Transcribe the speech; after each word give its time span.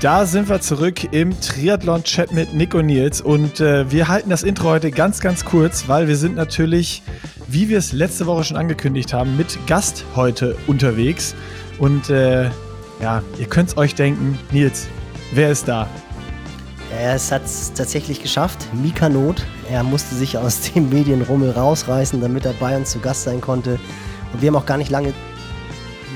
Da 0.00 0.26
sind 0.26 0.50
wir 0.50 0.60
zurück 0.60 1.10
im 1.14 1.40
Triathlon-Chat 1.40 2.30
mit 2.30 2.52
Nick 2.52 2.74
und 2.74 2.84
Nils 2.84 3.22
und 3.22 3.60
äh, 3.60 3.90
wir 3.90 4.08
halten 4.08 4.28
das 4.28 4.42
Intro 4.42 4.68
heute 4.68 4.90
ganz, 4.90 5.20
ganz 5.20 5.46
kurz, 5.46 5.88
weil 5.88 6.06
wir 6.06 6.16
sind 6.16 6.36
natürlich, 6.36 7.02
wie 7.48 7.70
wir 7.70 7.78
es 7.78 7.92
letzte 7.92 8.26
Woche 8.26 8.44
schon 8.44 8.58
angekündigt 8.58 9.14
haben, 9.14 9.38
mit 9.38 9.58
Gast 9.66 10.04
heute 10.14 10.54
unterwegs. 10.66 11.34
Und 11.78 12.10
äh, 12.10 12.50
ja, 13.00 13.22
ihr 13.38 13.46
könnt 13.46 13.70
es 13.70 13.78
euch 13.78 13.94
denken, 13.94 14.38
Nils, 14.50 14.86
wer 15.32 15.50
ist 15.50 15.66
da? 15.66 15.88
Er 16.92 17.14
hat 17.14 17.44
es 17.46 17.72
tatsächlich 17.72 18.22
geschafft, 18.22 18.68
Mika 18.74 19.08
Not. 19.08 19.46
Er 19.70 19.82
musste 19.82 20.14
sich 20.14 20.36
aus 20.36 20.60
dem 20.74 20.90
Medienrummel 20.90 21.52
rausreißen, 21.52 22.20
damit 22.20 22.44
er 22.44 22.52
bei 22.52 22.76
uns 22.76 22.90
zu 22.90 22.98
Gast 22.98 23.24
sein 23.24 23.40
konnte. 23.40 23.80
Und 24.34 24.42
wir 24.42 24.48
haben 24.48 24.56
auch 24.56 24.66
gar 24.66 24.76
nicht 24.76 24.90
lange 24.90 25.14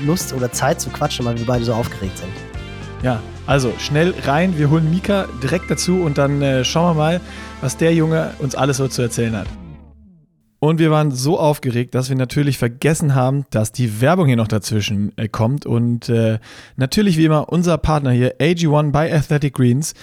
Lust 0.05 0.33
oder 0.33 0.51
Zeit 0.51 0.79
zu 0.79 0.91
quatschen, 0.91 1.25
weil 1.25 1.39
wir 1.39 1.47
beide 1.47 1.65
so 1.65 1.73
aufgeregt 1.73 2.19
sind. 2.19 2.31
Ja, 3.01 3.19
also 3.47 3.73
schnell 3.79 4.13
rein, 4.25 4.57
wir 4.57 4.69
holen 4.69 4.89
Mika 4.89 5.27
direkt 5.41 5.69
dazu 5.69 6.01
und 6.01 6.17
dann 6.17 6.41
äh, 6.41 6.63
schauen 6.63 6.95
wir 6.95 7.01
mal, 7.01 7.21
was 7.61 7.77
der 7.77 7.93
Junge 7.93 8.31
uns 8.39 8.55
alles 8.55 8.77
so 8.77 8.87
zu 8.87 9.01
erzählen 9.01 9.35
hat. 9.35 9.47
Und 10.63 10.77
wir 10.77 10.91
waren 10.91 11.09
so 11.09 11.39
aufgeregt, 11.39 11.95
dass 11.95 12.09
wir 12.09 12.15
natürlich 12.15 12.59
vergessen 12.59 13.15
haben, 13.15 13.45
dass 13.49 13.71
die 13.71 13.99
Werbung 13.99 14.27
hier 14.27 14.35
noch 14.35 14.47
dazwischen 14.47 15.11
äh, 15.17 15.27
kommt. 15.27 15.65
Und 15.65 16.07
äh, 16.07 16.37
natürlich 16.75 17.17
wie 17.17 17.25
immer 17.25 17.49
unser 17.49 17.79
Partner 17.79 18.11
hier, 18.11 18.37
AG1 18.37 18.91
by 18.91 19.11
Athletic 19.11 19.55
Greens. 19.55 19.95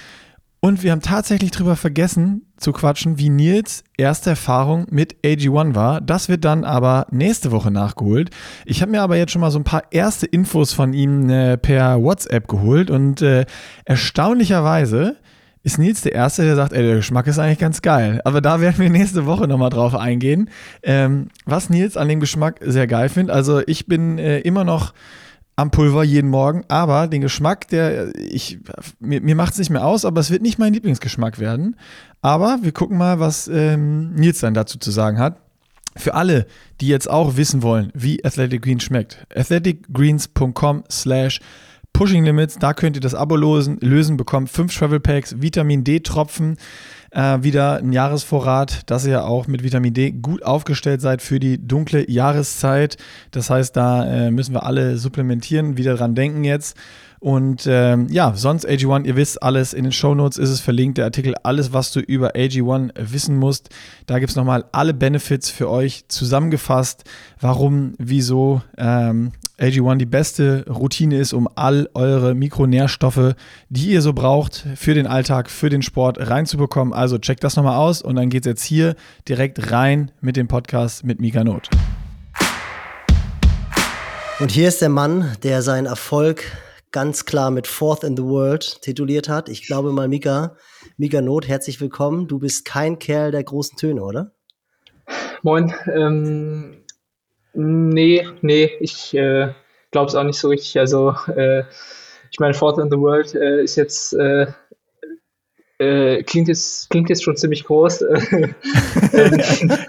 Und 0.60 0.82
wir 0.82 0.90
haben 0.90 1.02
tatsächlich 1.02 1.52
drüber 1.52 1.76
vergessen 1.76 2.42
zu 2.56 2.72
quatschen, 2.72 3.18
wie 3.18 3.28
Nils 3.28 3.84
erste 3.96 4.30
Erfahrung 4.30 4.86
mit 4.90 5.14
AG1 5.24 5.76
war. 5.76 6.00
Das 6.00 6.28
wird 6.28 6.44
dann 6.44 6.64
aber 6.64 7.06
nächste 7.12 7.52
Woche 7.52 7.70
nachgeholt. 7.70 8.30
Ich 8.64 8.82
habe 8.82 8.90
mir 8.90 9.02
aber 9.02 9.16
jetzt 9.16 9.30
schon 9.30 9.40
mal 9.40 9.52
so 9.52 9.60
ein 9.60 9.64
paar 9.64 9.84
erste 9.92 10.26
Infos 10.26 10.72
von 10.72 10.92
ihm 10.92 11.30
äh, 11.30 11.56
per 11.56 12.02
WhatsApp 12.02 12.48
geholt 12.48 12.90
und 12.90 13.22
äh, 13.22 13.46
erstaunlicherweise 13.84 15.16
ist 15.62 15.78
Nils 15.78 16.00
der 16.02 16.12
Erste, 16.12 16.44
der 16.44 16.56
sagt, 16.56 16.72
ey, 16.72 16.82
der 16.82 16.96
Geschmack 16.96 17.26
ist 17.26 17.38
eigentlich 17.38 17.58
ganz 17.58 17.82
geil. 17.82 18.20
Aber 18.24 18.40
da 18.40 18.60
werden 18.60 18.78
wir 18.78 18.90
nächste 18.90 19.26
Woche 19.26 19.46
nochmal 19.46 19.70
drauf 19.70 19.94
eingehen, 19.94 20.50
ähm, 20.82 21.28
was 21.44 21.70
Nils 21.70 21.96
an 21.96 22.08
dem 22.08 22.20
Geschmack 22.20 22.58
sehr 22.62 22.86
geil 22.86 23.08
findet. 23.08 23.34
Also 23.34 23.60
ich 23.66 23.86
bin 23.86 24.18
äh, 24.18 24.40
immer 24.40 24.64
noch 24.64 24.92
am 25.58 25.72
Pulver 25.72 26.04
jeden 26.04 26.30
Morgen, 26.30 26.62
aber 26.68 27.08
den 27.08 27.20
Geschmack, 27.20 27.66
der 27.66 28.14
ich 28.16 28.60
mir, 29.00 29.20
mir 29.20 29.34
macht 29.34 29.54
es 29.54 29.58
nicht 29.58 29.70
mehr 29.70 29.84
aus, 29.84 30.04
aber 30.04 30.20
es 30.20 30.30
wird 30.30 30.40
nicht 30.40 30.60
mein 30.60 30.72
Lieblingsgeschmack 30.72 31.40
werden. 31.40 31.74
Aber 32.22 32.60
wir 32.62 32.70
gucken 32.70 32.96
mal, 32.96 33.18
was 33.18 33.48
ähm, 33.48 34.14
Nils 34.14 34.38
dann 34.38 34.54
dazu 34.54 34.78
zu 34.78 34.92
sagen 34.92 35.18
hat. 35.18 35.40
Für 35.96 36.14
alle, 36.14 36.46
die 36.80 36.86
jetzt 36.86 37.10
auch 37.10 37.36
wissen 37.36 37.64
wollen, 37.64 37.90
wie 37.92 38.24
Athletic 38.24 38.62
Greens 38.62 38.84
schmeckt, 38.84 39.26
athleticgreens.com 39.34 40.84
slash 40.88 41.40
Pushing 41.92 42.24
Limits, 42.24 42.60
da 42.60 42.72
könnt 42.72 42.94
ihr 42.96 43.02
das 43.02 43.16
Abo 43.16 43.34
lösen, 43.34 43.78
lösen 43.80 44.16
bekommt 44.16 44.50
fünf 44.50 44.78
Travel 44.78 45.00
Packs, 45.00 45.42
Vitamin 45.42 45.82
D 45.82 45.98
Tropfen, 45.98 46.56
äh, 47.10 47.38
wieder 47.42 47.76
ein 47.78 47.92
Jahresvorrat, 47.92 48.90
dass 48.90 49.06
ihr 49.06 49.24
auch 49.24 49.46
mit 49.46 49.62
Vitamin 49.62 49.94
D 49.94 50.10
gut 50.10 50.42
aufgestellt 50.42 51.00
seid 51.00 51.22
für 51.22 51.40
die 51.40 51.66
dunkle 51.66 52.08
Jahreszeit. 52.10 52.96
Das 53.30 53.50
heißt, 53.50 53.76
da 53.76 54.04
äh, 54.06 54.30
müssen 54.30 54.54
wir 54.54 54.64
alle 54.64 54.98
supplementieren, 54.98 55.76
wieder 55.76 55.94
dran 55.94 56.14
denken 56.14 56.44
jetzt. 56.44 56.76
Und 57.20 57.66
ähm, 57.66 58.06
ja, 58.10 58.32
sonst 58.36 58.68
AG1, 58.68 59.04
ihr 59.04 59.16
wisst 59.16 59.42
alles, 59.42 59.74
in 59.74 59.84
den 59.84 59.92
Shownotes 59.92 60.38
ist 60.38 60.50
es 60.50 60.60
verlinkt, 60.60 60.98
der 60.98 61.04
Artikel, 61.04 61.34
alles, 61.42 61.72
was 61.72 61.90
du 61.90 62.00
über 62.00 62.36
AG1 62.36 62.92
wissen 62.96 63.36
musst. 63.36 63.70
Da 64.06 64.20
gibt 64.20 64.30
es 64.30 64.36
nochmal 64.36 64.64
alle 64.70 64.94
Benefits 64.94 65.50
für 65.50 65.68
euch 65.68 66.04
zusammengefasst, 66.08 67.04
warum, 67.40 67.94
wieso 67.98 68.62
ähm, 68.76 69.32
AG1 69.58 69.96
die 69.96 70.06
beste 70.06 70.64
Routine 70.68 71.18
ist, 71.18 71.32
um 71.32 71.48
all 71.56 71.88
eure 71.94 72.34
Mikronährstoffe, 72.34 73.34
die 73.68 73.90
ihr 73.90 74.02
so 74.02 74.12
braucht, 74.12 74.64
für 74.76 74.94
den 74.94 75.08
Alltag, 75.08 75.50
für 75.50 75.68
den 75.70 75.82
Sport 75.82 76.18
reinzubekommen. 76.20 76.94
Also 76.94 77.18
checkt 77.18 77.42
das 77.42 77.56
nochmal 77.56 77.76
aus 77.76 78.00
und 78.00 78.14
dann 78.14 78.30
geht 78.30 78.44
es 78.44 78.50
jetzt 78.50 78.62
hier 78.62 78.94
direkt 79.28 79.72
rein 79.72 80.12
mit 80.20 80.36
dem 80.36 80.46
Podcast 80.46 81.04
mit 81.04 81.20
Mika 81.20 81.42
Not. 81.42 81.68
Und 84.38 84.52
hier 84.52 84.68
ist 84.68 84.80
der 84.80 84.88
Mann, 84.88 85.36
der 85.42 85.62
seinen 85.62 85.86
Erfolg 85.86 86.44
ganz 86.92 87.24
klar 87.24 87.50
mit 87.50 87.66
Fourth 87.66 88.04
in 88.04 88.16
the 88.16 88.24
World 88.24 88.82
tituliert 88.82 89.28
hat. 89.28 89.48
Ich 89.48 89.66
glaube 89.66 89.92
mal, 89.92 90.08
Mika, 90.08 90.56
Mika 90.96 91.20
Not, 91.20 91.48
herzlich 91.48 91.80
willkommen. 91.80 92.28
Du 92.28 92.38
bist 92.38 92.64
kein 92.64 92.98
Kerl 92.98 93.30
der 93.30 93.44
großen 93.44 93.76
Töne, 93.76 94.02
oder? 94.02 94.32
Moin. 95.42 95.72
Ähm, 95.92 96.84
Nee, 97.60 98.24
nee, 98.40 98.70
ich 98.78 99.14
äh, 99.14 99.48
glaube 99.90 100.06
es 100.06 100.14
auch 100.14 100.22
nicht 100.22 100.38
so 100.38 100.48
richtig. 100.48 100.78
Also, 100.78 101.14
äh, 101.34 101.64
ich 102.30 102.38
meine, 102.38 102.54
Fourth 102.54 102.78
in 102.78 102.88
the 102.88 102.96
World 102.96 103.34
äh, 103.34 103.64
ist 103.64 103.74
jetzt, 103.74 104.12
äh, 104.12 104.46
äh, 105.78 106.22
klingt, 106.22 106.46
jetzt, 106.46 106.88
klingt 106.90 107.08
jetzt 107.08 107.24
schon 107.24 107.36
ziemlich 107.36 107.64
groß. 107.64 107.98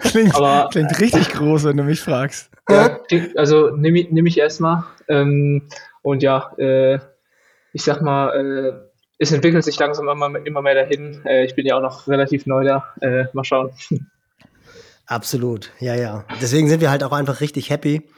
klingt, 0.02 0.36
aber, 0.36 0.70
klingt 0.72 1.00
richtig 1.00 1.30
groß, 1.30 1.66
wenn 1.66 1.78
du 1.78 1.84
mich 1.84 2.00
fragst. 2.00 2.50
Ja, 2.70 3.00
also 3.36 3.70
nehme 3.76 4.04
nehm 4.10 4.26
ich 4.26 4.40
erstmal. 4.40 4.84
Ähm, 5.08 5.64
und 6.02 6.24
ja, 6.24 6.52
äh, 6.58 7.00
ich 7.74 7.84
sag 7.84 8.02
mal, 8.02 8.90
es 9.20 9.32
entwickelt 9.32 9.64
sich 9.64 9.78
langsam 9.78 10.08
immer, 10.08 10.46
immer 10.46 10.62
mehr 10.62 10.74
dahin. 10.74 11.22
ich 11.46 11.54
bin 11.54 11.66
ja 11.66 11.78
auch 11.78 11.82
noch 11.82 12.08
relativ 12.08 12.48
neu 12.48 12.64
da. 12.64 12.96
mal 13.34 13.44
schauen. 13.44 13.72
Absolut, 15.06 15.72
ja, 15.80 15.96
ja. 15.96 16.26
Deswegen 16.42 16.70
sind 16.70 16.82
wir 16.82 16.90
halt 16.90 17.04
auch 17.04 17.12
einfach 17.12 17.42
richtig 17.42 17.70
happy, 17.70 18.10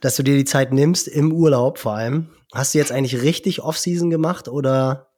dass 0.00 0.16
du 0.16 0.22
dir 0.22 0.36
die 0.36 0.44
Zeit 0.44 0.72
nimmst, 0.72 1.08
im 1.08 1.32
Urlaub 1.32 1.78
vor 1.78 1.94
allem. 1.94 2.28
Hast 2.52 2.74
du 2.74 2.78
jetzt 2.78 2.92
eigentlich 2.92 3.22
richtig 3.22 3.62
Off-Season 3.62 4.10
gemacht 4.10 4.48
oder 4.48 5.10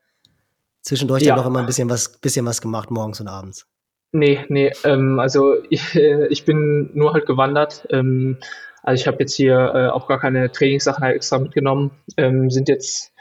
zwischendurch 0.82 1.22
ja. 1.22 1.34
dann 1.34 1.44
noch 1.44 1.46
immer 1.46 1.60
ein 1.60 1.66
bisschen 1.66 1.88
was, 1.88 2.18
bisschen 2.20 2.44
was 2.44 2.60
gemacht, 2.60 2.90
morgens 2.90 3.20
und 3.20 3.28
abends? 3.28 3.66
Nee, 4.12 4.44
nee, 4.48 4.70
ähm, 4.84 5.18
also 5.18 5.56
ich, 5.70 5.94
äh, 5.94 6.26
ich 6.30 6.44
bin 6.44 6.90
nur 6.92 7.14
halt 7.14 7.26
gewandert. 7.26 7.86
Ähm, 7.90 8.38
also 8.82 9.00
ich 9.00 9.06
habe 9.06 9.18
jetzt 9.20 9.34
hier 9.34 9.72
äh, 9.74 9.88
auch 9.88 10.08
gar 10.08 10.18
keine 10.18 10.50
Trainingssachen 10.50 11.04
extra 11.04 11.38
mitgenommen. 11.38 11.92
Ähm, 12.16 12.50
sind 12.50 12.68
jetzt 12.68 13.12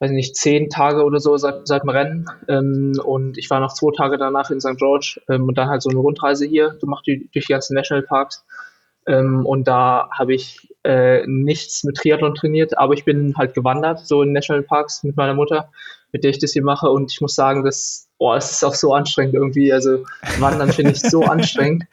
weiß 0.00 0.10
nicht, 0.12 0.36
zehn 0.36 0.70
Tage 0.70 1.04
oder 1.04 1.18
so 1.18 1.36
seit, 1.36 1.66
seit 1.66 1.82
dem 1.82 1.88
Rennen. 1.88 2.26
Ähm, 2.48 2.92
und 3.04 3.36
ich 3.36 3.50
war 3.50 3.60
noch 3.60 3.72
zwei 3.72 3.90
Tage 3.96 4.16
danach 4.16 4.50
in 4.50 4.60
St. 4.60 4.76
George 4.76 5.20
ähm, 5.28 5.48
und 5.48 5.58
dann 5.58 5.68
halt 5.68 5.82
so 5.82 5.90
eine 5.90 5.98
Rundreise 5.98 6.46
hier 6.46 6.76
gemacht 6.80 7.06
durch, 7.06 7.28
durch 7.32 7.46
die 7.46 7.52
ganzen 7.52 7.74
Nationalparks. 7.74 8.44
Ähm, 9.06 9.44
und 9.44 9.66
da 9.66 10.08
habe 10.16 10.34
ich 10.34 10.68
äh, 10.84 11.26
nichts 11.26 11.82
mit 11.82 11.96
Triathlon 11.96 12.34
trainiert, 12.34 12.78
aber 12.78 12.94
ich 12.94 13.04
bin 13.04 13.34
halt 13.36 13.54
gewandert, 13.54 14.06
so 14.06 14.22
in 14.22 14.32
Nationalparks 14.32 15.02
mit 15.02 15.16
meiner 15.16 15.34
Mutter, 15.34 15.70
mit 16.12 16.24
der 16.24 16.30
ich 16.30 16.38
das 16.38 16.52
hier 16.52 16.62
mache. 16.62 16.88
Und 16.90 17.10
ich 17.10 17.20
muss 17.20 17.34
sagen, 17.34 17.64
das, 17.64 18.08
oh, 18.18 18.34
es 18.34 18.52
ist 18.52 18.64
auch 18.64 18.74
so 18.74 18.92
anstrengend 18.92 19.34
irgendwie. 19.34 19.72
Also 19.72 20.04
Wandern 20.38 20.72
finde 20.72 20.92
ich 20.92 21.00
so 21.00 21.22
anstrengend. 21.24 21.86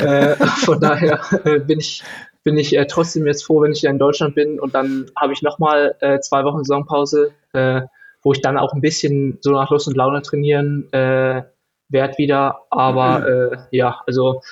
Äh, 0.00 0.34
von 0.34 0.80
daher 0.80 1.20
äh, 1.44 1.60
bin 1.60 1.78
ich 1.78 2.02
bin 2.46 2.56
ich 2.56 2.76
äh, 2.76 2.86
trotzdem 2.86 3.26
jetzt 3.26 3.44
froh, 3.44 3.60
wenn 3.60 3.72
ich 3.72 3.80
hier 3.80 3.90
in 3.90 3.98
Deutschland 3.98 4.36
bin 4.36 4.60
und 4.60 4.72
dann 4.72 5.10
habe 5.16 5.32
ich 5.32 5.42
nochmal 5.42 5.96
äh, 5.98 6.20
zwei 6.20 6.44
Wochen 6.44 6.62
Saisonpause, 6.62 7.32
äh, 7.52 7.80
wo 8.22 8.32
ich 8.32 8.40
dann 8.40 8.56
auch 8.56 8.72
ein 8.72 8.80
bisschen 8.80 9.38
so 9.40 9.50
nach 9.50 9.68
Lust 9.70 9.88
und 9.88 9.96
Laune 9.96 10.22
trainieren 10.22 10.86
äh, 10.92 11.42
werde 11.88 12.18
wieder. 12.18 12.60
Aber 12.70 13.18
mhm. 13.18 13.26
äh, 13.26 13.58
ja, 13.72 14.00
also 14.06 14.42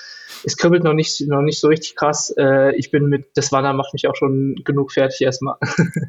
es 0.42 0.56
kribbelt 0.56 0.82
noch 0.82 0.92
nicht, 0.92 1.20
noch 1.28 1.40
nicht 1.40 1.60
so 1.60 1.68
richtig 1.68 1.94
krass. 1.94 2.34
Äh, 2.36 2.74
ich 2.74 2.90
bin 2.90 3.06
mit, 3.06 3.26
das 3.36 3.52
Wandern 3.52 3.76
macht 3.76 3.92
mich 3.92 4.08
auch 4.08 4.16
schon 4.16 4.56
genug 4.64 4.90
fertig 4.90 5.20
erstmal. 5.20 5.54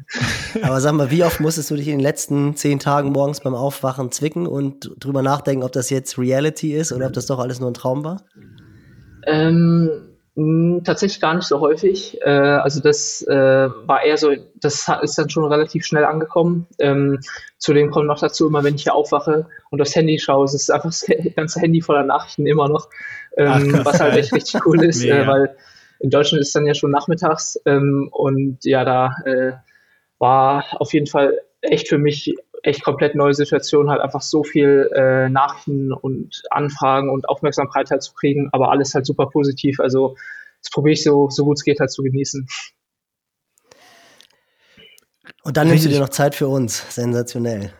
Aber 0.62 0.80
sag 0.80 0.92
mal, 0.94 1.12
wie 1.12 1.22
oft 1.22 1.38
musstest 1.38 1.70
du 1.70 1.76
dich 1.76 1.86
in 1.86 1.98
den 1.98 2.00
letzten 2.00 2.56
zehn 2.56 2.80
Tagen 2.80 3.12
morgens 3.12 3.38
beim 3.38 3.54
Aufwachen 3.54 4.10
zwicken 4.10 4.48
und 4.48 4.90
drüber 4.98 5.22
nachdenken, 5.22 5.62
ob 5.62 5.70
das 5.70 5.90
jetzt 5.90 6.18
Reality 6.18 6.74
ist 6.74 6.90
oder 6.90 7.06
ob 7.06 7.12
das 7.12 7.26
doch 7.26 7.38
alles 7.38 7.60
nur 7.60 7.70
ein 7.70 7.74
Traum 7.74 8.02
war? 8.02 8.22
Ähm, 9.28 9.90
hm, 9.92 10.15
tatsächlich 10.84 11.20
gar 11.20 11.34
nicht 11.34 11.46
so 11.46 11.60
häufig. 11.60 12.20
Äh, 12.22 12.28
also 12.28 12.80
das 12.80 13.22
äh, 13.22 13.34
war 13.86 14.02
eher 14.02 14.18
so, 14.18 14.34
das 14.56 14.86
ist 15.02 15.18
dann 15.18 15.30
schon 15.30 15.44
relativ 15.44 15.86
schnell 15.86 16.04
angekommen. 16.04 16.66
Ähm, 16.78 17.20
zudem 17.56 17.90
kommt 17.90 18.06
noch 18.06 18.20
dazu, 18.20 18.46
immer 18.46 18.62
wenn 18.62 18.74
ich 18.74 18.82
hier 18.82 18.94
aufwache 18.94 19.46
und 19.70 19.80
aufs 19.80 19.96
Handy 19.96 20.18
schaue, 20.18 20.44
es 20.44 20.54
ist 20.54 20.70
einfach 20.70 20.90
das 20.90 21.06
ganze 21.36 21.60
Handy 21.60 21.80
voller 21.80 22.04
Nachrichten 22.04 22.46
immer 22.46 22.68
noch, 22.68 22.90
ähm, 23.38 23.76
Ach, 23.78 23.84
was 23.86 24.00
halt 24.00 24.16
echt 24.16 24.34
richtig 24.34 24.66
cool 24.66 24.84
ist, 24.84 25.02
äh, 25.04 25.26
weil 25.26 25.56
in 26.00 26.10
Deutschland 26.10 26.42
ist 26.42 26.54
dann 26.54 26.66
ja 26.66 26.74
schon 26.74 26.90
nachmittags 26.90 27.58
ähm, 27.64 28.10
und 28.12 28.58
ja, 28.64 28.84
da 28.84 29.14
äh, 29.24 29.52
war 30.18 30.64
auf 30.78 30.92
jeden 30.92 31.06
Fall 31.06 31.40
echt 31.62 31.88
für 31.88 31.98
mich 31.98 32.34
echt 32.66 32.82
komplett 32.82 33.14
neue 33.14 33.32
Situation, 33.32 33.88
halt 33.88 34.00
einfach 34.00 34.22
so 34.22 34.42
viel 34.42 34.90
äh, 34.94 35.28
Nachrichten 35.28 35.92
und 35.92 36.42
Anfragen 36.50 37.10
und 37.10 37.28
Aufmerksamkeit 37.28 37.90
halt 37.90 38.02
zu 38.02 38.12
kriegen, 38.12 38.48
aber 38.52 38.70
alles 38.70 38.94
halt 38.94 39.06
super 39.06 39.26
positiv. 39.26 39.78
Also 39.78 40.16
das 40.62 40.70
probiere 40.70 40.94
ich 40.94 41.04
so, 41.04 41.30
so 41.30 41.44
gut 41.44 41.58
es 41.58 41.64
geht 41.64 41.78
halt 41.78 41.92
zu 41.92 42.02
genießen. 42.02 42.46
Und 45.44 45.56
dann 45.56 45.68
nimmst 45.68 45.84
du 45.84 45.88
dir 45.88 46.00
noch 46.00 46.08
Zeit 46.08 46.34
für 46.34 46.48
uns. 46.48 46.84
Sensationell. 46.92 47.72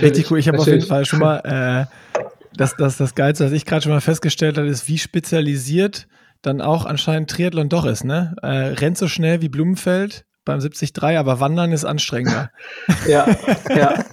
Richtig 0.00 0.30
cool. 0.30 0.38
Ich 0.38 0.48
habe 0.48 0.58
auf 0.58 0.66
jeden 0.66 0.86
Fall 0.86 1.04
schon 1.04 1.18
mal 1.18 1.38
äh, 1.92 2.26
das, 2.56 2.74
das, 2.76 2.96
das 2.96 3.14
Geilste, 3.14 3.44
was 3.44 3.52
ich 3.52 3.66
gerade 3.66 3.82
schon 3.82 3.92
mal 3.92 4.00
festgestellt 4.00 4.56
habe, 4.56 4.68
ist, 4.68 4.88
wie 4.88 4.98
spezialisiert 4.98 6.08
dann 6.40 6.62
auch 6.62 6.86
anscheinend 6.86 7.30
Triathlon 7.30 7.68
doch 7.68 7.84
ist. 7.84 8.04
Ne? 8.04 8.34
Äh, 8.42 8.46
rennt 8.46 8.96
so 8.96 9.08
schnell 9.08 9.42
wie 9.42 9.50
Blumenfeld 9.50 10.24
beim 10.46 10.60
73, 10.60 11.18
aber 11.18 11.40
Wandern 11.40 11.72
ist 11.72 11.84
anstrengender. 11.84 12.50
Ja, 13.06 13.26
ja. 13.68 14.04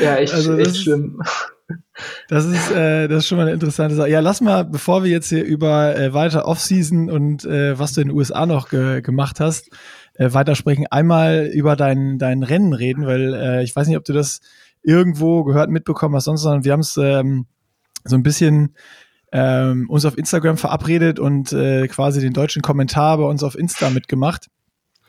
ja, 0.00 0.16
echt, 0.16 0.34
also 0.34 0.58
echt 0.58 0.76
schlimm. 0.76 1.22
Das 2.28 2.44
ist, 2.44 2.70
äh, 2.72 3.06
das 3.08 3.18
ist 3.18 3.28
schon 3.28 3.38
mal 3.38 3.44
eine 3.44 3.52
interessante 3.52 3.94
Sache. 3.94 4.08
Ja, 4.08 4.20
lass 4.20 4.40
mal, 4.40 4.64
bevor 4.64 5.04
wir 5.04 5.10
jetzt 5.10 5.28
hier 5.28 5.44
über 5.44 5.96
äh, 5.96 6.12
weiter 6.12 6.46
Offseason 6.46 7.10
und 7.10 7.44
äh, 7.44 7.78
was 7.78 7.92
du 7.92 8.00
in 8.00 8.08
den 8.08 8.16
USA 8.16 8.46
noch 8.46 8.68
ge 8.68 9.00
gemacht 9.00 9.40
hast, 9.40 9.70
äh, 10.14 10.32
weitersprechen, 10.32 10.86
einmal 10.90 11.50
über 11.52 11.76
dein, 11.76 12.18
dein 12.18 12.42
Rennen 12.42 12.72
reden, 12.72 13.06
weil 13.06 13.34
äh, 13.34 13.62
ich 13.62 13.76
weiß 13.76 13.86
nicht, 13.86 13.96
ob 13.96 14.04
du 14.04 14.12
das 14.12 14.40
irgendwo 14.82 15.44
gehört, 15.44 15.70
mitbekommen 15.70 16.16
hast, 16.16 16.24
sonst, 16.24 16.42
sondern 16.42 16.64
wir 16.64 16.72
haben 16.72 16.80
es 16.80 16.96
ähm, 16.96 17.46
so 18.04 18.16
ein 18.16 18.22
bisschen 18.22 18.74
ähm, 19.32 19.88
uns 19.88 20.04
auf 20.04 20.18
Instagram 20.18 20.58
verabredet 20.58 21.18
und 21.18 21.52
äh, 21.52 21.88
quasi 21.88 22.20
den 22.20 22.34
deutschen 22.34 22.62
Kommentar 22.62 23.16
bei 23.18 23.24
uns 23.24 23.42
auf 23.42 23.58
Insta 23.58 23.90
mitgemacht 23.90 24.48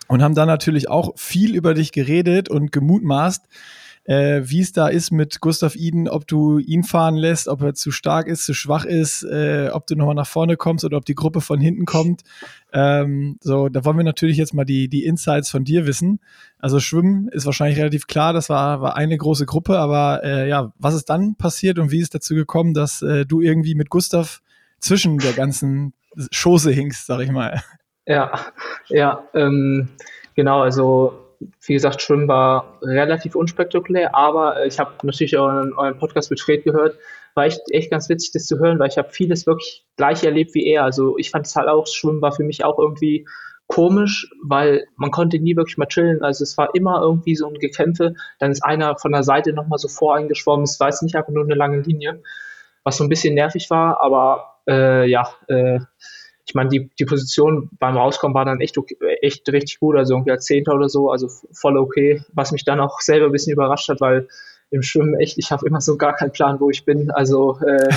und 0.08 0.24
haben 0.24 0.36
dann 0.36 0.48
natürlich 0.48 0.90
auch 0.90 1.14
viel 1.18 1.56
über 1.56 1.74
dich 1.74 1.92
geredet 1.92 2.50
und 2.50 2.72
gemutmaßt, 2.72 3.46
äh, 4.06 4.42
wie 4.44 4.60
es 4.60 4.74
da 4.74 4.88
ist 4.88 5.12
mit 5.12 5.40
Gustav 5.40 5.76
Iden, 5.76 6.10
ob 6.10 6.28
du 6.28 6.60
ihn 6.60 6.84
fahren 6.84 7.16
lässt, 7.16 7.48
ob 7.48 7.62
er 7.62 7.74
zu 7.74 7.92
stark 7.92 8.28
ist, 8.28 8.46
zu 8.46 8.54
schwach 8.54 8.86
ist, 8.86 9.24
äh, 9.24 9.70
ob 9.72 9.88
du 9.88 9.96
nochmal 9.96 10.16
nach 10.16 10.28
vorne 10.28 10.58
kommst 10.58 10.84
oder 10.84 10.98
ob 10.98 11.06
die 11.06 11.16
Gruppe 11.16 11.40
von 11.40 11.60
hinten 11.60 11.86
kommt. 11.86 12.24
Ähm, 12.74 13.38
so, 13.42 13.70
da 13.70 13.86
wollen 13.86 13.98
wir 13.98 14.04
natürlich 14.04 14.38
jetzt 14.38 14.54
mal 14.54 14.66
die, 14.66 14.90
die 14.90 15.06
Insights 15.06 15.50
von 15.50 15.64
dir 15.64 15.86
wissen. 15.86 16.20
Also 16.60 16.80
Schwimmen 16.80 17.30
ist 17.30 17.46
wahrscheinlich 17.46 17.80
relativ 17.80 18.08
klar, 18.08 18.34
das 18.34 18.50
war, 18.50 18.82
war 18.82 18.98
eine 18.98 19.18
große 19.18 19.46
Gruppe, 19.46 19.80
aber 19.80 20.22
äh, 20.24 20.50
ja, 20.50 20.74
was 20.78 20.96
ist 20.96 21.10
dann 21.10 21.36
passiert 21.36 21.80
und 21.80 21.92
wie 21.92 22.00
ist 22.00 22.14
dazu 22.14 22.36
gekommen, 22.36 22.74
dass 22.74 23.02
äh, 23.02 23.26
du 23.26 23.42
irgendwie 23.42 23.76
mit 23.76 23.90
Gustav 23.90 24.42
zwischen 24.80 25.18
der 25.18 25.34
ganzen 25.34 25.94
Schoße 26.32 26.72
hinkst, 26.72 27.06
sag 27.06 27.22
ich 27.22 27.32
mal. 27.32 27.62
Ja, 28.06 28.38
ja, 28.90 29.24
ähm, 29.34 29.88
genau, 30.36 30.62
also 30.62 31.23
wie 31.40 31.74
gesagt, 31.74 32.02
Schwimmen 32.02 32.28
war 32.28 32.80
relativ 32.82 33.36
unspektakulär, 33.36 34.16
aber 34.16 34.62
äh, 34.62 34.68
ich 34.68 34.80
habe 34.80 34.92
natürlich 35.04 35.38
euren, 35.38 35.74
euren 35.74 35.98
Podcast 35.98 36.30
mit 36.30 36.40
Fred 36.40 36.64
gehört. 36.64 36.98
War 37.36 37.46
echt, 37.46 37.62
echt 37.72 37.90
ganz 37.90 38.10
witzig, 38.10 38.32
das 38.34 38.46
zu 38.46 38.60
hören, 38.60 38.80
weil 38.80 38.90
ich 38.90 38.98
habe 38.98 39.10
vieles 39.10 39.48
wirklich 39.48 39.86
gleich 39.98 40.24
erlebt 40.24 40.54
wie 40.54 40.68
er. 40.68 40.84
Also 40.84 41.18
ich 41.18 41.32
fand 41.32 41.48
es 41.48 41.56
halt 41.56 41.68
auch, 41.68 41.88
Schwimmen 41.88 42.22
war 42.22 42.32
für 42.32 42.44
mich 42.44 42.64
auch 42.64 42.78
irgendwie 42.78 43.26
komisch, 43.68 44.30
weil 44.44 44.86
man 44.98 45.12
konnte 45.12 45.40
nie 45.40 45.56
wirklich 45.56 45.78
mal 45.78 45.88
chillen. 45.88 46.22
Also 46.22 46.44
es 46.44 46.58
war 46.58 46.76
immer 46.76 47.02
irgendwie 47.02 47.36
so 47.36 47.48
ein 47.48 47.56
Gekämpfe. 47.56 48.14
Dann 48.40 48.52
ist 48.52 48.64
einer 48.64 48.98
von 48.98 49.12
der 49.12 49.24
Seite 49.24 49.54
nochmal 49.54 49.80
so 49.80 49.88
voreingeschwommen. 49.88 50.64
Es 50.64 50.80
war 50.80 50.90
jetzt 50.90 51.02
nicht 51.02 51.16
einfach 51.16 51.32
nur 51.32 51.44
eine 51.44 51.56
lange 51.56 51.82
Linie, 51.82 52.22
was 52.84 52.98
so 52.98 53.04
ein 53.04 53.10
bisschen 53.10 53.34
nervig 53.34 53.70
war, 53.70 54.00
aber 54.02 54.60
äh, 54.68 55.10
ja, 55.10 55.28
äh, 55.48 55.80
ich 56.46 56.56
meine, 56.56 56.70
die, 56.70 56.90
die 57.00 57.06
Position 57.06 57.70
beim 57.80 57.96
Rauskommen 57.96 58.36
war 58.36 58.46
dann 58.46 58.60
echt, 58.60 58.78
okay, 58.78 58.98
echt 59.22 59.48
richtig 59.50 59.80
gut, 59.80 59.96
also 59.96 60.14
irgendwie 60.14 60.32
als 60.32 60.46
Zehnter 60.46 60.76
oder 60.76 60.90
so, 60.90 61.10
also 61.10 61.30
voll 61.54 61.78
okay, 61.78 62.22
was 62.34 62.52
mich 62.52 62.66
dann 62.66 62.80
auch 62.80 63.00
selber 63.00 63.28
ein 63.28 63.32
bisschen 63.32 63.54
überrascht 63.54 63.90
hat, 63.90 64.02
weil 64.02 64.28
im 64.74 64.82
Schwimmen 64.82 65.14
echt, 65.20 65.38
ich 65.38 65.52
habe 65.52 65.68
immer 65.68 65.82
so 65.82 65.98
gar 65.98 66.16
keinen 66.16 66.32
Plan, 66.32 66.60
wo 66.60 66.72
ich 66.72 66.84
bin. 66.84 67.12
Also, 67.12 67.60
äh, 67.60 67.90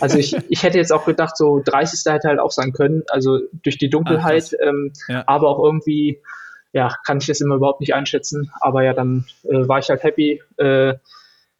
also 0.00 0.18
ich, 0.18 0.34
ich 0.48 0.62
hätte 0.62 0.78
jetzt 0.78 0.92
auch 0.92 1.04
gedacht, 1.04 1.36
so 1.36 1.60
30. 1.62 2.10
hätte 2.10 2.28
halt 2.28 2.40
auch 2.40 2.50
sein 2.50 2.72
können, 2.72 3.02
also 3.10 3.40
durch 3.62 3.76
die 3.76 3.90
Dunkelheit, 3.90 4.50
Ach, 4.54 4.66
ähm, 4.66 4.92
ja. 5.08 5.24
aber 5.26 5.48
auch 5.48 5.62
irgendwie, 5.62 6.22
ja, 6.72 6.96
kann 7.04 7.18
ich 7.18 7.26
das 7.26 7.42
immer 7.42 7.56
überhaupt 7.56 7.80
nicht 7.80 7.94
einschätzen. 7.94 8.50
Aber 8.60 8.82
ja, 8.82 8.94
dann 8.94 9.26
äh, 9.44 9.68
war 9.68 9.78
ich 9.78 9.90
halt 9.90 10.02
happy, 10.02 10.42
äh, 10.56 10.94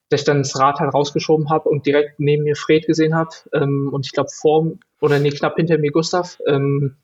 dass 0.08 0.20
ich 0.22 0.24
dann 0.24 0.38
das 0.38 0.58
Rad 0.58 0.80
halt 0.80 0.94
rausgeschoben 0.94 1.50
habe 1.50 1.68
und 1.68 1.84
direkt 1.84 2.18
neben 2.18 2.44
mir 2.44 2.56
Fred 2.56 2.86
gesehen 2.86 3.14
habe. 3.14 3.30
Ähm, 3.52 3.90
und 3.92 4.06
ich 4.06 4.12
glaube, 4.12 4.30
vor 4.32 4.72
oder 5.02 5.18
nee, 5.18 5.30
knapp 5.30 5.56
hinter 5.56 5.78
mir 5.78 5.90
Gustav, 5.90 6.38
ähm, 6.46 6.96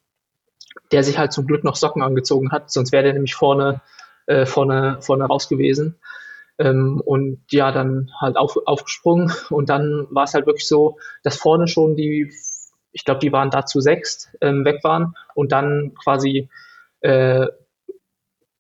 der 0.93 1.03
sich 1.03 1.19
halt 1.19 1.33
zum 1.33 1.47
Glück 1.47 1.65
noch 1.65 1.75
Socken 1.75 2.03
angezogen 2.03 2.53
hat, 2.53 2.71
sonst 2.71 2.93
wäre 2.93 3.03
der 3.03 3.13
nämlich 3.13 3.35
vorne, 3.35 3.83
äh, 4.27 4.47
vorne, 4.47 4.99
vorne 5.01 5.25
raus 5.25 5.49
gewesen. 5.49 5.99
Ähm, 6.59 7.03
und 7.05 7.43
ja, 7.51 7.73
dann 7.73 8.11
halt 8.21 8.37
auf, 8.37 8.57
aufgesprungen 8.67 9.33
und 9.51 9.69
dann 9.69 10.07
war 10.11 10.25
es 10.25 10.35
halt 10.35 10.47
wirklich 10.47 10.67
so, 10.67 10.99
dass 11.25 11.37
vorne 11.37 11.67
schon 11.69 11.97
die, 11.97 12.33
ich 12.93 13.05
glaube, 13.05 13.21
die 13.21 13.33
waren 13.33 13.51
da 13.51 13.67
zu 13.67 13.81
sechst 13.81 14.31
ähm, 14.41 14.65
weg 14.65 14.83
waren 14.85 15.15
und 15.35 15.53
dann 15.53 15.95
quasi 15.95 16.49
äh, 17.01 17.47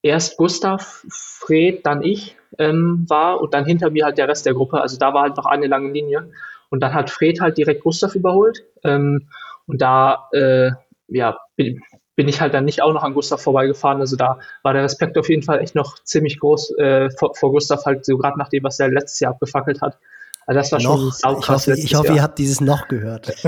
erst 0.02 0.36
Gustav, 0.36 1.04
Fred, 1.08 1.86
dann 1.86 2.02
ich 2.02 2.36
ähm, 2.58 3.04
war 3.08 3.40
und 3.40 3.54
dann 3.54 3.64
hinter 3.64 3.90
mir 3.90 4.04
halt 4.04 4.18
der 4.18 4.28
Rest 4.28 4.46
der 4.46 4.54
Gruppe. 4.54 4.80
Also 4.80 4.98
da 4.98 5.14
war 5.14 5.22
halt 5.22 5.36
noch 5.36 5.46
eine 5.46 5.66
lange 5.68 5.92
Linie. 5.92 6.30
Und 6.70 6.80
dann 6.80 6.94
hat 6.94 7.10
Fred 7.10 7.40
halt 7.40 7.56
direkt 7.58 7.82
Gustav 7.82 8.14
überholt. 8.14 8.64
Ähm, 8.84 9.28
und 9.66 9.80
da 9.80 10.28
äh, 10.32 10.70
ja, 11.08 11.38
bin, 11.56 11.80
bin, 12.16 12.28
ich 12.28 12.40
halt 12.40 12.54
dann 12.54 12.64
nicht 12.64 12.82
auch 12.82 12.92
noch 12.92 13.02
an 13.02 13.14
Gustav 13.14 13.42
vorbeigefahren. 13.42 14.00
Also 14.00 14.16
da 14.16 14.38
war 14.62 14.72
der 14.72 14.84
Respekt 14.84 15.18
auf 15.18 15.28
jeden 15.28 15.42
Fall 15.42 15.60
echt 15.60 15.74
noch 15.74 16.02
ziemlich 16.04 16.38
groß 16.38 16.76
äh, 16.78 17.10
vor, 17.18 17.34
vor, 17.34 17.50
Gustav, 17.52 17.84
halt 17.84 18.04
so 18.04 18.16
gerade 18.18 18.38
nach 18.38 18.48
dem, 18.48 18.64
was 18.64 18.78
er 18.80 18.88
letztes 18.88 19.20
Jahr 19.20 19.32
abgefackelt 19.32 19.80
hat. 19.80 19.98
Also 20.46 20.60
das 20.60 20.72
war 20.72 20.82
noch, 20.82 21.12
schon. 21.14 21.38
Ich 21.38 21.48
hoffe, 21.48 21.72
ich 21.74 21.94
hoffe 21.94 22.14
ihr 22.14 22.22
habt 22.22 22.38
dieses 22.38 22.60
noch 22.60 22.88
gehört. 22.88 23.28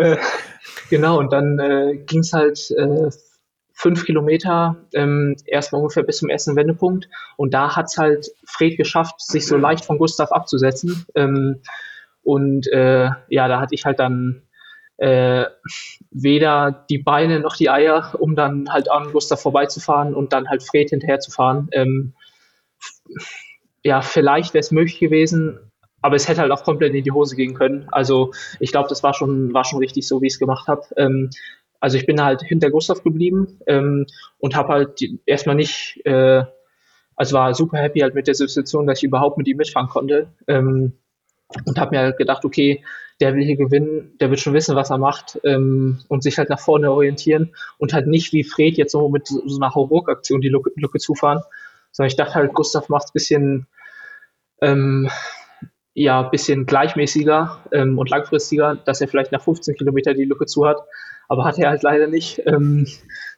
äh, 0.00 0.16
genau, 0.88 1.18
und 1.18 1.32
dann 1.32 1.58
äh, 1.60 1.96
ging 2.06 2.20
es 2.20 2.32
halt 2.32 2.72
äh, 2.72 3.10
fünf 3.80 4.04
Kilometer 4.04 4.76
ähm, 4.92 5.36
erstmal 5.46 5.80
ungefähr 5.80 6.02
bis 6.02 6.18
zum 6.18 6.28
ersten 6.28 6.54
Wendepunkt. 6.54 7.08
Und 7.38 7.54
da 7.54 7.76
hat 7.76 7.86
es 7.86 7.96
halt 7.96 8.26
Fred 8.44 8.76
geschafft, 8.76 9.22
sich 9.22 9.46
so 9.46 9.56
leicht 9.56 9.86
von 9.86 9.96
Gustav 9.96 10.32
abzusetzen. 10.32 11.06
Ähm, 11.14 11.62
und 12.22 12.66
äh, 12.68 13.08
ja, 13.28 13.48
da 13.48 13.58
hatte 13.58 13.74
ich 13.74 13.86
halt 13.86 13.98
dann 13.98 14.42
äh, 14.98 15.46
weder 16.10 16.84
die 16.90 16.98
Beine 16.98 17.40
noch 17.40 17.56
die 17.56 17.70
Eier, 17.70 18.14
um 18.18 18.36
dann 18.36 18.70
halt 18.70 18.90
an 18.90 19.12
Gustav 19.12 19.40
vorbeizufahren 19.40 20.14
und 20.14 20.34
dann 20.34 20.50
halt 20.50 20.62
Fred 20.62 20.90
hinterherzufahren. 20.90 21.68
Ähm, 21.72 22.12
ja, 23.82 24.02
vielleicht 24.02 24.52
wäre 24.52 24.60
es 24.60 24.72
möglich 24.72 24.98
gewesen, 24.98 25.58
aber 26.02 26.16
es 26.16 26.28
hätte 26.28 26.42
halt 26.42 26.52
auch 26.52 26.64
komplett 26.64 26.94
in 26.94 27.02
die 27.02 27.12
Hose 27.12 27.34
gehen 27.34 27.54
können. 27.54 27.88
Also 27.92 28.32
ich 28.58 28.72
glaube, 28.72 28.90
das 28.90 29.02
war 29.02 29.14
schon, 29.14 29.54
war 29.54 29.64
schon 29.64 29.78
richtig 29.78 30.06
so, 30.06 30.20
wie 30.20 30.26
ich 30.26 30.34
es 30.34 30.38
gemacht 30.38 30.68
habe. 30.68 30.82
Ähm, 30.98 31.30
also 31.80 31.96
ich 31.96 32.06
bin 32.06 32.22
halt 32.22 32.42
hinter 32.42 32.70
Gustav 32.70 33.02
geblieben 33.02 33.58
ähm, 33.66 34.06
und 34.38 34.54
habe 34.54 34.72
halt 34.72 35.02
erstmal 35.24 35.56
nicht, 35.56 36.00
äh, 36.04 36.44
also 37.16 37.36
war 37.36 37.54
super 37.54 37.78
happy 37.78 38.00
halt 38.00 38.14
mit 38.14 38.26
der 38.26 38.34
Situation, 38.34 38.86
dass 38.86 38.98
ich 38.98 39.04
überhaupt 39.04 39.38
mit 39.38 39.48
ihm 39.48 39.56
mitfahren 39.56 39.88
konnte. 39.88 40.28
Ähm, 40.46 40.92
und 41.64 41.80
habe 41.80 41.96
mir 41.96 42.02
halt 42.02 42.16
gedacht, 42.16 42.44
okay, 42.44 42.84
der 43.20 43.34
will 43.34 43.44
hier 43.44 43.56
gewinnen, 43.56 44.16
der 44.20 44.30
wird 44.30 44.40
schon 44.40 44.54
wissen, 44.54 44.76
was 44.76 44.90
er 44.90 44.98
macht 44.98 45.40
ähm, 45.44 46.00
und 46.08 46.22
sich 46.22 46.38
halt 46.38 46.48
nach 46.48 46.60
vorne 46.60 46.90
orientieren 46.90 47.54
und 47.78 47.92
halt 47.92 48.06
nicht 48.06 48.32
wie 48.32 48.44
Fred 48.44 48.76
jetzt 48.76 48.92
so 48.92 49.08
mit 49.08 49.26
so, 49.26 49.42
einer 49.56 49.74
Hauruck-Aktion 49.74 50.40
die 50.40 50.48
Lücke, 50.48 50.70
Lücke 50.76 50.98
zufahren, 50.98 51.40
sondern 51.90 52.08
ich 52.08 52.16
dachte 52.16 52.34
halt, 52.34 52.54
Gustav 52.54 52.88
macht 52.88 53.06
es 53.06 53.12
bisschen, 53.12 53.66
ähm, 54.62 55.10
ja, 55.92 56.22
bisschen 56.22 56.66
gleichmäßiger 56.66 57.58
ähm, 57.72 57.98
und 57.98 58.08
langfristiger, 58.08 58.76
dass 58.76 59.00
er 59.00 59.08
vielleicht 59.08 59.32
nach 59.32 59.42
15 59.42 59.74
Kilometer 59.74 60.14
die 60.14 60.24
Lücke 60.24 60.46
zu 60.46 60.66
hat 60.66 60.78
aber 61.30 61.44
hat 61.44 61.58
er 61.60 61.70
halt 61.70 61.84
leider 61.84 62.08
nicht, 62.08 62.42
ähm, 62.44 62.88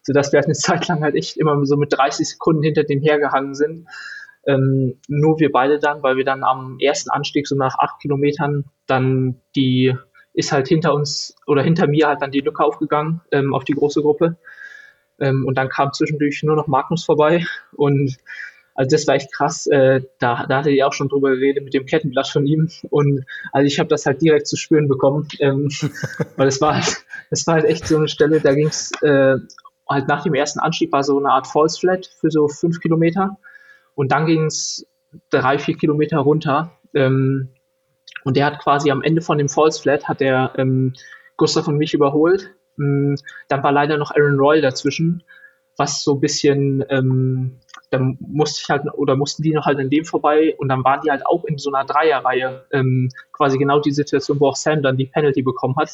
sodass 0.02 0.32
wir 0.32 0.38
halt 0.38 0.46
eine 0.46 0.54
Zeit 0.66 0.88
lang 0.88 1.02
halt 1.02 1.14
echt 1.14 1.37
immer 1.37 1.62
so 1.66 1.76
mit 1.76 1.92
30 1.92 2.26
Sekunden 2.26 2.62
hinter 2.62 2.84
dem 2.84 3.00
hergehangen 3.00 3.54
sind. 3.54 3.87
Ähm, 4.46 4.99
nur 5.08 5.38
wir 5.38 5.52
beide 5.52 5.78
dann, 5.78 6.02
weil 6.02 6.16
wir 6.16 6.25
dann 6.25 6.42
am 6.42 6.78
ersten 6.80 7.11
Anstieg 7.11 7.46
so 7.46 7.54
nach 7.54 7.76
acht 7.78 8.00
Kilometern 8.00 8.64
dann 8.87 9.42
die 9.54 9.94
ist 10.32 10.52
halt 10.52 10.68
hinter 10.68 10.94
uns 10.94 11.37
oder 11.46 11.62
hinter 11.62 11.87
mir 11.87 12.08
halt 12.08 12.22
dann 12.22 12.30
die 12.30 12.40
Lücke 12.40 12.64
aufgegangen 12.64 13.20
ähm, 13.30 13.52
auf 13.54 13.64
die 13.64 13.75
große 13.75 14.00
Gruppe. 14.00 14.38
Ähm, 15.20 15.44
und 15.46 15.58
dann 15.58 15.68
kam 15.68 15.92
zwischendurch 15.92 16.42
nur 16.42 16.56
noch 16.56 16.68
Magnus 16.68 17.04
vorbei 17.04 17.44
und 17.72 18.16
also 18.74 18.96
das 18.96 19.06
war 19.06 19.14
echt 19.14 19.32
krass. 19.32 19.66
Äh, 19.66 20.02
da, 20.18 20.46
da 20.46 20.58
hatte 20.58 20.70
ich 20.70 20.82
auch 20.84 20.92
schon 20.92 21.08
drüber 21.08 21.30
geredet 21.30 21.64
mit 21.64 21.74
dem 21.74 21.86
Kettenblatt 21.86 22.28
von 22.28 22.46
ihm. 22.46 22.70
Und 22.90 23.24
also 23.52 23.66
ich 23.66 23.78
habe 23.78 23.88
das 23.88 24.06
halt 24.06 24.22
direkt 24.22 24.46
zu 24.46 24.56
spüren 24.56 24.88
bekommen. 24.88 25.28
Ähm, 25.40 25.68
weil 26.36 26.48
es 26.48 26.60
war 26.60 26.74
halt, 26.76 27.04
es 27.30 27.46
war 27.46 27.54
halt 27.54 27.64
echt 27.66 27.86
so 27.86 27.96
eine 27.96 28.08
Stelle, 28.08 28.40
da 28.40 28.54
ging 28.54 28.68
es 28.68 28.90
äh, 29.02 29.36
halt 29.88 30.08
nach 30.08 30.22
dem 30.22 30.34
ersten 30.34 30.60
Anstieg 30.60 30.92
war 30.92 31.04
so 31.04 31.18
eine 31.18 31.30
Art 31.30 31.46
False 31.46 31.78
Flat 31.78 32.06
für 32.20 32.30
so 32.30 32.48
fünf 32.48 32.80
Kilometer. 32.80 33.36
Und 33.94 34.12
dann 34.12 34.26
ging 34.26 34.46
es 34.46 34.86
drei, 35.30 35.58
vier 35.58 35.76
Kilometer 35.76 36.18
runter. 36.18 36.72
Ähm, 36.94 37.50
und 38.24 38.36
der 38.36 38.46
hat 38.46 38.60
quasi 38.60 38.90
am 38.90 39.02
Ende 39.02 39.20
von 39.20 39.38
dem 39.38 39.48
False 39.48 39.80
Flat 39.80 40.08
hat 40.08 40.20
der 40.20 40.52
ähm, 40.56 40.94
Gustav 41.36 41.68
und 41.68 41.76
mich 41.76 41.92
überholt. 41.92 42.50
Ähm, 42.78 43.16
dann 43.48 43.62
war 43.62 43.72
leider 43.72 43.98
noch 43.98 44.12
Aaron 44.12 44.38
Royal 44.38 44.62
dazwischen, 44.62 45.24
was 45.76 46.02
so 46.02 46.14
ein 46.14 46.20
bisschen 46.20 46.84
ähm, 46.88 47.60
dann 47.92 48.16
musste 48.20 48.62
ich 48.62 48.68
halt 48.70 48.82
oder 48.94 49.16
mussten 49.16 49.42
die 49.42 49.52
noch 49.52 49.66
halt 49.66 49.78
an 49.78 49.90
dem 49.90 50.04
vorbei 50.04 50.54
und 50.58 50.68
dann 50.68 50.82
waren 50.82 51.00
die 51.04 51.11
halt 51.11 51.26
auch 51.26 51.44
in 51.44 51.58
so 51.58 51.70
einer 51.70 51.84
Dreierreihe 51.84 52.64
ähm, 52.72 53.11
quasi 53.32 53.58
genau 53.58 53.80
die 53.80 53.92
Situation, 53.92 54.40
wo 54.40 54.49
auch 54.49 54.56
Sam 54.56 54.82
dann 54.82 54.96
die 54.96 55.04
Penalty 55.04 55.42
bekommen 55.42 55.76
hat. 55.76 55.90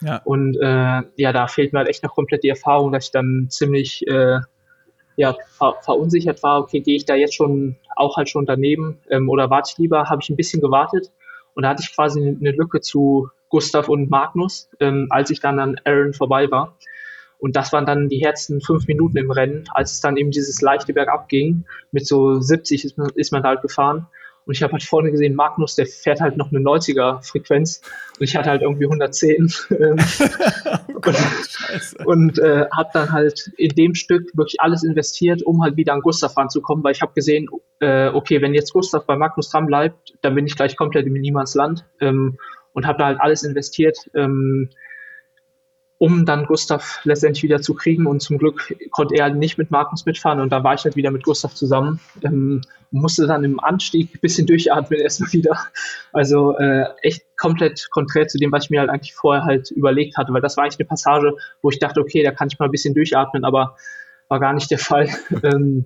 Ja. 0.00 0.20
Und 0.24 0.56
äh, 0.56 1.02
ja, 1.16 1.32
da 1.32 1.48
fehlt 1.48 1.72
mir 1.72 1.80
halt 1.80 1.88
echt 1.88 2.04
noch 2.04 2.14
komplett 2.14 2.44
die 2.44 2.48
Erfahrung, 2.48 2.92
dass 2.92 3.06
ich 3.06 3.10
dann 3.10 3.48
ziemlich 3.50 4.06
äh, 4.06 4.38
ja, 5.16 5.36
ver 5.58 5.74
verunsichert 5.82 6.42
war, 6.42 6.60
okay, 6.60 6.80
gehe 6.80 6.96
ich 6.96 7.04
da 7.04 7.16
jetzt 7.16 7.34
schon 7.34 7.76
auch 7.96 8.16
halt 8.16 8.30
schon 8.30 8.46
daneben 8.46 8.98
ähm, 9.10 9.28
oder 9.28 9.50
warte 9.50 9.72
ich 9.72 9.78
lieber, 9.78 10.04
habe 10.04 10.22
ich 10.22 10.30
ein 10.30 10.36
bisschen 10.36 10.62
gewartet 10.62 11.10
und 11.54 11.64
da 11.64 11.70
hatte 11.70 11.82
ich 11.82 11.94
quasi 11.94 12.20
eine 12.20 12.52
Lücke 12.52 12.80
zu 12.80 13.28
Gustav 13.48 13.88
und 13.88 14.08
Magnus, 14.08 14.70
ähm, 14.78 15.08
als 15.10 15.30
ich 15.30 15.40
dann 15.40 15.58
an 15.58 15.76
Aaron 15.84 16.14
vorbei 16.14 16.50
war. 16.50 16.76
Und 17.40 17.56
das 17.56 17.72
waren 17.72 17.86
dann 17.86 18.08
die 18.08 18.18
härtesten 18.18 18.60
fünf 18.60 18.86
Minuten 18.86 19.16
im 19.16 19.30
Rennen, 19.30 19.64
als 19.72 19.92
es 19.92 20.00
dann 20.00 20.16
eben 20.16 20.30
dieses 20.30 20.60
leichte 20.60 20.92
Bergab 20.92 21.28
ging. 21.28 21.64
Mit 21.90 22.06
so 22.06 22.40
70 22.40 22.84
ist 22.84 22.98
man, 22.98 23.10
ist 23.14 23.32
man 23.32 23.42
da 23.42 23.50
halt 23.50 23.62
gefahren. 23.62 24.06
Und 24.46 24.56
ich 24.56 24.62
habe 24.62 24.72
halt 24.72 24.82
vorne 24.82 25.10
gesehen, 25.10 25.34
Magnus, 25.34 25.76
der 25.76 25.86
fährt 25.86 26.20
halt 26.20 26.36
noch 26.36 26.50
eine 26.50 26.60
90er-Frequenz 26.60 27.82
und 28.18 28.24
ich 28.24 28.36
hatte 28.36 28.50
halt 28.50 28.62
irgendwie 28.62 28.86
110. 28.86 29.52
Ähm, 29.70 29.96
oh 30.94 31.00
Gott, 31.00 31.16
und 32.04 32.20
und 32.20 32.38
äh, 32.38 32.66
habe 32.74 32.90
dann 32.92 33.12
halt 33.12 33.50
in 33.56 33.68
dem 33.76 33.94
Stück 33.94 34.30
wirklich 34.34 34.60
alles 34.60 34.82
investiert, 34.82 35.42
um 35.42 35.62
halt 35.62 35.76
wieder 35.76 35.92
an 35.92 36.00
Gustav 36.00 36.36
ranzukommen, 36.36 36.82
weil 36.82 36.92
ich 36.92 37.02
habe 37.02 37.12
gesehen, 37.14 37.48
äh, 37.80 38.08
okay, 38.08 38.42
wenn 38.42 38.54
jetzt 38.54 38.72
Gustav 38.72 39.06
bei 39.06 39.16
Magnus 39.16 39.50
dran 39.50 39.66
bleibt, 39.66 40.14
dann 40.22 40.34
bin 40.34 40.46
ich 40.46 40.56
gleich 40.56 40.76
komplett 40.76 41.06
im 41.06 41.12
Niemandsland 41.12 41.84
ähm, 42.00 42.38
und 42.72 42.86
habe 42.86 42.98
da 42.98 43.06
halt 43.06 43.20
alles 43.20 43.42
investiert. 43.42 43.98
Ähm, 44.14 44.70
um 46.00 46.24
dann 46.24 46.46
Gustav 46.46 47.00
letztendlich 47.04 47.42
wieder 47.42 47.60
zu 47.60 47.74
kriegen. 47.74 48.06
Und 48.06 48.20
zum 48.20 48.38
Glück 48.38 48.74
konnte 48.90 49.16
er 49.16 49.24
halt 49.24 49.36
nicht 49.36 49.58
mit 49.58 49.70
Markus 49.70 50.06
mitfahren 50.06 50.40
und 50.40 50.50
da 50.50 50.64
war 50.64 50.72
ich 50.72 50.82
halt 50.84 50.96
wieder 50.96 51.10
mit 51.10 51.24
Gustav 51.24 51.54
zusammen. 51.54 52.00
Ähm, 52.22 52.62
musste 52.90 53.26
dann 53.26 53.44
im 53.44 53.60
Anstieg 53.60 54.14
ein 54.14 54.20
bisschen 54.20 54.46
durchatmen 54.46 54.98
erstmal 55.00 55.30
wieder. 55.34 55.58
Also 56.14 56.56
äh, 56.56 56.86
echt 57.02 57.24
komplett 57.36 57.90
konträr 57.90 58.26
zu 58.28 58.38
dem, 58.38 58.50
was 58.50 58.64
ich 58.64 58.70
mir 58.70 58.80
halt 58.80 58.88
eigentlich 58.88 59.14
vorher 59.14 59.44
halt 59.44 59.70
überlegt 59.72 60.16
hatte, 60.16 60.32
weil 60.32 60.40
das 60.40 60.56
war 60.56 60.64
eigentlich 60.64 60.78
eine 60.78 60.88
Passage, 60.88 61.36
wo 61.60 61.68
ich 61.68 61.78
dachte, 61.78 62.00
okay, 62.00 62.22
da 62.22 62.30
kann 62.30 62.48
ich 62.50 62.58
mal 62.58 62.64
ein 62.64 62.70
bisschen 62.70 62.94
durchatmen, 62.94 63.44
aber 63.44 63.76
war 64.28 64.40
gar 64.40 64.54
nicht 64.54 64.70
der 64.70 64.78
Fall. 64.78 65.06
ähm, 65.42 65.84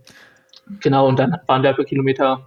genau, 0.78 1.09
und 1.09 1.18
dann 1.18 1.38
waren 1.49 1.64
wir 1.64 1.73
bei 1.73 1.83
Kilometer 1.83 2.47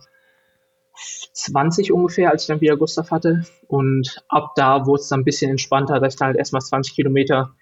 20 1.33 1.91
ungefähr, 1.91 2.31
als 2.31 2.43
ich 2.43 2.47
dann 2.47 2.61
wieder 2.61 2.77
Gustav 2.77 3.11
hatte. 3.11 3.43
Und 3.67 4.23
ab 4.29 4.53
da 4.55 4.85
wurde 4.85 5.01
es 5.01 5.09
dann 5.09 5.21
ein 5.21 5.25
bisschen 5.25 5.51
entspannter, 5.51 5.99
dass 5.99 6.13
ich 6.13 6.19
dann 6.19 6.27
halt 6.27 6.37
erstmal 6.37 6.61
20 6.61 6.95
Kilometer 6.95 7.55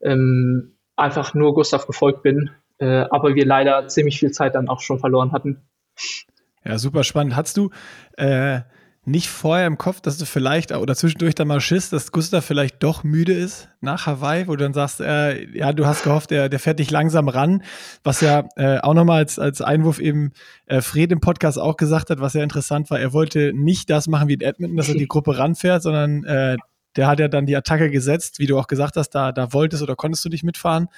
ähm, 0.00 0.76
einfach 0.96 1.34
nur 1.34 1.54
Gustav 1.54 1.86
gefolgt 1.86 2.22
bin. 2.22 2.50
Äh, 2.78 3.06
aber 3.10 3.34
wir 3.34 3.44
leider 3.44 3.88
ziemlich 3.88 4.18
viel 4.18 4.30
Zeit 4.30 4.54
dann 4.54 4.68
auch 4.68 4.80
schon 4.80 4.98
verloren 4.98 5.32
hatten. 5.32 5.62
Ja, 6.64 6.78
super 6.78 7.04
spannend. 7.04 7.34
Hast 7.36 7.56
du 7.56 7.70
äh, 8.16 8.60
nicht 9.08 9.28
vorher 9.28 9.66
im 9.66 9.78
Kopf, 9.78 10.00
dass 10.00 10.18
du 10.18 10.24
vielleicht 10.24 10.72
oder 10.72 10.94
zwischendurch 10.94 11.34
dann 11.34 11.48
mal 11.48 11.60
Schiss, 11.60 11.90
dass 11.90 12.12
Gustav 12.12 12.44
vielleicht 12.44 12.82
doch 12.82 13.04
müde 13.04 13.32
ist 13.32 13.68
nach 13.80 14.06
Hawaii, 14.06 14.46
wo 14.46 14.52
du 14.52 14.64
dann 14.64 14.74
sagst, 14.74 15.00
äh, 15.00 15.46
ja, 15.56 15.72
du 15.72 15.86
hast 15.86 16.04
gehofft, 16.04 16.30
der, 16.30 16.48
der 16.48 16.58
fährt 16.58 16.78
dich 16.78 16.90
langsam 16.90 17.28
ran, 17.28 17.62
was 18.04 18.20
ja 18.20 18.44
äh, 18.56 18.78
auch 18.78 18.94
nochmal 18.94 19.18
als, 19.18 19.38
als 19.38 19.62
Einwurf 19.62 19.98
eben 19.98 20.32
äh, 20.66 20.80
Fred 20.80 21.10
im 21.12 21.20
Podcast 21.20 21.58
auch 21.58 21.76
gesagt 21.76 22.10
hat, 22.10 22.20
was 22.20 22.34
ja 22.34 22.42
interessant 22.42 22.90
war, 22.90 23.00
er 23.00 23.12
wollte 23.12 23.52
nicht 23.54 23.90
das 23.90 24.08
machen 24.08 24.28
wie 24.28 24.34
in 24.34 24.40
Edmonton, 24.40 24.76
dass 24.76 24.88
er 24.88 24.94
die 24.94 25.08
Gruppe 25.08 25.38
ranfährt, 25.38 25.82
sondern 25.82 26.24
äh, 26.24 26.56
der 26.96 27.06
hat 27.06 27.20
ja 27.20 27.28
dann 27.28 27.46
die 27.46 27.56
Attacke 27.56 27.90
gesetzt, 27.90 28.38
wie 28.38 28.46
du 28.46 28.58
auch 28.58 28.66
gesagt 28.66 28.96
hast, 28.96 29.10
da, 29.10 29.30
da 29.30 29.52
wolltest 29.52 29.82
oder 29.82 29.94
konntest 29.94 30.24
du 30.24 30.28
dich 30.28 30.42
mitfahren. 30.42 30.88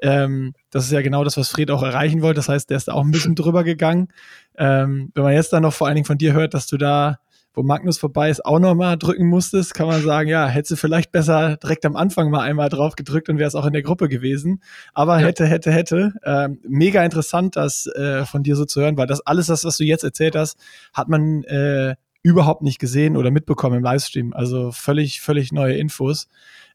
Ähm, 0.00 0.54
das 0.70 0.84
ist 0.84 0.92
ja 0.92 1.02
genau 1.02 1.24
das, 1.24 1.36
was 1.36 1.50
Fred 1.50 1.70
auch 1.70 1.82
erreichen 1.82 2.22
wollte. 2.22 2.36
Das 2.36 2.48
heißt, 2.48 2.70
der 2.70 2.78
ist 2.78 2.88
da 2.88 2.92
auch 2.92 3.04
ein 3.04 3.10
bisschen 3.10 3.34
drüber 3.34 3.62
gegangen. 3.62 4.08
Ähm, 4.56 5.10
wenn 5.14 5.24
man 5.24 5.34
jetzt 5.34 5.52
dann 5.52 5.62
noch 5.62 5.74
vor 5.74 5.86
allen 5.86 5.96
Dingen 5.96 6.06
von 6.06 6.18
dir 6.18 6.32
hört, 6.32 6.54
dass 6.54 6.66
du 6.68 6.78
da 6.78 7.18
wo 7.54 7.62
Magnus 7.62 7.98
vorbei 7.98 8.30
ist, 8.30 8.44
auch 8.44 8.58
nochmal 8.58 8.96
drücken 8.96 9.26
musstest, 9.26 9.74
kann 9.74 9.86
man 9.86 10.02
sagen, 10.02 10.28
ja, 10.28 10.46
hättest 10.46 10.72
du 10.72 10.76
vielleicht 10.76 11.12
besser 11.12 11.56
direkt 11.56 11.84
am 11.84 11.96
Anfang 11.96 12.30
mal 12.30 12.40
einmal 12.40 12.68
drauf 12.68 12.96
gedrückt 12.96 13.28
und 13.28 13.38
wäre 13.38 13.48
es 13.48 13.54
auch 13.54 13.66
in 13.66 13.72
der 13.72 13.82
Gruppe 13.82 14.08
gewesen. 14.08 14.62
Aber 14.94 15.20
ja. 15.20 15.26
hätte, 15.26 15.46
hätte, 15.46 15.70
hätte. 15.70 16.14
Ähm, 16.24 16.58
mega 16.66 17.04
interessant, 17.04 17.56
das 17.56 17.86
äh, 17.86 18.24
von 18.24 18.42
dir 18.42 18.56
so 18.56 18.64
zu 18.64 18.80
hören, 18.80 18.96
weil 18.96 19.06
das 19.06 19.20
alles, 19.20 19.46
das, 19.46 19.64
was 19.64 19.76
du 19.76 19.84
jetzt 19.84 20.04
erzählt 20.04 20.34
hast, 20.34 20.58
hat 20.94 21.08
man 21.08 21.44
äh, 21.44 21.96
überhaupt 22.22 22.62
nicht 22.62 22.78
gesehen 22.78 23.16
oder 23.16 23.30
mitbekommen 23.30 23.78
im 23.78 23.82
Livestream. 23.82 24.32
Also 24.32 24.70
völlig, 24.72 25.20
völlig 25.20 25.52
neue 25.52 25.74
Infos. 25.74 26.28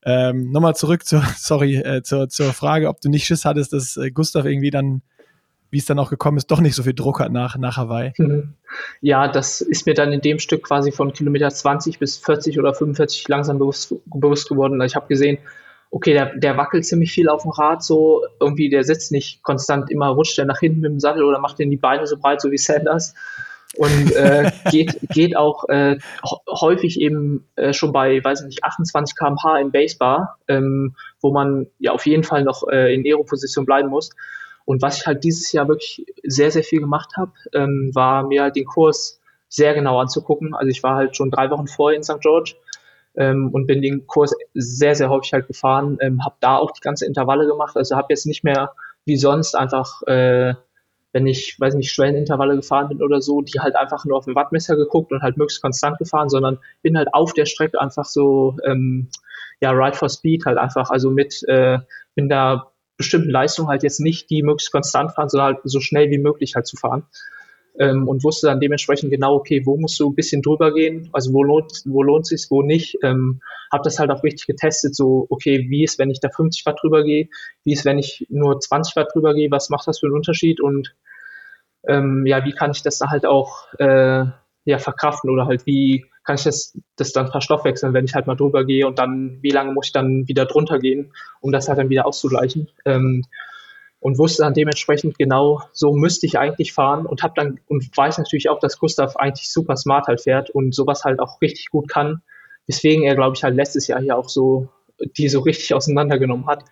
Ähm, 0.04 0.52
Nochmal 0.52 0.76
zurück 0.76 1.06
zur, 1.06 1.24
sorry, 1.38 1.78
äh, 1.78 2.04
zur, 2.04 2.30
zur 2.30 2.54
Frage, 2.54 2.90
ob 2.90 3.02
du 3.02 3.10
nicht 3.10 3.26
Schiss 3.26 3.46
hattest, 3.46 3.74
dass 3.74 3.98
äh, 3.98 4.12
Gustav 4.12 4.46
irgendwie 4.46 4.72
dann 4.72 5.02
wie 5.78 5.80
es 5.80 5.86
dann 5.86 6.00
auch 6.00 6.10
gekommen 6.10 6.38
ist, 6.38 6.50
doch 6.50 6.60
nicht 6.60 6.74
so 6.74 6.82
viel 6.82 6.96
Druck 6.96 7.20
hat 7.20 7.32
nach, 7.32 7.56
nach 7.56 7.78
Hawaii. 7.78 8.12
Mhm. 8.18 8.56
Ja, 9.00 9.28
das 9.28 9.62
ist 9.62 9.86
mir 9.86 9.94
dann 9.94 10.12
in 10.12 10.22
dem 10.22 10.40
Stück 10.40 10.64
quasi 10.64 10.92
von 10.92 11.14
Kilometer 11.14 11.50
20 11.50 12.00
bis 12.00 12.18
40 12.18 12.58
oder 12.58 12.74
45 12.74 13.28
langsam 13.28 13.60
bewusst, 13.60 13.94
bewusst 14.08 14.50
geworden. 14.50 14.82
Ich 14.82 14.96
habe 14.96 15.06
gesehen, 15.06 15.38
okay, 15.92 16.14
der, 16.14 16.36
der 16.36 16.58
wackelt 16.58 16.84
ziemlich 16.84 17.12
viel 17.12 17.30
auf 17.30 17.44
dem 17.44 17.52
Rad, 17.52 17.84
so 17.84 18.24
irgendwie, 18.40 18.72
der 18.72 18.84
sitzt 18.86 19.12
nicht 19.12 19.44
konstant, 19.44 19.92
immer 19.92 20.08
rutscht 20.08 20.40
er 20.40 20.46
nach 20.46 20.58
hinten 20.58 20.80
mit 20.80 20.90
dem 20.90 21.00
Sattel 21.00 21.24
oder 21.24 21.38
macht 21.38 21.60
den 21.60 21.70
die 21.70 21.78
Beine 21.78 22.08
so 22.08 22.18
breit, 22.18 22.42
so 22.42 22.50
wie 22.50 22.58
Sanders. 22.58 23.14
Und 23.76 24.16
äh, 24.16 24.52
geht, 24.72 24.98
geht 25.12 25.38
auch 25.38 25.70
äh, 25.70 26.00
häufig 26.50 27.00
eben 27.00 27.46
äh, 27.56 27.72
schon 27.72 27.92
bei, 27.92 28.24
weiß 28.24 28.42
ich 28.42 28.48
nicht, 28.48 28.64
28 28.64 29.16
km/h 29.16 29.60
im 29.60 29.72
Basebar, 29.72 30.40
ähm, 30.48 30.96
wo 31.22 31.32
man 31.32 31.68
ja 31.78 31.92
auf 31.92 32.08
jeden 32.08 32.24
Fall 32.24 32.44
noch 32.44 32.68
äh, 32.68 32.96
in 32.96 33.06
Aero-Position 33.06 33.68
bleiben 33.68 33.90
muss. 33.90 34.10
Und 34.68 34.82
was 34.82 35.00
ich 35.00 35.08
halt 35.08 35.24
dieses 35.24 35.54
Jahr 35.54 35.70
wirklich 35.70 36.06
sehr, 36.24 36.52
sehr 36.52 36.62
viel 36.62 36.82
gemacht 36.82 37.16
habe, 37.16 37.32
ähm, 37.54 37.90
war 37.94 38.28
mir 38.28 38.44
halt 38.44 38.58
den 38.58 38.66
Kurs 38.66 39.22
sehr 39.48 39.74
genau 39.74 39.98
anzugucken. 39.98 40.54
Also 40.54 40.68
ich 40.68 40.84
war 40.84 40.98
halt 40.98 41.16
schon 41.16 41.32
drei 41.32 41.50
Wochen 41.50 41.68
vorher 41.68 41.96
in 41.96 42.04
St. 42.04 42.20
George 42.20 42.56
ähm, 43.16 43.50
und 43.54 43.66
bin 43.66 43.82
den 43.82 44.06
Kurs 44.08 44.36
sehr, 44.54 44.94
sehr 44.94 45.10
häufig 45.10 45.32
halt 45.32 45.48
gefahren, 45.48 45.98
ähm, 46.02 46.26
habe 46.26 46.36
da 46.42 46.58
auch 46.58 46.72
die 46.72 46.82
ganze 46.82 47.06
Intervalle 47.06 47.48
gemacht. 47.48 47.78
Also 47.78 47.96
habe 47.96 48.08
jetzt 48.10 48.26
nicht 48.26 48.44
mehr 48.44 48.74
wie 49.06 49.16
sonst 49.16 49.56
einfach, 49.56 50.04
äh, 50.04 50.54
wenn 51.14 51.28
ich, 51.28 51.58
weiß 51.58 51.76
nicht, 51.76 51.94
Schwellenintervalle 51.94 52.58
gefahren 52.58 52.90
bin 52.90 53.02
oder 53.02 53.22
so, 53.22 53.42
die 53.42 53.62
halt 53.62 53.78
einfach 53.78 54.04
nur 54.04 54.18
auf 54.18 54.26
dem 54.26 54.36
Wattmesser 54.36 54.76
geguckt 54.76 55.14
und 55.14 55.22
halt 55.22 55.38
möglichst 55.38 55.62
konstant 55.62 55.98
gefahren, 55.98 56.28
sondern 56.28 56.60
bin 56.82 56.98
halt 56.98 57.08
auf 57.14 57.32
der 57.32 57.46
Strecke 57.46 57.80
einfach 57.80 58.04
so, 58.04 58.58
ähm, 58.66 59.08
ja, 59.62 59.72
Ride 59.72 59.96
for 59.96 60.10
Speed 60.10 60.46
halt 60.46 60.58
einfach, 60.58 60.90
also 60.90 61.10
mit, 61.10 61.42
äh, 61.48 61.80
bin 62.16 62.28
da 62.28 62.70
bestimmten 62.98 63.30
Leistungen 63.30 63.70
halt 63.70 63.84
jetzt 63.84 64.00
nicht 64.00 64.30
die 64.30 64.44
möglichst 64.44 64.72
konstant 64.72 65.12
fahren, 65.14 65.30
sondern 65.30 65.56
halt 65.56 65.60
so 65.64 65.80
schnell 65.80 66.10
wie 66.10 66.18
möglich 66.18 66.56
halt 66.56 66.68
zu 66.68 66.78
fahren. 66.78 67.04
Ähm, 67.80 68.08
und 68.08 68.24
wusste 68.24 68.48
dann 68.48 68.60
dementsprechend 68.60 69.12
genau, 69.12 69.36
okay, 69.36 69.62
wo 69.66 69.78
musst 69.78 70.00
du 70.00 70.10
ein 70.10 70.16
bisschen 70.16 70.42
drüber 70.42 70.74
gehen, 70.74 71.10
also 71.14 71.32
wo 71.32 71.44
lohnt, 71.44 71.84
wo 71.86 72.02
lohnt 72.02 72.26
sich, 72.26 72.48
wo 72.50 72.64
nicht. 72.64 72.98
Ähm, 73.04 73.40
habe 73.72 73.84
das 73.84 74.00
halt 74.00 74.10
auch 74.10 74.24
richtig 74.24 74.48
getestet, 74.48 74.96
so, 74.96 75.28
okay, 75.30 75.68
wie 75.70 75.84
ist, 75.84 76.00
wenn 76.00 76.10
ich 76.10 76.20
da 76.20 76.30
50 76.30 76.66
Watt 76.66 76.80
drüber 76.82 77.04
gehe, 77.04 77.30
wie 77.64 77.74
ist, 77.74 77.86
wenn 77.86 78.00
ich 78.00 78.26
nur 78.30 78.60
20 78.60 78.96
Watt 78.96 79.10
drüber 79.14 79.36
gehe, 79.36 79.52
was 79.52 79.70
macht 79.70 79.88
das 79.88 80.00
für 80.00 80.08
einen 80.08 80.16
Unterschied 80.16 80.60
und 80.60 80.96
ähm, 81.88 82.26
ja, 82.26 82.44
wie 82.46 82.52
kann 82.52 82.72
ich 82.72 82.82
das 82.82 82.98
da 82.98 83.10
halt 83.10 83.26
auch 83.26 83.72
äh, 83.76 84.26
ja, 84.68 84.80
verkraften 84.80 85.30
oder 85.30 85.46
halt 85.46 85.66
wie 85.66 86.06
kann 86.24 86.36
ich 86.36 86.44
das, 86.44 86.78
das 86.98 87.14
dann 87.14 87.32
verstoffwechseln, 87.32 87.94
wenn 87.94 88.06
ich 88.06 88.14
halt 88.14 88.28
mal 88.28 88.36
drüber 88.36 88.66
gehe 88.66 88.86
und 88.86 89.00
dann, 89.00 89.40
wie 89.42 89.50
lange 89.50 89.72
muss 89.72 89.88
ich 89.88 89.94
dann 89.94 90.28
wieder 90.28 90.46
drunter 90.46 90.78
gehen, 90.78 91.14
um 91.40 91.52
das 91.52 91.70
halt 91.70 91.80
dann 91.80 91.90
wieder 91.90 92.06
auszugleichen. 92.06 92.70
Ähm, 92.86 93.24
und 94.00 94.20
wusste 94.20 94.44
dann 94.44 94.54
dementsprechend 94.54 95.18
genau, 95.18 95.62
so 95.72 95.94
müsste 95.94 96.28
ich 96.28 96.38
eigentlich 96.38 96.74
fahren 96.74 97.06
und 97.06 97.24
habe 97.24 97.34
dann 97.36 97.60
und 97.68 97.90
weiß 97.96 98.18
natürlich 98.20 98.50
auch, 98.50 98.60
dass 98.60 98.78
Gustav 98.78 99.16
eigentlich 99.16 99.52
super 99.52 99.76
smart 99.76 100.08
halt 100.08 100.22
fährt 100.22 100.50
und 100.50 100.76
sowas 100.76 101.04
halt 101.04 101.20
auch 101.20 101.42
richtig 101.42 101.70
gut 101.72 101.90
kann. 101.90 102.22
Deswegen 102.68 103.04
er, 103.04 103.16
glaube 103.16 103.36
ich, 103.36 103.44
halt 103.44 103.56
letztes 103.56 103.88
Jahr 103.88 104.02
hier 104.02 104.18
auch 104.18 104.30
so 104.30 104.70
die 105.18 105.30
so 105.30 105.42
richtig 105.42 105.74
auseinandergenommen 105.74 106.48
hat. 106.48 106.64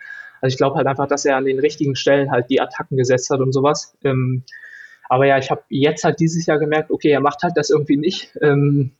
Also 0.41 0.53
ich 0.53 0.57
glaube 0.57 0.75
halt 0.75 0.87
einfach, 0.87 1.07
dass 1.07 1.25
er 1.25 1.37
an 1.37 1.45
den 1.45 1.59
richtigen 1.59 1.95
Stellen 1.95 2.31
halt 2.31 2.49
die 2.49 2.61
Attacken 2.61 2.97
gesetzt 2.97 3.29
hat 3.29 3.39
und 3.39 3.53
sowas. 3.53 3.95
Ähm, 4.03 4.43
aber 5.09 5.25
ja, 5.27 5.37
ich 5.37 5.51
habe 5.51 5.63
jetzt 5.69 6.03
halt 6.03 6.19
dieses 6.19 6.45
Jahr 6.45 6.59
gemerkt, 6.59 6.91
okay, 6.91 7.09
er 7.09 7.21
macht 7.21 7.43
halt 7.43 7.53
das 7.55 7.69
irgendwie 7.69 7.97
nicht. 7.97 8.37
Ähm, 8.41 8.91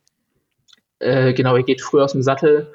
äh, 1.00 1.34
genau, 1.34 1.56
er 1.56 1.64
geht 1.64 1.82
früh 1.82 2.02
aus 2.02 2.14
dem 2.14 2.22
Sattel. 2.22 2.72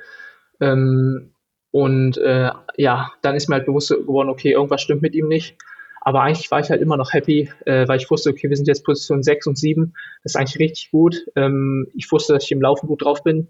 Ähm, 0.60 1.30
und 1.70 2.18
äh, 2.18 2.50
ja, 2.76 3.12
dann 3.22 3.36
ist 3.36 3.48
mir 3.48 3.56
halt 3.56 3.66
bewusst 3.66 3.90
geworden, 3.90 4.28
okay, 4.28 4.52
irgendwas 4.52 4.82
stimmt 4.82 5.02
mit 5.02 5.14
ihm 5.14 5.28
nicht. 5.28 5.56
Aber 6.02 6.22
eigentlich 6.22 6.50
war 6.50 6.60
ich 6.60 6.70
halt 6.70 6.80
immer 6.80 6.96
noch 6.96 7.12
happy, 7.12 7.50
äh, 7.66 7.86
weil 7.86 7.98
ich 7.98 8.10
wusste, 8.10 8.30
okay, 8.30 8.48
wir 8.48 8.56
sind 8.56 8.66
jetzt 8.66 8.84
Position 8.84 9.22
6 9.22 9.46
und 9.46 9.58
7. 9.58 9.94
Das 10.22 10.32
ist 10.32 10.36
eigentlich 10.36 10.58
richtig 10.58 10.90
gut. 10.90 11.16
Ähm, 11.36 11.88
ich 11.94 12.10
wusste, 12.10 12.32
dass 12.32 12.44
ich 12.44 12.52
im 12.52 12.62
Laufen 12.62 12.86
gut 12.86 13.04
drauf 13.04 13.22
bin. 13.22 13.48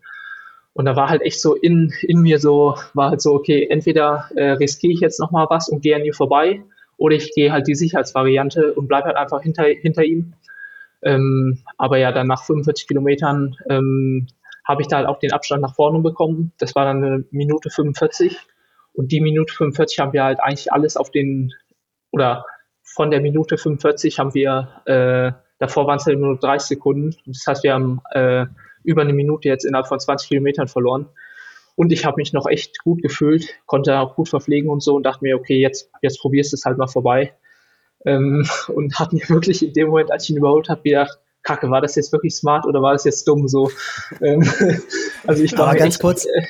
Und 0.73 0.85
da 0.85 0.97
war 0.97 1.09
halt 1.09 1.23
echt 1.23 1.41
so 1.41 1.55
in, 1.55 1.93
in 2.03 2.21
mir 2.21 2.39
so, 2.39 2.77
war 2.95 3.11
halt 3.11 3.21
so, 3.21 3.35
okay, 3.35 3.67
entweder 3.71 4.29
äh, 4.35 4.53
riskiere 4.53 4.93
ich 4.93 5.01
jetzt 5.01 5.21
nochmal 5.21 5.47
was 5.49 5.69
und 5.69 5.83
gehe 5.83 5.97
an 5.97 6.05
ihm 6.05 6.13
vorbei 6.13 6.63
oder 7.01 7.17
ich 7.17 7.33
gehe 7.33 7.51
halt 7.51 7.67
die 7.67 7.75
Sicherheitsvariante 7.75 8.75
und 8.75 8.87
bleibe 8.87 9.07
halt 9.07 9.17
einfach 9.17 9.43
hinter, 9.43 9.65
hinter 9.65 10.05
ihm. 10.05 10.35
Ähm, 11.03 11.65
aber 11.79 11.97
ja, 11.97 12.13
dann 12.13 12.27
nach 12.27 12.45
45 12.45 12.87
Kilometern 12.87 13.57
ähm, 13.71 14.27
habe 14.65 14.83
ich 14.83 14.89
da 14.89 14.99
halt 14.99 15.07
auch 15.09 15.19
den 15.19 15.33
Abstand 15.33 15.63
nach 15.63 15.75
vorne 15.75 16.01
bekommen. 16.01 16.53
Das 16.59 16.75
war 16.75 16.85
dann 16.85 17.03
eine 17.03 17.25
Minute 17.31 17.71
45. 17.71 18.37
Und 18.93 19.13
die 19.13 19.23
Minute 19.23 19.55
45 19.55 19.99
haben 19.99 20.13
wir 20.13 20.25
halt 20.25 20.41
eigentlich 20.41 20.75
alles 20.75 20.99
auf 20.99 21.11
den, 21.11 21.55
oder 22.11 22.45
von 22.83 23.11
der 23.11 23.23
Minute 23.23 23.57
45 23.57 24.19
haben 24.19 24.35
wir, 24.35 24.83
äh, 24.85 25.33
davor 25.59 25.87
waren 25.87 25.97
es 25.97 26.05
halt 26.05 26.19
nur 26.19 26.39
30 26.39 26.69
Sekunden. 26.69 27.17
Das 27.25 27.47
heißt, 27.47 27.65
wir 27.65 27.73
haben 27.73 28.03
äh, 28.11 28.45
über 28.85 29.01
eine 29.01 29.15
Minute 29.15 29.49
jetzt 29.49 29.65
innerhalb 29.65 29.87
von 29.87 30.01
20 30.01 30.29
Kilometern 30.29 30.69
verloren. 30.69 31.09
Und 31.81 31.93
ich 31.93 32.05
habe 32.05 32.17
mich 32.19 32.35
noch 32.35 32.45
echt 32.45 32.85
gut 32.85 33.01
gefühlt, 33.01 33.55
konnte 33.65 33.99
auch 34.01 34.15
gut 34.15 34.29
verpflegen 34.29 34.69
und 34.69 34.83
so 34.83 34.95
und 34.95 35.03
dachte 35.03 35.25
mir, 35.25 35.35
okay, 35.35 35.59
jetzt, 35.59 35.91
jetzt 36.03 36.21
probierst 36.21 36.53
du 36.53 36.57
es 36.57 36.67
halt 36.67 36.77
mal 36.77 36.89
vorbei. 36.89 37.33
Ähm, 38.05 38.47
und 38.69 38.99
habe 38.99 39.17
mir 39.17 39.27
wirklich 39.31 39.65
in 39.67 39.73
dem 39.73 39.89
Moment, 39.89 40.13
als 40.13 40.25
ich 40.25 40.31
ihn 40.31 40.37
überholt 40.37 40.69
habe, 40.69 40.83
gedacht, 40.83 41.19
Kacke, 41.43 41.71
war 41.71 41.81
das 41.81 41.95
jetzt 41.95 42.13
wirklich 42.13 42.37
smart 42.37 42.67
oder 42.67 42.83
war 42.83 42.93
das 42.93 43.05
jetzt 43.05 43.27
dumm 43.27 43.49
so? 43.49 43.71
Ähm, 44.21 44.43
also 45.27 45.43
ich 45.43 45.57
war 45.57 45.69
Aber 45.69 45.79
ganz 45.79 45.95
echt, 45.95 46.03
kurz, 46.03 46.27
äh, 46.27 46.43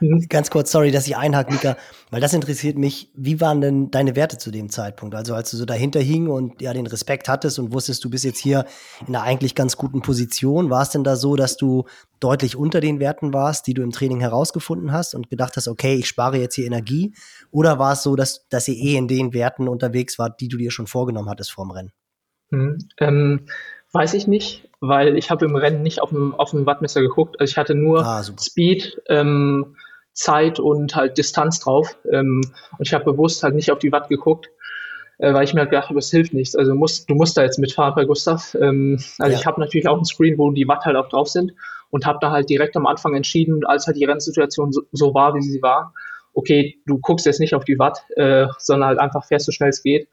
Mhm. 0.00 0.26
Ganz 0.28 0.50
kurz, 0.50 0.70
sorry, 0.72 0.90
dass 0.90 1.06
ich 1.06 1.16
einhake, 1.16 1.52
Mika, 1.52 1.76
weil 2.10 2.20
das 2.20 2.34
interessiert 2.34 2.76
mich. 2.76 3.10
Wie 3.14 3.40
waren 3.40 3.60
denn 3.60 3.90
deine 3.90 4.16
Werte 4.16 4.38
zu 4.38 4.50
dem 4.50 4.68
Zeitpunkt? 4.68 5.14
Also 5.14 5.34
als 5.34 5.50
du 5.50 5.56
so 5.56 5.64
dahinter 5.64 6.00
hing 6.00 6.28
und 6.28 6.60
ja 6.60 6.72
den 6.72 6.86
Respekt 6.86 7.28
hattest 7.28 7.58
und 7.58 7.72
wusstest, 7.72 8.04
du 8.04 8.10
bist 8.10 8.24
jetzt 8.24 8.38
hier 8.38 8.66
in 9.06 9.14
einer 9.14 9.24
eigentlich 9.24 9.54
ganz 9.54 9.76
guten 9.76 10.02
Position, 10.02 10.70
war 10.70 10.82
es 10.82 10.90
denn 10.90 11.04
da 11.04 11.16
so, 11.16 11.36
dass 11.36 11.56
du 11.56 11.84
deutlich 12.20 12.56
unter 12.56 12.80
den 12.80 13.00
Werten 13.00 13.32
warst, 13.32 13.66
die 13.66 13.74
du 13.74 13.82
im 13.82 13.92
Training 13.92 14.20
herausgefunden 14.20 14.92
hast 14.92 15.14
und 15.14 15.30
gedacht 15.30 15.56
hast, 15.56 15.68
okay, 15.68 15.94
ich 15.94 16.06
spare 16.06 16.38
jetzt 16.38 16.54
hier 16.54 16.66
Energie? 16.66 17.14
Oder 17.50 17.78
war 17.78 17.92
es 17.92 18.02
so, 18.02 18.16
dass, 18.16 18.48
dass 18.48 18.68
ihr 18.68 18.76
eh 18.76 18.96
in 18.96 19.08
den 19.08 19.32
Werten 19.34 19.68
unterwegs 19.68 20.18
wart, 20.18 20.40
die 20.40 20.48
du 20.48 20.56
dir 20.56 20.70
schon 20.70 20.86
vorgenommen 20.86 21.28
hattest 21.28 21.52
vorm 21.52 21.70
Rennen? 21.70 21.92
Mhm. 22.50 22.78
Ähm, 22.98 23.46
weiß 23.92 24.14
ich 24.14 24.26
nicht, 24.26 24.68
weil 24.80 25.16
ich 25.16 25.30
habe 25.30 25.44
im 25.44 25.56
Rennen 25.56 25.82
nicht 25.82 26.00
auf 26.00 26.10
dem, 26.10 26.34
auf 26.34 26.50
dem 26.50 26.66
Wattmesser 26.66 27.00
geguckt. 27.00 27.36
Also 27.40 27.50
ich 27.50 27.56
hatte 27.56 27.74
nur 27.74 28.04
ah, 28.04 28.22
Speed, 28.22 29.00
ähm, 29.08 29.76
Zeit 30.16 30.58
und 30.58 30.96
halt 30.96 31.18
Distanz 31.18 31.60
drauf. 31.60 31.96
Ähm, 32.10 32.40
und 32.78 32.86
ich 32.86 32.92
habe 32.94 33.04
bewusst 33.04 33.42
halt 33.42 33.54
nicht 33.54 33.70
auf 33.70 33.78
die 33.78 33.92
Watt 33.92 34.08
geguckt, 34.08 34.48
äh, 35.18 35.32
weil 35.32 35.44
ich 35.44 35.54
mir 35.54 35.60
halt 35.60 35.70
gedacht 35.70 35.90
habe, 35.90 35.98
es 35.98 36.10
hilft 36.10 36.34
nichts. 36.34 36.56
Also 36.56 36.74
musst, 36.74 37.08
du 37.08 37.14
musst 37.14 37.36
da 37.36 37.42
jetzt 37.42 37.58
mitfahren 37.58 37.94
bei 37.94 38.04
Gustav. 38.04 38.56
Ähm, 38.60 38.98
also 39.18 39.32
ja. 39.32 39.38
ich 39.38 39.46
habe 39.46 39.60
natürlich 39.60 39.86
auch 39.86 39.98
ein 39.98 40.04
Screen, 40.04 40.38
wo 40.38 40.50
die 40.50 40.66
Watt 40.66 40.84
halt 40.84 40.96
auch 40.96 41.08
drauf 41.08 41.28
sind 41.28 41.52
und 41.90 42.06
habe 42.06 42.18
da 42.20 42.30
halt 42.30 42.50
direkt 42.50 42.76
am 42.76 42.86
Anfang 42.86 43.14
entschieden, 43.14 43.64
als 43.66 43.86
halt 43.86 43.96
die 43.96 44.04
Rennsituation 44.04 44.72
so, 44.72 44.82
so 44.90 45.14
war, 45.14 45.34
wie 45.34 45.42
sie 45.42 45.62
war, 45.62 45.92
okay, 46.32 46.80
du 46.86 46.98
guckst 46.98 47.26
jetzt 47.26 47.40
nicht 47.40 47.54
auf 47.54 47.64
die 47.64 47.78
Watt, 47.78 48.00
äh, 48.16 48.46
sondern 48.58 48.88
halt 48.88 48.98
einfach 48.98 49.24
fährst 49.24 49.46
so 49.46 49.52
schnell 49.52 49.70
es 49.70 49.82
geht 49.82 50.08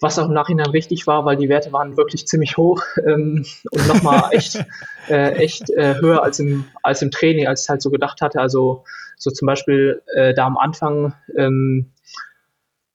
was 0.00 0.18
auch 0.18 0.26
im 0.26 0.34
Nachhinein 0.34 0.70
richtig 0.70 1.06
war, 1.06 1.24
weil 1.24 1.36
die 1.36 1.48
Werte 1.48 1.72
waren 1.72 1.96
wirklich 1.96 2.26
ziemlich 2.26 2.56
hoch 2.56 2.82
ähm, 3.06 3.44
und 3.70 3.88
nochmal 3.88 4.28
echt, 4.32 4.64
äh, 5.08 5.32
echt 5.32 5.70
äh, 5.70 5.94
höher 6.00 6.22
als 6.22 6.40
im, 6.40 6.64
als 6.82 7.02
im 7.02 7.10
Training, 7.10 7.46
als 7.46 7.64
ich 7.64 7.68
halt 7.68 7.82
so 7.82 7.90
gedacht 7.90 8.20
hatte. 8.20 8.40
Also 8.40 8.84
so 9.16 9.30
zum 9.30 9.46
Beispiel 9.46 10.02
äh, 10.14 10.34
da 10.34 10.46
am 10.46 10.58
Anfang 10.58 11.14
ähm, 11.36 11.92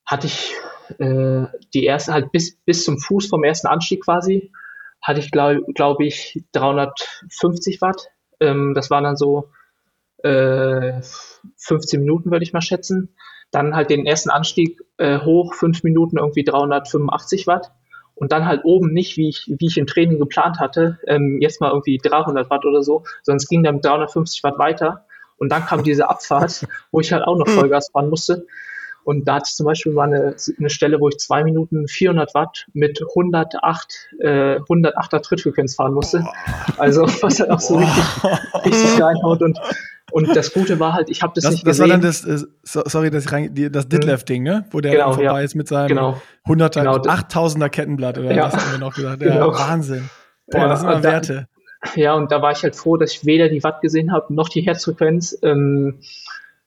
hatte 0.05 0.27
ich 0.27 0.53
äh, 0.99 1.45
die 1.73 1.85
erste 1.85 2.13
halt 2.13 2.31
bis, 2.31 2.57
bis 2.57 2.83
zum 2.83 2.97
Fuß 2.97 3.27
vom 3.27 3.43
ersten 3.43 3.67
Anstieg 3.67 4.03
quasi, 4.03 4.51
hatte 5.01 5.19
ich 5.19 5.31
glaube 5.31 5.61
glaub 5.73 6.01
ich 6.01 6.43
350 6.51 7.81
Watt. 7.81 8.07
Ähm, 8.39 8.73
das 8.73 8.89
waren 8.89 9.03
dann 9.03 9.17
so 9.17 9.49
äh, 10.23 11.01
15 11.57 12.01
Minuten, 12.01 12.31
würde 12.31 12.43
ich 12.43 12.53
mal 12.53 12.61
schätzen. 12.61 13.15
Dann 13.51 13.75
halt 13.75 13.89
den 13.89 14.05
ersten 14.05 14.29
Anstieg 14.29 14.81
äh, 14.97 15.19
hoch, 15.19 15.53
fünf 15.53 15.83
Minuten 15.83 16.17
irgendwie 16.17 16.43
385 16.43 17.47
Watt. 17.47 17.71
Und 18.15 18.33
dann 18.33 18.45
halt 18.45 18.65
oben 18.65 18.91
nicht, 18.91 19.15
wie 19.15 19.29
ich, 19.29 19.45
wie 19.47 19.67
ich 19.67 19.77
im 19.77 19.87
Training 19.87 20.19
geplant 20.19 20.59
hatte, 20.59 20.99
ähm, 21.07 21.39
jetzt 21.39 21.61
mal 21.61 21.71
irgendwie 21.71 21.97
300 21.97 22.49
Watt 22.49 22.65
oder 22.65 22.83
so, 22.83 23.03
sondern 23.23 23.37
es 23.37 23.47
ging 23.47 23.63
dann 23.63 23.75
mit 23.75 23.85
350 23.85 24.43
Watt 24.43 24.59
weiter. 24.59 25.05
Und 25.37 25.51
dann 25.51 25.65
kam 25.65 25.83
diese 25.83 26.09
Abfahrt, 26.09 26.67
wo 26.91 26.99
ich 26.99 27.13
halt 27.13 27.23
auch 27.23 27.37
noch 27.37 27.47
hm. 27.47 27.53
Vollgas 27.53 27.89
fahren 27.91 28.09
musste. 28.09 28.45
Und 29.05 29.27
da 29.27 29.35
hatte 29.35 29.45
ich 29.47 29.55
zum 29.55 29.65
Beispiel 29.65 29.93
mal 29.93 30.03
eine, 30.03 30.35
eine 30.59 30.69
Stelle, 30.69 30.99
wo 30.99 31.09
ich 31.09 31.17
zwei 31.17 31.43
Minuten 31.43 31.87
400 31.87 32.33
Watt 32.35 32.67
mit 32.73 33.01
108, 33.01 34.09
äh, 34.19 34.57
108er 34.57 35.21
Trittfrequenz 35.21 35.75
fahren 35.75 35.93
musste. 35.93 36.27
Also 36.77 37.03
was 37.21 37.39
halt 37.39 37.49
auch 37.49 37.59
so 37.59 37.77
richtig, 37.77 38.03
richtig 38.65 39.01
reinhaut. 39.01 39.41
Und 39.41 39.57
und 40.11 40.35
das 40.35 40.53
Gute 40.53 40.79
war 40.79 40.93
halt, 40.93 41.09
ich 41.09 41.21
habe 41.21 41.33
das, 41.35 41.43
das, 41.43 41.53
nicht 41.53 41.67
das 41.67 41.77
gesehen. 41.77 42.01
Das 42.01 42.25
war 42.25 42.33
dann 42.33 42.41
das, 42.41 42.43
äh, 42.43 42.83
sorry, 42.89 43.09
das, 43.09 43.25
das. 43.25 43.87
Ditlev-Ding, 43.89 44.43
ne? 44.43 44.65
Wo 44.71 44.81
der 44.81 44.93
genau, 44.93 45.13
vorbei 45.13 45.23
ja. 45.23 45.39
ist 45.39 45.55
mit 45.55 45.67
seinem 45.67 45.87
genau. 45.87 46.21
100er, 46.45 46.79
genau. 46.79 46.95
8000er 46.97 47.69
Kettenblatt 47.69 48.17
oder 48.17 48.33
ja. 48.33 48.45
was 48.45 48.55
haben 48.55 48.71
wir 48.71 48.79
noch 48.79 48.95
gesagt. 48.95 49.21
Ja, 49.21 49.33
genau. 49.33 49.53
Wahnsinn. 49.53 50.09
Boah, 50.47 50.59
ja, 50.59 50.67
das 50.67 50.81
sind 50.81 51.03
Werte. 51.03 51.47
Ja, 51.95 52.13
und 52.13 52.31
da 52.31 52.41
war 52.41 52.51
ich 52.51 52.63
halt 52.63 52.75
froh, 52.75 52.97
dass 52.97 53.13
ich 53.13 53.25
weder 53.25 53.49
die 53.49 53.63
Watt 53.63 53.81
gesehen 53.81 54.11
habe, 54.11 54.33
noch 54.33 54.49
die 54.49 54.61
Herzfrequenz. 54.61 55.37
Ähm, 55.43 55.99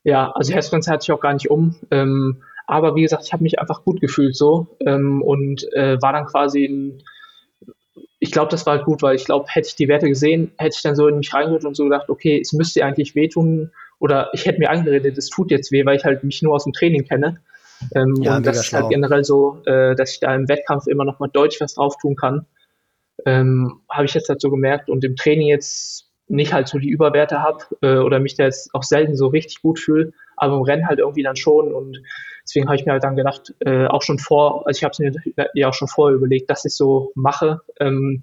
ja, 0.04 0.30
also 0.32 0.52
Herzfrequenz 0.52 0.88
hatte 0.88 1.04
ich 1.04 1.12
auch 1.12 1.20
gar 1.20 1.34
nicht 1.34 1.50
um. 1.50 1.76
Ähm, 1.90 2.42
aber 2.66 2.94
wie 2.94 3.02
gesagt, 3.02 3.24
ich 3.26 3.32
habe 3.32 3.42
mich 3.42 3.58
einfach 3.58 3.84
gut 3.84 4.00
gefühlt 4.00 4.36
so 4.36 4.76
ähm, 4.80 5.20
und 5.22 5.70
äh, 5.74 6.00
war 6.00 6.12
dann 6.12 6.26
quasi 6.26 6.64
ein 6.64 7.02
ich 8.22 8.30
glaube, 8.30 8.52
das 8.52 8.64
war 8.66 8.76
halt 8.76 8.84
gut, 8.84 9.02
weil 9.02 9.16
ich 9.16 9.24
glaube, 9.24 9.46
hätte 9.48 9.66
ich 9.66 9.74
die 9.74 9.88
Werte 9.88 10.06
gesehen, 10.08 10.52
hätte 10.56 10.76
ich 10.76 10.82
dann 10.82 10.94
so 10.94 11.08
in 11.08 11.18
mich 11.18 11.34
reingehört 11.34 11.64
und 11.64 11.74
so 11.74 11.82
gedacht, 11.82 12.08
okay, 12.08 12.38
es 12.40 12.52
müsste 12.52 12.84
eigentlich 12.84 13.16
wehtun 13.16 13.72
oder 13.98 14.30
ich 14.32 14.46
hätte 14.46 14.60
mir 14.60 14.70
angeredet, 14.70 15.18
es 15.18 15.28
tut 15.28 15.50
jetzt 15.50 15.72
weh, 15.72 15.84
weil 15.84 15.96
ich 15.96 16.04
halt 16.04 16.22
mich 16.22 16.40
nur 16.40 16.54
aus 16.54 16.62
dem 16.62 16.72
Training 16.72 17.04
kenne. 17.04 17.40
Ähm, 17.96 18.14
ja, 18.22 18.36
und 18.36 18.46
das 18.46 18.60
ist 18.60 18.72
halt 18.72 18.90
generell 18.90 19.24
so, 19.24 19.60
äh, 19.66 19.96
dass 19.96 20.12
ich 20.12 20.20
da 20.20 20.32
im 20.36 20.48
Wettkampf 20.48 20.86
immer 20.86 21.04
noch 21.04 21.18
mal 21.18 21.30
deutlich 21.32 21.60
was 21.60 21.74
drauf 21.74 21.96
tun 22.00 22.14
kann. 22.14 22.46
Ähm, 23.26 23.80
habe 23.90 24.04
ich 24.04 24.14
jetzt 24.14 24.28
halt 24.28 24.40
so 24.40 24.50
gemerkt 24.50 24.88
und 24.88 25.02
im 25.02 25.16
Training 25.16 25.48
jetzt 25.48 26.08
nicht 26.28 26.52
halt 26.52 26.68
so 26.68 26.78
die 26.78 26.90
Überwerte 26.90 27.42
habe 27.42 27.64
äh, 27.82 27.96
oder 27.96 28.20
mich 28.20 28.36
da 28.36 28.44
jetzt 28.44 28.72
auch 28.72 28.84
selten 28.84 29.16
so 29.16 29.26
richtig 29.26 29.62
gut 29.62 29.80
fühle, 29.80 30.12
aber 30.36 30.56
im 30.56 30.62
Rennen 30.62 30.86
halt 30.86 30.98
irgendwie 30.98 31.22
dann 31.22 31.36
schon 31.36 31.72
und 31.72 31.98
Deswegen 32.44 32.66
habe 32.66 32.76
ich 32.76 32.84
mir 32.84 32.92
halt 32.92 33.04
dann 33.04 33.16
gedacht, 33.16 33.54
äh, 33.60 33.86
auch 33.86 34.02
schon 34.02 34.18
vor, 34.18 34.66
also 34.66 34.76
ich 34.76 34.84
habe 34.84 34.92
es 34.92 34.98
mir 34.98 35.12
ja 35.54 35.68
auch 35.68 35.74
schon 35.74 35.88
vorher 35.88 36.16
überlegt, 36.16 36.50
dass 36.50 36.64
ich 36.64 36.74
so 36.74 37.12
mache. 37.14 37.60
Ähm, 37.78 38.22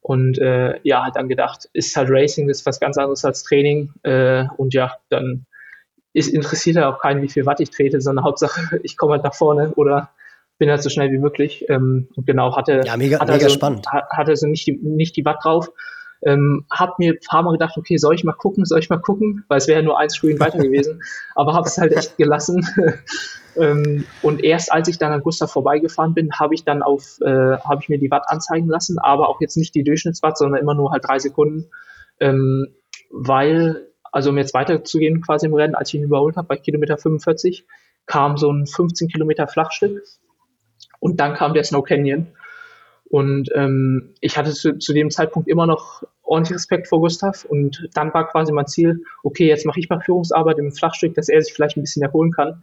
und 0.00 0.38
äh, 0.38 0.78
ja, 0.82 1.02
halt 1.02 1.16
dann 1.16 1.28
gedacht, 1.28 1.68
ist 1.72 1.96
halt 1.96 2.08
Racing, 2.10 2.48
ist 2.48 2.66
was 2.66 2.80
ganz 2.80 2.98
anderes 2.98 3.24
als 3.24 3.42
Training. 3.42 3.92
Äh, 4.02 4.44
und 4.56 4.74
ja, 4.74 4.92
dann 5.08 5.46
ist, 6.12 6.28
interessiert 6.28 6.76
halt 6.76 6.86
auch 6.86 7.00
keinen, 7.00 7.22
wie 7.22 7.28
viel 7.28 7.46
Watt 7.46 7.60
ich 7.60 7.70
trete, 7.70 8.00
sondern 8.00 8.24
Hauptsache, 8.24 8.80
ich 8.82 8.96
komme 8.96 9.14
halt 9.14 9.24
nach 9.24 9.34
vorne 9.34 9.72
oder 9.74 10.10
bin 10.58 10.70
halt 10.70 10.82
so 10.82 10.90
schnell 10.90 11.10
wie 11.10 11.18
möglich. 11.18 11.64
Ähm, 11.68 12.08
und 12.16 12.26
genau, 12.26 12.54
hatte, 12.56 12.82
ja, 12.84 12.96
mega, 12.96 13.18
hatte, 13.18 13.32
mega 13.32 13.44
also, 13.44 13.56
spannend. 13.56 13.86
hatte 13.90 14.30
also 14.30 14.46
nicht 14.46 14.66
die, 14.66 14.78
nicht 14.82 15.16
die 15.16 15.24
Watt 15.24 15.38
drauf. 15.42 15.70
Ähm, 16.22 16.66
hab 16.70 16.98
mir 16.98 17.12
ein 17.12 17.18
paar 17.28 17.42
Mal 17.42 17.52
gedacht, 17.52 17.76
okay, 17.76 17.96
soll 17.96 18.14
ich 18.14 18.24
mal 18.24 18.32
gucken, 18.32 18.64
soll 18.64 18.80
ich 18.80 18.90
mal 18.90 19.00
gucken, 19.00 19.44
weil 19.48 19.58
es 19.58 19.68
wäre 19.68 19.80
ja 19.80 19.84
nur 19.84 19.98
ein 19.98 20.10
Screen 20.10 20.40
weiter 20.40 20.58
gewesen, 20.58 21.00
aber 21.36 21.54
habe 21.54 21.68
es 21.68 21.78
halt 21.78 21.92
echt 21.92 22.16
gelassen. 22.16 22.66
ähm, 23.56 24.04
und 24.22 24.42
erst 24.42 24.72
als 24.72 24.88
ich 24.88 24.98
dann 24.98 25.12
an 25.12 25.22
Gustav 25.22 25.52
vorbeigefahren 25.52 26.14
bin, 26.14 26.32
habe 26.32 26.54
ich 26.54 26.64
dann 26.64 26.82
auf, 26.82 27.20
äh, 27.20 27.58
habe 27.58 27.82
ich 27.82 27.88
mir 27.88 27.98
die 27.98 28.10
Watt 28.10 28.24
anzeigen 28.26 28.68
lassen, 28.68 28.98
aber 28.98 29.28
auch 29.28 29.40
jetzt 29.40 29.56
nicht 29.56 29.74
die 29.74 29.84
Durchschnittswatt, 29.84 30.36
sondern 30.36 30.60
immer 30.60 30.74
nur 30.74 30.90
halt 30.90 31.04
drei 31.06 31.20
Sekunden, 31.20 31.70
ähm, 32.18 32.74
weil, 33.10 33.86
also 34.10 34.30
um 34.30 34.38
jetzt 34.38 34.54
weiterzugehen 34.54 35.20
quasi 35.20 35.46
im 35.46 35.54
Rennen, 35.54 35.76
als 35.76 35.90
ich 35.90 36.00
ihn 36.00 36.04
überholt 36.04 36.36
habe 36.36 36.48
bei 36.48 36.56
Kilometer 36.56 36.98
45, 36.98 37.64
kam 38.06 38.36
so 38.38 38.50
ein 38.50 38.66
15 38.66 39.08
Kilometer 39.08 39.46
Flachstück. 39.46 40.02
Und 40.98 41.20
dann 41.20 41.34
kam 41.34 41.54
der 41.54 41.62
Snow 41.62 41.84
Canyon 41.84 42.26
und 43.10 43.48
ähm, 43.54 44.14
ich 44.20 44.36
hatte 44.36 44.52
zu, 44.52 44.78
zu 44.78 44.92
dem 44.92 45.10
Zeitpunkt 45.10 45.48
immer 45.48 45.66
noch 45.66 46.02
ordentlich 46.22 46.56
Respekt 46.56 46.88
vor 46.88 47.00
Gustav. 47.00 47.44
Und 47.44 47.88
dann 47.94 48.12
war 48.12 48.28
quasi 48.28 48.52
mein 48.52 48.66
Ziel, 48.66 49.02
okay, 49.22 49.46
jetzt 49.46 49.64
mache 49.64 49.80
ich 49.80 49.88
mal 49.88 50.00
Führungsarbeit 50.00 50.58
im 50.58 50.72
Flachstück, 50.72 51.14
dass 51.14 51.28
er 51.28 51.40
sich 51.40 51.54
vielleicht 51.54 51.76
ein 51.76 51.82
bisschen 51.82 52.02
erholen 52.02 52.32
kann. 52.32 52.62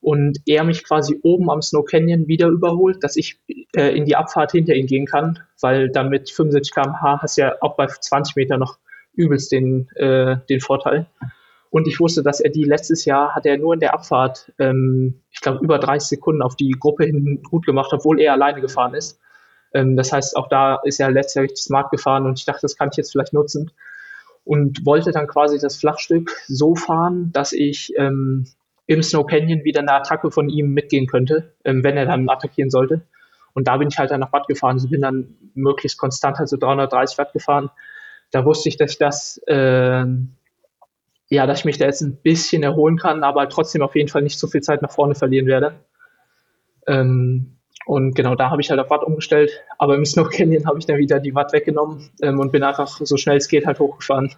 Und 0.00 0.38
er 0.46 0.64
mich 0.64 0.84
quasi 0.84 1.18
oben 1.22 1.50
am 1.50 1.62
Snow 1.62 1.84
Canyon 1.84 2.26
wieder 2.26 2.48
überholt, 2.48 3.02
dass 3.02 3.16
ich 3.16 3.40
äh, 3.76 3.96
in 3.96 4.04
die 4.04 4.16
Abfahrt 4.16 4.52
hinter 4.52 4.74
ihn 4.74 4.86
gehen 4.86 5.06
kann, 5.06 5.38
weil 5.60 5.88
dann 5.88 6.10
mit 6.10 6.30
75 6.30 6.74
km/h 6.74 7.22
hast 7.22 7.38
du 7.38 7.42
ja 7.42 7.54
auch 7.60 7.76
bei 7.76 7.86
20 7.86 8.36
Meter 8.36 8.58
noch 8.58 8.78
übelst 9.14 9.52
den, 9.52 9.88
äh, 9.96 10.36
den 10.48 10.60
Vorteil. 10.60 11.06
Und 11.70 11.88
ich 11.88 11.98
wusste, 11.98 12.22
dass 12.22 12.40
er 12.40 12.50
die 12.50 12.64
letztes 12.64 13.04
Jahr 13.04 13.34
hat 13.34 13.46
er 13.46 13.58
nur 13.58 13.74
in 13.74 13.80
der 13.80 13.94
Abfahrt, 13.94 14.52
ähm, 14.58 15.20
ich 15.30 15.40
glaube, 15.40 15.64
über 15.64 15.78
30 15.78 16.08
Sekunden 16.08 16.42
auf 16.42 16.56
die 16.56 16.70
Gruppe 16.70 17.04
hinten 17.04 17.42
gut 17.42 17.66
gemacht, 17.66 17.92
obwohl 17.92 18.20
er 18.20 18.32
alleine 18.32 18.60
gefahren 18.60 18.94
ist. 18.94 19.18
Ähm, 19.76 19.94
das 19.94 20.10
heißt, 20.10 20.36
auch 20.36 20.48
da 20.48 20.76
ist 20.84 21.00
er 21.00 21.10
letztes 21.10 21.64
smart 21.64 21.90
gefahren 21.90 22.24
und 22.24 22.38
ich 22.38 22.46
dachte, 22.46 22.62
das 22.62 22.76
kann 22.76 22.88
ich 22.90 22.96
jetzt 22.96 23.12
vielleicht 23.12 23.34
nutzen. 23.34 23.70
Und 24.44 24.86
wollte 24.86 25.10
dann 25.10 25.26
quasi 25.26 25.58
das 25.58 25.76
Flachstück 25.76 26.30
so 26.48 26.74
fahren, 26.76 27.30
dass 27.32 27.52
ich 27.52 27.92
ähm, 27.98 28.46
im 28.86 29.02
Snow 29.02 29.26
Canyon 29.26 29.64
wieder 29.64 29.80
eine 29.80 29.92
Attacke 29.92 30.30
von 30.30 30.48
ihm 30.48 30.72
mitgehen 30.72 31.06
könnte, 31.06 31.52
ähm, 31.64 31.84
wenn 31.84 31.96
er 31.96 32.06
dann 32.06 32.28
attackieren 32.28 32.70
sollte. 32.70 33.02
Und 33.52 33.68
da 33.68 33.76
bin 33.76 33.88
ich 33.88 33.98
halt 33.98 34.10
dann 34.10 34.20
nach 34.20 34.32
Watt 34.32 34.46
gefahren. 34.46 34.76
Also 34.76 34.88
bin 34.88 35.02
dann 35.02 35.36
möglichst 35.54 35.98
konstant, 35.98 36.38
also 36.38 36.56
330 36.56 37.18
Watt 37.18 37.32
gefahren. 37.34 37.70
Da 38.30 38.44
wusste 38.44 38.68
ich, 38.70 38.78
dass 38.78 38.92
ich 38.92 38.98
das, 38.98 39.40
äh, 39.46 40.04
ja, 41.28 41.46
dass 41.46 41.58
ich 41.58 41.64
mich 41.64 41.78
da 41.78 41.84
jetzt 41.84 42.00
ein 42.00 42.16
bisschen 42.16 42.62
erholen 42.62 42.96
kann, 42.96 43.24
aber 43.24 43.48
trotzdem 43.48 43.82
auf 43.82 43.94
jeden 43.94 44.08
Fall 44.08 44.22
nicht 44.22 44.38
so 44.38 44.46
viel 44.46 44.62
Zeit 44.62 44.80
nach 44.80 44.92
vorne 44.92 45.14
verlieren 45.14 45.46
werde. 45.46 45.74
Ähm, 46.86 47.55
und 47.86 48.16
genau 48.16 48.34
da 48.34 48.50
habe 48.50 48.60
ich 48.60 48.68
halt 48.68 48.80
auf 48.80 48.90
Watt 48.90 49.04
umgestellt. 49.04 49.62
Aber 49.78 49.94
im 49.94 50.04
Snow 50.04 50.28
Canyon 50.28 50.66
habe 50.66 50.78
ich 50.78 50.86
dann 50.86 50.98
wieder 50.98 51.20
die 51.20 51.34
Watt 51.34 51.52
weggenommen 51.52 52.10
ähm, 52.20 52.40
und 52.40 52.50
bin 52.50 52.64
einfach 52.64 52.98
so 53.00 53.16
schnell 53.16 53.36
es 53.36 53.46
geht 53.46 53.64
halt 53.64 53.78
hochgefahren. 53.78 54.34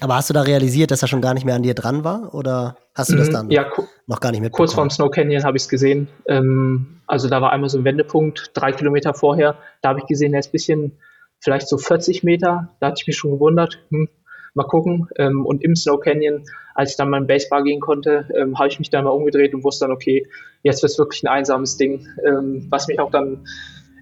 Aber 0.00 0.16
hast 0.16 0.28
du 0.28 0.34
da 0.34 0.42
realisiert, 0.42 0.90
dass 0.90 1.02
er 1.02 1.06
schon 1.06 1.20
gar 1.20 1.32
nicht 1.32 1.44
mehr 1.44 1.54
an 1.54 1.62
dir 1.62 1.74
dran 1.74 2.02
war? 2.02 2.34
Oder 2.34 2.76
hast 2.96 3.12
du 3.12 3.16
das 3.16 3.28
mhm. 3.28 3.32
dann 3.32 3.50
ja, 3.50 3.70
noch 4.08 4.18
gar 4.18 4.32
nicht 4.32 4.40
mehr 4.40 4.50
Kurz 4.50 4.74
vorm 4.74 4.90
Snow 4.90 5.12
Canyon 5.12 5.44
habe 5.44 5.56
ich 5.56 5.62
es 5.62 5.68
gesehen. 5.68 6.08
Ähm, 6.26 7.00
also 7.06 7.28
da 7.28 7.40
war 7.40 7.52
einmal 7.52 7.70
so 7.70 7.78
ein 7.78 7.84
Wendepunkt, 7.84 8.50
drei 8.52 8.72
Kilometer 8.72 9.14
vorher. 9.14 9.56
Da 9.80 9.90
habe 9.90 10.00
ich 10.00 10.06
gesehen, 10.06 10.34
er 10.34 10.40
ist 10.40 10.48
ein 10.48 10.52
bisschen, 10.52 10.98
vielleicht 11.38 11.68
so 11.68 11.78
40 11.78 12.24
Meter. 12.24 12.70
Da 12.80 12.88
hatte 12.88 12.96
ich 13.00 13.06
mich 13.06 13.16
schon 13.16 13.30
gewundert. 13.30 13.78
Hm, 13.90 14.08
mal 14.54 14.64
gucken. 14.64 15.08
Ähm, 15.16 15.46
und 15.46 15.62
im 15.62 15.76
Snow 15.76 16.00
Canyon, 16.00 16.44
als 16.74 16.90
ich 16.90 16.96
dann 16.96 17.10
mein 17.10 17.26
Basebar 17.26 17.62
gehen 17.62 17.80
konnte, 17.80 18.28
ähm, 18.36 18.58
habe 18.58 18.68
ich 18.68 18.78
mich 18.78 18.90
dann 18.90 19.04
mal 19.04 19.10
umgedreht 19.10 19.54
und 19.54 19.64
wusste 19.64 19.84
dann, 19.84 19.92
okay, 19.92 20.26
jetzt 20.62 20.82
wird 20.82 20.92
es 20.92 20.98
wirklich 20.98 21.22
ein 21.22 21.28
einsames 21.28 21.76
Ding, 21.76 22.06
ähm, 22.26 22.66
was 22.70 22.88
mich 22.88 23.00
auch 23.00 23.10
dann 23.10 23.46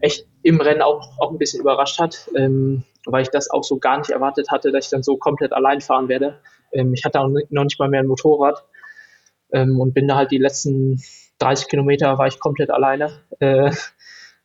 echt 0.00 0.26
im 0.42 0.60
Rennen 0.60 0.82
auch, 0.82 1.18
auch 1.18 1.30
ein 1.30 1.38
bisschen 1.38 1.60
überrascht 1.60 1.98
hat, 1.98 2.28
ähm, 2.36 2.84
weil 3.06 3.22
ich 3.22 3.30
das 3.30 3.50
auch 3.50 3.64
so 3.64 3.78
gar 3.78 3.98
nicht 3.98 4.10
erwartet 4.10 4.50
hatte, 4.50 4.72
dass 4.72 4.86
ich 4.86 4.90
dann 4.90 5.02
so 5.02 5.16
komplett 5.16 5.52
allein 5.52 5.80
fahren 5.80 6.08
werde. 6.08 6.38
Ähm, 6.72 6.94
ich 6.94 7.04
hatte 7.04 7.20
auch 7.20 7.28
noch 7.28 7.64
nicht 7.64 7.78
mal 7.78 7.88
mehr 7.88 8.00
ein 8.00 8.06
Motorrad 8.06 8.64
ähm, 9.52 9.78
und 9.80 9.94
bin 9.94 10.08
da 10.08 10.16
halt 10.16 10.30
die 10.30 10.38
letzten 10.38 11.00
30 11.38 11.68
Kilometer 11.68 12.18
war 12.18 12.26
ich 12.26 12.38
komplett 12.38 12.70
alleine. 12.70 13.10
Äh, 13.40 13.72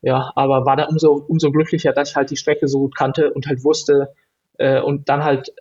ja, 0.01 0.31
aber 0.35 0.65
war 0.65 0.75
da 0.75 0.85
umso, 0.85 1.13
umso 1.13 1.51
glücklicher, 1.51 1.93
dass 1.93 2.11
ich 2.11 2.15
halt 2.15 2.29
die 2.29 2.37
Strecke 2.37 2.67
so 2.67 2.79
gut 2.79 2.95
kannte 2.95 3.33
und 3.33 3.47
halt 3.47 3.63
wusste 3.63 4.13
äh, 4.57 4.79
und 4.79 5.09
dann 5.09 5.23
halt 5.23 5.53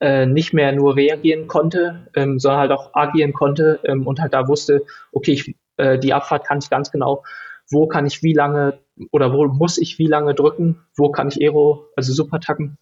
äh, 0.00 0.26
nicht 0.26 0.52
mehr 0.52 0.72
nur 0.72 0.96
reagieren 0.96 1.46
konnte, 1.46 2.08
ähm, 2.14 2.38
sondern 2.38 2.60
halt 2.60 2.72
auch 2.72 2.94
agieren 2.94 3.32
konnte 3.32 3.80
ähm, 3.84 4.06
und 4.06 4.20
halt 4.20 4.32
da 4.32 4.48
wusste, 4.48 4.82
okay, 5.12 5.32
ich, 5.32 5.54
äh, 5.76 5.98
die 5.98 6.14
Abfahrt 6.14 6.46
kann 6.46 6.58
ich 6.58 6.70
ganz 6.70 6.90
genau, 6.90 7.22
wo 7.70 7.86
kann 7.86 8.06
ich 8.06 8.22
wie 8.22 8.32
lange 8.32 8.80
oder 9.12 9.32
wo 9.32 9.46
muss 9.46 9.78
ich 9.78 9.98
wie 9.98 10.06
lange 10.06 10.34
drücken, 10.34 10.80
wo 10.96 11.10
kann 11.10 11.28
ich 11.28 11.40
Aero, 11.40 11.86
also 11.96 12.12
super 12.12 12.40
tacken. 12.40 12.78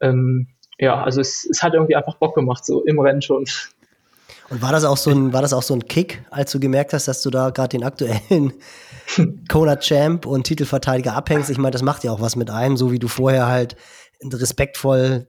Ähm, 0.00 0.48
ja, 0.78 1.02
also 1.02 1.20
es, 1.20 1.46
es 1.50 1.62
hat 1.62 1.74
irgendwie 1.74 1.96
einfach 1.96 2.16
Bock 2.16 2.34
gemacht, 2.34 2.64
so 2.64 2.84
im 2.84 2.98
Rennen 3.00 3.22
schon. 3.22 3.44
Und 4.50 4.62
war 4.62 4.72
das 4.72 4.84
auch 4.84 4.96
so 4.96 5.10
ein, 5.10 5.32
war 5.32 5.42
das 5.42 5.52
auch 5.52 5.62
so 5.62 5.74
ein 5.74 5.86
Kick, 5.86 6.24
als 6.30 6.52
du 6.52 6.60
gemerkt 6.60 6.92
hast, 6.92 7.08
dass 7.08 7.20
du 7.22 7.30
da 7.30 7.50
gerade 7.50 7.70
den 7.70 7.84
aktuellen 7.84 8.54
Kona 9.48 9.76
Champ 9.76 10.24
und 10.24 10.44
Titelverteidiger 10.44 11.14
abhängst? 11.14 11.50
Ich 11.50 11.58
meine, 11.58 11.72
das 11.72 11.82
macht 11.82 12.04
ja 12.04 12.12
auch 12.12 12.20
was 12.20 12.36
mit 12.36 12.48
einem, 12.48 12.76
so 12.76 12.92
wie 12.92 12.98
du 12.98 13.08
vorher 13.08 13.46
halt 13.46 13.76
respektvoll 14.22 15.26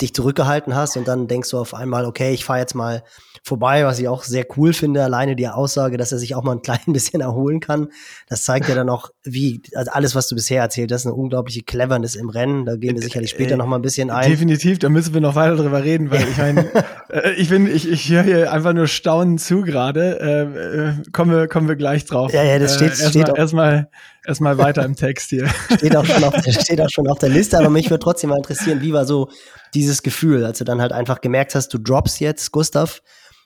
dich 0.00 0.14
zurückgehalten 0.14 0.74
hast 0.74 0.96
und 0.96 1.06
dann 1.06 1.28
denkst 1.28 1.50
du 1.50 1.58
auf 1.58 1.74
einmal, 1.74 2.04
okay, 2.04 2.32
ich 2.32 2.44
fahre 2.44 2.58
jetzt 2.58 2.74
mal 2.74 3.02
vorbei, 3.44 3.84
was 3.84 3.98
ich 3.98 4.08
auch 4.08 4.24
sehr 4.24 4.44
cool 4.56 4.72
finde, 4.72 5.04
alleine 5.04 5.36
die 5.36 5.48
Aussage, 5.48 5.96
dass 5.96 6.12
er 6.12 6.18
sich 6.18 6.34
auch 6.34 6.42
mal 6.42 6.52
ein 6.52 6.62
klein 6.62 6.80
bisschen 6.86 7.20
erholen 7.20 7.60
kann. 7.60 7.88
Das 8.28 8.42
zeigt 8.42 8.68
ja 8.68 8.74
dann 8.74 8.88
auch, 8.88 9.10
wie, 9.22 9.62
also 9.74 9.90
alles, 9.92 10.14
was 10.14 10.28
du 10.28 10.34
bisher 10.34 10.62
erzählt 10.62 10.92
hast, 10.92 11.06
eine 11.06 11.14
unglaubliche 11.14 11.62
Cleverness 11.62 12.16
im 12.16 12.28
Rennen. 12.30 12.64
Da 12.64 12.76
gehen 12.76 12.96
wir 12.96 13.02
sicherlich 13.02 13.30
später 13.30 13.54
äh, 13.54 13.56
noch 13.56 13.66
mal 13.66 13.76
ein 13.76 13.82
bisschen 13.82 14.10
ein. 14.10 14.30
Definitiv, 14.30 14.78
da 14.78 14.88
müssen 14.88 15.14
wir 15.14 15.20
noch 15.20 15.34
weiter 15.34 15.56
drüber 15.56 15.84
reden, 15.84 16.10
weil 16.10 16.26
ich 16.28 16.36
meine, 16.36 16.66
äh, 17.08 17.32
ich 17.34 17.48
bin, 17.48 17.66
ich, 17.66 17.88
ich 17.88 18.10
höre 18.10 18.22
hier 18.22 18.52
einfach 18.52 18.72
nur 18.72 18.88
staunend 18.88 19.40
zu 19.40 19.62
gerade. 19.62 20.20
Äh, 20.20 20.88
äh, 20.88 20.92
kommen 21.12 21.30
wir, 21.30 21.48
kommen 21.48 21.68
wir 21.68 21.76
gleich 21.76 22.04
drauf. 22.04 22.32
Ja, 22.32 22.42
ja, 22.42 22.58
das 22.58 22.74
steht, 22.74 22.92
äh, 22.92 23.08
steht 23.08 23.28
erstmal, 23.28 23.88
erstmal 24.26 24.58
weiter 24.58 24.84
im 24.84 24.96
Text 24.96 25.30
hier. 25.30 25.48
Steht 25.76 25.96
auch 25.96 26.04
schon 26.04 26.24
auf, 26.24 26.34
steht 26.48 26.80
auch 26.80 26.90
schon 26.90 27.08
auf 27.08 27.18
der 27.18 27.28
Liste, 27.28 27.58
aber 27.58 27.70
mich 27.70 27.90
würde 27.90 28.02
trotzdem 28.02 28.30
mal 28.30 28.36
interessieren, 28.36 28.80
wie 28.80 28.92
war 28.92 29.04
so 29.04 29.28
dieses 29.74 30.02
Gefühl, 30.02 30.44
als 30.44 30.58
du 30.58 30.64
dann 30.64 30.80
halt 30.80 30.92
einfach 30.92 31.20
gemerkt 31.20 31.54
hast, 31.54 31.72
du 31.72 31.78
droppst 31.78 32.20
jetzt, 32.20 32.50
Gustav, 32.52 33.02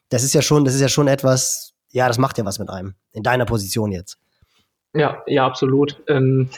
das 0.08 0.22
ist 0.22 0.34
ja 0.34 0.42
schon, 0.42 0.64
das 0.64 0.74
ist 0.74 0.80
ja 0.80 0.88
schon 0.88 1.08
etwas, 1.08 1.74
ja, 1.90 2.08
das 2.08 2.18
macht 2.18 2.38
ja 2.38 2.44
was 2.44 2.58
mit 2.58 2.70
einem, 2.70 2.94
in 3.12 3.22
deiner 3.22 3.46
Position 3.46 3.92
jetzt. 3.92 4.18
Ja, 4.94 5.22
ja, 5.26 5.44
absolut. 5.44 6.02
Ähm, 6.08 6.48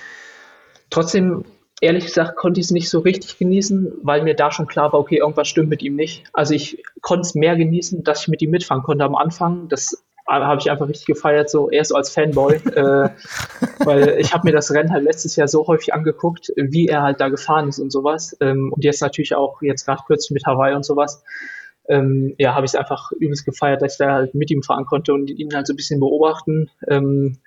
trotzdem, 0.91 1.45
ehrlich 1.81 2.07
gesagt, 2.07 2.37
konnte 2.37 2.61
ich 2.61 2.67
es 2.67 2.71
nicht 2.71 2.91
so 2.91 3.01
richtig 3.01 3.39
genießen, 3.39 3.93
weil 4.03 4.23
mir 4.23 4.35
da 4.35 4.51
schon 4.51 4.67
klar 4.67 4.93
war, 4.93 5.01
okay, 5.01 5.19
irgendwas 5.19 5.49
stimmt 5.49 5.71
mit 5.71 5.83
ihm 5.83 5.97
nicht. 5.97 6.25
Also 6.33 6.55
ich 6.55 6.83
konnte 7.01 7.23
es 7.23 7.35
mehr 7.35 7.57
genießen, 7.57 8.05
dass 8.05 8.23
ich 8.23 8.29
mit 8.29 8.43
ihm 8.43 8.51
mitfahren 8.51 8.83
konnte 8.83 9.05
am 9.05 9.15
Anfang. 9.15 9.69
Das 9.69 10.06
habe 10.27 10.61
ich 10.61 10.71
einfach 10.71 10.89
richtig 10.89 11.07
gefeiert, 11.07 11.49
so 11.49 11.71
erst 11.71 11.95
als 11.95 12.11
Fanboy, 12.11 12.57
äh, 12.57 13.09
weil 13.85 14.17
ich 14.19 14.33
habe 14.33 14.47
mir 14.49 14.53
das 14.53 14.73
Rennen 14.73 14.93
halt 14.93 15.05
letztes 15.05 15.37
Jahr 15.37 15.49
so 15.49 15.67
häufig 15.67 15.95
angeguckt, 15.95 16.53
wie 16.57 16.89
er 16.89 17.03
halt 17.03 17.21
da 17.21 17.29
gefahren 17.29 17.69
ist 17.69 17.79
und 17.79 17.91
sowas. 17.91 18.37
Ähm, 18.41 18.73
und 18.73 18.85
jetzt 18.85 19.03
natürlich 19.03 19.35
auch 19.35 19.62
jetzt 19.62 19.87
gerade 19.87 20.03
kürzlich 20.07 20.33
mit 20.33 20.47
Hawaii 20.47 20.75
und 20.75 20.85
sowas 20.85 21.23
ähm, 21.89 22.35
ja, 22.39 22.55
habe 22.55 22.67
ich 22.67 22.73
es 22.73 22.75
einfach 22.75 23.12
übelst 23.12 23.45
gefeiert, 23.45 23.83
dass 23.83 23.95
ich 23.95 23.99
da 23.99 24.12
halt 24.12 24.35
mit 24.35 24.51
ihm 24.51 24.62
fahren 24.62 24.87
konnte 24.87 25.12
und 25.15 25.31
ihn 25.31 25.55
halt 25.55 25.67
so 25.67 25.73
ein 25.73 25.77
bisschen 25.77 26.01
beobachten. 26.01 26.71
Ähm, 26.89 27.39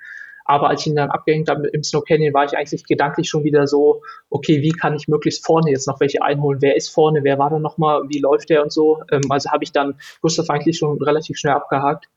aber 0.46 0.70
als 0.70 0.82
ich 0.82 0.88
ihn 0.88 0.96
dann 0.96 1.12
abgehängt 1.12 1.50
habe 1.50 1.68
im 1.68 1.84
Snow 1.84 2.04
Canyon, 2.04 2.34
war 2.34 2.46
ich 2.46 2.58
eigentlich 2.58 2.84
gedanklich 2.86 3.30
schon 3.30 3.44
wieder 3.44 3.68
so, 3.68 4.02
okay, 4.30 4.64
wie 4.64 4.72
kann 4.72 4.96
ich 4.96 5.08
möglichst 5.08 5.46
vorne 5.46 5.70
jetzt 5.70 5.88
noch 5.88 6.00
welche 6.00 6.24
einholen? 6.24 6.60
Wer 6.62 6.76
ist 6.76 6.90
vorne? 6.90 7.24
Wer 7.24 7.38
war 7.38 7.52
da 7.52 7.60
nochmal? 7.60 8.02
Wie 8.08 8.20
läuft 8.20 8.50
der 8.50 8.64
und 8.64 8.72
so? 8.72 9.04
Ähm, 9.12 9.22
also 9.30 9.52
habe 9.52 9.64
ich 9.64 9.72
dann 9.72 9.96
Gustav 10.22 10.50
eigentlich 10.50 10.78
schon 10.78 11.02
relativ 11.02 11.38
schnell 11.38 11.54
abgehakt 11.54 12.08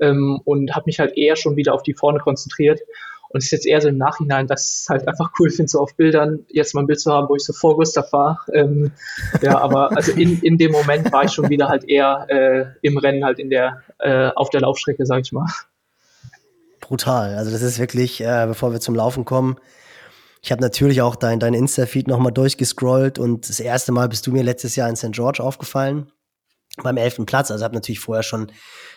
ähm, 0.00 0.40
und 0.44 0.74
habe 0.74 0.84
mich 0.86 0.98
halt 0.98 1.16
eher 1.16 1.36
schon 1.36 1.56
wieder 1.56 1.74
auf 1.74 1.82
die 1.82 1.94
vorne 1.94 2.18
konzentriert. 2.18 2.80
Und 3.28 3.38
es 3.38 3.46
ist 3.46 3.50
jetzt 3.50 3.66
eher 3.66 3.80
so 3.80 3.88
im 3.88 3.98
Nachhinein, 3.98 4.46
dass 4.46 4.82
ich 4.82 4.88
halt 4.88 5.06
einfach 5.08 5.32
cool 5.38 5.50
finde, 5.50 5.68
so 5.68 5.80
auf 5.80 5.94
Bildern 5.96 6.46
jetzt 6.48 6.74
mal 6.74 6.82
ein 6.82 6.86
Bild 6.86 7.00
zu 7.00 7.12
haben, 7.12 7.28
wo 7.28 7.34
ich 7.36 7.42
so 7.42 7.52
vor 7.52 7.76
Gustav 7.76 8.12
war. 8.12 8.44
Ähm, 8.52 8.92
ja, 9.42 9.58
aber 9.58 9.96
also 9.96 10.12
in, 10.12 10.40
in 10.40 10.58
dem 10.58 10.72
Moment 10.72 11.12
war 11.12 11.24
ich 11.24 11.32
schon 11.32 11.50
wieder 11.50 11.68
halt 11.68 11.84
eher 11.84 12.26
äh, 12.28 12.66
im 12.82 12.96
Rennen 12.98 13.24
halt 13.24 13.38
in 13.38 13.50
der, 13.50 13.82
äh, 13.98 14.28
auf 14.34 14.50
der 14.50 14.60
Laufstrecke, 14.60 15.04
sag 15.04 15.20
ich 15.22 15.32
mal. 15.32 15.46
Brutal. 16.80 17.34
Also 17.34 17.50
das 17.50 17.62
ist 17.62 17.78
wirklich, 17.78 18.20
äh, 18.20 18.44
bevor 18.46 18.72
wir 18.72 18.80
zum 18.80 18.94
Laufen 18.94 19.24
kommen, 19.24 19.56
ich 20.40 20.52
habe 20.52 20.62
natürlich 20.62 21.02
auch 21.02 21.16
dein, 21.16 21.40
dein 21.40 21.54
Insta-Feed 21.54 22.06
nochmal 22.06 22.30
durchgescrollt 22.30 23.18
und 23.18 23.48
das 23.48 23.58
erste 23.58 23.90
Mal 23.90 24.08
bist 24.08 24.26
du 24.28 24.32
mir 24.32 24.44
letztes 24.44 24.76
Jahr 24.76 24.88
in 24.88 24.94
St. 24.94 25.10
George 25.10 25.42
aufgefallen 25.42 26.12
beim 26.82 26.96
elften 26.96 27.26
Platz. 27.26 27.50
Also 27.50 27.64
habe 27.64 27.74
natürlich 27.74 28.00
vorher 28.00 28.22
schon 28.22 28.52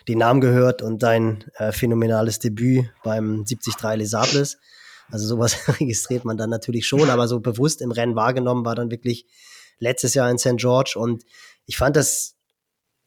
den 0.08 0.20
Namen 0.20 0.42
gehört 0.42 0.82
und 0.82 1.04
dein 1.04 1.46
äh, 1.56 1.72
phänomenales 1.72 2.40
Debüt 2.40 2.86
beim 3.04 3.46
73 3.46 3.76
Les 3.96 4.10
Sables. 4.10 4.58
Also 5.12 5.28
sowas 5.28 5.68
registriert 5.80 6.26
man 6.26 6.38
dann 6.38 6.50
natürlich 6.50 6.88
schon, 6.88 7.10
aber 7.10 7.28
so 7.28 7.40
bewusst 7.40 7.82
im 7.82 7.92
Rennen 7.92 8.16
wahrgenommen 8.16 8.66
war 8.66 8.76
dann 8.76 8.92
wirklich 8.92 9.26
letztes 9.80 10.14
Jahr 10.14 10.30
in 10.30 10.38
St. 10.38 10.58
George 10.58 10.94
und 10.98 11.24
ich 11.66 11.78
fand 11.78 11.96
das 11.96 12.36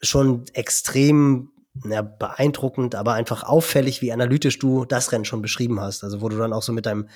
schon 0.00 0.44
extrem 0.54 1.50
ja, 1.88 2.02
beeindruckend, 2.02 2.94
aber 2.94 3.14
einfach 3.14 3.44
auffällig, 3.44 4.02
wie 4.02 4.12
analytisch 4.12 4.58
du 4.58 4.84
das 4.84 5.12
Rennen 5.12 5.24
schon 5.24 5.42
beschrieben 5.42 5.80
hast. 5.80 6.04
Also 6.04 6.20
wo 6.20 6.28
du 6.28 6.36
dann 6.36 6.52
auch 6.52 6.62
so 6.62 6.72
mit 6.72 6.86
deinem 6.86 7.08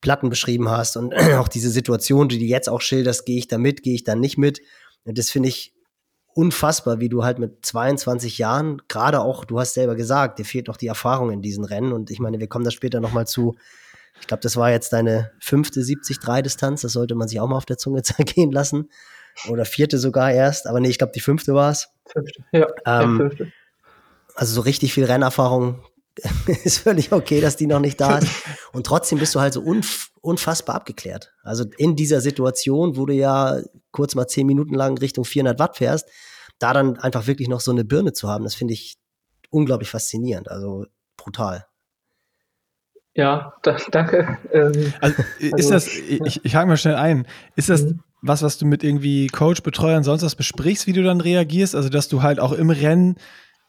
Platten 0.00 0.30
beschrieben 0.30 0.70
hast 0.70 0.96
und 0.96 1.14
auch 1.38 1.48
diese 1.48 1.70
Situation, 1.70 2.28
die 2.28 2.38
du 2.38 2.44
jetzt 2.44 2.68
auch 2.68 2.80
schilderst, 2.80 3.26
gehe 3.26 3.38
ich 3.38 3.48
da 3.48 3.58
mit, 3.58 3.82
gehe 3.82 3.94
ich 3.94 4.04
da 4.04 4.14
nicht 4.14 4.38
mit. 4.38 4.60
Und 5.04 5.18
das 5.18 5.30
finde 5.30 5.48
ich 5.48 5.74
unfassbar, 6.34 7.00
wie 7.00 7.08
du 7.08 7.24
halt 7.24 7.38
mit 7.38 7.64
22 7.64 8.38
Jahren, 8.38 8.82
gerade 8.88 9.20
auch, 9.20 9.44
du 9.44 9.60
hast 9.60 9.74
selber 9.74 9.94
gesagt, 9.94 10.38
dir 10.38 10.44
fehlt 10.44 10.68
noch 10.68 10.76
die 10.76 10.86
Erfahrung 10.86 11.30
in 11.30 11.42
diesen 11.42 11.64
Rennen. 11.64 11.92
Und 11.92 12.10
ich 12.10 12.20
meine, 12.20 12.40
wir 12.40 12.48
kommen 12.48 12.64
da 12.64 12.70
später 12.70 13.00
nochmal 13.00 13.26
zu. 13.26 13.56
Ich 14.20 14.26
glaube, 14.26 14.42
das 14.42 14.56
war 14.56 14.70
jetzt 14.70 14.92
deine 14.92 15.32
fünfte 15.40 15.80
70-3-Distanz. 15.80 16.82
Das 16.82 16.92
sollte 16.92 17.14
man 17.14 17.28
sich 17.28 17.40
auch 17.40 17.48
mal 17.48 17.56
auf 17.56 17.66
der 17.66 17.78
Zunge 17.78 18.02
zergehen 18.02 18.52
lassen. 18.52 18.90
Oder 19.48 19.64
vierte 19.64 19.98
sogar 19.98 20.32
erst. 20.32 20.66
Aber 20.66 20.80
nee, 20.80 20.88
ich 20.88 20.98
glaube, 20.98 21.12
die 21.14 21.20
fünfte 21.20 21.54
war 21.54 21.70
es. 21.70 21.88
Fünfte, 22.06 22.44
ja. 22.52 22.66
Ähm, 22.86 23.16
fünfte. 23.16 23.52
Also 24.34 24.54
so 24.54 24.60
richtig 24.62 24.94
viel 24.94 25.04
Rennerfahrung 25.04 25.82
ist 26.64 26.78
völlig 26.78 27.12
okay, 27.12 27.40
dass 27.40 27.56
die 27.56 27.66
noch 27.66 27.80
nicht 27.80 28.00
da 28.00 28.18
ist. 28.18 28.28
Und 28.72 28.86
trotzdem 28.86 29.18
bist 29.18 29.34
du 29.34 29.40
halt 29.40 29.54
so 29.54 29.60
unf 29.60 30.10
unfassbar 30.20 30.76
abgeklärt. 30.76 31.32
Also 31.42 31.64
in 31.78 31.96
dieser 31.96 32.20
Situation, 32.20 32.96
wo 32.96 33.06
du 33.06 33.12
ja 33.12 33.60
kurz 33.90 34.14
mal 34.14 34.28
zehn 34.28 34.46
Minuten 34.46 34.74
lang 34.74 34.96
Richtung 34.96 35.24
400 35.24 35.58
Watt 35.58 35.78
fährst, 35.78 36.08
da 36.60 36.72
dann 36.72 36.96
einfach 36.96 37.26
wirklich 37.26 37.48
noch 37.48 37.60
so 37.60 37.72
eine 37.72 37.84
Birne 37.84 38.12
zu 38.12 38.28
haben, 38.28 38.44
das 38.44 38.54
finde 38.54 38.74
ich 38.74 38.98
unglaublich 39.50 39.90
faszinierend. 39.90 40.48
Also 40.48 40.86
brutal. 41.16 41.66
Ja, 43.14 43.52
da, 43.62 43.76
danke. 43.90 44.38
Ähm, 44.52 44.94
also, 45.00 45.22
ist 45.38 45.54
also, 45.54 45.70
das, 45.70 45.86
ich, 45.88 46.44
ich 46.44 46.54
hake 46.54 46.66
mal 46.66 46.76
schnell 46.76 46.94
ein, 46.94 47.26
ist 47.56 47.68
das 47.68 47.82
mhm. 47.82 48.00
was, 48.22 48.42
was 48.42 48.58
du 48.58 48.64
mit 48.64 48.82
irgendwie 48.82 49.26
Coach, 49.26 49.62
Betreuern, 49.62 50.02
sonst 50.02 50.22
was 50.22 50.34
besprichst, 50.34 50.86
wie 50.86 50.94
du 50.94 51.02
dann 51.02 51.20
reagierst? 51.20 51.74
Also, 51.74 51.88
dass 51.88 52.08
du 52.08 52.22
halt 52.22 52.40
auch 52.40 52.52
im 52.52 52.70
Rennen 52.70 53.16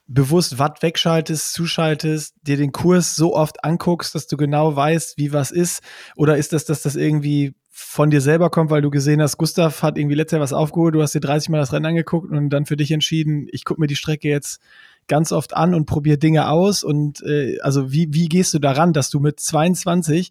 bewusst 0.07 0.59
Watt 0.59 0.81
wegschaltest, 0.81 1.53
zuschaltest, 1.53 2.35
dir 2.41 2.57
den 2.57 2.71
Kurs 2.71 3.15
so 3.15 3.35
oft 3.35 3.63
anguckst, 3.63 4.15
dass 4.15 4.27
du 4.27 4.37
genau 4.37 4.75
weißt, 4.75 5.17
wie 5.17 5.33
was 5.33 5.51
ist? 5.51 5.81
Oder 6.15 6.37
ist 6.37 6.53
das, 6.53 6.65
dass 6.65 6.81
das 6.81 6.95
irgendwie 6.95 7.53
von 7.75 8.11
dir 8.11 8.21
selber 8.21 8.49
kommt, 8.49 8.69
weil 8.69 8.81
du 8.81 8.91
gesehen 8.91 9.21
hast, 9.21 9.37
Gustav 9.37 9.81
hat 9.81 9.97
irgendwie 9.97 10.15
letztes 10.15 10.33
Jahr 10.33 10.43
was 10.43 10.53
aufgeholt, 10.53 10.93
du 10.93 11.01
hast 11.01 11.15
dir 11.15 11.21
30 11.21 11.49
Mal 11.49 11.57
das 11.57 11.73
Rennen 11.73 11.87
angeguckt 11.87 12.29
und 12.31 12.49
dann 12.49 12.65
für 12.65 12.77
dich 12.77 12.91
entschieden, 12.91 13.47
ich 13.51 13.65
gucke 13.65 13.81
mir 13.81 13.87
die 13.87 13.95
Strecke 13.95 14.29
jetzt 14.29 14.59
ganz 15.07 15.31
oft 15.31 15.55
an 15.55 15.73
und 15.73 15.85
probiere 15.85 16.17
Dinge 16.17 16.49
aus. 16.49 16.83
Und 16.83 17.23
äh, 17.23 17.59
also 17.61 17.91
wie, 17.91 18.13
wie 18.13 18.29
gehst 18.29 18.53
du 18.53 18.59
daran, 18.59 18.93
dass 18.93 19.09
du 19.09 19.19
mit 19.19 19.39
22 19.39 20.29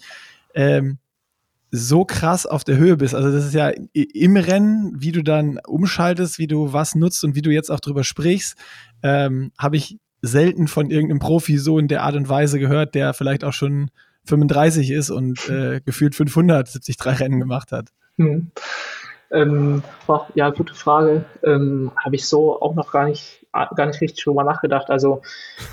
ähm, 0.54 0.98
so 1.74 2.04
krass 2.04 2.44
auf 2.44 2.64
der 2.64 2.76
Höhe 2.76 2.98
bist. 2.98 3.14
Also 3.14 3.32
das 3.32 3.46
ist 3.46 3.54
ja 3.54 3.72
im 3.94 4.36
Rennen, 4.36 4.92
wie 4.94 5.10
du 5.10 5.22
dann 5.22 5.58
umschaltest, 5.66 6.38
wie 6.38 6.46
du 6.46 6.74
was 6.74 6.94
nutzt 6.94 7.24
und 7.24 7.34
wie 7.34 7.40
du 7.40 7.50
jetzt 7.50 7.70
auch 7.70 7.80
drüber 7.80 8.04
sprichst, 8.04 8.58
ähm, 9.02 9.52
habe 9.58 9.78
ich 9.78 9.98
selten 10.20 10.68
von 10.68 10.90
irgendeinem 10.90 11.18
Profi 11.18 11.56
so 11.56 11.78
in 11.78 11.88
der 11.88 12.02
Art 12.02 12.14
und 12.14 12.28
Weise 12.28 12.58
gehört, 12.58 12.94
der 12.94 13.14
vielleicht 13.14 13.42
auch 13.42 13.54
schon 13.54 13.90
35 14.26 14.90
ist 14.90 15.10
und 15.10 15.48
äh, 15.48 15.80
gefühlt 15.80 16.14
573 16.14 16.96
Rennen 17.18 17.40
gemacht 17.40 17.72
hat. 17.72 17.88
Hm. 18.18 18.50
Ähm, 19.30 19.82
ja, 20.34 20.50
gute 20.50 20.74
Frage. 20.74 21.24
Ähm, 21.42 21.90
habe 21.96 22.16
ich 22.16 22.26
so 22.26 22.60
auch 22.60 22.74
noch 22.74 22.92
gar 22.92 23.06
nicht, 23.06 23.46
gar 23.52 23.86
nicht 23.86 24.00
richtig 24.02 24.22
drüber 24.22 24.44
nachgedacht. 24.44 24.90
Also 24.90 25.22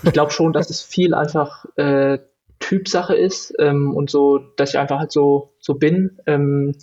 ich 0.02 0.14
glaube 0.14 0.32
schon, 0.32 0.54
dass 0.54 0.70
es 0.70 0.82
viel 0.82 1.14
einfach 1.14 1.66
äh, 1.76 2.20
Typsache 2.60 3.16
ist 3.16 3.54
ähm, 3.60 3.96
und 3.96 4.10
so, 4.10 4.38
dass 4.58 4.72
ich 4.72 4.80
einfach 4.80 5.00
halt 5.00 5.12
so, 5.12 5.54
so 5.60 5.76
bin. 5.76 6.20
Ähm, 6.26 6.76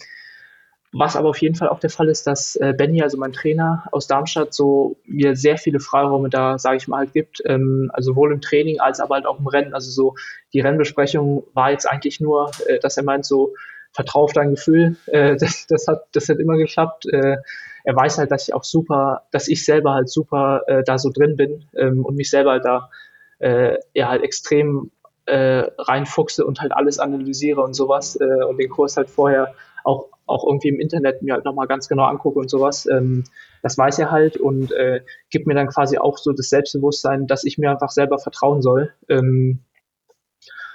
was 0.93 1.15
aber 1.15 1.29
auf 1.29 1.43
jeden 1.43 1.55
Fall 1.55 1.69
auch 1.69 1.81
der 1.81 1.91
Fall 1.91 2.09
ist, 2.09 2.27
dass 2.27 2.57
äh, 2.57 2.73
Benny, 2.77 3.03
also 3.03 3.19
mein 3.19 3.33
Trainer 3.33 3.85
aus 3.93 4.07
Darmstadt, 4.07 4.55
so 4.55 4.97
mir 5.05 5.37
sehr 5.37 5.59
viele 5.59 5.79
Freiräume 5.79 6.31
da, 6.31 6.59
sage 6.59 6.79
ich 6.79 6.89
mal, 6.89 6.99
halt 6.99 7.13
gibt. 7.13 7.43
Ähm, 7.45 7.91
also 7.93 8.13
sowohl 8.13 8.33
im 8.33 8.41
Training 8.41 8.81
als 8.81 9.01
aber 9.01 9.17
halt 9.17 9.27
auch 9.27 9.39
im 9.39 9.47
Rennen. 9.47 9.75
Also 9.75 9.91
so 9.91 10.15
die 10.55 10.61
Rennbesprechung 10.61 11.45
war 11.53 11.71
jetzt 11.71 11.87
eigentlich 11.87 12.21
nur, 12.21 12.51
äh, 12.67 12.79
dass 12.79 12.97
er 12.97 13.05
meint, 13.05 13.27
so 13.27 13.53
vertrau 13.93 14.23
auf 14.23 14.33
dein 14.33 14.51
Gefühl. 14.51 14.97
Äh, 15.07 15.37
das, 15.37 15.67
das, 15.67 15.87
hat, 15.87 16.05
das 16.13 16.29
hat 16.29 16.39
immer 16.39 16.57
geklappt. 16.57 17.07
Äh, 17.13 17.37
er 17.85 17.95
weiß 17.95 18.19
halt, 18.19 18.33
dass 18.33 18.49
ich 18.49 18.55
auch 18.55 18.65
super, 18.65 19.27
dass 19.33 19.49
ich 19.49 19.65
selber 19.65 19.93
halt 19.95 20.09
super 20.09 20.63
äh, 20.67 20.83
da 20.83 20.99
so 20.99 21.11
drin 21.11 21.37
bin 21.37 21.67
ähm, 21.77 22.05
und 22.05 22.17
mich 22.17 22.31
selber 22.31 22.53
halt 22.53 22.65
da 22.65 22.91
äh, 23.39 23.77
ja 23.95 24.09
halt 24.09 24.23
extrem 24.23 24.91
äh, 25.27 25.71
reinfuchse 25.79 26.47
und 26.47 26.61
halt 26.61 26.73
alles 26.73 26.99
analysiere 26.99 27.61
und 27.63 27.75
sowas 27.75 28.17
äh, 28.21 28.45
und 28.45 28.59
den 28.59 28.71
Kurs 28.71 28.97
halt 28.97 29.11
vorher 29.11 29.55
auch, 29.85 30.09
auch 30.27 30.45
irgendwie 30.45 30.69
im 30.69 30.81
Internet 30.81 31.23
mir 31.23 31.35
halt 31.35 31.45
nochmal 31.45 31.67
ganz 31.67 31.89
genau 31.89 32.05
angucke 32.05 32.39
und 32.39 32.51
sowas. 32.51 32.87
Ähm, 32.87 33.25
das 33.63 33.77
weiß 33.79 33.99
er 33.99 34.11
halt 34.11 34.37
und 34.37 34.73
äh, 34.73 35.03
gibt 35.31 35.47
mir 35.47 35.55
dann 35.55 35.69
quasi 35.69 35.99
auch 35.99 36.19
so 36.19 36.33
das 36.33 36.49
Selbstbewusstsein, 36.49 37.27
dass 37.27 37.45
ich 37.45 37.59
mir 37.59 37.71
einfach 37.71 37.91
selber 37.91 38.19
vertrauen 38.19 38.63
soll. 38.63 38.93
Ähm, 39.09 39.61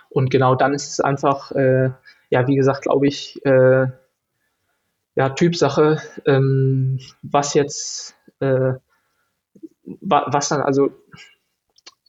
und 0.09 0.29
genau 0.29 0.55
dann 0.55 0.73
ist 0.73 0.89
es 0.89 0.99
einfach, 0.99 1.51
äh, 1.53 1.91
ja, 2.29 2.47
wie 2.47 2.55
gesagt, 2.55 2.83
glaube 2.83 3.07
ich, 3.07 3.43
äh, 3.45 3.87
ja, 5.15 5.29
Typsache, 5.29 5.97
ähm, 6.25 6.99
was 7.21 7.53
jetzt, 7.53 8.15
äh, 8.39 8.73
wa 9.83 10.25
was 10.27 10.49
dann 10.49 10.61
also 10.61 10.91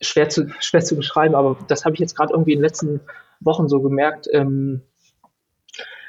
schwer 0.03 0.29
zu, 0.29 0.49
schwer 0.61 0.83
zu 0.83 0.97
beschreiben, 0.97 1.35
aber 1.35 1.57
das 1.69 1.85
habe 1.85 1.95
ich 1.95 2.01
jetzt 2.01 2.17
gerade 2.17 2.33
irgendwie 2.33 2.53
in 2.53 2.59
den 2.59 2.65
letzten 2.65 3.01
Wochen 3.41 3.69
so 3.69 3.81
gemerkt. 3.81 4.29
Ähm, 4.33 4.83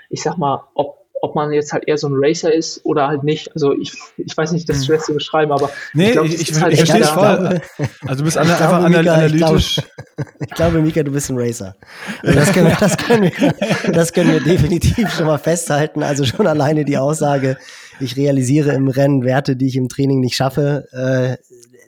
ich 0.10 0.21
sag 0.21 0.38
mal, 0.38 0.63
ob 0.73 1.03
ob 1.23 1.36
man 1.36 1.53
jetzt 1.53 1.71
halt 1.71 1.88
eher 1.88 1.97
so 1.97 2.10
ein 2.10 2.15
Racer 2.17 2.53
ist 2.53 2.82
oder 2.84 3.08
halt 3.08 3.23
nicht. 3.23 3.49
Also 3.53 3.71
ich, 3.71 3.93
ich 4.17 4.36
weiß 4.36 4.51
nicht, 4.51 4.67
das 4.67 4.79
ist 4.79 4.88
schwer 4.88 4.99
zu 4.99 5.13
beschreiben, 5.13 5.53
aber 5.53 5.69
nee, 5.93 6.08
ich, 6.08 6.12
glaub, 6.12 6.25
ich, 6.25 6.51
ich, 6.51 6.62
halt 6.62 6.73
ich 6.73 6.79
verstehe 6.79 6.99
es 6.99 7.10
voll. 7.12 7.62
Also 8.06 8.17
du 8.17 8.23
bist 8.25 8.38
an, 8.38 8.51
einfach 8.51 8.79
glaube, 8.79 8.89
Mika, 8.89 9.13
analytisch. 9.13 9.77
Ich 9.77 9.86
glaube, 10.17 10.32
ich 10.41 10.49
glaube, 10.49 10.82
Mika, 10.82 11.03
du 11.03 11.12
bist 11.12 11.29
ein 11.29 11.38
Racer. 11.38 11.77
Also 12.23 12.38
das, 12.38 12.51
können 12.51 12.67
wir, 12.67 12.75
das, 12.77 12.97
können 12.97 13.23
wir, 13.23 13.91
das 13.93 14.12
können 14.12 14.34
wir 14.34 14.41
definitiv 14.41 15.13
schon 15.13 15.27
mal 15.27 15.38
festhalten. 15.38 16.03
Also 16.03 16.25
schon 16.25 16.45
alleine 16.45 16.84
die 16.84 16.97
Aussage, 16.97 17.56
ich 18.01 18.17
realisiere 18.17 18.73
im 18.73 18.89
Rennen 18.89 19.23
Werte, 19.23 19.56
die 19.56 19.67
ich 19.67 19.77
im 19.77 19.88
Training 19.88 20.19
nicht 20.19 20.36
schaffe, 20.36 20.89
äh, 20.91 21.38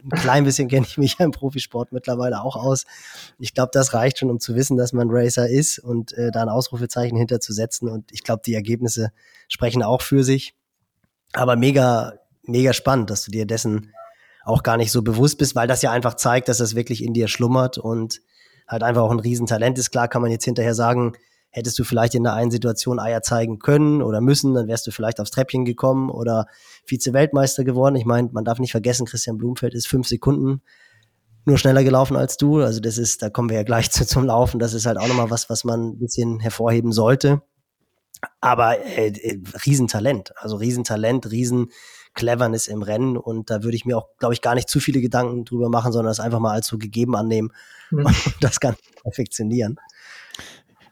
ein 0.05 0.19
klein 0.19 0.43
bisschen 0.43 0.67
kenne 0.67 0.85
ich 0.87 0.97
mich 0.97 1.19
im 1.19 1.31
Profisport 1.31 1.91
mittlerweile 1.91 2.41
auch 2.41 2.55
aus. 2.55 2.85
Ich 3.39 3.53
glaube, 3.53 3.71
das 3.73 3.93
reicht 3.93 4.19
schon, 4.19 4.29
um 4.29 4.39
zu 4.39 4.55
wissen, 4.55 4.77
dass 4.77 4.93
man 4.93 5.07
Racer 5.09 5.49
ist 5.49 5.79
und 5.79 6.13
äh, 6.13 6.31
da 6.31 6.41
ein 6.41 6.49
Ausrufezeichen 6.49 7.17
hinterzusetzen. 7.17 7.89
Und 7.89 8.11
ich 8.11 8.23
glaube, 8.23 8.41
die 8.45 8.53
Ergebnisse 8.53 9.11
sprechen 9.47 9.83
auch 9.83 10.01
für 10.01 10.23
sich. 10.23 10.55
Aber 11.33 11.55
mega, 11.55 12.13
mega 12.43 12.73
spannend, 12.73 13.09
dass 13.09 13.23
du 13.23 13.31
dir 13.31 13.45
dessen 13.45 13.91
auch 14.43 14.61
gar 14.61 14.77
nicht 14.77 14.91
so 14.91 15.01
bewusst 15.01 15.39
bist, 15.39 15.55
weil 15.55 15.67
das 15.67 15.81
ja 15.81 15.91
einfach 15.91 16.13
zeigt, 16.13 16.47
dass 16.49 16.59
das 16.59 16.75
wirklich 16.75 17.03
in 17.03 17.13
dir 17.13 17.27
schlummert 17.27 17.77
und 17.77 18.21
halt 18.67 18.83
einfach 18.83 19.01
auch 19.01 19.11
ein 19.11 19.19
Riesentalent 19.19 19.77
ist. 19.79 19.91
Klar 19.91 20.07
kann 20.07 20.21
man 20.21 20.31
jetzt 20.31 20.45
hinterher 20.45 20.75
sagen, 20.75 21.13
hättest 21.55 21.79
du 21.79 21.85
vielleicht 21.85 22.15
in 22.15 22.23
der 22.23 22.33
einen 22.33 22.51
Situation 22.51 22.99
Eier 22.99 23.21
zeigen 23.21 23.59
können 23.59 24.01
oder 24.01 24.19
müssen, 24.19 24.53
dann 24.53 24.67
wärst 24.67 24.85
du 24.87 24.91
vielleicht 24.91 25.21
aufs 25.21 25.31
Treppchen 25.31 25.63
gekommen 25.63 26.09
oder 26.09 26.47
Vize-Weltmeister 26.85 27.63
geworden. 27.63 27.95
Ich 27.95 28.05
meine, 28.05 28.29
man 28.33 28.43
darf 28.43 28.59
nicht 28.59 28.71
vergessen, 28.71 29.05
Christian 29.05 29.37
Blumfeld 29.37 29.73
ist 29.73 29.87
fünf 29.87 30.05
Sekunden 30.05 30.61
nur 31.45 31.57
schneller 31.57 31.83
gelaufen 31.83 32.17
als 32.17 32.35
du. 32.35 32.61
Also 32.61 32.81
das 32.81 32.97
ist, 32.97 33.21
da 33.21 33.29
kommen 33.29 33.49
wir 33.49 33.55
ja 33.55 33.63
gleich 33.63 33.89
zu, 33.91 34.05
zum 34.05 34.25
Laufen. 34.25 34.59
Das 34.59 34.73
ist 34.73 34.85
halt 34.85 34.97
auch 34.97 35.07
nochmal 35.07 35.29
was, 35.29 35.49
was 35.49 35.63
man 35.63 35.91
ein 35.91 35.99
bisschen 35.99 36.41
hervorheben 36.41 36.91
sollte. 36.91 37.41
Aber 38.41 38.79
äh, 38.79 39.07
äh, 39.07 39.41
Riesentalent, 39.65 40.33
also 40.37 40.57
Riesentalent, 40.57 41.31
riesen 41.31 41.69
Cleverness 42.15 42.67
im 42.67 42.81
Rennen 42.81 43.17
und 43.17 43.49
da 43.49 43.63
würde 43.63 43.75
ich 43.75 43.85
mir 43.85 43.97
auch, 43.97 44.07
glaube 44.17 44.33
ich, 44.33 44.41
gar 44.41 44.55
nicht 44.55 44.69
zu 44.69 44.79
viele 44.79 45.01
Gedanken 45.01 45.45
drüber 45.45 45.69
machen, 45.69 45.91
sondern 45.91 46.11
das 46.11 46.21
einfach 46.21 46.39
mal 46.39 46.53
als 46.53 46.67
so 46.67 46.77
gegeben 46.77 47.15
annehmen 47.15 47.51
mhm. 47.91 48.05
und 48.05 48.35
das 48.41 48.59
Ganze 48.59 48.81
perfektionieren. 49.03 49.77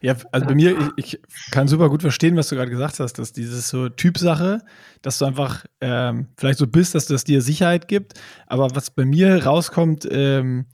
Ja, 0.03 0.17
also 0.33 0.47
bei 0.47 0.53
mir, 0.53 0.75
ich, 0.97 1.13
ich, 1.13 1.21
kann 1.49 1.69
super 1.69 1.87
gut 1.87 2.01
verstehen, 2.01 2.35
was 2.35 2.49
du 2.49 2.55
gerade 2.55 2.69
gesagt 2.69 2.99
hast, 2.99 3.19
dass 3.19 3.31
dieses 3.31 3.69
so 3.69 3.87
Typsache, 3.87 4.59
dass 5.01 5.17
du 5.17 5.23
einfach 5.23 5.65
ähm, 5.79 6.27
vielleicht 6.35 6.59
so 6.59 6.67
bist, 6.67 6.93
dass 6.93 7.05
das 7.05 7.23
dir 7.23 7.41
Sicherheit 7.41 7.87
gibt. 7.87 8.19
Aber 8.45 8.75
was 8.75 8.91
bei 8.91 9.05
mir 9.05 9.45
rauskommt 9.45 10.05
ähm, 10.11 10.65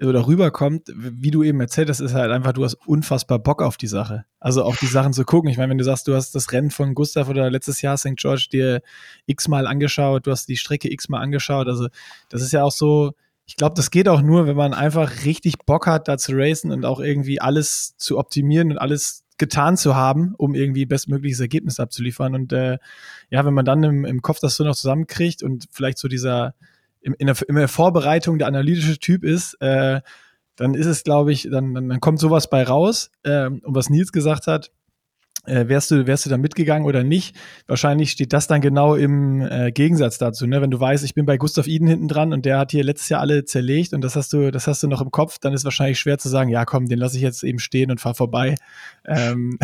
oder 0.00 0.26
rüberkommt, 0.26 0.88
wie 0.96 1.30
du 1.30 1.42
eben 1.42 1.60
erzählt 1.60 1.90
hast, 1.90 2.00
ist 2.00 2.14
halt 2.14 2.30
einfach, 2.30 2.54
du 2.54 2.64
hast 2.64 2.76
unfassbar 2.86 3.38
Bock 3.38 3.60
auf 3.60 3.76
die 3.76 3.86
Sache. 3.86 4.24
Also 4.38 4.64
auch 4.64 4.76
die 4.76 4.86
Sachen 4.86 5.12
zu 5.12 5.26
gucken. 5.26 5.50
Ich 5.50 5.58
meine, 5.58 5.68
wenn 5.68 5.78
du 5.78 5.84
sagst, 5.84 6.08
du 6.08 6.14
hast 6.14 6.34
das 6.34 6.50
Rennen 6.50 6.70
von 6.70 6.94
Gustav 6.94 7.28
oder 7.28 7.50
letztes 7.50 7.82
Jahr 7.82 7.98
St. 7.98 8.16
George 8.16 8.48
dir 8.50 8.80
x-mal 9.26 9.66
angeschaut, 9.66 10.26
du 10.26 10.30
hast 10.30 10.48
die 10.48 10.56
Strecke 10.56 10.90
x-mal 10.90 11.20
angeschaut. 11.20 11.68
Also 11.68 11.88
das 12.30 12.40
ist 12.40 12.52
ja 12.52 12.64
auch 12.64 12.72
so, 12.72 13.12
ich 13.50 13.56
glaube, 13.56 13.74
das 13.74 13.90
geht 13.90 14.08
auch 14.08 14.22
nur, 14.22 14.46
wenn 14.46 14.54
man 14.54 14.74
einfach 14.74 15.24
richtig 15.24 15.58
Bock 15.66 15.88
hat, 15.88 16.06
da 16.06 16.16
zu 16.16 16.34
racen 16.36 16.70
und 16.70 16.84
auch 16.84 17.00
irgendwie 17.00 17.40
alles 17.40 17.96
zu 17.96 18.16
optimieren 18.16 18.70
und 18.70 18.78
alles 18.78 19.24
getan 19.38 19.76
zu 19.76 19.96
haben, 19.96 20.36
um 20.36 20.54
irgendwie 20.54 20.86
bestmögliches 20.86 21.40
Ergebnis 21.40 21.80
abzuliefern. 21.80 22.36
Und 22.36 22.52
äh, 22.52 22.78
ja, 23.28 23.44
wenn 23.44 23.52
man 23.52 23.64
dann 23.64 23.82
im, 23.82 24.04
im 24.04 24.22
Kopf 24.22 24.38
das 24.38 24.54
so 24.54 24.62
noch 24.62 24.76
zusammenkriegt 24.76 25.42
und 25.42 25.66
vielleicht 25.72 25.98
so 25.98 26.06
dieser 26.06 26.54
in, 27.00 27.14
in, 27.14 27.26
der, 27.26 27.36
in 27.48 27.56
der 27.56 27.66
Vorbereitung 27.66 28.38
der 28.38 28.46
analytische 28.46 29.00
Typ 29.00 29.24
ist, 29.24 29.54
äh, 29.54 30.00
dann 30.54 30.74
ist 30.74 30.86
es, 30.86 31.02
glaube 31.02 31.32
ich, 31.32 31.48
dann, 31.50 31.74
dann, 31.74 31.88
dann 31.88 32.00
kommt 32.00 32.20
sowas 32.20 32.50
bei 32.50 32.62
raus. 32.62 33.10
Äh, 33.24 33.46
und 33.46 33.74
was 33.74 33.90
Nils 33.90 34.12
gesagt 34.12 34.46
hat, 34.46 34.70
äh, 35.46 35.68
wärst 35.68 35.90
du, 35.90 36.06
wärst 36.06 36.26
du 36.26 36.30
da 36.30 36.36
mitgegangen 36.36 36.86
oder 36.86 37.02
nicht? 37.02 37.36
Wahrscheinlich 37.66 38.10
steht 38.10 38.32
das 38.32 38.46
dann 38.46 38.60
genau 38.60 38.94
im 38.94 39.40
äh, 39.40 39.72
Gegensatz 39.72 40.18
dazu, 40.18 40.46
ne? 40.46 40.60
Wenn 40.60 40.70
du 40.70 40.78
weißt, 40.78 41.04
ich 41.04 41.14
bin 41.14 41.26
bei 41.26 41.36
Gustav 41.36 41.66
Iden 41.66 41.88
hinten 41.88 42.08
dran 42.08 42.32
und 42.32 42.44
der 42.44 42.58
hat 42.58 42.70
hier 42.70 42.84
letztes 42.84 43.08
Jahr 43.08 43.20
alle 43.20 43.44
zerlegt 43.44 43.92
und 43.92 44.02
das 44.02 44.16
hast 44.16 44.32
du, 44.32 44.50
das 44.50 44.66
hast 44.66 44.82
du 44.82 44.88
noch 44.88 45.00
im 45.00 45.10
Kopf, 45.10 45.38
dann 45.38 45.52
ist 45.52 45.64
wahrscheinlich 45.64 45.98
schwer 45.98 46.18
zu 46.18 46.28
sagen, 46.28 46.50
ja 46.50 46.64
komm, 46.64 46.86
den 46.86 46.98
lasse 46.98 47.16
ich 47.16 47.22
jetzt 47.22 47.42
eben 47.42 47.58
stehen 47.58 47.90
und 47.90 48.00
fahr 48.00 48.14
vorbei. 48.14 48.54
Ähm 49.06 49.58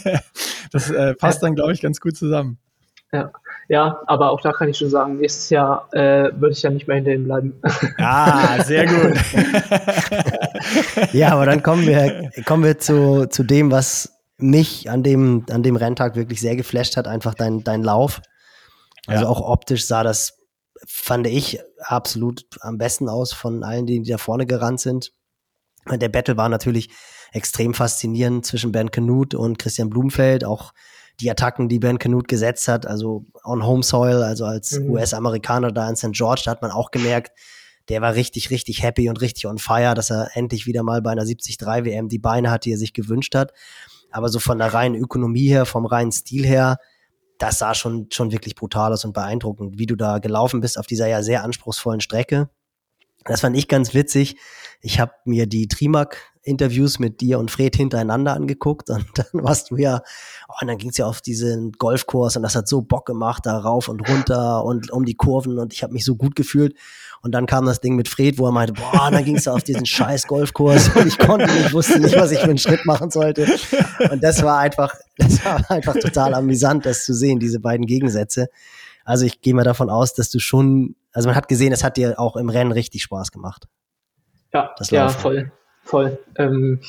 das 0.72 0.90
äh, 0.90 1.14
passt 1.14 1.42
dann, 1.42 1.54
glaube 1.54 1.72
ich, 1.72 1.80
ganz 1.80 2.00
gut 2.00 2.16
zusammen. 2.16 2.58
Ja. 3.12 3.32
ja, 3.68 4.00
aber 4.06 4.30
auch 4.30 4.40
da 4.40 4.52
kann 4.52 4.68
ich 4.68 4.78
schon 4.78 4.88
sagen, 4.88 5.18
nächstes 5.18 5.50
Jahr 5.50 5.88
äh, 5.92 6.30
würde 6.32 6.52
ich 6.52 6.62
ja 6.62 6.70
nicht 6.70 6.86
mehr 6.86 6.94
hinter 6.96 7.12
ihm 7.12 7.24
bleiben. 7.24 7.60
Ah, 7.98 8.62
sehr 8.62 8.86
gut. 8.86 9.18
ja, 11.12 11.32
aber 11.32 11.44
dann 11.44 11.62
kommen 11.62 11.86
wir, 11.86 12.30
kommen 12.44 12.62
wir 12.62 12.78
zu, 12.78 13.26
zu 13.28 13.42
dem, 13.42 13.72
was 13.72 14.19
mich 14.42 14.90
an 14.90 15.02
dem, 15.02 15.44
an 15.50 15.62
dem 15.62 15.76
Renntag 15.76 16.16
wirklich 16.16 16.40
sehr 16.40 16.56
geflasht 16.56 16.96
hat, 16.96 17.06
einfach 17.06 17.34
dein, 17.34 17.64
dein 17.64 17.82
Lauf. 17.82 18.20
Also 19.06 19.24
ja. 19.24 19.28
auch 19.28 19.40
optisch 19.40 19.86
sah 19.86 20.02
das, 20.02 20.38
fand 20.86 21.26
ich, 21.26 21.60
absolut 21.80 22.44
am 22.60 22.78
besten 22.78 23.08
aus 23.08 23.32
von 23.32 23.62
allen, 23.62 23.86
die, 23.86 24.00
die 24.02 24.10
da 24.10 24.18
vorne 24.18 24.46
gerannt 24.46 24.80
sind. 24.80 25.12
Der 25.90 26.08
Battle 26.08 26.36
war 26.36 26.48
natürlich 26.48 26.90
extrem 27.32 27.74
faszinierend 27.74 28.44
zwischen 28.44 28.72
Ben 28.72 28.90
Knut 28.90 29.34
und 29.34 29.58
Christian 29.58 29.90
Blumfeld, 29.90 30.44
auch 30.44 30.72
die 31.20 31.30
Attacken, 31.30 31.68
die 31.68 31.78
Ben 31.78 31.98
Knut 31.98 32.28
gesetzt 32.28 32.68
hat, 32.68 32.86
also 32.86 33.26
on 33.44 33.64
Home 33.64 33.82
Soil, 33.82 34.22
also 34.22 34.44
als 34.44 34.72
mhm. 34.72 34.90
US-Amerikaner 34.90 35.70
da 35.70 35.88
in 35.88 35.96
St. 35.96 36.12
George, 36.12 36.42
da 36.44 36.52
hat 36.52 36.62
man 36.62 36.70
auch 36.70 36.90
gemerkt, 36.90 37.32
der 37.88 38.00
war 38.00 38.14
richtig, 38.14 38.50
richtig 38.50 38.82
happy 38.82 39.08
und 39.08 39.20
richtig 39.20 39.46
on 39.46 39.58
fire, 39.58 39.94
dass 39.94 40.10
er 40.10 40.30
endlich 40.34 40.66
wieder 40.66 40.82
mal 40.82 41.02
bei 41.02 41.10
einer 41.10 41.24
73 41.24 41.60
WM 41.60 42.08
die 42.08 42.18
Beine 42.18 42.50
hat, 42.50 42.64
die 42.64 42.72
er 42.72 42.78
sich 42.78 42.92
gewünscht 42.92 43.34
hat. 43.34 43.52
Aber 44.10 44.28
so 44.28 44.38
von 44.38 44.58
der 44.58 44.72
reinen 44.72 45.00
Ökonomie 45.00 45.48
her, 45.48 45.66
vom 45.66 45.86
reinen 45.86 46.12
Stil 46.12 46.44
her, 46.44 46.78
das 47.38 47.58
sah 47.58 47.74
schon, 47.74 48.08
schon 48.12 48.32
wirklich 48.32 48.54
brutal 48.54 48.92
aus 48.92 49.04
und 49.04 49.14
beeindruckend, 49.14 49.78
wie 49.78 49.86
du 49.86 49.96
da 49.96 50.18
gelaufen 50.18 50.60
bist 50.60 50.78
auf 50.78 50.86
dieser 50.86 51.08
ja 51.08 51.22
sehr 51.22 51.42
anspruchsvollen 51.42 52.00
Strecke. 52.00 52.50
Das 53.24 53.40
fand 53.42 53.56
ich 53.56 53.68
ganz 53.68 53.94
witzig. 53.94 54.36
Ich 54.80 54.98
habe 54.98 55.12
mir 55.24 55.46
die 55.46 55.68
Trimac-Interviews 55.68 56.98
mit 56.98 57.20
dir 57.20 57.38
und 57.38 57.50
Fred 57.50 57.76
hintereinander 57.76 58.34
angeguckt 58.34 58.88
und 58.90 59.06
dann 59.14 59.26
warst 59.44 59.70
du 59.70 59.76
ja, 59.76 60.02
oh, 60.48 60.54
und 60.60 60.68
dann 60.68 60.78
ging 60.78 60.90
es 60.90 60.96
ja 60.96 61.06
auf 61.06 61.20
diesen 61.20 61.72
Golfkurs 61.72 62.36
und 62.36 62.42
das 62.42 62.56
hat 62.56 62.68
so 62.68 62.82
Bock 62.82 63.06
gemacht, 63.06 63.44
da 63.46 63.58
rauf 63.58 63.88
und 63.88 64.06
runter 64.08 64.64
und 64.64 64.90
um 64.90 65.04
die 65.04 65.16
Kurven 65.16 65.58
und 65.58 65.72
ich 65.72 65.82
habe 65.82 65.92
mich 65.92 66.04
so 66.04 66.16
gut 66.16 66.34
gefühlt. 66.34 66.76
Und 67.22 67.32
dann 67.32 67.46
kam 67.46 67.66
das 67.66 67.80
Ding 67.80 67.96
mit 67.96 68.08
Fred, 68.08 68.38
wo 68.38 68.46
er 68.46 68.52
meinte, 68.52 68.72
boah, 68.72 69.10
dann 69.10 69.24
ging 69.24 69.36
es 69.36 69.46
auf 69.46 69.62
diesen 69.62 69.84
scheiß 69.84 70.26
Golfkurs 70.26 70.88
und 70.96 71.06
ich 71.06 71.18
konnte 71.18 71.46
nicht, 71.52 71.72
wusste 71.72 72.00
nicht, 72.00 72.16
was 72.16 72.30
ich 72.30 72.38
für 72.38 72.44
einen 72.44 72.58
Schritt 72.58 72.86
machen 72.86 73.10
sollte. 73.10 73.46
Und 74.10 74.22
das 74.22 74.42
war 74.42 74.58
einfach, 74.58 74.94
das 75.18 75.44
war 75.44 75.70
einfach 75.70 75.94
total 75.94 76.32
amüsant, 76.34 76.86
das 76.86 77.04
zu 77.04 77.12
sehen, 77.12 77.38
diese 77.38 77.60
beiden 77.60 77.84
Gegensätze. 77.84 78.48
Also 79.04 79.26
ich 79.26 79.42
gehe 79.42 79.54
mal 79.54 79.64
davon 79.64 79.90
aus, 79.90 80.14
dass 80.14 80.30
du 80.30 80.38
schon, 80.38 80.96
also 81.12 81.28
man 81.28 81.36
hat 81.36 81.48
gesehen, 81.48 81.72
es 81.72 81.84
hat 81.84 81.98
dir 81.98 82.18
auch 82.18 82.36
im 82.36 82.48
Rennen 82.48 82.72
richtig 82.72 83.02
Spaß 83.02 83.32
gemacht. 83.32 83.68
Ja, 84.54 84.74
ja, 84.90 85.08
voll, 85.10 85.52
voll. 85.84 86.18
Ähm, 86.36 86.80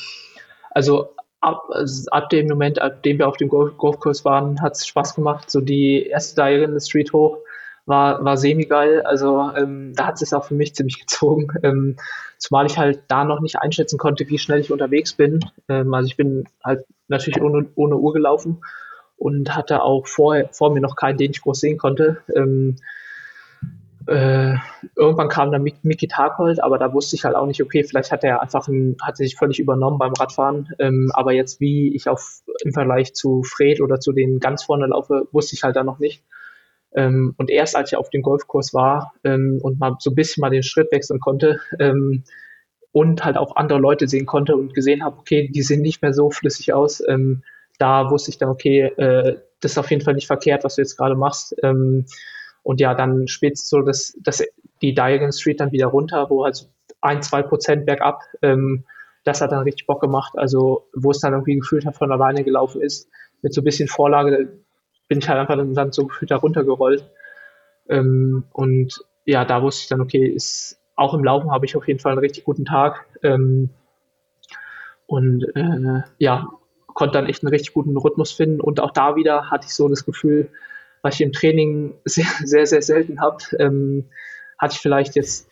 also 0.70 1.14
ab, 1.40 1.62
also 1.70 2.10
ab 2.10 2.30
dem 2.30 2.48
Moment, 2.48 2.80
ab 2.80 3.02
dem 3.02 3.18
wir 3.18 3.28
auf 3.28 3.36
dem 3.36 3.48
Golf 3.48 3.76
Golfkurs 3.76 4.24
waren, 4.24 4.60
hat 4.62 4.76
es 4.76 4.86
Spaß 4.86 5.14
gemacht. 5.14 5.50
So 5.50 5.60
die 5.60 6.06
erste 6.06 6.36
Diagonal 6.36 6.80
Street 6.80 7.12
hoch 7.12 7.38
war, 7.86 8.24
war 8.24 8.36
semi-geil. 8.36 9.02
Also 9.02 9.50
ähm, 9.56 9.92
da 9.94 10.06
hat 10.06 10.22
es 10.22 10.32
auch 10.32 10.44
für 10.44 10.54
mich 10.54 10.74
ziemlich 10.74 11.00
gezogen. 11.00 11.48
Ähm, 11.62 11.96
zumal 12.38 12.66
ich 12.66 12.76
halt 12.76 13.04
da 13.08 13.24
noch 13.24 13.40
nicht 13.40 13.58
einschätzen 13.58 13.98
konnte, 13.98 14.28
wie 14.28 14.38
schnell 14.38 14.60
ich 14.60 14.72
unterwegs 14.72 15.12
bin. 15.12 15.40
Ähm, 15.68 15.94
also 15.94 16.06
ich 16.06 16.16
bin 16.16 16.48
halt 16.64 16.84
natürlich 17.08 17.40
ohne, 17.40 17.66
ohne 17.76 17.96
Uhr 17.96 18.12
gelaufen 18.12 18.62
und 19.16 19.54
hatte 19.54 19.82
auch 19.82 20.06
vor, 20.06 20.36
vor 20.50 20.72
mir 20.72 20.80
noch 20.80 20.96
keinen, 20.96 21.18
den 21.18 21.30
ich 21.30 21.42
groß 21.42 21.60
sehen 21.60 21.78
konnte. 21.78 22.18
Ähm, 22.34 22.76
äh, 24.08 24.56
irgendwann 24.96 25.28
kam 25.28 25.52
dann 25.52 25.62
Miki 25.62 26.08
Tarkold, 26.08 26.62
aber 26.62 26.78
da 26.78 26.92
wusste 26.92 27.14
ich 27.14 27.24
halt 27.24 27.36
auch 27.36 27.46
nicht, 27.46 27.62
okay, 27.62 27.84
vielleicht 27.84 28.10
hat 28.10 28.24
er 28.24 28.42
einfach 28.42 28.66
ein, 28.66 28.96
hat 29.00 29.16
sich 29.16 29.36
völlig 29.36 29.60
übernommen 29.60 29.98
beim 29.98 30.12
Radfahren. 30.12 30.70
Ähm, 30.80 31.12
aber 31.14 31.32
jetzt, 31.32 31.60
wie 31.60 31.94
ich 31.94 32.08
auf 32.08 32.42
im 32.64 32.72
Vergleich 32.72 33.14
zu 33.14 33.44
Fred 33.44 33.80
oder 33.80 34.00
zu 34.00 34.12
den 34.12 34.40
ganz 34.40 34.64
vorne 34.64 34.86
laufe, 34.86 35.28
wusste 35.30 35.54
ich 35.54 35.62
halt 35.62 35.76
da 35.76 35.84
noch 35.84 36.00
nicht. 36.00 36.24
Ähm, 36.94 37.34
und 37.38 37.50
erst 37.50 37.76
als 37.76 37.92
ich 37.92 37.96
auf 37.96 38.10
dem 38.10 38.22
Golfkurs 38.22 38.74
war 38.74 39.14
ähm, 39.24 39.58
und 39.62 39.80
mal 39.80 39.96
so 39.98 40.10
ein 40.10 40.14
bisschen 40.14 40.42
mal 40.42 40.50
den 40.50 40.62
Schritt 40.62 40.92
wechseln 40.92 41.20
konnte 41.20 41.60
ähm, 41.78 42.24
und 42.92 43.24
halt 43.24 43.36
auch 43.36 43.56
andere 43.56 43.78
Leute 43.78 44.08
sehen 44.08 44.26
konnte 44.26 44.56
und 44.56 44.74
gesehen 44.74 45.02
habe, 45.02 45.18
okay, 45.18 45.48
die 45.48 45.62
sehen 45.62 45.80
nicht 45.80 46.02
mehr 46.02 46.12
so 46.12 46.30
flüssig 46.30 46.72
aus, 46.72 47.02
ähm, 47.08 47.42
da 47.78 48.10
wusste 48.10 48.30
ich 48.30 48.38
dann, 48.38 48.50
okay, 48.50 48.82
äh, 48.82 49.38
das 49.60 49.72
ist 49.72 49.78
auf 49.78 49.90
jeden 49.90 50.04
Fall 50.04 50.14
nicht 50.14 50.26
verkehrt, 50.26 50.64
was 50.64 50.76
du 50.76 50.82
jetzt 50.82 50.96
gerade 50.96 51.14
machst. 51.14 51.54
Ähm, 51.62 52.04
und 52.62 52.80
ja, 52.80 52.94
dann 52.94 53.26
spätestens 53.26 53.70
so, 53.70 53.80
dass, 53.80 54.16
dass 54.20 54.42
die 54.82 54.94
Diagon 54.94 55.32
Street 55.32 55.60
dann 55.60 55.72
wieder 55.72 55.86
runter, 55.86 56.28
wo 56.30 56.44
halt 56.44 56.68
ein, 57.00 57.22
zwei 57.22 57.42
Prozent 57.42 57.86
bergab, 57.86 58.20
ähm, 58.42 58.84
das 59.24 59.40
hat 59.40 59.52
dann 59.52 59.62
richtig 59.62 59.86
Bock 59.86 60.00
gemacht. 60.00 60.34
Also, 60.36 60.88
wo 60.94 61.10
es 61.10 61.20
dann 61.20 61.32
irgendwie 61.32 61.56
gefühlt 61.56 61.86
hat, 61.86 61.96
von 61.96 62.10
alleine 62.10 62.44
gelaufen 62.44 62.82
ist, 62.82 63.08
mit 63.42 63.54
so 63.54 63.60
ein 63.60 63.64
bisschen 63.64 63.88
Vorlage, 63.88 64.58
bin 65.12 65.18
ich 65.18 65.28
halt 65.28 65.38
einfach 65.38 65.58
dann, 65.74 65.92
so 65.92 66.06
gefühlt 66.06 66.30
da 66.30 66.36
runtergerollt. 66.36 67.04
Ähm, 67.86 68.44
und 68.50 69.04
ja, 69.26 69.44
da 69.44 69.62
wusste 69.62 69.82
ich 69.82 69.88
dann, 69.88 70.00
okay, 70.00 70.26
ist, 70.26 70.80
auch 70.96 71.12
im 71.12 71.22
Laufen 71.22 71.50
habe 71.50 71.66
ich 71.66 71.76
auf 71.76 71.86
jeden 71.86 72.00
Fall 72.00 72.12
einen 72.12 72.20
richtig 72.20 72.44
guten 72.44 72.64
Tag. 72.64 73.04
Ähm, 73.22 73.68
und 75.04 75.44
äh, 75.54 76.00
ja, 76.16 76.48
konnte 76.86 77.18
dann 77.18 77.26
echt 77.26 77.42
einen 77.42 77.50
richtig 77.50 77.74
guten 77.74 77.94
Rhythmus 77.94 78.32
finden. 78.32 78.62
Und 78.62 78.80
auch 78.80 78.90
da 78.90 79.14
wieder 79.14 79.50
hatte 79.50 79.66
ich 79.66 79.74
so 79.74 79.86
das 79.86 80.06
Gefühl, 80.06 80.48
was 81.02 81.16
ich 81.16 81.20
im 81.20 81.32
Training 81.32 81.92
sehr, 82.06 82.24
sehr, 82.42 82.64
sehr 82.64 82.80
selten 82.80 83.20
habe, 83.20 83.36
ähm, 83.58 84.08
hatte 84.56 84.76
ich 84.76 84.80
vielleicht 84.80 85.14
jetzt 85.14 85.50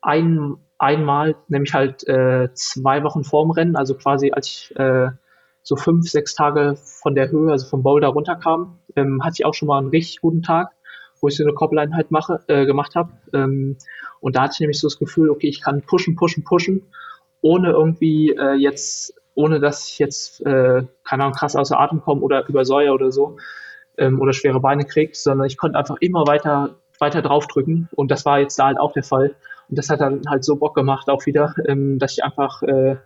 ein, 0.00 0.54
einmal, 0.78 1.34
nämlich 1.48 1.74
halt 1.74 2.06
äh, 2.06 2.50
zwei 2.54 3.02
Wochen 3.02 3.24
vorm 3.24 3.50
Rennen, 3.50 3.74
also 3.74 3.96
quasi 3.96 4.30
als 4.30 4.46
ich 4.46 4.76
äh, 4.76 5.10
so 5.64 5.76
fünf, 5.76 6.08
sechs 6.08 6.34
Tage 6.34 6.76
von 6.76 7.14
der 7.14 7.30
Höhe, 7.30 7.50
also 7.50 7.66
vom 7.66 7.82
Boulder 7.82 8.08
runterkam, 8.08 8.78
ähm, 8.96 9.22
hatte 9.24 9.34
ich 9.38 9.44
auch 9.44 9.54
schon 9.54 9.68
mal 9.68 9.78
einen 9.78 9.88
richtig 9.88 10.20
guten 10.20 10.42
Tag, 10.42 10.72
wo 11.20 11.28
ich 11.28 11.36
so 11.36 11.44
eine 11.44 11.54
Copline 11.54 11.94
halt 11.94 12.10
mache, 12.10 12.40
äh, 12.48 12.66
gemacht 12.66 12.94
habe. 12.94 13.12
Ähm, 13.32 13.76
und 14.20 14.36
da 14.36 14.42
hatte 14.42 14.54
ich 14.54 14.60
nämlich 14.60 14.80
so 14.80 14.86
das 14.86 14.98
Gefühl, 14.98 15.30
okay, 15.30 15.48
ich 15.48 15.60
kann 15.60 15.82
pushen, 15.82 16.16
pushen, 16.16 16.44
pushen, 16.44 16.82
ohne 17.40 17.70
irgendwie 17.70 18.30
äh, 18.30 18.54
jetzt, 18.54 19.14
ohne 19.34 19.60
dass 19.60 19.88
ich 19.88 19.98
jetzt, 19.98 20.40
äh, 20.46 20.84
keine 21.04 21.24
Ahnung, 21.24 21.34
krass 21.34 21.56
außer 21.56 21.78
Atem 21.78 22.00
komme 22.00 22.20
oder 22.22 22.46
übersäuer 22.48 22.94
oder 22.94 23.10
so 23.10 23.36
ähm, 23.98 24.20
oder 24.20 24.32
schwere 24.32 24.60
Beine 24.60 24.84
kriegt, 24.84 25.16
sondern 25.16 25.46
ich 25.46 25.56
konnte 25.56 25.78
einfach 25.78 25.96
immer 26.00 26.26
weiter, 26.26 26.76
weiter 26.98 27.22
draufdrücken 27.22 27.88
und 27.92 28.10
das 28.10 28.24
war 28.24 28.40
jetzt 28.40 28.58
da 28.58 28.66
halt 28.66 28.78
auch 28.78 28.92
der 28.92 29.04
Fall. 29.04 29.34
Und 29.68 29.78
das 29.78 29.90
hat 29.90 30.00
dann 30.00 30.22
halt 30.28 30.44
so 30.44 30.56
Bock 30.56 30.74
gemacht 30.74 31.08
auch 31.08 31.24
wieder, 31.26 31.54
ähm, 31.66 31.98
dass 31.98 32.12
ich 32.12 32.24
einfach 32.24 32.62
äh, 32.62 32.96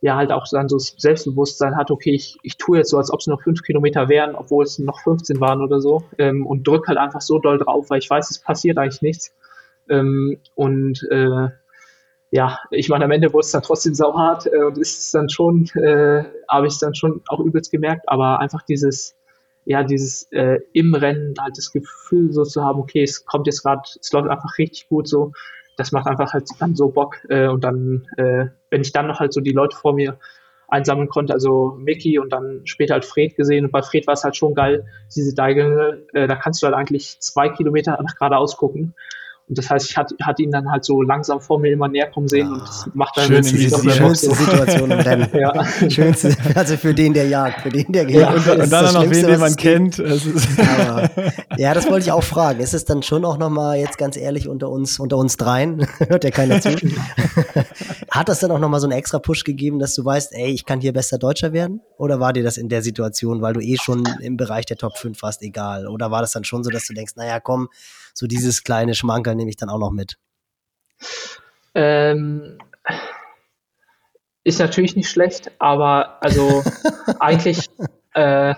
ja 0.00 0.16
halt 0.16 0.30
auch 0.30 0.46
dann 0.50 0.68
so 0.68 0.78
Selbstbewusstsein 0.78 1.76
hat, 1.76 1.90
okay, 1.90 2.14
ich, 2.14 2.38
ich 2.42 2.56
tue 2.56 2.78
jetzt 2.78 2.90
so, 2.90 2.98
als 2.98 3.12
ob 3.12 3.20
es 3.20 3.26
noch 3.26 3.42
fünf 3.42 3.62
Kilometer 3.62 4.08
wären, 4.08 4.34
obwohl 4.34 4.64
es 4.64 4.78
noch 4.78 5.00
15 5.00 5.40
waren 5.40 5.60
oder 5.60 5.80
so 5.80 6.04
ähm, 6.18 6.46
und 6.46 6.66
drück 6.66 6.86
halt 6.86 6.98
einfach 6.98 7.20
so 7.20 7.38
doll 7.38 7.58
drauf, 7.58 7.90
weil 7.90 7.98
ich 7.98 8.08
weiß, 8.08 8.30
es 8.30 8.38
passiert 8.38 8.78
eigentlich 8.78 9.02
nichts. 9.02 9.34
Ähm, 9.88 10.38
und 10.54 11.06
äh, 11.10 11.48
ja, 12.30 12.58
ich 12.70 12.88
meine, 12.88 13.06
am 13.06 13.10
Ende 13.10 13.32
wurde 13.32 13.46
es 13.46 13.52
dann 13.52 13.62
trotzdem 13.62 13.94
sauhart 13.94 14.46
äh, 14.46 14.62
und 14.62 14.78
ist 14.78 14.98
es 14.98 15.10
dann 15.10 15.28
schon, 15.28 15.64
äh, 15.74 16.24
habe 16.48 16.66
ich 16.66 16.74
es 16.74 16.78
dann 16.78 16.94
schon 16.94 17.22
auch 17.28 17.40
übelst 17.40 17.72
gemerkt, 17.72 18.02
aber 18.06 18.38
einfach 18.38 18.62
dieses, 18.62 19.16
ja, 19.64 19.82
dieses 19.82 20.30
äh, 20.30 20.60
im 20.74 20.94
Rennen 20.94 21.34
halt 21.40 21.56
das 21.56 21.72
Gefühl 21.72 22.32
so 22.32 22.44
zu 22.44 22.62
haben, 22.62 22.80
okay, 22.80 23.02
es 23.02 23.24
kommt 23.24 23.46
jetzt 23.46 23.62
gerade, 23.62 23.82
es 24.00 24.12
läuft 24.12 24.28
einfach 24.28 24.58
richtig 24.58 24.88
gut 24.88 25.08
so, 25.08 25.32
das 25.78 25.92
macht 25.92 26.06
einfach 26.06 26.32
halt 26.32 26.48
dann 26.58 26.74
so 26.74 26.88
Bock 26.88 27.16
äh, 27.28 27.46
und 27.46 27.64
dann, 27.64 28.06
äh, 28.16 28.46
wenn 28.70 28.82
ich 28.82 28.92
dann 28.92 29.06
noch 29.06 29.20
halt 29.20 29.32
so 29.32 29.40
die 29.40 29.52
Leute 29.52 29.76
vor 29.76 29.94
mir 29.94 30.18
einsammeln 30.66 31.08
konnte, 31.08 31.32
also 31.32 31.76
Mickey 31.78 32.18
und 32.18 32.30
dann 32.32 32.60
später 32.64 32.94
halt 32.94 33.04
Fred 33.04 33.36
gesehen. 33.36 33.64
Und 33.64 33.70
bei 33.70 33.80
Fred 33.80 34.06
war 34.06 34.14
es 34.14 34.24
halt 34.24 34.36
schon 34.36 34.54
geil, 34.54 34.84
diese 35.14 35.34
Diagonal, 35.34 36.04
äh, 36.12 36.26
da 36.26 36.36
kannst 36.36 36.62
du 36.62 36.66
halt 36.66 36.76
eigentlich 36.76 37.18
zwei 37.20 37.48
Kilometer 37.48 37.98
nach 38.02 38.16
geradeaus 38.16 38.56
gucken 38.56 38.94
und 39.48 39.56
das 39.56 39.70
heißt, 39.70 39.90
ich 39.90 39.96
hatte, 39.96 40.14
hatte 40.22 40.42
ihn 40.42 40.50
dann 40.50 40.70
halt 40.70 40.84
so 40.84 41.00
langsam 41.00 41.40
vor 41.40 41.58
mir 41.58 41.72
immer 41.72 41.88
näher 41.88 42.10
kommen 42.10 42.28
sehen 42.28 42.48
ja, 42.48 42.52
und 42.52 42.62
das 42.62 42.90
macht 42.92 43.16
dann 43.16 43.26
schön, 43.26 43.42
die, 43.42 43.56
die 43.56 43.90
schönste 43.90 44.34
Situation 44.34 44.90
im 44.90 44.98
Rennen. 44.98 45.28
ja. 45.32 45.88
Schönste, 45.88 46.36
also 46.54 46.76
für 46.76 46.92
den, 46.92 47.14
der 47.14 47.28
jagt, 47.28 47.62
für 47.62 47.70
den, 47.70 47.90
der 47.90 48.10
jagt. 48.10 48.46
Ja, 48.46 48.52
und, 48.52 48.60
und 48.60 48.70
dann 48.70 48.92
noch 48.92 49.10
wen, 49.10 49.26
den 49.26 49.40
man 49.40 49.56
kennt. 49.56 50.00
Aber, 50.00 51.10
ja, 51.56 51.72
das 51.72 51.88
wollte 51.88 52.06
ich 52.06 52.12
auch 52.12 52.22
fragen. 52.22 52.60
Ist 52.60 52.74
es 52.74 52.84
dann 52.84 53.02
schon 53.02 53.24
auch 53.24 53.38
nochmal, 53.38 53.78
jetzt 53.78 53.96
ganz 53.96 54.18
ehrlich, 54.18 54.48
unter 54.48 54.68
uns, 54.68 54.98
unter 54.98 55.16
uns 55.16 55.38
dreien, 55.38 55.86
hört 56.08 56.24
ja 56.24 56.30
keiner 56.30 56.60
zu, 56.60 56.70
hat 58.10 58.28
das 58.28 58.40
dann 58.40 58.50
auch 58.50 58.58
nochmal 58.58 58.80
so 58.80 58.86
einen 58.86 58.98
extra 58.98 59.18
Push 59.18 59.44
gegeben, 59.44 59.78
dass 59.78 59.94
du 59.94 60.04
weißt, 60.04 60.34
ey, 60.34 60.50
ich 60.50 60.66
kann 60.66 60.80
hier 60.80 60.92
besser 60.92 61.16
Deutscher 61.16 61.54
werden? 61.54 61.80
Oder 61.96 62.20
war 62.20 62.34
dir 62.34 62.42
das 62.42 62.58
in 62.58 62.68
der 62.68 62.82
Situation, 62.82 63.40
weil 63.40 63.54
du 63.54 63.60
eh 63.60 63.76
schon 63.80 64.04
im 64.20 64.36
Bereich 64.36 64.66
der 64.66 64.76
Top 64.76 64.98
5 64.98 65.22
warst, 65.22 65.40
egal? 65.40 65.86
Oder 65.88 66.10
war 66.10 66.20
das 66.20 66.32
dann 66.32 66.44
schon 66.44 66.62
so, 66.64 66.70
dass 66.70 66.86
du 66.86 66.92
denkst, 66.92 67.14
naja, 67.16 67.40
komm, 67.40 67.68
so 68.18 68.26
dieses 68.26 68.64
kleine 68.64 68.94
Schmankerl 68.94 69.36
nehme 69.36 69.48
ich 69.48 69.56
dann 69.56 69.68
auch 69.68 69.78
noch 69.78 69.92
mit. 69.92 70.16
Ähm, 71.72 72.58
ist 74.42 74.58
natürlich 74.58 74.96
nicht 74.96 75.08
schlecht, 75.08 75.52
aber 75.60 76.20
also 76.20 76.64
eigentlich, 77.20 77.66
äh, 78.14 78.56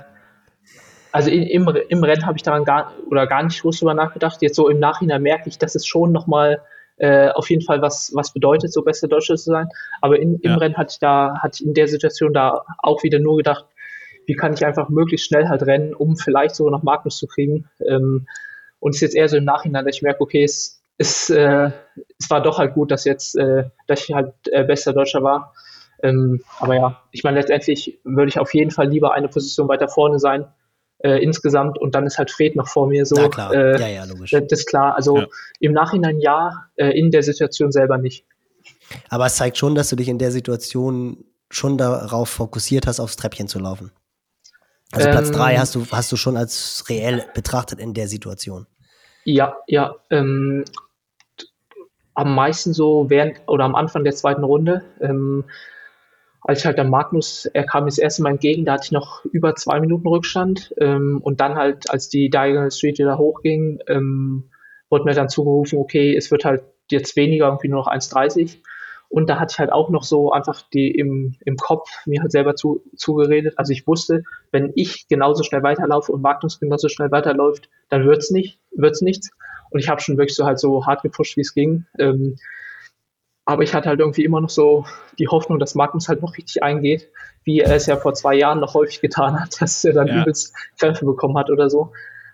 also 1.13 1.29
in, 1.29 1.43
im, 1.43 1.69
im 1.91 2.03
Rennen 2.03 2.25
habe 2.25 2.39
ich 2.39 2.43
daran 2.43 2.65
gar 2.65 2.95
oder 3.11 3.27
gar 3.27 3.43
nicht 3.43 3.61
groß 3.61 3.81
drüber 3.81 3.93
nachgedacht. 3.93 4.41
Jetzt 4.41 4.57
so 4.57 4.71
im 4.71 4.79
Nachhinein 4.79 5.21
merke 5.21 5.51
ich, 5.51 5.59
dass 5.59 5.75
es 5.75 5.87
schon 5.87 6.11
nochmal 6.11 6.63
äh, 6.97 7.29
auf 7.29 7.51
jeden 7.51 7.63
Fall 7.63 7.83
was, 7.83 8.13
was 8.15 8.33
bedeutet, 8.33 8.73
so 8.73 8.81
beste 8.81 9.09
Deutsche 9.09 9.35
zu 9.35 9.51
sein. 9.51 9.69
Aber 10.01 10.19
in, 10.19 10.37
im 10.37 10.53
ja. 10.53 10.57
Rennen 10.57 10.79
hatte 10.79 10.93
ich 10.93 11.01
da, 11.01 11.35
hatte 11.43 11.59
ich 11.61 11.67
in 11.67 11.75
der 11.75 11.87
Situation 11.87 12.33
da 12.33 12.63
auch 12.79 13.03
wieder 13.03 13.19
nur 13.19 13.37
gedacht, 13.37 13.67
wie 14.25 14.37
kann 14.37 14.55
ich 14.55 14.65
einfach 14.65 14.89
möglichst 14.89 15.27
schnell 15.27 15.49
halt 15.51 15.65
rennen, 15.65 15.93
um 15.93 16.17
vielleicht 16.17 16.55
sogar 16.55 16.73
noch 16.73 16.83
Magnus 16.83 17.19
zu 17.19 17.27
kriegen. 17.27 17.69
Ähm, 17.87 18.27
und 18.81 18.95
es 18.95 18.97
ist 18.97 19.03
jetzt 19.03 19.15
eher 19.15 19.29
so 19.29 19.37
im 19.37 19.45
Nachhinein, 19.45 19.85
dass 19.85 19.97
ich 19.97 20.03
merke, 20.03 20.23
okay, 20.23 20.43
es, 20.43 20.83
es, 20.99 21.31
äh, 21.31 21.71
es 22.19 22.29
war 22.31 22.43
doch 22.43 22.59
halt 22.59 22.75
gut, 22.75 22.91
dass 22.91 23.05
jetzt, 23.05 23.37
äh, 23.37 23.65
dass 23.87 24.09
ich 24.09 24.15
halt 24.15 24.33
äh, 24.51 24.65
bester 24.65 24.93
Deutscher 24.93 25.23
war. 25.23 25.55
Ähm, 26.03 26.43
aber 26.59 26.75
ja, 26.75 27.03
ich 27.13 27.23
meine, 27.23 27.39
letztendlich 27.39 28.01
würde 28.05 28.31
ich 28.31 28.39
auf 28.39 28.55
jeden 28.55 28.71
Fall 28.71 28.89
lieber 28.89 29.13
eine 29.13 29.29
Position 29.29 29.69
weiter 29.69 29.89
vorne 29.89 30.19
sein, 30.19 30.47
äh, 30.99 31.23
insgesamt 31.23 31.79
und 31.79 31.95
dann 31.95 32.07
ist 32.07 32.19
halt 32.19 32.31
Fred 32.31 32.57
noch 32.57 32.69
vor 32.69 32.89
mir 32.89 33.07
so. 33.07 33.17
Na 33.17 33.29
klar. 33.29 33.53
Äh, 33.53 33.81
ja, 33.81 33.89
ja, 33.89 34.05
logisch. 34.05 34.31
Das 34.31 34.45
ist 34.51 34.67
klar. 34.67 34.97
Also 34.97 35.19
ja. 35.19 35.27
im 35.61 35.73
Nachhinein 35.73 36.19
ja, 36.21 36.67
äh, 36.77 36.99
in 36.99 37.11
der 37.11 37.23
Situation 37.23 37.71
selber 37.73 37.99
nicht. 37.99 38.25
Aber 39.09 39.27
es 39.27 39.37
zeigt 39.37 39.57
schon, 39.57 39.75
dass 39.75 39.91
du 39.91 39.97
dich 39.97 40.09
in 40.09 40.19
der 40.19 40.31
Situation 40.31 41.25
schon 41.51 41.79
darauf 41.79 42.29
fokussiert 42.29 42.87
hast, 42.87 43.01
aufs 43.01 43.17
Treppchen 43.17 43.49
zu 43.49 43.59
laufen. 43.59 43.93
Also 44.93 45.09
ähm, 45.09 45.13
Platz 45.13 45.31
drei 45.31 45.57
hast 45.57 45.75
du, 45.75 45.87
hast 45.91 46.11
du 46.11 46.17
schon 46.17 46.37
als 46.37 46.85
reell 46.89 47.25
betrachtet 47.35 47.79
in 47.79 47.95
der 47.95 48.09
Situation. 48.09 48.67
Ja, 49.25 49.57
ja. 49.67 49.95
Ähm, 50.11 50.65
am 52.15 52.35
meisten 52.35 52.73
so 52.73 53.09
während 53.09 53.41
oder 53.47 53.65
am 53.65 53.75
Anfang 53.75 54.05
der 54.05 54.15
zweiten 54.15 54.45
Runde. 54.45 54.83
Ähm, 55.01 55.45
als 56.43 56.61
ich 56.61 56.67
halt 56.67 56.79
dann 56.79 56.89
Magnus, 56.89 57.47
er 57.47 57.65
kam 57.65 57.85
das 57.85 57.99
erste 57.99 58.23
Mal 58.23 58.31
entgegen, 58.31 58.65
da 58.65 58.73
hatte 58.73 58.85
ich 58.85 58.93
noch 58.93 59.25
über 59.27 59.55
zwei 59.55 59.79
Minuten 59.79 60.09
Rückstand. 60.09 60.75
Ähm, 60.79 61.21
und 61.23 61.41
dann 61.41 61.55
halt, 61.55 61.91
als 61.91 62.09
die 62.09 62.31
Diagonal 62.31 62.71
Street 62.71 62.99
wieder 62.99 63.19
hochging, 63.19 63.81
ähm, 63.89 64.51
wurde 64.89 65.05
mir 65.05 65.15
dann 65.15 65.29
zugerufen, 65.29 65.79
okay, 65.79 66.17
es 66.17 66.31
wird 66.31 66.45
halt 66.45 66.63
jetzt 66.91 67.15
weniger, 67.17 67.47
irgendwie 67.47 67.69
nur 67.69 67.81
noch 67.81 67.89
1,30. 67.89 68.57
Und 69.11 69.29
da 69.29 69.41
hatte 69.41 69.53
ich 69.53 69.59
halt 69.59 69.73
auch 69.73 69.91
noch 69.91 70.05
so 70.05 70.31
einfach 70.31 70.63
die 70.73 70.89
im, 70.89 71.35
im 71.45 71.57
Kopf 71.57 71.91
mir 72.07 72.23
halt 72.23 72.31
selber 72.31 72.55
zu, 72.55 72.85
zugeredet. 72.97 73.55
Also 73.57 73.73
ich 73.73 73.85
wusste, 73.89 74.23
wenn 74.53 74.73
ich 74.77 75.09
genauso 75.09 75.43
schnell 75.43 75.65
weiterlaufe 75.65 76.13
und 76.13 76.23
Magnus 76.23 76.61
genauso 76.61 76.89
schnell 76.89 77.11
weiterläuft, 77.11 77.69
dann 77.89 78.05
wird's 78.07 78.31
nicht, 78.31 78.61
wird's 78.71 79.03
nichts. 79.03 79.31
Und 79.71 79.81
ich 79.81 79.89
habe 79.89 80.01
schon 80.01 80.17
wirklich 80.17 80.37
so 80.37 80.47
halt 80.47 80.61
so 80.61 80.87
hart 80.87 81.03
gepusht, 81.03 81.37
wie 81.37 81.41
es 81.41 81.55
ging. 81.55 81.87
Ähm, 81.99 82.37
aber 83.47 83.65
ich 83.65 83.75
hatte 83.75 83.89
halt 83.89 83.99
irgendwie 83.99 84.25
immer 84.25 84.41
noch 84.41 84.49
so 84.49 84.85
die 85.19 85.27
Hoffnung, 85.27 85.59
dass 85.59 85.75
Magnus 85.75 86.09
halt 86.09 86.23
noch 86.23 86.37
richtig 86.37 86.63
eingeht, 86.63 87.11
wie 87.43 87.59
er 87.59 87.75
es 87.75 87.87
ja 87.87 87.97
vor 87.97 88.15
zwei 88.15 88.37
Jahren 88.37 88.61
noch 88.61 88.75
häufig 88.75 89.01
getan 89.01 89.41
hat, 89.41 89.57
dass 89.61 89.85
er 89.85 89.93
dann 89.93 90.07
ja. 90.07 90.23
übelst 90.23 90.55
Krämpfe 90.79 91.05
bekommen 91.05 91.37
hat 91.37 91.51
oder 91.51 91.69
so. 91.69 91.93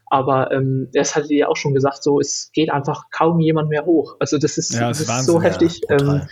Aber 0.09 0.53
ähm, 0.53 0.91
es 0.93 1.17
hatte 1.17 1.33
ja 1.33 1.49
auch 1.49 1.57
schon 1.57 1.73
gesagt, 1.73 2.03
so 2.03 2.21
es 2.21 2.51
geht 2.53 2.71
einfach 2.71 3.05
kaum 3.11 3.41
jemand 3.41 3.71
mehr 3.71 3.87
hoch. 3.87 4.17
Also 4.21 4.37
das 4.37 4.59
ist, 4.59 4.75
ja, 4.75 4.89
das 4.89 5.01
ist 5.01 5.09
Wahnsinn, 5.09 5.35
so 5.35 5.41
heftig. 5.41 5.81
Ja, 5.89 6.27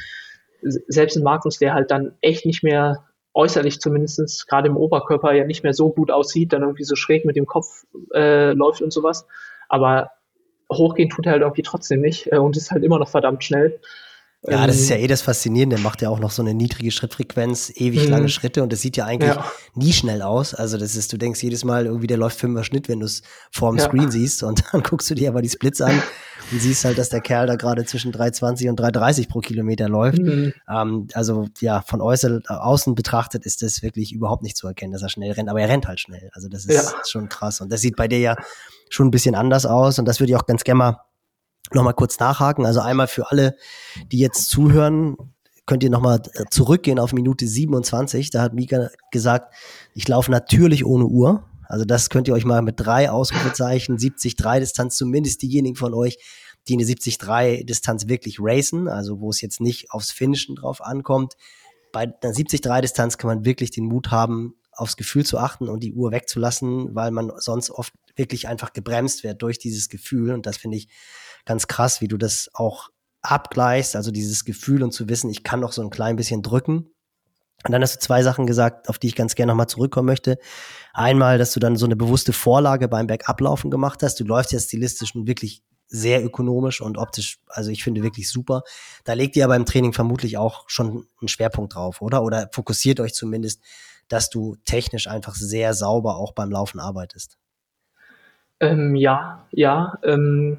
selbst 0.65 1.17
ein 1.17 1.23
Magnus, 1.23 1.59
der 1.59 1.75
halt 1.75 1.91
dann 1.91 2.13
echt 2.21 2.47
nicht 2.47 2.63
mehr 2.63 3.05
äußerlich 3.35 3.81
zumindest 3.81 4.49
gerade 4.49 4.69
im 4.69 4.77
Oberkörper 4.77 5.33
ja 5.33 5.45
nicht 5.45 5.65
mehr 5.65 5.75
so 5.75 5.93
gut 5.93 6.11
aussieht, 6.11 6.53
dann 6.53 6.63
irgendwie 6.63 6.85
so 6.85 6.95
schräg 6.95 7.25
mit 7.25 7.37
dem 7.37 7.47
Kopf 7.47 7.85
äh, 8.15 8.53
läuft 8.53 8.81
und 8.81 8.93
sowas. 8.93 9.27
Aber 9.69 10.11
hochgehen 10.73 11.11
tut 11.11 11.27
er 11.27 11.33
halt 11.33 11.43
irgendwie 11.43 11.63
trotzdem 11.63 12.01
nicht 12.01 12.33
äh, 12.33 12.39
und 12.39 12.57
ist 12.57 12.71
halt 12.71 12.85
immer 12.85 12.99
noch 12.99 13.09
verdammt 13.09 13.45
schnell. 13.45 13.81
Ja, 14.47 14.67
das 14.67 14.77
ist 14.77 14.91
ja 14.91 14.97
ähm, 14.97 15.05
eh 15.05 15.07
das 15.07 15.23
Faszinierende. 15.23 15.79
Macht 15.79 16.03
ja 16.03 16.11
auch 16.11 16.19
noch 16.19 16.31
so 16.31 16.43
eine 16.43 16.53
niedrige 16.53 16.91
Schrittfrequenz, 16.91 17.73
ewig 17.75 18.05
mhm. 18.05 18.11
lange 18.11 18.29
Schritte 18.29 18.63
und 18.63 18.73
das 18.73 18.83
sieht 18.83 18.99
ja 18.99 19.07
eigentlich 19.07 19.35
ja. 19.35 19.45
nie 19.75 19.93
schnell 19.93 20.21
aus. 20.21 20.53
Also 20.53 20.77
das 20.77 20.97
ist, 20.97 21.13
du 21.15 21.17
denkst 21.17 21.43
jedes 21.43 21.65
Mal 21.65 21.87
irgendwie, 21.87 22.07
der 22.07 22.19
läuft 22.19 22.39
fünfer 22.39 22.63
Schnitt, 22.63 22.89
wenn 22.89 23.01
du 23.01 23.07
es 23.07 23.23
vorm 23.51 23.79
ja. 23.79 23.85
Screen 23.85 24.11
siehst 24.11 24.43
und 24.43 24.63
dann 24.71 24.83
guckst 24.89 25.09
du 25.09 25.15
dir 25.15 25.31
aber 25.31 25.41
die 25.41 25.49
Splits 25.49 25.81
an 25.81 26.03
und 26.53 26.61
siehst 26.61 26.85
halt, 26.85 26.99
dass 26.99 27.09
der 27.09 27.23
Kerl 27.23 27.47
da 27.47 27.57
gerade 27.57 27.87
zwischen 27.87 28.13
3,20 28.13 28.69
und 28.69 28.79
3,30 28.79 29.29
pro 29.29 29.41
Kilometer 29.41 29.89
läuft. 29.89 30.19
Mhm. 30.19 30.53
Ähm, 30.69 31.09
also 31.15 31.49
ja, 31.61 31.81
von 31.81 32.03
äußer, 32.03 32.41
außen 32.47 32.95
betrachtet 32.95 33.47
ist 33.47 33.63
das 33.63 33.83
wirklich 33.83 34.13
überhaupt 34.13 34.43
nicht 34.43 34.59
zu 34.59 34.67
erkennen, 34.67 34.93
dass 34.93 35.03
er 35.03 35.09
schnell 35.09 35.33
rennt, 35.33 35.49
aber 35.49 35.63
er 35.63 35.71
rennt 35.71 35.89
halt 35.89 36.01
schnell. 36.01 36.29
Also 36.35 36.49
das 36.49 36.67
ist 36.67 36.93
ja. 36.93 36.99
schon 37.07 37.31
krass 37.31 37.63
und 37.63 37.73
das 37.73 37.81
sieht 37.81 37.97
bei 37.97 38.09
dir 38.09 38.19
ja 38.19 38.37
schon 38.91 39.09
ein 39.09 39.11
bisschen 39.11 39.35
anders 39.35 39.65
aus 39.65 39.99
und 39.99 40.05
das 40.05 40.21
würde 40.21 40.33
ich 40.33 40.37
auch 40.37 40.47
ganz 40.47 40.65
gerne 40.65 40.79
mal 40.79 41.01
nochmal 41.75 41.95
kurz 41.95 42.19
nachhaken. 42.19 42.67
Also 42.67 42.81
einmal 42.81 43.07
für 43.07 43.31
alle, 43.31 43.57
die 44.13 44.19
jetzt 44.19 44.51
zuhören, 44.51 45.17
könnt 45.67 45.83
ihr 45.83 45.91
nochmal 45.91 46.23
äh, 46.35 46.45
zurückgehen 46.51 46.99
auf 46.99 47.13
Minute 47.13 47.47
27. 47.47 48.31
Da 48.31 48.43
hat 48.43 48.55
Mika 48.55 48.91
gesagt, 49.11 49.55
ich 49.95 50.07
laufe 50.09 50.31
natürlich 50.31 50.85
ohne 50.85 51.07
Uhr. 51.07 51.45
Also 51.69 51.85
das 51.85 52.11
könnt 52.11 52.29
ihr 52.29 52.35
euch 52.35 52.45
mal 52.45 52.63
mit 52.63 52.75
drei 52.79 53.11
Ausrufezeichen, 53.11 53.97
73 53.97 54.37
Distanz, 54.37 54.97
zumindest 54.97 55.43
diejenigen 55.43 55.77
von 55.77 55.95
euch, 55.95 56.19
die 56.69 56.75
eine 56.75 56.85
73 56.85 57.67
Distanz 57.67 58.09
wirklich 58.09 58.39
racen, 58.41 58.89
also 58.89 59.21
wo 59.21 59.31
es 59.31 59.41
jetzt 59.41 59.61
nicht 59.61 59.91
aufs 59.91 60.11
Finishen 60.11 60.57
drauf 60.57 60.83
ankommt. 60.83 61.35
Bei 61.93 62.03
einer 62.03 62.13
73 62.21 62.61
Distanz 62.83 63.19
kann 63.19 63.29
man 63.29 63.45
wirklich 63.45 63.71
den 63.71 63.87
Mut 63.87 64.11
haben, 64.11 64.55
aufs 64.73 64.97
Gefühl 64.97 65.25
zu 65.25 65.39
achten 65.39 65.69
und 65.69 65.83
die 65.83 65.93
Uhr 65.93 66.11
wegzulassen, 66.13 66.95
weil 66.95 67.11
man 67.11 67.33
sonst 67.37 67.71
oft 67.71 67.93
wirklich 68.17 68.49
einfach 68.49 68.73
gebremst 68.73 69.25
wird 69.25 69.43
durch 69.43 69.59
dieses 69.59 69.89
Gefühl. 69.89 70.33
Und 70.33 70.47
das 70.47 70.57
finde 70.57 70.77
ich 70.77 70.89
ganz 71.45 71.67
krass, 71.67 72.01
wie 72.01 72.09
du 72.09 72.17
das 72.17 72.51
auch 72.55 72.91
abgleichst, 73.23 73.97
also 73.97 74.11
dieses 74.11 74.45
Gefühl 74.45 74.83
und 74.83 74.93
zu 74.93 75.09
wissen, 75.09 75.31
ich 75.31 75.43
kann 75.45 75.61
noch 75.61 75.73
so 75.73 75.83
ein 75.83 75.91
klein 75.91 76.17
bisschen 76.17 76.43
drücken. 76.43 76.91
Und 77.67 77.73
dann 77.73 77.81
hast 77.81 77.97
du 77.97 78.01
zwei 78.01 78.23
Sachen 78.23 78.47
gesagt, 78.47 78.91
auf 78.91 78.99
die 78.99 79.07
ich 79.07 79.17
ganz 79.17 79.35
gerne 79.35 79.53
nochmal 79.53 79.69
zurückkommen 79.69 80.07
möchte. 80.07 80.39
Einmal, 80.93 81.39
dass 81.39 81.53
du 81.53 81.61
dann 81.61 81.77
so 81.77 81.87
eine 81.87 81.97
bewusste 81.97 82.35
Vorlage 82.35 82.89
beim 82.89 83.07
Bergablaufen 83.07 83.71
gemacht 83.71 84.03
hast. 84.03 84.21
Du 84.21 84.25
läufst 84.25 84.53
ja 84.53 84.61
stilistisch 84.61 85.15
nun 85.15 85.27
wirklich 85.27 85.63
sehr 85.87 86.23
ökonomisch 86.25 86.81
und 86.81 86.99
optisch, 86.99 87.39
also 87.47 87.71
ich 87.71 87.83
finde 87.83 88.03
wirklich 88.03 88.31
super. 88.31 88.63
Da 89.05 89.15
legt 89.15 89.37
ihr 89.37 89.45
aber 89.45 89.57
im 89.57 89.65
Training 89.65 89.93
vermutlich 89.93 90.37
auch 90.37 90.65
schon 90.69 91.07
einen 91.21 91.29
Schwerpunkt 91.29 91.75
drauf, 91.75 92.03
oder? 92.03 92.23
Oder 92.23 92.51
fokussiert 92.53 93.01
euch 93.01 93.15
zumindest, 93.15 93.63
dass 94.09 94.29
du 94.29 94.57
technisch 94.65 95.07
einfach 95.07 95.35
sehr 95.35 95.73
sauber 95.73 96.17
auch 96.17 96.33
beim 96.33 96.51
Laufen 96.51 96.81
arbeitest. 96.81 97.39
Ähm, 98.61 98.95
ja, 98.95 99.47
ja. 99.51 99.99
Ähm, 100.03 100.59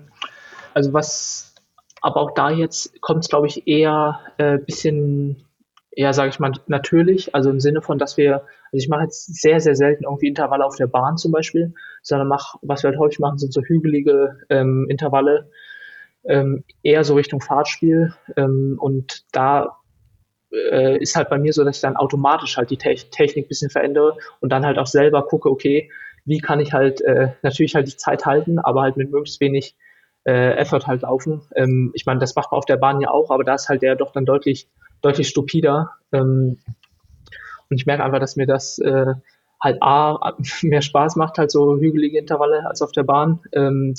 also 0.75 0.93
was, 0.93 1.55
aber 2.01 2.21
auch 2.21 2.31
da 2.35 2.51
jetzt 2.51 3.01
kommt 3.01 3.23
es, 3.23 3.29
glaube 3.29 3.47
ich, 3.47 3.67
eher 3.67 4.19
ein 4.37 4.55
äh, 4.55 4.57
bisschen, 4.59 5.47
eher, 5.91 6.13
sage 6.13 6.29
ich 6.29 6.39
mal, 6.39 6.51
natürlich. 6.67 7.33
Also 7.33 7.49
im 7.49 7.61
Sinne 7.61 7.81
von, 7.81 7.97
dass 7.97 8.17
wir, 8.17 8.33
also 8.35 8.73
ich 8.73 8.89
mache 8.89 9.03
jetzt 9.03 9.41
sehr, 9.41 9.59
sehr 9.61 9.75
selten 9.75 10.03
irgendwie 10.03 10.27
Intervalle 10.27 10.65
auf 10.65 10.75
der 10.75 10.87
Bahn 10.87 11.17
zum 11.17 11.31
Beispiel, 11.31 11.73
sondern 12.03 12.27
mach, 12.27 12.55
was 12.61 12.83
wir 12.83 12.89
halt 12.89 12.99
häufig 12.99 13.19
machen, 13.19 13.37
sind 13.37 13.53
so 13.53 13.61
hügelige 13.61 14.37
ähm, 14.49 14.85
Intervalle, 14.89 15.49
ähm, 16.25 16.65
eher 16.83 17.05
so 17.05 17.15
Richtung 17.15 17.39
Fahrtspiel. 17.39 18.13
Ähm, 18.35 18.77
und 18.77 19.23
da 19.31 19.77
äh, 20.51 20.97
ist 20.97 21.15
halt 21.15 21.29
bei 21.29 21.37
mir 21.37 21.53
so, 21.53 21.63
dass 21.63 21.77
ich 21.77 21.81
dann 21.81 21.95
automatisch 21.95 22.57
halt 22.57 22.69
die 22.69 22.77
Te 22.77 22.95
Technik 22.95 23.45
ein 23.45 23.47
bisschen 23.49 23.69
verändere 23.69 24.17
und 24.41 24.51
dann 24.51 24.65
halt 24.65 24.77
auch 24.77 24.87
selber 24.87 25.25
gucke, 25.25 25.49
okay, 25.49 25.89
wie 26.25 26.39
kann 26.39 26.59
ich 26.59 26.73
halt 26.73 26.99
äh, 27.01 27.29
natürlich 27.43 27.75
halt 27.75 27.87
die 27.87 27.95
Zeit 27.95 28.25
halten, 28.25 28.59
aber 28.59 28.81
halt 28.81 28.97
mit 28.97 29.09
möglichst 29.09 29.39
wenig 29.39 29.77
äh, 30.25 30.55
Effort 30.57 30.87
halt 30.87 31.03
laufen. 31.03 31.41
Ähm, 31.55 31.91
ich 31.93 32.05
meine, 32.05 32.19
das 32.19 32.35
macht 32.35 32.51
man 32.51 32.57
auf 32.57 32.65
der 32.65 32.77
Bahn 32.77 33.01
ja 33.01 33.09
auch, 33.11 33.31
aber 33.31 33.43
da 33.43 33.55
ist 33.55 33.69
halt 33.69 33.81
der 33.81 33.95
doch 33.95 34.11
dann 34.11 34.25
deutlich, 34.25 34.67
deutlich 35.01 35.27
stupider. 35.27 35.91
Ähm, 36.11 36.59
und 37.69 37.77
ich 37.77 37.85
merke 37.85 38.03
einfach, 38.03 38.19
dass 38.19 38.35
mir 38.35 38.47
das 38.47 38.79
äh, 38.79 39.13
halt 39.61 39.81
A, 39.81 40.35
mehr 40.61 40.81
Spaß 40.81 41.15
macht, 41.15 41.37
halt 41.37 41.51
so 41.51 41.77
hügelige 41.77 42.19
Intervalle 42.19 42.67
als 42.67 42.81
auf 42.81 42.91
der 42.91 43.03
Bahn. 43.03 43.39
Ähm, 43.53 43.93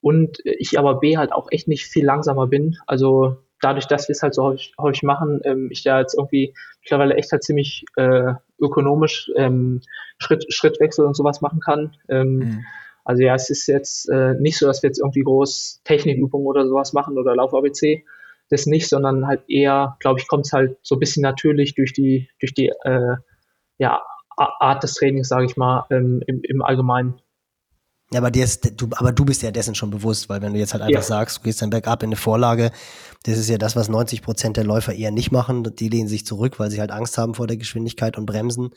und 0.00 0.38
ich 0.44 0.78
aber 0.78 1.00
B 1.00 1.16
halt 1.16 1.32
auch 1.32 1.48
echt 1.50 1.66
nicht 1.66 1.86
viel 1.86 2.04
langsamer 2.04 2.46
bin. 2.46 2.76
Also 2.86 3.38
dadurch, 3.60 3.86
dass 3.86 4.08
wir 4.08 4.12
es 4.12 4.22
halt 4.22 4.34
so 4.34 4.44
häufig, 4.44 4.74
häufig 4.78 5.02
machen, 5.02 5.40
ähm, 5.44 5.68
ich 5.70 5.82
da 5.82 5.98
jetzt 6.00 6.14
irgendwie 6.14 6.54
mittlerweile 6.82 7.14
echt 7.14 7.32
halt 7.32 7.42
ziemlich 7.42 7.84
äh, 7.96 8.34
ökonomisch 8.60 9.30
ähm, 9.36 9.80
Schritt, 10.18 10.52
Schrittwechsel 10.52 11.04
und 11.04 11.14
sowas 11.14 11.40
machen 11.40 11.60
kann. 11.60 11.96
Ähm, 12.08 12.36
mhm. 12.36 12.64
Also 13.08 13.22
ja, 13.22 13.34
es 13.34 13.48
ist 13.48 13.66
jetzt 13.66 14.06
äh, 14.10 14.34
nicht 14.34 14.58
so, 14.58 14.66
dass 14.66 14.82
wir 14.82 14.88
jetzt 14.88 14.98
irgendwie 14.98 15.22
groß 15.22 15.80
Technikübungen 15.84 16.46
oder 16.46 16.68
sowas 16.68 16.92
machen 16.92 17.16
oder 17.16 17.34
Lauf-ABC. 17.34 18.04
Das 18.50 18.66
nicht, 18.66 18.86
sondern 18.86 19.26
halt 19.26 19.48
eher, 19.48 19.96
glaube 19.98 20.20
ich, 20.20 20.28
kommt 20.28 20.44
es 20.44 20.52
halt 20.52 20.76
so 20.82 20.96
ein 20.96 20.98
bisschen 20.98 21.22
natürlich 21.22 21.74
durch 21.74 21.94
die, 21.94 22.28
durch 22.38 22.52
die 22.52 22.70
äh, 22.84 23.16
ja, 23.78 24.02
Art 24.36 24.82
des 24.82 24.92
Trainings, 24.92 25.28
sage 25.28 25.46
ich 25.46 25.56
mal, 25.56 25.86
ähm, 25.90 26.22
im, 26.26 26.42
im 26.42 26.60
Allgemeinen. 26.60 27.18
Ja, 28.12 28.20
aber, 28.20 28.30
dir 28.30 28.44
ist, 28.44 28.78
du, 28.78 28.88
aber 28.94 29.12
du 29.12 29.24
bist 29.24 29.42
ja 29.42 29.52
dessen 29.52 29.74
schon 29.74 29.90
bewusst, 29.90 30.28
weil 30.28 30.42
wenn 30.42 30.52
du 30.52 30.58
jetzt 30.58 30.74
halt 30.74 30.82
einfach 30.82 31.00
ja. 31.00 31.02
sagst, 31.02 31.38
du 31.38 31.42
gehst 31.44 31.62
dann 31.62 31.70
bergab 31.70 32.02
in 32.02 32.08
eine 32.08 32.16
Vorlage, 32.16 32.72
das 33.24 33.38
ist 33.38 33.48
ja 33.48 33.56
das, 33.56 33.74
was 33.74 33.88
90 33.88 34.20
Prozent 34.20 34.58
der 34.58 34.64
Läufer 34.64 34.92
eher 34.92 35.12
nicht 35.12 35.32
machen. 35.32 35.62
Die 35.76 35.88
lehnen 35.88 36.08
sich 36.08 36.26
zurück, 36.26 36.60
weil 36.60 36.70
sie 36.70 36.80
halt 36.80 36.90
Angst 36.90 37.16
haben 37.16 37.34
vor 37.34 37.46
der 37.46 37.56
Geschwindigkeit 37.56 38.18
und 38.18 38.26
bremsen. 38.26 38.68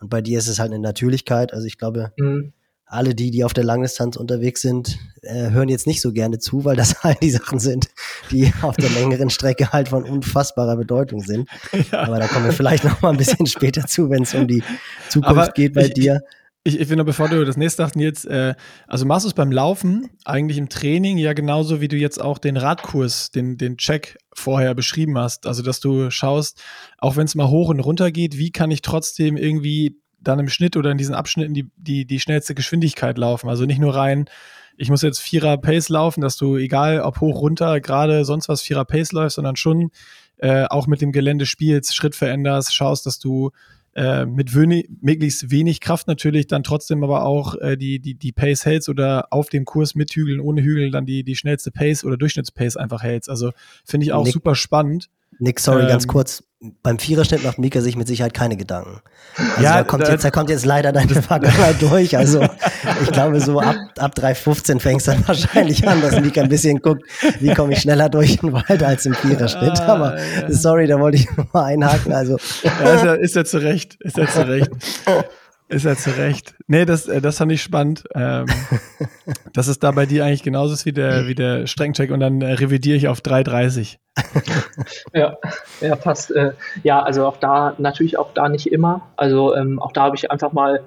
Und 0.00 0.10
bei 0.10 0.22
dir 0.22 0.40
ist 0.40 0.48
es 0.48 0.58
halt 0.58 0.72
eine 0.72 0.80
Natürlichkeit. 0.80 1.52
Also 1.54 1.66
ich 1.68 1.78
glaube, 1.78 2.12
mhm. 2.16 2.52
Alle 2.86 3.16
die, 3.16 3.32
die 3.32 3.42
auf 3.42 3.52
der 3.52 3.64
Langdistanz 3.64 4.16
unterwegs 4.16 4.62
sind, 4.62 4.98
äh, 5.22 5.50
hören 5.50 5.68
jetzt 5.68 5.88
nicht 5.88 6.00
so 6.00 6.12
gerne 6.12 6.38
zu, 6.38 6.64
weil 6.64 6.76
das 6.76 7.02
halt 7.02 7.20
die 7.20 7.30
Sachen 7.30 7.58
sind, 7.58 7.88
die 8.30 8.52
auf 8.62 8.76
der 8.76 8.90
längeren 8.90 9.28
Strecke 9.28 9.72
halt 9.72 9.88
von 9.88 10.04
unfassbarer 10.04 10.76
Bedeutung 10.76 11.20
sind. 11.20 11.48
Ja. 11.92 12.00
Aber 12.04 12.18
da 12.18 12.26
kommen 12.26 12.46
wir 12.46 12.52
vielleicht 12.52 12.84
noch 12.84 13.02
mal 13.02 13.10
ein 13.10 13.16
bisschen 13.16 13.46
später 13.46 13.86
zu, 13.86 14.08
wenn 14.08 14.22
es 14.22 14.34
um 14.34 14.48
die 14.48 14.62
Zukunft 15.08 15.38
aber 15.38 15.48
geht 15.52 15.74
bei 15.74 15.86
ich, 15.86 15.94
dir. 15.94 16.22
Ich, 16.64 16.80
ich 16.80 16.88
finde, 16.88 17.04
bevor 17.04 17.28
du 17.28 17.44
das 17.44 17.56
nächste 17.56 17.82
sagst, 17.82 17.96
jetzt, 17.96 18.24
äh, 18.26 18.54
also 18.86 19.04
machst 19.04 19.24
du 19.24 19.28
es 19.28 19.34
beim 19.34 19.52
Laufen, 19.52 20.08
eigentlich 20.24 20.58
im 20.58 20.68
Training, 20.68 21.18
ja 21.18 21.32
genauso 21.32 21.80
wie 21.80 21.88
du 21.88 21.96
jetzt 21.96 22.20
auch 22.20 22.38
den 22.38 22.56
Radkurs, 22.56 23.30
den, 23.30 23.58
den 23.58 23.76
Check 23.76 24.16
vorher 24.34 24.74
beschrieben 24.74 25.18
hast. 25.18 25.46
Also, 25.46 25.62
dass 25.62 25.80
du 25.80 26.10
schaust, 26.10 26.62
auch 26.98 27.16
wenn 27.16 27.26
es 27.26 27.34
mal 27.34 27.48
hoch 27.48 27.68
und 27.68 27.80
runter 27.80 28.10
geht, 28.10 28.38
wie 28.38 28.50
kann 28.50 28.70
ich 28.70 28.82
trotzdem 28.82 29.36
irgendwie 29.36 30.00
dann 30.20 30.38
im 30.38 30.48
Schnitt 30.48 30.76
oder 30.76 30.90
in 30.90 30.98
diesen 30.98 31.14
Abschnitten 31.14 31.54
die, 31.54 31.66
die, 31.76 32.06
die 32.06 32.20
schnellste 32.20 32.54
Geschwindigkeit 32.54 33.18
laufen. 33.18 33.48
Also 33.48 33.64
nicht 33.64 33.78
nur 33.78 33.94
rein, 33.94 34.28
ich 34.76 34.90
muss 34.90 35.02
jetzt 35.02 35.20
Vierer 35.20 35.56
Pace 35.56 35.88
laufen, 35.88 36.20
dass 36.20 36.36
du, 36.36 36.56
egal 36.56 37.00
ob 37.00 37.20
hoch, 37.20 37.40
runter, 37.40 37.80
gerade 37.80 38.24
sonst 38.24 38.48
was 38.48 38.62
Vierer 38.62 38.84
Pace 38.84 39.12
läufst, 39.12 39.36
sondern 39.36 39.56
schon 39.56 39.90
äh, 40.38 40.64
auch 40.64 40.86
mit 40.86 41.00
dem 41.00 41.12
Gelände 41.12 41.46
spielst, 41.46 41.94
Schritt 41.94 42.14
veränderst, 42.14 42.74
schaust, 42.74 43.06
dass 43.06 43.18
du 43.18 43.50
äh, 43.94 44.26
mit 44.26 44.54
wenig, 44.54 44.90
möglichst 45.00 45.50
wenig 45.50 45.80
Kraft 45.80 46.06
natürlich 46.06 46.46
dann 46.46 46.62
trotzdem 46.62 47.02
aber 47.02 47.24
auch 47.24 47.54
äh, 47.56 47.78
die, 47.78 47.98
die, 47.98 48.14
die 48.14 48.32
Pace 48.32 48.66
hältst 48.66 48.90
oder 48.90 49.28
auf 49.30 49.48
dem 49.48 49.64
Kurs 49.64 49.94
mit 49.94 50.10
Hügeln, 50.12 50.40
ohne 50.40 50.62
Hügeln 50.62 50.92
dann 50.92 51.06
die, 51.06 51.24
die 51.24 51.34
schnellste 51.34 51.70
Pace 51.70 52.04
oder 52.04 52.18
Durchschnittspace 52.18 52.76
einfach 52.76 53.02
hältst. 53.02 53.30
Also 53.30 53.52
finde 53.86 54.04
ich 54.04 54.12
auch 54.12 54.24
Nick, 54.24 54.34
super 54.34 54.54
spannend. 54.54 55.08
Nick, 55.38 55.60
sorry, 55.60 55.82
ähm, 55.82 55.88
ganz 55.88 56.06
kurz. 56.06 56.42
Beim 56.82 56.98
Viererschnitt 56.98 57.44
macht 57.44 57.58
Mika 57.58 57.82
sich 57.82 57.96
mit 57.96 58.08
Sicherheit 58.08 58.32
keine 58.32 58.56
Gedanken. 58.56 59.02
Also 59.36 59.62
ja, 59.62 59.76
da 59.76 59.84
kommt, 59.84 60.08
jetzt, 60.08 60.24
da 60.24 60.30
kommt 60.30 60.48
jetzt 60.48 60.64
leider 60.64 60.90
deine 60.90 61.22
Vergangenheit 61.22 61.76
durch. 61.82 62.16
Also 62.16 62.42
ich 63.02 63.12
glaube, 63.12 63.40
so 63.40 63.60
ab, 63.60 63.76
ab 63.98 64.14
3,15 64.16 64.80
fängst 64.80 65.06
du 65.06 65.12
dann 65.12 65.28
wahrscheinlich 65.28 65.86
an, 65.86 66.00
dass 66.00 66.18
Mika 66.18 66.40
ein 66.40 66.48
bisschen 66.48 66.80
guckt, 66.80 67.02
wie 67.40 67.52
komme 67.52 67.74
ich 67.74 67.80
schneller 67.80 68.08
durch 68.08 68.38
den 68.38 68.54
Wald 68.54 68.82
als 68.82 69.04
im 69.04 69.14
Viererschnitt. 69.14 69.78
Ah, 69.80 69.94
Aber 69.94 70.18
ja. 70.18 70.50
sorry, 70.50 70.86
da 70.86 70.98
wollte 70.98 71.18
ich 71.18 71.36
nochmal 71.36 71.74
einhaken. 71.74 72.14
Also. 72.14 72.38
Ja, 72.62 72.94
ist, 72.94 73.04
ja, 73.04 73.14
ist 73.14 73.34
ja 73.36 73.44
zu 73.44 73.58
Recht. 73.58 73.96
Ist 74.00 74.16
ja 74.16 74.26
zu 74.26 74.48
Recht. 74.48 74.70
Ist 75.68 75.84
ja 75.84 75.96
zu 75.96 76.10
Recht. 76.16 76.54
Nee, 76.68 76.84
das, 76.84 77.08
äh, 77.08 77.20
das 77.20 77.38
fand 77.38 77.50
ich 77.50 77.60
spannend. 77.60 78.04
Ähm, 78.14 78.46
dass 79.52 79.66
es 79.66 79.80
da 79.80 79.90
bei 79.90 80.06
dir 80.06 80.24
eigentlich 80.24 80.44
genauso 80.44 80.74
ist 80.74 80.86
wie 80.86 80.92
der, 80.92 81.26
wie 81.26 81.34
der 81.34 81.66
Strengcheck 81.66 82.10
und 82.10 82.20
dann 82.20 82.40
äh, 82.40 82.52
revidiere 82.52 82.96
ich 82.96 83.08
auf 83.08 83.20
3,30. 83.20 83.98
ja, 85.12 85.36
ja, 85.80 85.96
passt. 85.96 86.30
Äh, 86.30 86.52
ja, 86.84 87.02
also 87.02 87.26
auch 87.26 87.38
da, 87.38 87.74
natürlich 87.78 88.16
auch 88.16 88.32
da 88.32 88.48
nicht 88.48 88.70
immer. 88.70 89.08
Also 89.16 89.56
ähm, 89.56 89.80
auch 89.80 89.92
da 89.92 90.02
habe 90.04 90.16
ich 90.16 90.30
einfach 90.30 90.52
mal 90.52 90.84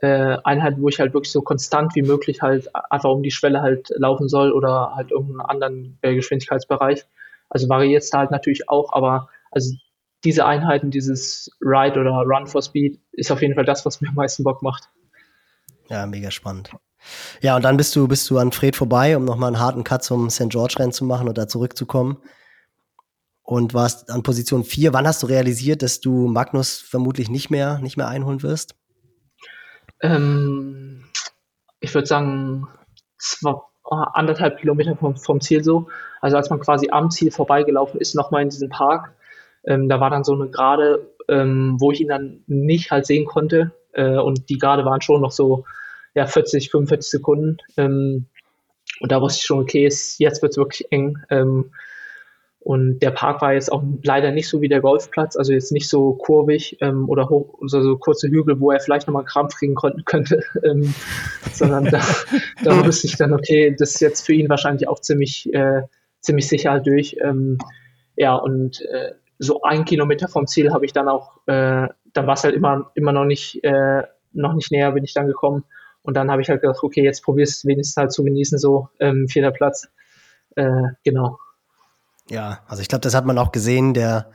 äh, 0.00 0.38
Einheiten, 0.42 0.82
wo 0.82 0.88
ich 0.88 0.98
halt 0.98 1.14
wirklich 1.14 1.30
so 1.30 1.42
konstant 1.42 1.94
wie 1.94 2.02
möglich 2.02 2.42
halt 2.42 2.68
einfach 2.90 3.10
um 3.10 3.22
die 3.22 3.30
Schwelle 3.30 3.60
halt 3.60 3.90
laufen 3.96 4.28
soll 4.28 4.50
oder 4.50 4.94
halt 4.96 5.12
irgendeinen 5.12 5.42
anderen 5.42 5.98
äh, 6.02 6.14
Geschwindigkeitsbereich. 6.14 7.04
Also 7.48 7.68
variiert 7.68 8.02
es 8.02 8.10
da 8.10 8.18
halt 8.18 8.30
natürlich 8.30 8.68
auch, 8.68 8.92
aber 8.92 9.28
also 9.50 9.74
diese 10.24 10.44
Einheiten, 10.44 10.90
dieses 10.90 11.50
Ride 11.60 11.98
oder 12.00 12.10
Run 12.10 12.46
for 12.46 12.62
Speed, 12.62 13.00
ist 13.12 13.30
auf 13.30 13.42
jeden 13.42 13.54
Fall 13.54 13.64
das, 13.64 13.86
was 13.86 14.00
mir 14.00 14.08
am 14.08 14.14
meisten 14.14 14.44
Bock 14.44 14.62
macht. 14.62 14.88
Ja, 15.88 16.06
mega 16.06 16.30
spannend. 16.30 16.70
Ja, 17.40 17.56
und 17.56 17.62
dann 17.64 17.76
bist 17.76 17.96
du, 17.96 18.06
bist 18.06 18.28
du 18.28 18.38
an 18.38 18.52
Fred 18.52 18.76
vorbei, 18.76 19.16
um 19.16 19.24
nochmal 19.24 19.48
einen 19.48 19.60
harten 19.60 19.84
Cut 19.84 20.04
zum 20.04 20.28
St. 20.30 20.50
George-Rennen 20.50 20.92
zu 20.92 21.04
machen 21.04 21.28
und 21.28 21.38
da 21.38 21.48
zurückzukommen. 21.48 22.18
Und 23.42 23.74
warst 23.74 24.10
an 24.10 24.22
Position 24.22 24.62
4. 24.62 24.92
Wann 24.92 25.08
hast 25.08 25.22
du 25.22 25.26
realisiert, 25.26 25.82
dass 25.82 26.00
du 26.00 26.28
Magnus 26.28 26.78
vermutlich 26.78 27.30
nicht 27.30 27.50
mehr, 27.50 27.78
nicht 27.78 27.96
mehr 27.96 28.06
einholen 28.06 28.42
wirst? 28.42 28.76
Ähm, 30.02 31.04
ich 31.80 31.92
würde 31.92 32.06
sagen, 32.06 32.68
zwei, 33.18 33.54
anderthalb 33.90 34.58
Kilometer 34.58 34.94
vom, 34.96 35.16
vom 35.16 35.40
Ziel 35.40 35.64
so. 35.64 35.88
Also 36.20 36.36
als 36.36 36.50
man 36.50 36.60
quasi 36.60 36.90
am 36.90 37.10
Ziel 37.10 37.32
vorbeigelaufen 37.32 37.98
ist, 37.98 38.14
nochmal 38.14 38.42
in 38.42 38.50
diesen 38.50 38.68
Park, 38.68 39.14
ähm, 39.64 39.88
da 39.88 40.00
war 40.00 40.10
dann 40.10 40.24
so 40.24 40.34
eine 40.34 40.48
Gerade, 40.50 41.10
ähm, 41.28 41.76
wo 41.78 41.92
ich 41.92 42.00
ihn 42.00 42.08
dann 42.08 42.42
nicht 42.46 42.90
halt 42.90 43.06
sehen 43.06 43.26
konnte. 43.26 43.72
Äh, 43.92 44.18
und 44.18 44.48
die 44.48 44.58
Gerade 44.58 44.84
waren 44.84 45.00
schon 45.00 45.20
noch 45.20 45.32
so 45.32 45.64
ja, 46.14 46.26
40, 46.26 46.70
45 46.70 47.10
Sekunden. 47.10 47.58
Ähm, 47.76 48.26
Und 49.00 49.12
da 49.12 49.20
wusste 49.20 49.38
ich 49.38 49.46
schon, 49.46 49.60
okay, 49.60 49.86
es, 49.86 50.18
jetzt 50.18 50.42
wird 50.42 50.52
es 50.52 50.58
wirklich 50.58 50.90
eng. 50.92 51.18
Ähm, 51.30 51.72
und 52.62 52.98
der 53.00 53.10
Park 53.12 53.40
war 53.40 53.54
jetzt 53.54 53.72
auch 53.72 53.82
leider 54.02 54.32
nicht 54.32 54.48
so 54.48 54.60
wie 54.60 54.68
der 54.68 54.82
Golfplatz, 54.82 55.36
also 55.36 55.52
jetzt 55.52 55.72
nicht 55.72 55.88
so 55.88 56.12
kurvig 56.12 56.76
ähm, 56.82 57.08
oder 57.08 57.30
hoch, 57.30 57.58
also 57.62 57.80
so 57.82 57.96
kurze 57.96 58.28
Hügel, 58.28 58.60
wo 58.60 58.70
er 58.70 58.80
vielleicht 58.80 59.06
nochmal 59.06 59.24
Krampf 59.24 59.56
kriegen 59.56 59.74
konnten, 59.74 60.04
könnte, 60.04 60.42
ähm, 60.62 60.94
sondern 61.52 61.86
da, 61.86 62.02
da 62.64 62.84
wusste 62.84 63.06
ich 63.06 63.16
dann, 63.16 63.32
okay, 63.32 63.74
das 63.78 63.94
ist 63.94 64.00
jetzt 64.00 64.26
für 64.26 64.34
ihn 64.34 64.50
wahrscheinlich 64.50 64.88
auch 64.88 65.00
ziemlich, 65.00 65.52
äh, 65.54 65.82
ziemlich 66.20 66.48
sicher 66.48 66.72
halt 66.72 66.86
durch. 66.86 67.16
Ja, 68.16 68.34
und 68.34 68.82
äh, 68.82 69.12
so 69.40 69.62
ein 69.62 69.86
Kilometer 69.86 70.28
vom 70.28 70.46
Ziel 70.46 70.72
habe 70.72 70.84
ich 70.84 70.92
dann 70.92 71.08
auch, 71.08 71.38
äh, 71.46 71.88
dann 72.12 72.26
war 72.26 72.34
es 72.34 72.44
halt 72.44 72.54
immer, 72.54 72.90
immer 72.94 73.12
noch 73.12 73.24
nicht, 73.24 73.64
äh, 73.64 74.02
noch 74.32 74.52
nicht 74.52 74.70
näher 74.70 74.92
bin 74.92 75.02
ich 75.02 75.14
dann 75.14 75.26
gekommen. 75.26 75.64
Und 76.02 76.14
dann 76.14 76.30
habe 76.30 76.42
ich 76.42 76.50
halt 76.50 76.60
gedacht, 76.60 76.82
okay, 76.82 77.02
jetzt 77.02 77.22
probierst 77.22 77.64
du 77.64 77.68
wenigstens 77.68 77.96
halt 77.96 78.12
zu 78.12 78.22
genießen, 78.22 78.58
so 78.58 78.88
ähm, 79.00 79.28
vierter 79.28 79.50
Platz. 79.50 79.88
Äh, 80.56 80.88
genau. 81.04 81.38
Ja, 82.28 82.60
also 82.68 82.82
ich 82.82 82.88
glaube, 82.88 83.00
das 83.00 83.14
hat 83.14 83.24
man 83.24 83.38
auch 83.38 83.50
gesehen, 83.50 83.94
der, 83.94 84.30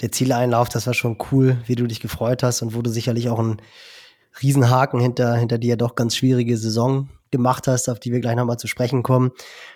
der 0.00 0.12
Zieleinlauf, 0.12 0.68
das 0.68 0.86
war 0.86 0.94
schon 0.94 1.18
cool, 1.32 1.58
wie 1.66 1.74
du 1.74 1.86
dich 1.88 2.00
gefreut 2.00 2.44
hast 2.44 2.62
und 2.62 2.74
wo 2.76 2.82
du 2.82 2.90
sicherlich 2.90 3.28
auch 3.28 3.40
einen 3.40 3.60
Riesenhaken 4.42 5.00
hinter, 5.00 5.34
hinter 5.36 5.58
die 5.58 5.68
ja 5.68 5.76
doch 5.76 5.94
ganz 5.94 6.16
schwierige 6.16 6.56
Saison 6.56 7.08
gemacht 7.30 7.66
hast, 7.66 7.88
auf 7.88 8.00
die 8.00 8.12
wir 8.12 8.20
gleich 8.20 8.36
nochmal 8.36 8.58
zu 8.58 8.66
sprechen 8.66 9.02
kommen. 9.02 9.30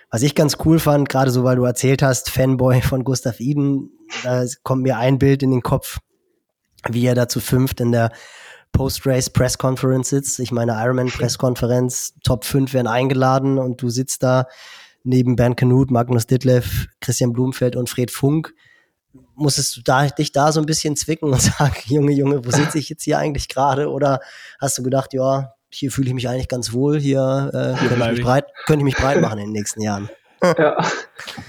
Was 0.09 0.23
ich 0.23 0.35
ganz 0.35 0.57
cool 0.65 0.79
fand, 0.79 1.09
gerade 1.09 1.31
so, 1.31 1.43
weil 1.43 1.55
du 1.55 1.63
erzählt 1.63 2.01
hast, 2.01 2.29
Fanboy 2.29 2.81
von 2.81 3.03
Gustav 3.03 3.39
Iden, 3.39 3.91
da 4.23 4.45
kommt 4.63 4.83
mir 4.83 4.97
ein 4.97 5.19
Bild 5.19 5.43
in 5.43 5.51
den 5.51 5.61
Kopf, 5.61 5.99
wie 6.89 7.05
er 7.05 7.15
da 7.15 7.27
zu 7.27 7.39
fünft 7.39 7.79
in 7.79 7.91
der 7.91 8.11
Post-Race 8.71 9.29
Press 9.29 9.57
Conference 9.57 10.09
sitzt. 10.09 10.39
Ich 10.39 10.51
meine, 10.51 10.73
Ironman 10.73 11.07
Press 11.07 11.37
Conference, 11.37 12.15
Top 12.23 12.43
5 12.43 12.73
werden 12.73 12.87
eingeladen 12.87 13.59
und 13.59 13.81
du 13.81 13.89
sitzt 13.89 14.23
da 14.23 14.47
neben 15.03 15.35
Bernd 15.35 15.57
Knut, 15.57 15.91
Magnus 15.91 16.27
Ditlev, 16.27 16.87
Christian 16.99 17.33
Blumfeld 17.33 17.75
und 17.75 17.89
Fred 17.89 18.09
Funk, 18.09 18.53
musstest 19.35 19.77
du 19.77 19.81
da, 19.81 20.07
dich 20.07 20.31
da 20.31 20.51
so 20.51 20.59
ein 20.59 20.65
bisschen 20.65 20.95
zwicken 20.95 21.31
und 21.31 21.41
sagen, 21.41 21.75
Junge, 21.85 22.11
Junge, 22.11 22.45
wo 22.45 22.51
sitze 22.51 22.77
ich 22.77 22.89
jetzt 22.89 23.03
hier 23.03 23.17
eigentlich 23.17 23.49
gerade? 23.49 23.89
Oder 23.89 24.19
hast 24.59 24.77
du 24.77 24.83
gedacht, 24.83 25.13
ja, 25.13 25.53
hier 25.69 25.91
fühle 25.91 26.07
ich 26.07 26.13
mich 26.13 26.29
eigentlich 26.29 26.47
ganz 26.47 26.73
wohl, 26.73 26.99
hier 26.99 27.49
äh, 27.53 27.77
könnte, 27.79 27.95
ich 27.95 28.11
mich 28.11 28.23
breit, 28.23 28.45
könnte 28.65 28.79
ich 28.81 28.85
mich 28.85 28.95
breit 28.95 29.21
machen 29.21 29.39
in 29.39 29.45
den 29.45 29.53
nächsten 29.53 29.81
Jahren? 29.81 30.09
Ja, 30.57 30.77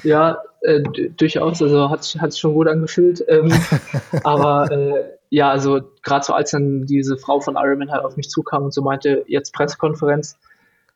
ja 0.05 0.39
äh, 0.61 0.81
durchaus, 1.17 1.61
also 1.61 1.91
hat 1.91 2.05
sich, 2.05 2.21
hat 2.21 2.33
sich 2.33 2.41
schon 2.41 2.55
gut 2.55 2.69
angefühlt. 2.69 3.25
Ähm, 3.27 3.53
aber 4.23 4.71
äh, 4.71 5.05
ja, 5.31 5.51
also 5.51 5.81
gerade 6.05 6.25
so 6.25 6.33
als 6.33 6.53
dann 6.53 6.87
diese 6.87 7.19
Frau 7.19 7.41
von 7.41 7.57
Ironman 7.57 7.91
halt 7.91 8.05
auf 8.05 8.17
mich 8.17 8.31
zukam 8.31 8.63
und 8.63 8.73
so 8.73 8.83
meinte, 8.83 9.25
jetzt 9.27 9.53
Pressekonferenz, 9.53 10.39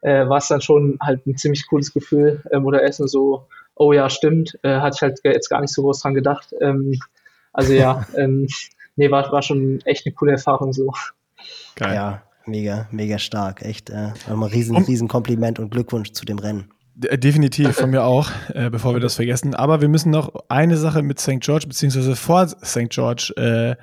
äh, 0.02 0.28
war 0.28 0.38
es 0.38 0.46
dann 0.46 0.60
schon 0.60 0.96
halt 1.02 1.26
ein 1.26 1.36
ziemlich 1.36 1.66
cooles 1.66 1.92
Gefühl, 1.92 2.42
ähm, 2.52 2.64
oder 2.66 2.84
Essen 2.84 3.08
so, 3.08 3.48
oh 3.78 3.92
ja, 3.92 4.10
stimmt, 4.10 4.58
äh, 4.62 4.80
hatte 4.80 4.96
ich 4.96 5.02
halt 5.02 5.20
jetzt 5.24 5.48
gar 5.48 5.60
nicht 5.60 5.72
so 5.72 5.82
groß 5.82 6.00
dran 6.00 6.14
gedacht. 6.14 6.54
Ähm, 6.60 6.98
also 7.52 7.72
ja, 7.72 8.06
ähm, 8.16 8.46
nee, 8.96 9.10
war, 9.10 9.30
war 9.32 9.42
schon 9.42 9.80
echt 9.84 10.06
eine 10.06 10.14
coole 10.14 10.32
Erfahrung 10.32 10.72
so. 10.72 10.92
Geil. 11.76 11.94
Ja, 11.94 12.22
mega, 12.46 12.88
mega 12.90 13.18
stark. 13.18 13.62
Echt 13.62 13.90
äh, 13.90 14.12
nochmal 14.28 14.50
riesen, 14.50 14.76
riesen 14.76 15.08
Kompliment 15.08 15.58
und 15.58 15.70
Glückwunsch 15.70 16.12
zu 16.12 16.24
dem 16.24 16.38
Rennen. 16.38 16.70
Definitiv, 16.94 17.76
von 17.76 17.90
mir 17.90 18.02
auch, 18.02 18.28
äh, 18.54 18.70
bevor 18.70 18.92
wir 18.92 19.00
das 19.00 19.14
vergessen. 19.14 19.54
Aber 19.54 19.80
wir 19.80 19.88
müssen 19.88 20.10
noch 20.10 20.34
eine 20.48 20.76
Sache 20.76 21.02
mit 21.02 21.20
St. 21.20 21.38
George, 21.38 21.66
beziehungsweise 21.68 22.16
vor 22.16 22.48
St. 22.48 22.88
George 22.90 23.32
äh, 23.36 23.76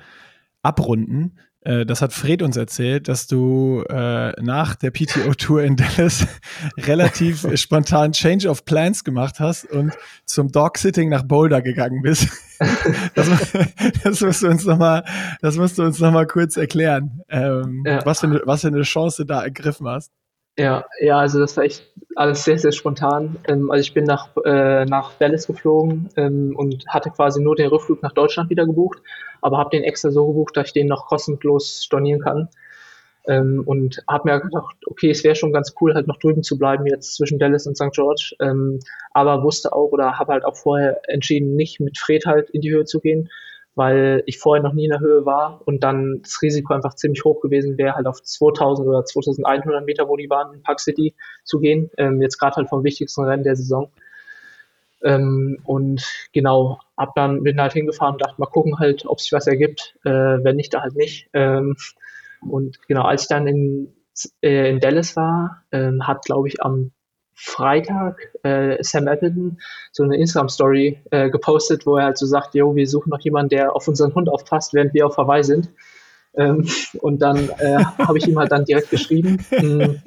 abrunden. 0.62 1.38
Äh, 1.66 1.84
das 1.84 2.00
hat 2.00 2.12
Fred 2.12 2.42
uns 2.42 2.56
erzählt, 2.56 3.08
dass 3.08 3.26
du 3.26 3.82
äh, 3.88 4.40
nach 4.40 4.76
der 4.76 4.92
PTO-Tour 4.92 5.64
in 5.64 5.76
Dallas 5.76 6.26
relativ 6.78 7.46
spontan 7.58 8.12
Change 8.12 8.48
of 8.48 8.64
Plans 8.64 9.02
gemacht 9.02 9.40
hast 9.40 9.64
und 9.64 9.92
zum 10.24 10.52
Dog-Sitting 10.52 11.08
nach 11.08 11.24
Boulder 11.24 11.62
gegangen 11.62 12.02
bist. 12.02 12.28
das, 13.14 13.28
das, 14.02 14.20
musst 14.20 14.42
du 14.42 14.46
uns 14.46 14.64
nochmal, 14.64 15.04
das 15.42 15.56
musst 15.56 15.78
du 15.78 15.82
uns 15.82 15.98
noch 15.98 16.12
mal 16.12 16.26
kurz 16.26 16.56
erklären, 16.56 17.22
ähm, 17.28 17.82
ja. 17.84 18.06
was, 18.06 18.20
für 18.20 18.28
eine, 18.28 18.42
was 18.44 18.60
für 18.60 18.68
eine 18.68 18.82
Chance 18.82 19.26
da 19.26 19.42
ergriffen 19.42 19.88
hast. 19.88 20.12
Ja, 20.58 20.86
ja, 21.00 21.18
also 21.18 21.38
das 21.38 21.54
war 21.58 21.64
echt 21.64 21.86
alles 22.14 22.44
sehr, 22.44 22.58
sehr 22.58 22.72
spontan. 22.72 23.36
Ähm, 23.46 23.70
also 23.70 23.82
ich 23.82 23.92
bin 23.92 24.04
nach, 24.04 24.28
äh, 24.44 24.86
nach 24.86 25.12
Dallas 25.18 25.46
geflogen 25.46 26.08
ähm, 26.16 26.54
und 26.56 26.86
hatte 26.88 27.10
quasi 27.10 27.42
nur 27.42 27.56
den 27.56 27.68
Rückflug 27.68 28.02
nach 28.02 28.12
Deutschland 28.12 28.48
wieder 28.48 28.64
gebucht, 28.64 28.98
aber 29.42 29.58
habe 29.58 29.70
den 29.70 29.84
extra 29.84 30.10
so 30.10 30.26
gebucht, 30.28 30.56
dass 30.56 30.68
ich 30.68 30.72
den 30.72 30.86
noch 30.86 31.06
kostenlos 31.06 31.82
stornieren 31.84 32.22
kann. 32.22 32.48
Ähm, 33.28 33.62
und 33.66 34.02
habe 34.08 34.30
mir 34.30 34.40
gedacht, 34.40 34.76
okay, 34.86 35.10
es 35.10 35.24
wäre 35.24 35.34
schon 35.36 35.52
ganz 35.52 35.74
cool, 35.80 35.94
halt 35.94 36.06
noch 36.06 36.18
drüben 36.18 36.42
zu 36.42 36.58
bleiben, 36.58 36.86
jetzt 36.86 37.16
zwischen 37.16 37.38
Dallas 37.38 37.66
und 37.66 37.76
St. 37.76 37.92
George. 37.92 38.36
Ähm, 38.40 38.80
aber 39.12 39.42
wusste 39.42 39.72
auch 39.72 39.90
oder 39.92 40.18
habe 40.18 40.32
halt 40.34 40.44
auch 40.44 40.56
vorher 40.56 41.00
entschieden, 41.08 41.56
nicht 41.56 41.80
mit 41.80 41.98
Fred 41.98 42.26
halt 42.26 42.50
in 42.50 42.62
die 42.62 42.72
Höhe 42.72 42.84
zu 42.84 43.00
gehen, 43.00 43.28
weil 43.76 44.22
ich 44.24 44.38
vorher 44.38 44.62
noch 44.62 44.72
nie 44.72 44.84
in 44.84 44.90
der 44.90 45.00
Höhe 45.00 45.26
war 45.26 45.60
und 45.66 45.84
dann 45.84 46.20
das 46.22 46.40
Risiko 46.40 46.72
einfach 46.72 46.94
ziemlich 46.94 47.24
hoch 47.24 47.40
gewesen 47.40 47.76
wäre, 47.76 47.94
halt 47.94 48.06
auf 48.06 48.22
2000 48.22 48.88
oder 48.88 49.04
2100 49.04 49.84
Meter, 49.84 50.08
wo 50.08 50.16
die 50.16 50.30
waren, 50.30 50.54
in 50.54 50.62
Park 50.62 50.80
City 50.80 51.14
zu 51.44 51.60
gehen. 51.60 51.90
Ähm, 51.98 52.22
jetzt 52.22 52.38
gerade 52.38 52.56
halt 52.56 52.70
vom 52.70 52.84
wichtigsten 52.84 53.22
Rennen 53.24 53.44
der 53.44 53.54
Saison. 53.54 53.92
Ähm, 55.04 55.58
und 55.64 56.02
genau, 56.32 56.80
ab 56.96 57.12
dann 57.14 57.42
bin 57.42 57.60
halt 57.60 57.74
hingefahren 57.74 58.14
und 58.14 58.22
dachte, 58.22 58.40
mal 58.40 58.46
gucken 58.46 58.78
halt, 58.78 59.04
ob 59.06 59.20
sich 59.20 59.32
was 59.32 59.46
ergibt. 59.46 59.94
Äh, 60.04 60.10
wenn 60.10 60.56
nicht, 60.56 60.72
da 60.72 60.80
halt 60.80 60.96
nicht. 60.96 61.28
Ähm, 61.34 61.76
und 62.40 62.80
genau, 62.88 63.02
als 63.02 63.22
ich 63.22 63.28
dann 63.28 63.46
in, 63.46 63.94
äh, 64.40 64.70
in 64.70 64.80
Dallas 64.80 65.16
war, 65.16 65.64
ähm, 65.70 66.06
hat, 66.06 66.24
glaube 66.24 66.48
ich, 66.48 66.62
am 66.62 66.92
Freitag 67.38 68.32
äh, 68.42 68.82
Sam 68.82 69.06
Appleton 69.08 69.58
so 69.92 70.02
eine 70.02 70.16
Instagram-Story 70.16 71.02
äh, 71.10 71.30
gepostet, 71.30 71.84
wo 71.84 71.96
er 71.98 72.06
halt 72.06 72.18
so 72.18 72.26
sagt, 72.26 72.54
jo, 72.54 72.74
wir 72.74 72.88
suchen 72.88 73.10
noch 73.10 73.20
jemanden, 73.20 73.50
der 73.50 73.76
auf 73.76 73.86
unseren 73.86 74.14
Hund 74.14 74.28
aufpasst, 74.30 74.72
während 74.72 74.94
wir 74.94 75.06
auf 75.06 75.18
Hawaii 75.18 75.44
sind. 75.44 75.68
Ähm, 76.34 76.66
und 77.00 77.20
dann 77.20 77.50
äh, 77.58 77.84
habe 77.98 78.18
ich 78.18 78.26
ihm 78.26 78.38
halt 78.38 78.52
dann 78.52 78.64
direkt 78.64 78.90
geschrieben. 78.90 79.44
Hm. 79.50 80.00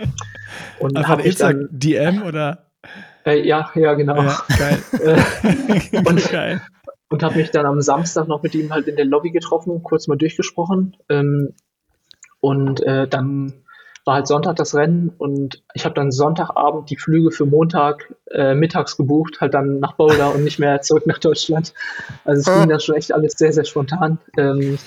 und 0.79 0.97
Einfach 0.97 1.19
ich 1.19 1.35
dann, 1.35 1.69
DM 1.71 2.23
oder? 2.23 2.65
Äh, 3.25 3.47
ja, 3.47 3.69
ja, 3.75 3.93
genau. 3.93 4.23
Ja, 4.23 4.43
geil. 4.57 4.79
Äh, 5.93 5.97
und 6.07 6.31
geil. 6.31 6.61
und 7.09 7.21
habe 7.21 7.35
mich 7.35 7.51
dann 7.51 7.67
am 7.67 7.81
Samstag 7.81 8.27
noch 8.27 8.41
mit 8.41 8.55
ihm 8.55 8.73
halt 8.73 8.87
in 8.87 8.95
der 8.95 9.05
Lobby 9.05 9.29
getroffen, 9.29 9.83
kurz 9.83 10.07
mal 10.07 10.17
durchgesprochen. 10.17 10.97
Ähm, 11.09 11.53
und 12.39 12.81
äh, 12.83 13.07
dann 13.07 13.53
war 14.09 14.15
halt 14.15 14.27
Sonntag 14.27 14.55
das 14.55 14.73
Rennen 14.73 15.13
und 15.19 15.61
ich 15.75 15.85
habe 15.85 15.93
dann 15.93 16.09
Sonntagabend 16.09 16.89
die 16.89 16.95
Flüge 16.95 17.29
für 17.29 17.45
Montag 17.45 18.11
äh, 18.31 18.55
mittags 18.55 18.97
gebucht, 18.97 19.39
halt 19.39 19.53
dann 19.53 19.79
nach 19.79 19.93
Boulder 19.93 20.33
und 20.33 20.43
nicht 20.43 20.57
mehr 20.57 20.81
zurück 20.81 21.05
nach 21.05 21.19
Deutschland. 21.19 21.75
Also 22.25 22.39
es 22.39 22.57
ging 22.57 22.69
dann 22.69 22.79
schon 22.79 22.95
echt 22.95 23.13
alles 23.13 23.33
sehr, 23.33 23.53
sehr 23.53 23.65
spontan. 23.65 24.17
Ähm, 24.35 24.79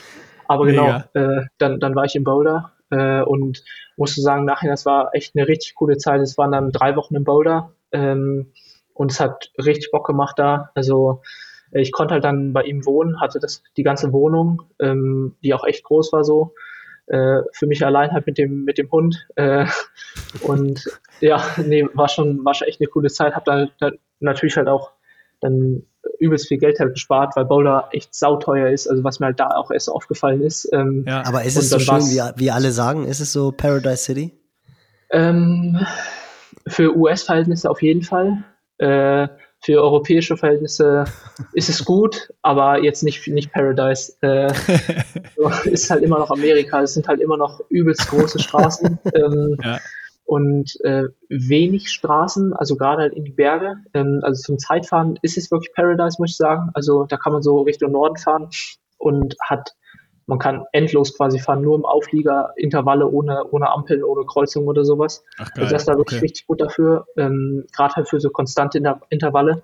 aber 0.48 0.66
genau, 0.66 1.04
äh, 1.14 1.42
dann, 1.58 1.78
dann 1.78 1.94
war 1.94 2.04
ich 2.04 2.16
in 2.16 2.24
Boulder 2.24 2.72
äh, 2.90 3.22
und 3.22 3.62
musste 3.96 4.22
sagen, 4.22 4.44
nachher, 4.44 4.70
das 4.70 4.86
war 4.86 5.14
echt 5.14 5.36
eine 5.36 5.46
richtig 5.46 5.76
coole 5.76 5.98
Zeit. 5.98 6.20
Es 6.20 6.36
waren 6.36 6.50
dann 6.50 6.72
drei 6.72 6.96
Wochen 6.96 7.14
in 7.14 7.22
Boulder 7.22 7.70
ähm, 7.92 8.50
und 8.92 9.12
es 9.12 9.20
hat 9.20 9.52
richtig 9.56 9.92
Bock 9.92 10.04
gemacht 10.04 10.36
da. 10.36 10.70
Also 10.74 11.22
ich 11.70 11.92
konnte 11.92 12.14
halt 12.14 12.24
dann 12.24 12.52
bei 12.52 12.64
ihm 12.64 12.84
wohnen, 12.84 13.20
hatte 13.20 13.38
das 13.38 13.62
die 13.76 13.84
ganze 13.84 14.12
Wohnung, 14.12 14.62
ähm, 14.80 15.36
die 15.44 15.54
auch 15.54 15.62
echt 15.62 15.84
groß 15.84 16.12
war 16.12 16.24
so 16.24 16.54
äh, 17.06 17.40
für 17.52 17.66
mich 17.66 17.84
allein 17.84 18.12
halt 18.12 18.26
mit 18.26 18.38
dem, 18.38 18.64
mit 18.64 18.78
dem 18.78 18.90
Hund. 18.90 19.26
Äh, 19.36 19.66
und 20.42 20.84
ja, 21.20 21.44
nee, 21.58 21.86
war 21.94 22.08
schon, 22.08 22.44
war 22.44 22.54
schon 22.54 22.68
echt 22.68 22.80
eine 22.80 22.88
coole 22.88 23.08
Zeit. 23.08 23.34
Hab 23.34 23.44
dann 23.44 23.70
halt, 23.80 24.00
natürlich 24.20 24.56
halt 24.56 24.68
auch 24.68 24.92
dann 25.40 25.82
übelst 26.18 26.48
viel 26.48 26.58
Geld 26.58 26.78
halt 26.80 26.94
gespart, 26.94 27.36
weil 27.36 27.44
Boulder 27.44 27.88
echt 27.92 28.14
sauteuer 28.14 28.70
ist, 28.70 28.88
also 28.88 29.04
was 29.04 29.20
mir 29.20 29.26
halt 29.26 29.40
da 29.40 29.48
auch 29.48 29.70
erst 29.70 29.90
aufgefallen 29.90 30.42
ist. 30.42 30.68
Ähm, 30.72 31.04
ja. 31.06 31.24
Aber 31.26 31.44
ist 31.44 31.56
es 31.56 31.70
so 31.70 31.78
schön, 31.78 32.00
wie, 32.00 32.20
wie 32.36 32.50
alle 32.50 32.70
sagen? 32.70 33.06
Ist 33.06 33.20
es 33.20 33.32
so 33.32 33.52
Paradise 33.52 34.04
City? 34.04 34.32
Ähm, 35.10 35.84
für 36.66 36.96
US-Verhältnisse 36.96 37.68
auf 37.70 37.82
jeden 37.82 38.02
Fall. 38.02 38.44
Äh, 38.78 39.28
für 39.62 39.80
europäische 39.80 40.36
Verhältnisse 40.36 41.04
ist 41.52 41.68
es 41.68 41.84
gut, 41.84 42.32
aber 42.42 42.82
jetzt 42.82 43.02
nicht, 43.02 43.26
nicht 43.28 43.52
Paradise. 43.52 44.14
Äh, 44.20 44.52
ist 45.64 45.90
halt 45.90 46.02
immer 46.02 46.18
noch 46.18 46.30
Amerika. 46.30 46.82
Es 46.82 46.94
sind 46.94 47.08
halt 47.08 47.20
immer 47.20 47.36
noch 47.36 47.60
übelst 47.68 48.08
große 48.08 48.38
Straßen. 48.38 48.98
Ähm, 49.14 49.56
ja. 49.62 49.78
Und 50.24 50.78
äh, 50.84 51.04
wenig 51.28 51.90
Straßen, 51.90 52.54
also 52.54 52.76
gerade 52.76 53.02
halt 53.02 53.14
in 53.14 53.24
die 53.24 53.32
Berge. 53.32 53.76
Ähm, 53.92 54.20
also 54.22 54.40
zum 54.40 54.58
Zeitfahren 54.58 55.18
ist 55.22 55.36
es 55.36 55.50
wirklich 55.50 55.74
Paradise, 55.74 56.16
muss 56.18 56.30
ich 56.30 56.36
sagen. 56.36 56.70
Also 56.74 57.04
da 57.04 57.16
kann 57.16 57.32
man 57.32 57.42
so 57.42 57.60
Richtung 57.60 57.92
Norden 57.92 58.16
fahren 58.16 58.48
und 58.96 59.36
hat 59.40 59.74
man 60.26 60.38
kann 60.38 60.64
endlos 60.72 61.16
quasi 61.16 61.38
fahren, 61.38 61.62
nur 61.62 61.76
im 61.76 61.84
Auflieger, 61.84 62.52
Intervalle 62.56 63.08
ohne, 63.08 63.44
ohne 63.50 63.70
Ampeln, 63.70 64.04
ohne 64.04 64.24
Kreuzung 64.24 64.66
oder 64.66 64.84
sowas. 64.84 65.24
Ach, 65.38 65.52
geil. 65.52 65.64
Also 65.64 65.72
das 65.72 65.82
ist 65.82 65.88
da 65.88 65.96
wirklich 65.96 66.18
okay. 66.18 66.26
richtig 66.26 66.46
gut 66.46 66.60
dafür, 66.60 67.06
ähm, 67.16 67.66
gerade 67.74 67.94
halt 67.94 68.08
für 68.08 68.20
so 68.20 68.30
konstante 68.30 68.78
Inter 68.78 69.00
Intervalle. 69.10 69.62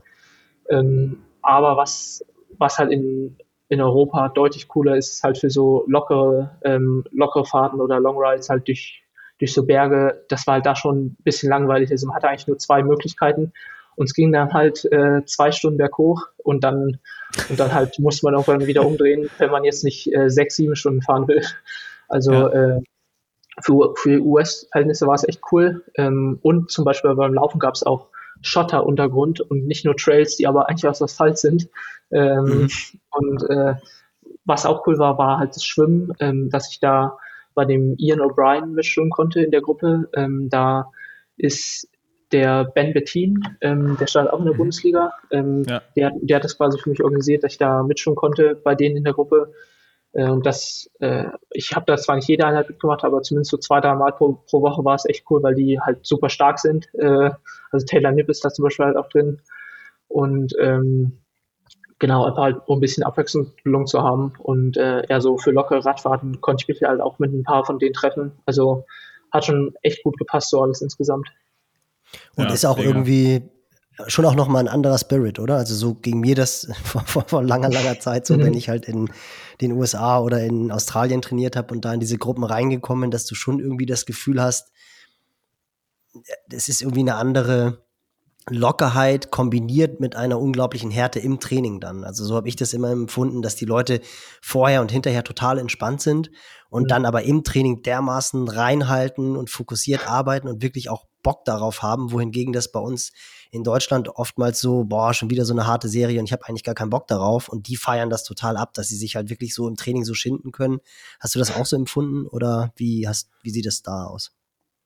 Ähm, 0.69 1.23
aber 1.43 1.77
was, 1.77 2.25
was 2.59 2.79
halt 2.79 2.91
in, 2.91 3.37
in 3.69 3.81
Europa 3.81 4.29
deutlich 4.29 4.69
cooler 4.69 4.97
ist, 4.97 5.11
ist 5.11 5.23
halt 5.23 5.39
für 5.39 5.51
so 5.51 5.85
lockere, 5.87 6.59
ähm, 6.63 7.05
lockere 7.11 7.45
Fahrten 7.45 7.81
oder 7.81 8.01
Long 8.01 8.17
Rides 8.19 8.49
halt 8.49 8.67
durch, 8.69 9.03
durch 9.39 9.53
so 9.53 9.65
Berge, 9.65 10.25
das 10.29 10.47
war 10.47 10.55
halt 10.55 10.67
da 10.67 10.75
schon 10.75 11.07
ein 11.07 11.17
bisschen 11.23 11.49
langweilig. 11.49 11.91
Also 11.91 12.07
man 12.07 12.17
hatte 12.17 12.29
eigentlich 12.29 12.49
nur 12.49 12.59
zwei 12.59 12.83
Möglichkeiten. 12.83 13.53
Und 13.99 14.07
es 14.07 14.15
ging 14.15 14.33
dann 14.33 14.53
halt 14.53 14.85
äh, 14.93 15.25
zwei 15.25 15.51
Stunden 15.51 15.77
berghoch 15.77 16.29
und 16.39 16.63
dann, 16.63 17.01
und 17.49 17.59
dann 17.59 17.75
halt 17.75 17.99
musste 17.99 18.25
man 18.27 18.35
irgendwann 18.35 18.67
wieder 18.67 18.87
umdrehen, 18.87 19.29
wenn 19.39 19.51
man 19.51 19.65
jetzt 19.65 19.83
nicht 19.83 20.15
äh, 20.15 20.31
sechs, 20.31 20.55
sieben 20.55 20.77
Stunden 20.77 21.03
fahren 21.03 21.27
will. 21.27 21.45
Also 22.09 22.33
ja. 22.33 22.49
äh, 22.49 22.81
für, 23.61 23.95
für 23.97 24.21
US-Verhältnisse 24.21 25.09
war 25.09 25.15
es 25.15 25.27
echt 25.27 25.41
cool. 25.51 25.85
Ähm, 25.97 26.39
und 26.43 26.71
zum 26.71 26.85
Beispiel 26.85 27.13
beim 27.17 27.35
Laufen 27.35 27.59
gab 27.59 27.75
es 27.75 27.83
auch 27.83 28.07
Schotteruntergrund 28.41 29.41
und 29.41 29.67
nicht 29.67 29.85
nur 29.85 29.97
Trails, 29.97 30.37
die 30.37 30.47
aber 30.47 30.69
eigentlich 30.69 30.87
aus 30.87 31.03
Asphalt 31.03 31.39
sind. 31.39 31.69
Ähm, 32.13 32.45
mhm. 32.45 32.71
Und 33.11 33.51
äh, 33.51 33.75
was 34.45 34.65
auch 34.65 34.87
cool 34.87 35.01
war, 35.01 35.19
war 35.19 35.41
halt 35.41 35.57
das 35.57 35.65
Schwimmen, 35.65 36.13
ähm, 36.21 36.51
dass 36.51 36.71
ich 36.71 36.79
da 36.79 37.19
bei 37.55 37.65
dem 37.65 37.97
Ian 37.99 38.21
O'Brien 38.21 38.67
mitschwimmen 38.67 39.11
konnte 39.11 39.43
in 39.43 39.51
der 39.51 39.61
Gruppe. 39.61 40.09
Ähm, 40.15 40.49
da 40.51 40.93
ist 41.37 41.89
der 42.33 42.65
Ben 42.65 42.93
Bettin, 42.93 43.43
ähm, 43.61 43.97
der 43.99 44.07
stand 44.07 44.31
auch 44.31 44.39
in 44.39 44.45
der 44.45 44.55
mhm. 44.55 44.59
Bundesliga. 44.59 45.13
Ähm, 45.31 45.65
ja. 45.67 45.83
der, 45.97 46.13
der 46.21 46.37
hat 46.37 46.45
das 46.45 46.57
quasi 46.57 46.79
für 46.79 46.91
mich 46.91 47.03
organisiert, 47.03 47.45
dass 47.45 47.53
ich 47.53 47.59
da 47.59 47.83
mitschwimmen 47.83 48.17
konnte 48.17 48.55
bei 48.55 48.75
denen 48.75 48.97
in 48.97 49.05
der 49.05 49.15
Gruppe. 49.15 49.53
Äh, 50.13 50.29
und 50.29 50.45
das, 50.47 50.91
äh, 51.01 51.27
ich 51.51 51.75
habe 51.75 51.87
da 51.87 51.97
zwar 51.97 52.17
nicht 52.17 52.29
jede 52.29 52.47
Einheit 52.47 52.69
mitgemacht, 52.69 53.05
aber 53.05 53.23
zumindest 53.23 53.51
so 53.51 53.57
zwei, 53.57 53.81
drei 53.81 53.95
Mal 53.95 54.13
pro, 54.13 54.43
pro 54.49 54.63
Woche 54.63 54.85
war 54.85 54.95
es 54.95 55.07
echt 55.07 55.25
cool, 55.31 55.43
weil 55.43 55.55
die 55.55 55.81
halt 55.81 56.07
super 56.07 56.29
stark 56.29 56.59
sind. 56.59 56.89
Äh, 56.95 57.31
also 57.71 57.87
Taylor 57.87 58.13
Nipp 58.13 58.29
ist 58.29 58.45
da 58.45 58.51
zum 58.51 58.65
Beispiel 58.65 58.87
halt 58.87 58.97
auch 58.97 59.09
drin. 59.09 59.41
Und 60.09 60.55
ähm, 60.61 61.19
genau, 61.99 62.25
einfach 62.25 62.43
halt 62.43 62.57
um 62.67 62.79
ein 62.79 62.81
bisschen 62.81 63.05
Abwechslung 63.05 63.87
zu 63.87 64.03
haben. 64.03 64.33
Und 64.39 64.77
äh, 64.77 65.03
ja, 65.09 65.21
so 65.21 65.39
für 65.39 65.51
lockere 65.51 65.85
Radfahrten 65.85 66.41
konnte 66.41 66.63
ich 66.63 66.69
mich 66.69 66.83
halt 66.83 67.01
auch 67.01 67.19
mit 67.19 67.33
ein 67.33 67.45
paar 67.45 67.65
von 67.65 67.79
denen 67.79 67.95
treffen. 67.95 68.33
Also 68.47 68.85
hat 69.31 69.45
schon 69.45 69.75
echt 69.83 70.03
gut 70.03 70.17
gepasst, 70.19 70.51
so 70.51 70.63
alles 70.63 70.81
insgesamt. 70.81 71.29
Und 72.37 72.47
ja, 72.47 72.53
ist 72.53 72.65
auch 72.65 72.77
mega. 72.79 72.89
irgendwie 72.89 73.43
schon 74.07 74.25
auch 74.25 74.35
nochmal 74.35 74.63
ein 74.63 74.69
anderer 74.69 74.99
Spirit, 74.99 75.39
oder? 75.39 75.57
Also 75.57 75.75
so 75.75 75.95
ging 75.95 76.21
mir 76.21 76.35
das 76.35 76.69
vor, 76.85 77.03
vor, 77.05 77.25
vor 77.27 77.43
langer, 77.43 77.69
langer 77.69 77.99
Zeit 77.99 78.27
so, 78.27 78.35
mhm. 78.35 78.45
wenn 78.45 78.55
ich 78.55 78.69
halt 78.69 78.87
in 78.87 79.11
den 79.61 79.73
USA 79.73 80.21
oder 80.21 80.41
in 80.41 80.71
Australien 80.71 81.21
trainiert 81.21 81.57
habe 81.57 81.75
und 81.75 81.85
da 81.85 81.93
in 81.93 82.01
diese 82.01 82.19
Gruppen 82.19 82.45
reingekommen, 82.45 83.11
dass 83.11 83.27
du 83.27 83.35
schon 83.35 83.59
irgendwie 83.59 83.87
das 83.87 84.07
Gefühl 84.07 84.41
hast, 84.41 84.71
das 86.49 86.69
ist 86.69 86.81
irgendwie 86.81 87.01
eine 87.01 87.17
andere, 87.17 87.85
Lockerheit 88.51 89.31
kombiniert 89.31 90.01
mit 90.01 90.17
einer 90.17 90.41
unglaublichen 90.41 90.91
Härte 90.91 91.19
im 91.19 91.41
Training 91.41 91.81
dann. 91.81 92.05
Also 92.05 92.25
so 92.25 92.35
habe 92.35 92.49
ich 92.49 92.57
das 92.57 92.73
immer 92.73 92.91
empfunden, 92.91 93.43
dass 93.43 93.57
die 93.57 93.65
Leute 93.65 94.01
vorher 94.41 94.81
und 94.81 94.91
hinterher 94.91 95.25
total 95.25 95.59
entspannt 95.59 96.01
sind 96.01 96.31
und 96.71 96.85
mhm. 96.85 96.89
dann 96.89 97.07
aber 97.07 97.23
im 97.23 97.45
Training 97.45 97.83
dermaßen 97.83 98.49
reinhalten 98.49 99.37
und 99.37 99.51
fokussiert 99.51 100.09
arbeiten 100.09 100.49
und 100.49 100.63
wirklich 100.63 100.91
auch 100.91 101.07
Bock 101.23 101.45
darauf 101.45 101.83
haben, 101.83 102.13
wohingegen 102.13 102.53
das 102.53 102.71
bei 102.71 102.81
uns 102.81 103.13
in 103.51 103.65
Deutschland 103.65 104.09
oftmals 104.09 104.61
so, 104.61 104.85
boah, 104.85 105.15
schon 105.15 105.31
wieder 105.31 105.45
so 105.45 105.53
eine 105.53 105.67
harte 105.67 105.89
Serie 105.89 106.21
und 106.21 106.27
ich 106.27 106.33
habe 106.33 106.47
eigentlich 106.47 106.65
gar 106.65 106.75
keinen 106.75 106.91
Bock 106.91 107.07
darauf 107.07 107.49
und 107.49 107.69
die 107.69 107.77
feiern 107.77 108.11
das 108.11 108.25
total 108.25 108.57
ab, 108.57 108.75
dass 108.75 108.89
sie 108.89 108.97
sich 108.97 109.17
halt 109.17 109.31
wirklich 109.31 109.55
so 109.55 109.67
im 109.67 109.77
Training 109.77 110.05
so 110.05 110.15
schinden 110.15 110.53
können. 110.53 110.79
Hast 111.19 111.35
du 111.35 111.39
das 111.39 111.55
auch 111.55 111.67
so 111.67 111.77
empfunden 111.77 112.27
oder 112.27 112.73
wie 112.77 113.09
hast, 113.09 113.31
wie 113.43 113.51
sieht 113.51 113.67
das 113.67 113.83
da 113.83 114.05
aus? 114.05 114.33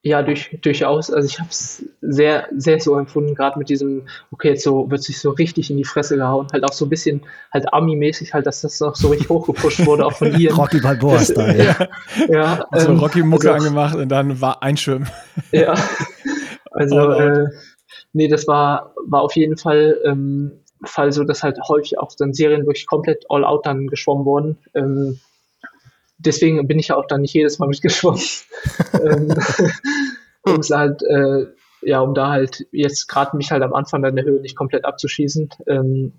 Ja, 0.04 0.20
durch, 0.22 0.58
durchaus. 0.62 1.12
Also 1.12 1.28
ich 1.28 1.38
habe 1.38 1.50
es 1.50 1.84
sehr, 2.00 2.48
sehr 2.56 2.80
so 2.80 2.98
empfunden, 2.98 3.36
gerade 3.36 3.56
mit 3.56 3.68
diesem, 3.68 4.02
okay, 4.32 4.48
jetzt 4.48 4.64
so 4.64 4.90
wird 4.90 5.00
sich 5.00 5.20
so 5.20 5.30
richtig 5.30 5.70
in 5.70 5.76
die 5.76 5.84
Fresse 5.84 6.16
gehauen, 6.16 6.48
halt 6.52 6.64
auch 6.64 6.72
so 6.72 6.86
ein 6.86 6.88
bisschen 6.88 7.22
halt 7.52 7.72
Ami-mäßig 7.72 8.34
halt, 8.34 8.46
dass 8.46 8.62
das 8.62 8.80
noch 8.80 8.96
so 8.96 9.08
richtig 9.08 9.28
hochgepusht 9.28 9.86
wurde, 9.86 10.04
auch 10.04 10.14
von 10.14 10.36
ihr. 10.36 10.52
Rocky 10.54 10.80
Balboa 10.80 11.20
Style. 11.20 11.64
Ja, 11.64 11.88
ja 12.28 12.66
also 12.72 12.88
ähm, 12.88 12.98
Rocky 12.98 13.22
Mucke 13.22 13.52
also, 13.52 13.64
angemacht 13.64 13.94
und 13.94 14.08
dann 14.08 14.40
war 14.40 14.62
Einschwimmen. 14.62 15.08
Ja, 15.52 15.74
also 16.72 16.96
oh, 16.96 17.12
äh, 17.12 17.46
nee, 18.12 18.26
das 18.26 18.48
war, 18.48 18.94
war 19.06 19.22
auf 19.22 19.36
jeden 19.36 19.56
Fall 19.56 19.98
ähm, 20.04 20.52
Fall 20.84 21.12
so, 21.12 21.22
dass 21.24 21.42
halt 21.42 21.58
häufig 21.68 21.98
auch 21.98 22.10
dann 22.18 22.32
Serien 22.32 22.66
wirklich 22.66 22.86
komplett 22.86 23.24
all 23.28 23.44
out 23.44 23.66
dann 23.66 23.86
geschwommen 23.86 24.24
wurden. 24.24 24.58
Ähm, 24.74 25.20
deswegen 26.24 26.66
bin 26.66 26.78
ich 26.78 26.88
ja 26.88 26.96
auch 26.96 27.06
dann 27.06 27.22
nicht 27.22 27.34
jedes 27.34 27.58
Mal 27.58 27.68
mitgeschwommen. 27.68 28.20
ähm, 28.94 29.34
um 30.42 30.60
es 30.60 30.70
halt, 30.70 31.02
äh, 31.02 31.46
ja, 31.82 32.00
um 32.00 32.14
da 32.14 32.30
halt 32.30 32.66
jetzt 32.70 33.08
gerade 33.08 33.36
mich 33.36 33.50
halt 33.50 33.62
am 33.62 33.74
Anfang 33.74 34.04
an 34.04 34.16
der 34.16 34.24
Höhe 34.24 34.40
nicht 34.40 34.56
komplett 34.56 34.84
abzuschießen. 34.84 35.50
Ähm, 35.66 36.12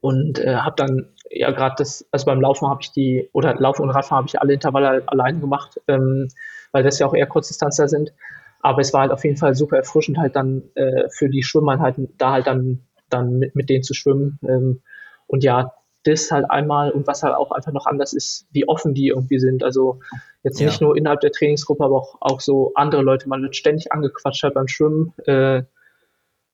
und 0.00 0.40
äh, 0.40 0.56
habe 0.56 0.74
dann 0.76 1.14
ja 1.30 1.52
gerade 1.52 1.76
das, 1.78 2.06
also 2.10 2.26
beim 2.26 2.40
Laufen 2.40 2.68
habe 2.68 2.80
ich 2.82 2.90
die, 2.90 3.28
oder 3.32 3.54
Laufen 3.54 3.82
und 3.82 3.90
Radfahren 3.90 4.18
habe 4.18 4.28
ich 4.28 4.40
alle 4.40 4.54
Intervalle 4.54 4.88
halt 4.88 5.08
alleine 5.08 5.38
gemacht, 5.38 5.80
ähm, 5.86 6.28
weil 6.72 6.82
das 6.82 6.98
ja 6.98 7.06
auch 7.06 7.14
eher 7.14 7.26
Kurzdistanzler 7.26 7.88
sind. 7.88 8.12
Aber 8.60 8.80
es 8.80 8.92
war 8.92 9.02
halt 9.02 9.12
auf 9.12 9.24
jeden 9.24 9.36
Fall 9.36 9.54
super 9.54 9.76
erfrischend, 9.76 10.18
halt 10.18 10.36
dann 10.36 10.62
äh, 10.74 11.08
für 11.10 11.28
die 11.28 11.42
Schwimmeinheiten 11.42 12.14
da 12.18 12.32
halt 12.32 12.46
dann, 12.46 12.80
dann 13.08 13.38
mit, 13.38 13.54
mit 13.54 13.70
denen 13.70 13.84
zu 13.84 13.94
schwimmen. 13.94 14.38
Ähm, 14.42 14.82
und 15.26 15.44
ja, 15.44 15.72
das 16.04 16.30
halt 16.30 16.50
einmal 16.50 16.90
und 16.90 17.06
was 17.06 17.22
halt 17.22 17.34
auch 17.34 17.52
einfach 17.52 17.72
noch 17.72 17.86
anders 17.86 18.12
ist, 18.12 18.46
wie 18.50 18.68
offen 18.68 18.94
die 18.94 19.08
irgendwie 19.08 19.38
sind. 19.38 19.62
Also 19.62 20.00
jetzt 20.42 20.60
ja. 20.60 20.66
nicht 20.66 20.80
nur 20.80 20.96
innerhalb 20.96 21.20
der 21.20 21.32
Trainingsgruppe, 21.32 21.84
aber 21.84 21.96
auch, 21.96 22.16
auch 22.20 22.40
so 22.40 22.72
andere 22.74 23.02
Leute. 23.02 23.28
Man 23.28 23.42
wird 23.42 23.56
ständig 23.56 23.92
angequatscht 23.92 24.42
halt 24.42 24.54
beim 24.54 24.68
Schwimmen, 24.68 25.12
äh, 25.26 25.62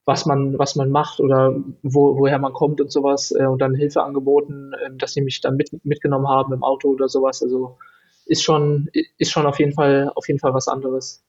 was 0.05 0.26
man, 0.26 0.59
was 0.59 0.74
man 0.74 0.90
macht 0.90 1.20
oder 1.20 1.55
wo, 1.82 2.18
woher 2.18 2.38
man 2.38 2.53
kommt 2.53 2.80
und 2.80 2.90
sowas 2.90 3.30
äh, 3.30 3.46
und 3.46 3.61
dann 3.61 3.74
Hilfe 3.74 4.03
angeboten, 4.03 4.72
äh, 4.72 4.90
dass 4.96 5.12
sie 5.12 5.22
mich 5.22 5.40
dann 5.40 5.57
mit, 5.57 5.70
mitgenommen 5.84 6.28
haben 6.28 6.53
im 6.53 6.62
Auto 6.62 6.88
oder 6.88 7.09
sowas. 7.09 7.42
Also 7.42 7.78
ist 8.26 8.42
schon, 8.42 8.88
ist 9.16 9.30
schon 9.30 9.46
auf 9.46 9.59
jeden 9.59 9.72
Fall, 9.72 10.12
auf 10.14 10.28
jeden 10.28 10.40
Fall 10.40 10.53
was 10.55 10.68
anderes. 10.68 11.24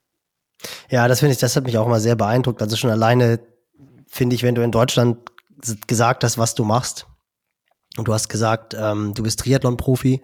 Ja, 0.90 1.08
das 1.08 1.20
finde 1.20 1.32
ich, 1.32 1.38
das 1.38 1.56
hat 1.56 1.64
mich 1.64 1.78
auch 1.78 1.88
mal 1.88 2.00
sehr 2.00 2.16
beeindruckt. 2.16 2.60
Also 2.60 2.76
schon 2.76 2.90
alleine 2.90 3.40
finde 4.06 4.36
ich, 4.36 4.42
wenn 4.42 4.54
du 4.54 4.62
in 4.62 4.72
Deutschland 4.72 5.18
gesagt 5.86 6.24
hast, 6.24 6.36
was 6.36 6.54
du 6.54 6.64
machst, 6.64 7.06
und 7.96 8.08
du 8.08 8.14
hast 8.14 8.28
gesagt, 8.28 8.76
ähm, 8.78 9.14
du 9.14 9.22
bist 9.22 9.40
Triathlon-Profi, 9.40 10.22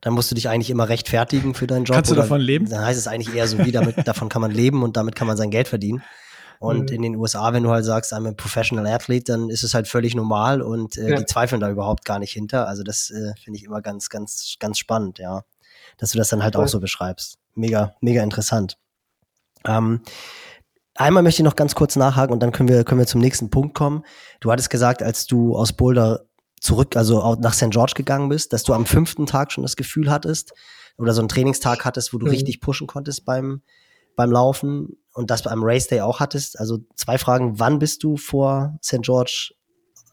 dann 0.00 0.12
musst 0.12 0.30
du 0.30 0.34
dich 0.34 0.48
eigentlich 0.48 0.70
immer 0.70 0.88
rechtfertigen 0.88 1.54
für 1.54 1.66
deinen 1.66 1.84
Job. 1.84 1.96
Kannst 1.96 2.10
du 2.10 2.14
davon 2.14 2.40
leben? 2.40 2.68
Dann 2.68 2.84
heißt 2.84 2.98
es 2.98 3.08
eigentlich 3.08 3.34
eher 3.34 3.48
so, 3.48 3.58
wie 3.58 3.72
damit, 3.72 3.96
davon 4.06 4.28
kann 4.28 4.42
man 4.42 4.50
leben 4.50 4.82
und 4.82 4.96
damit 4.96 5.16
kann 5.16 5.26
man 5.26 5.36
sein 5.36 5.50
Geld 5.50 5.68
verdienen. 5.68 6.02
Und 6.58 6.90
mhm. 6.90 6.96
in 6.96 7.02
den 7.02 7.16
USA, 7.16 7.52
wenn 7.52 7.62
du 7.62 7.70
halt 7.70 7.84
sagst, 7.84 8.12
I'm 8.12 8.28
a 8.28 8.32
professional 8.32 8.86
athlete, 8.86 9.32
dann 9.32 9.50
ist 9.50 9.62
es 9.62 9.74
halt 9.74 9.88
völlig 9.88 10.14
normal 10.14 10.62
und 10.62 10.96
äh, 10.96 11.10
ja. 11.10 11.16
die 11.16 11.26
zweifeln 11.26 11.60
da 11.60 11.70
überhaupt 11.70 12.04
gar 12.04 12.18
nicht 12.18 12.32
hinter. 12.32 12.66
Also 12.66 12.82
das 12.82 13.10
äh, 13.10 13.32
finde 13.42 13.58
ich 13.58 13.64
immer 13.64 13.82
ganz, 13.82 14.08
ganz, 14.08 14.56
ganz 14.58 14.78
spannend, 14.78 15.18
ja. 15.18 15.42
Dass 15.98 16.12
du 16.12 16.18
das 16.18 16.28
dann 16.28 16.42
halt 16.42 16.56
okay. 16.56 16.64
auch 16.64 16.68
so 16.68 16.80
beschreibst. 16.80 17.38
Mega, 17.54 17.94
mega 18.00 18.22
interessant. 18.22 18.78
Ähm, 19.64 20.02
einmal 20.94 21.22
möchte 21.22 21.42
ich 21.42 21.44
noch 21.44 21.56
ganz 21.56 21.74
kurz 21.74 21.96
nachhaken 21.96 22.32
und 22.32 22.40
dann 22.40 22.52
können 22.52 22.68
wir, 22.68 22.84
können 22.84 23.00
wir 23.00 23.06
zum 23.06 23.20
nächsten 23.20 23.50
Punkt 23.50 23.74
kommen. 23.74 24.04
Du 24.40 24.50
hattest 24.50 24.70
gesagt, 24.70 25.02
als 25.02 25.26
du 25.26 25.56
aus 25.56 25.72
Boulder 25.72 26.26
zurück, 26.60 26.96
also 26.96 27.22
auch 27.22 27.38
nach 27.38 27.54
St. 27.54 27.70
George 27.70 27.92
gegangen 27.94 28.28
bist, 28.28 28.52
dass 28.52 28.62
du 28.62 28.72
am 28.72 28.86
fünften 28.86 29.26
Tag 29.26 29.52
schon 29.52 29.62
das 29.62 29.76
Gefühl 29.76 30.10
hattest 30.10 30.52
oder 30.98 31.12
so 31.12 31.20
einen 31.20 31.28
Trainingstag 31.28 31.84
hattest, 31.84 32.12
wo 32.12 32.18
du 32.18 32.26
mhm. 32.26 32.32
richtig 32.32 32.60
pushen 32.60 32.86
konntest 32.86 33.24
beim, 33.24 33.62
beim 34.16 34.30
Laufen 34.30 34.96
und 35.12 35.30
das 35.30 35.42
beim 35.42 35.62
Race 35.62 35.88
Day 35.88 36.00
auch 36.00 36.20
hattest. 36.20 36.58
Also 36.58 36.78
zwei 36.94 37.18
Fragen, 37.18 37.58
wann 37.58 37.78
bist 37.78 38.02
du 38.02 38.16
vor 38.16 38.78
St. 38.82 39.02
George 39.02 39.52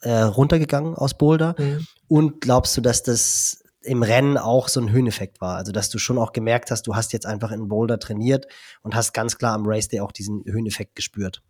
äh, 0.01 0.21
runtergegangen 0.21 0.95
aus 0.95 1.17
Boulder? 1.17 1.55
Mhm. 1.57 1.87
Und 2.07 2.41
glaubst 2.41 2.75
du, 2.77 2.81
dass 2.81 3.03
das 3.03 3.63
im 3.81 4.03
Rennen 4.03 4.37
auch 4.37 4.67
so 4.67 4.79
ein 4.79 4.91
Höheneffekt 4.91 5.41
war? 5.41 5.57
Also 5.57 5.71
dass 5.71 5.89
du 5.89 5.97
schon 5.97 6.17
auch 6.17 6.33
gemerkt 6.33 6.71
hast, 6.71 6.87
du 6.87 6.95
hast 6.95 7.13
jetzt 7.13 7.25
einfach 7.25 7.51
in 7.51 7.67
Boulder 7.67 7.99
trainiert 7.99 8.47
und 8.81 8.95
hast 8.95 9.13
ganz 9.13 9.37
klar 9.37 9.53
am 9.53 9.63
Race 9.65 9.87
Day 9.87 10.01
auch 10.01 10.11
diesen 10.11 10.43
Höheneffekt 10.45 10.95
gespürt? 10.95 11.41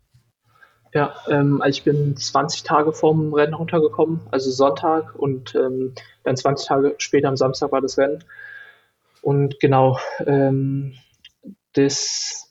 Ja, 0.94 1.12
ähm, 1.28 1.60
also 1.60 1.76
ich 1.76 1.84
bin 1.84 2.16
20 2.16 2.62
Tage 2.62 2.92
vorm 2.92 3.34
Rennen 3.34 3.54
runtergekommen, 3.54 4.20
also 4.30 4.50
Sonntag 4.52 5.16
und 5.16 5.52
ähm, 5.56 5.92
dann 6.22 6.36
20 6.36 6.68
Tage 6.68 6.94
später 6.98 7.28
am 7.28 7.36
Samstag 7.36 7.72
war 7.72 7.80
das 7.80 7.98
Rennen. 7.98 8.22
Und 9.20 9.58
genau, 9.58 9.98
ähm, 10.24 10.94
das, 11.72 12.48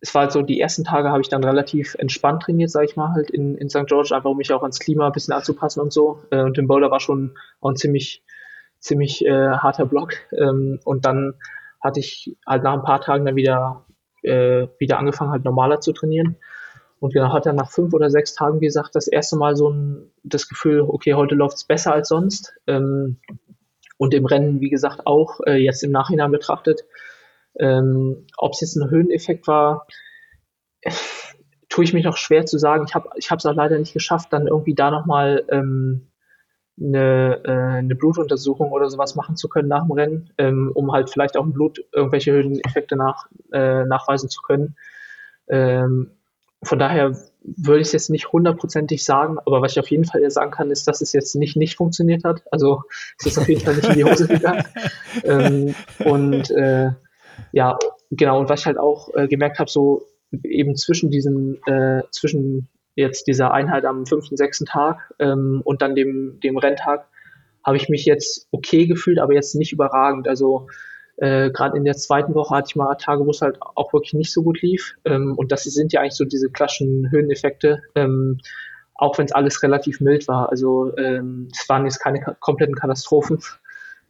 es 0.00 0.14
war 0.14 0.22
halt 0.22 0.32
so, 0.32 0.42
die 0.42 0.60
ersten 0.60 0.84
Tage 0.84 1.08
habe 1.08 1.22
ich 1.22 1.30
dann 1.30 1.42
relativ 1.42 1.94
entspannt 1.94 2.42
trainiert, 2.42 2.70
sage 2.70 2.86
ich 2.86 2.96
mal, 2.96 3.12
halt 3.14 3.30
in, 3.30 3.56
in 3.56 3.70
St. 3.70 3.86
George, 3.86 4.14
einfach 4.14 4.28
um 4.28 4.36
mich 4.36 4.52
auch 4.52 4.62
ans 4.62 4.78
Klima 4.78 5.06
ein 5.06 5.12
bisschen 5.12 5.32
anzupassen 5.32 5.80
und 5.80 5.94
so. 5.94 6.22
Äh, 6.30 6.42
und 6.42 6.58
im 6.58 6.66
Boulder 6.68 6.90
war 6.90 7.00
schon 7.00 7.38
auch 7.62 7.70
ein 7.70 7.76
ziemlich, 7.76 8.22
ziemlich 8.80 9.24
äh, 9.24 9.48
harter 9.48 9.86
Block. 9.86 10.12
Ähm, 10.32 10.78
und 10.84 11.06
dann 11.06 11.34
hatte 11.80 12.00
ich 12.00 12.36
halt 12.46 12.64
nach 12.64 12.74
ein 12.74 12.82
paar 12.82 13.00
Tagen 13.00 13.24
dann 13.24 13.36
wieder, 13.36 13.86
äh, 14.22 14.66
wieder 14.78 14.98
angefangen, 14.98 15.30
halt 15.30 15.44
normaler 15.44 15.80
zu 15.80 15.94
trainieren. 15.94 16.36
Und 17.00 17.14
genau, 17.14 17.32
hat 17.32 17.46
er 17.46 17.54
nach 17.54 17.70
fünf 17.70 17.94
oder 17.94 18.10
sechs 18.10 18.34
Tagen, 18.34 18.60
wie 18.60 18.66
gesagt, 18.66 18.94
das 18.94 19.08
erste 19.08 19.36
Mal 19.36 19.56
so 19.56 19.70
ein, 19.70 20.10
das 20.22 20.48
Gefühl, 20.48 20.82
okay, 20.82 21.14
heute 21.14 21.34
läuft 21.34 21.56
es 21.56 21.64
besser 21.64 21.94
als 21.94 22.08
sonst. 22.08 22.54
Ähm, 22.66 23.16
und 23.96 24.14
im 24.14 24.26
Rennen, 24.26 24.60
wie 24.60 24.70
gesagt, 24.70 25.06
auch 25.06 25.40
äh, 25.46 25.56
jetzt 25.56 25.82
im 25.82 25.92
Nachhinein 25.92 26.30
betrachtet. 26.30 26.84
Ähm, 27.58 28.26
Ob 28.36 28.52
es 28.52 28.60
jetzt 28.60 28.76
ein 28.76 28.90
Höheneffekt 28.90 29.46
war, 29.48 29.86
tue 31.68 31.84
ich 31.84 31.94
mich 31.94 32.04
noch 32.04 32.16
schwer 32.16 32.44
zu 32.46 32.58
sagen. 32.58 32.84
Ich 33.16 33.30
habe 33.30 33.38
es 33.38 33.46
auch 33.46 33.54
leider 33.54 33.78
nicht 33.78 33.94
geschafft, 33.94 34.32
dann 34.32 34.46
irgendwie 34.46 34.74
da 34.74 34.90
nochmal 34.90 35.44
ähm, 35.50 36.10
eine, 36.78 37.40
äh, 37.44 37.78
eine 37.78 37.94
Blutuntersuchung 37.94 38.72
oder 38.72 38.90
sowas 38.90 39.14
machen 39.14 39.36
zu 39.36 39.48
können 39.48 39.68
nach 39.68 39.86
dem 39.86 39.92
Rennen, 39.92 40.32
ähm, 40.38 40.70
um 40.74 40.92
halt 40.92 41.10
vielleicht 41.10 41.36
auch 41.36 41.44
im 41.44 41.52
Blut 41.52 41.80
irgendwelche 41.92 42.32
Höheneffekte 42.32 42.96
nach, 42.96 43.28
äh, 43.52 43.84
nachweisen 43.84 44.28
zu 44.28 44.42
können. 44.42 44.76
Ähm, 45.48 46.12
von 46.62 46.78
daher 46.78 47.16
würde 47.42 47.80
ich 47.80 47.88
es 47.88 47.92
jetzt 47.92 48.10
nicht 48.10 48.32
hundertprozentig 48.32 49.04
sagen, 49.04 49.38
aber 49.46 49.62
was 49.62 49.72
ich 49.72 49.80
auf 49.80 49.90
jeden 49.90 50.04
Fall 50.04 50.28
sagen 50.30 50.50
kann, 50.50 50.70
ist, 50.70 50.86
dass 50.86 51.00
es 51.00 51.12
jetzt 51.12 51.34
nicht 51.34 51.56
nicht 51.56 51.76
funktioniert 51.76 52.24
hat. 52.24 52.42
Also 52.50 52.82
es 53.18 53.26
ist 53.26 53.38
auf 53.38 53.48
jeden 53.48 53.62
Fall 53.62 53.76
nicht 53.76 53.88
in 53.88 53.94
die 53.94 54.04
Hose 54.04 54.28
gegangen. 54.28 54.64
ähm, 55.24 55.74
und 56.04 56.50
äh, 56.50 56.90
ja, 57.52 57.78
genau, 58.10 58.40
und 58.40 58.48
was 58.48 58.60
ich 58.60 58.66
halt 58.66 58.78
auch 58.78 59.08
äh, 59.14 59.26
gemerkt 59.26 59.58
habe, 59.58 59.70
so 59.70 60.06
eben 60.44 60.76
zwischen 60.76 61.10
diesen, 61.10 61.62
äh, 61.66 62.02
zwischen 62.10 62.68
jetzt 62.94 63.26
dieser 63.26 63.52
Einheit 63.52 63.84
am 63.84 64.06
fünften, 64.06 64.36
sechsten 64.36 64.66
Tag 64.66 65.14
ähm, 65.18 65.62
und 65.64 65.82
dann 65.82 65.94
dem, 65.94 66.40
dem 66.40 66.58
Renntag 66.58 67.08
habe 67.64 67.76
ich 67.76 67.88
mich 67.88 68.04
jetzt 68.04 68.48
okay 68.50 68.86
gefühlt, 68.86 69.18
aber 69.18 69.34
jetzt 69.34 69.54
nicht 69.54 69.72
überragend. 69.72 70.28
Also 70.28 70.68
äh, 71.20 71.50
gerade 71.50 71.76
in 71.76 71.84
der 71.84 71.96
zweiten 71.96 72.34
Woche 72.34 72.54
hatte 72.56 72.68
ich 72.70 72.76
mal 72.76 72.94
Tage, 72.94 73.26
wo 73.26 73.30
es 73.30 73.42
halt 73.42 73.58
auch 73.60 73.92
wirklich 73.92 74.14
nicht 74.14 74.32
so 74.32 74.42
gut 74.42 74.62
lief. 74.62 74.94
Ähm, 75.04 75.34
und 75.36 75.52
das 75.52 75.64
sind 75.64 75.92
ja 75.92 76.00
eigentlich 76.00 76.16
so 76.16 76.24
diese 76.24 76.50
klassischen 76.50 77.10
Höheneffekte, 77.10 77.82
ähm, 77.94 78.38
auch 78.94 79.18
wenn 79.18 79.26
es 79.26 79.32
alles 79.32 79.62
relativ 79.62 80.00
mild 80.00 80.28
war. 80.28 80.48
Also 80.48 80.96
ähm, 80.96 81.48
es 81.52 81.68
waren 81.68 81.84
jetzt 81.84 82.00
keine 82.00 82.36
kompletten 82.40 82.74
Katastrophen. 82.74 83.38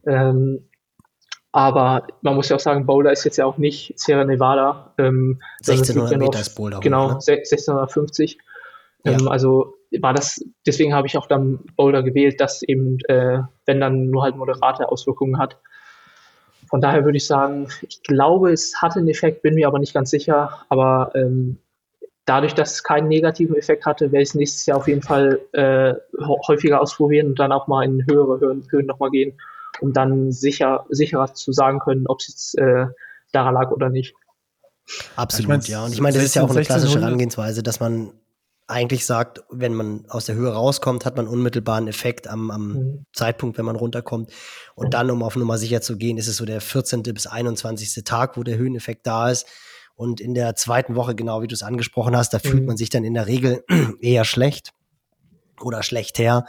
Ähm, 0.06 0.68
aber 1.52 2.06
man 2.22 2.36
muss 2.36 2.48
ja 2.48 2.56
auch 2.56 2.60
sagen, 2.60 2.86
Boulder 2.86 3.10
ist 3.10 3.24
jetzt 3.24 3.36
ja 3.38 3.44
auch 3.44 3.58
nicht 3.58 3.98
Sierra 3.98 4.24
Nevada. 4.24 4.94
Ähm, 4.96 5.40
1600 5.66 6.12
ja 6.12 6.18
Meter 6.18 6.40
ist 6.40 6.54
Boulder. 6.54 6.78
Genau, 6.78 7.08
ne? 7.08 7.14
1650. 7.14 8.38
Ja. 9.04 9.12
Ähm, 9.12 9.26
also 9.26 9.74
war 10.00 10.14
das, 10.14 10.40
deswegen 10.64 10.94
habe 10.94 11.08
ich 11.08 11.18
auch 11.18 11.26
dann 11.26 11.64
Boulder 11.76 12.04
gewählt, 12.04 12.40
dass 12.40 12.62
eben, 12.62 12.98
äh, 13.08 13.40
wenn 13.66 13.80
dann 13.80 14.10
nur 14.10 14.22
halt 14.22 14.36
moderate 14.36 14.88
Auswirkungen 14.88 15.38
hat. 15.38 15.58
Von 16.70 16.80
daher 16.80 17.04
würde 17.04 17.16
ich 17.16 17.26
sagen, 17.26 17.68
ich 17.82 18.02
glaube, 18.04 18.52
es 18.52 18.80
hatte 18.80 19.00
einen 19.00 19.08
Effekt, 19.08 19.42
bin 19.42 19.54
mir 19.54 19.66
aber 19.66 19.80
nicht 19.80 19.92
ganz 19.92 20.10
sicher. 20.10 20.64
Aber 20.68 21.10
ähm, 21.14 21.58
dadurch, 22.26 22.54
dass 22.54 22.74
es 22.74 22.84
keinen 22.84 23.08
negativen 23.08 23.56
Effekt 23.56 23.84
hatte, 23.86 24.12
werde 24.12 24.22
ich 24.22 24.30
es 24.30 24.34
nächstes 24.36 24.66
Jahr 24.66 24.78
auf 24.78 24.86
jeden 24.86 25.02
Fall 25.02 25.40
äh, 25.52 25.94
häufiger 26.46 26.80
ausprobieren 26.80 27.26
und 27.28 27.38
dann 27.40 27.50
auch 27.50 27.66
mal 27.66 27.84
in 27.84 28.06
höhere 28.08 28.38
Höhen, 28.38 28.66
Höhen 28.70 28.86
nochmal 28.86 29.10
gehen, 29.10 29.36
um 29.80 29.92
dann 29.92 30.30
sicher, 30.30 30.86
sicherer 30.90 31.34
zu 31.34 31.52
sagen 31.52 31.80
können, 31.80 32.06
ob 32.06 32.20
es 32.20 32.28
jetzt 32.28 32.58
äh, 32.58 32.86
daran 33.32 33.54
lag 33.54 33.72
oder 33.72 33.88
nicht. 33.88 34.14
Absolut, 35.16 35.42
ich 35.42 35.48
mein, 35.48 35.60
ja. 35.62 35.84
Und 35.84 35.92
ich 35.92 36.00
meine, 36.00 36.14
das 36.14 36.24
ist 36.24 36.34
ja 36.36 36.42
auch 36.42 36.50
eine 36.50 36.62
klassische 36.62 37.00
Herangehensweise, 37.00 37.64
dass 37.64 37.80
man 37.80 38.12
eigentlich 38.70 39.04
sagt, 39.04 39.42
wenn 39.50 39.74
man 39.74 40.04
aus 40.08 40.26
der 40.26 40.34
Höhe 40.34 40.52
rauskommt, 40.52 41.04
hat 41.04 41.16
man 41.16 41.26
unmittelbaren 41.26 41.88
Effekt 41.88 42.28
am, 42.28 42.50
am 42.50 42.68
mhm. 42.68 43.06
Zeitpunkt, 43.12 43.58
wenn 43.58 43.64
man 43.64 43.76
runterkommt. 43.76 44.30
Und 44.74 44.86
mhm. 44.86 44.90
dann, 44.90 45.10
um 45.10 45.22
auf 45.22 45.36
Nummer 45.36 45.58
sicher 45.58 45.80
zu 45.80 45.96
gehen, 45.96 46.16
ist 46.18 46.28
es 46.28 46.36
so 46.36 46.44
der 46.44 46.60
14. 46.60 47.02
bis 47.02 47.26
21. 47.26 48.04
Tag, 48.04 48.36
wo 48.36 48.42
der 48.42 48.56
Höheneffekt 48.56 49.06
da 49.06 49.30
ist. 49.30 49.46
Und 49.94 50.20
in 50.20 50.34
der 50.34 50.54
zweiten 50.54 50.94
Woche, 50.94 51.14
genau 51.14 51.42
wie 51.42 51.46
du 51.46 51.54
es 51.54 51.62
angesprochen 51.62 52.16
hast, 52.16 52.32
da 52.32 52.38
mhm. 52.38 52.48
fühlt 52.48 52.66
man 52.66 52.76
sich 52.76 52.90
dann 52.90 53.04
in 53.04 53.14
der 53.14 53.26
Regel 53.26 53.64
eher 54.00 54.24
schlecht 54.24 54.72
oder 55.60 55.82
schlecht 55.82 56.18
her. 56.18 56.46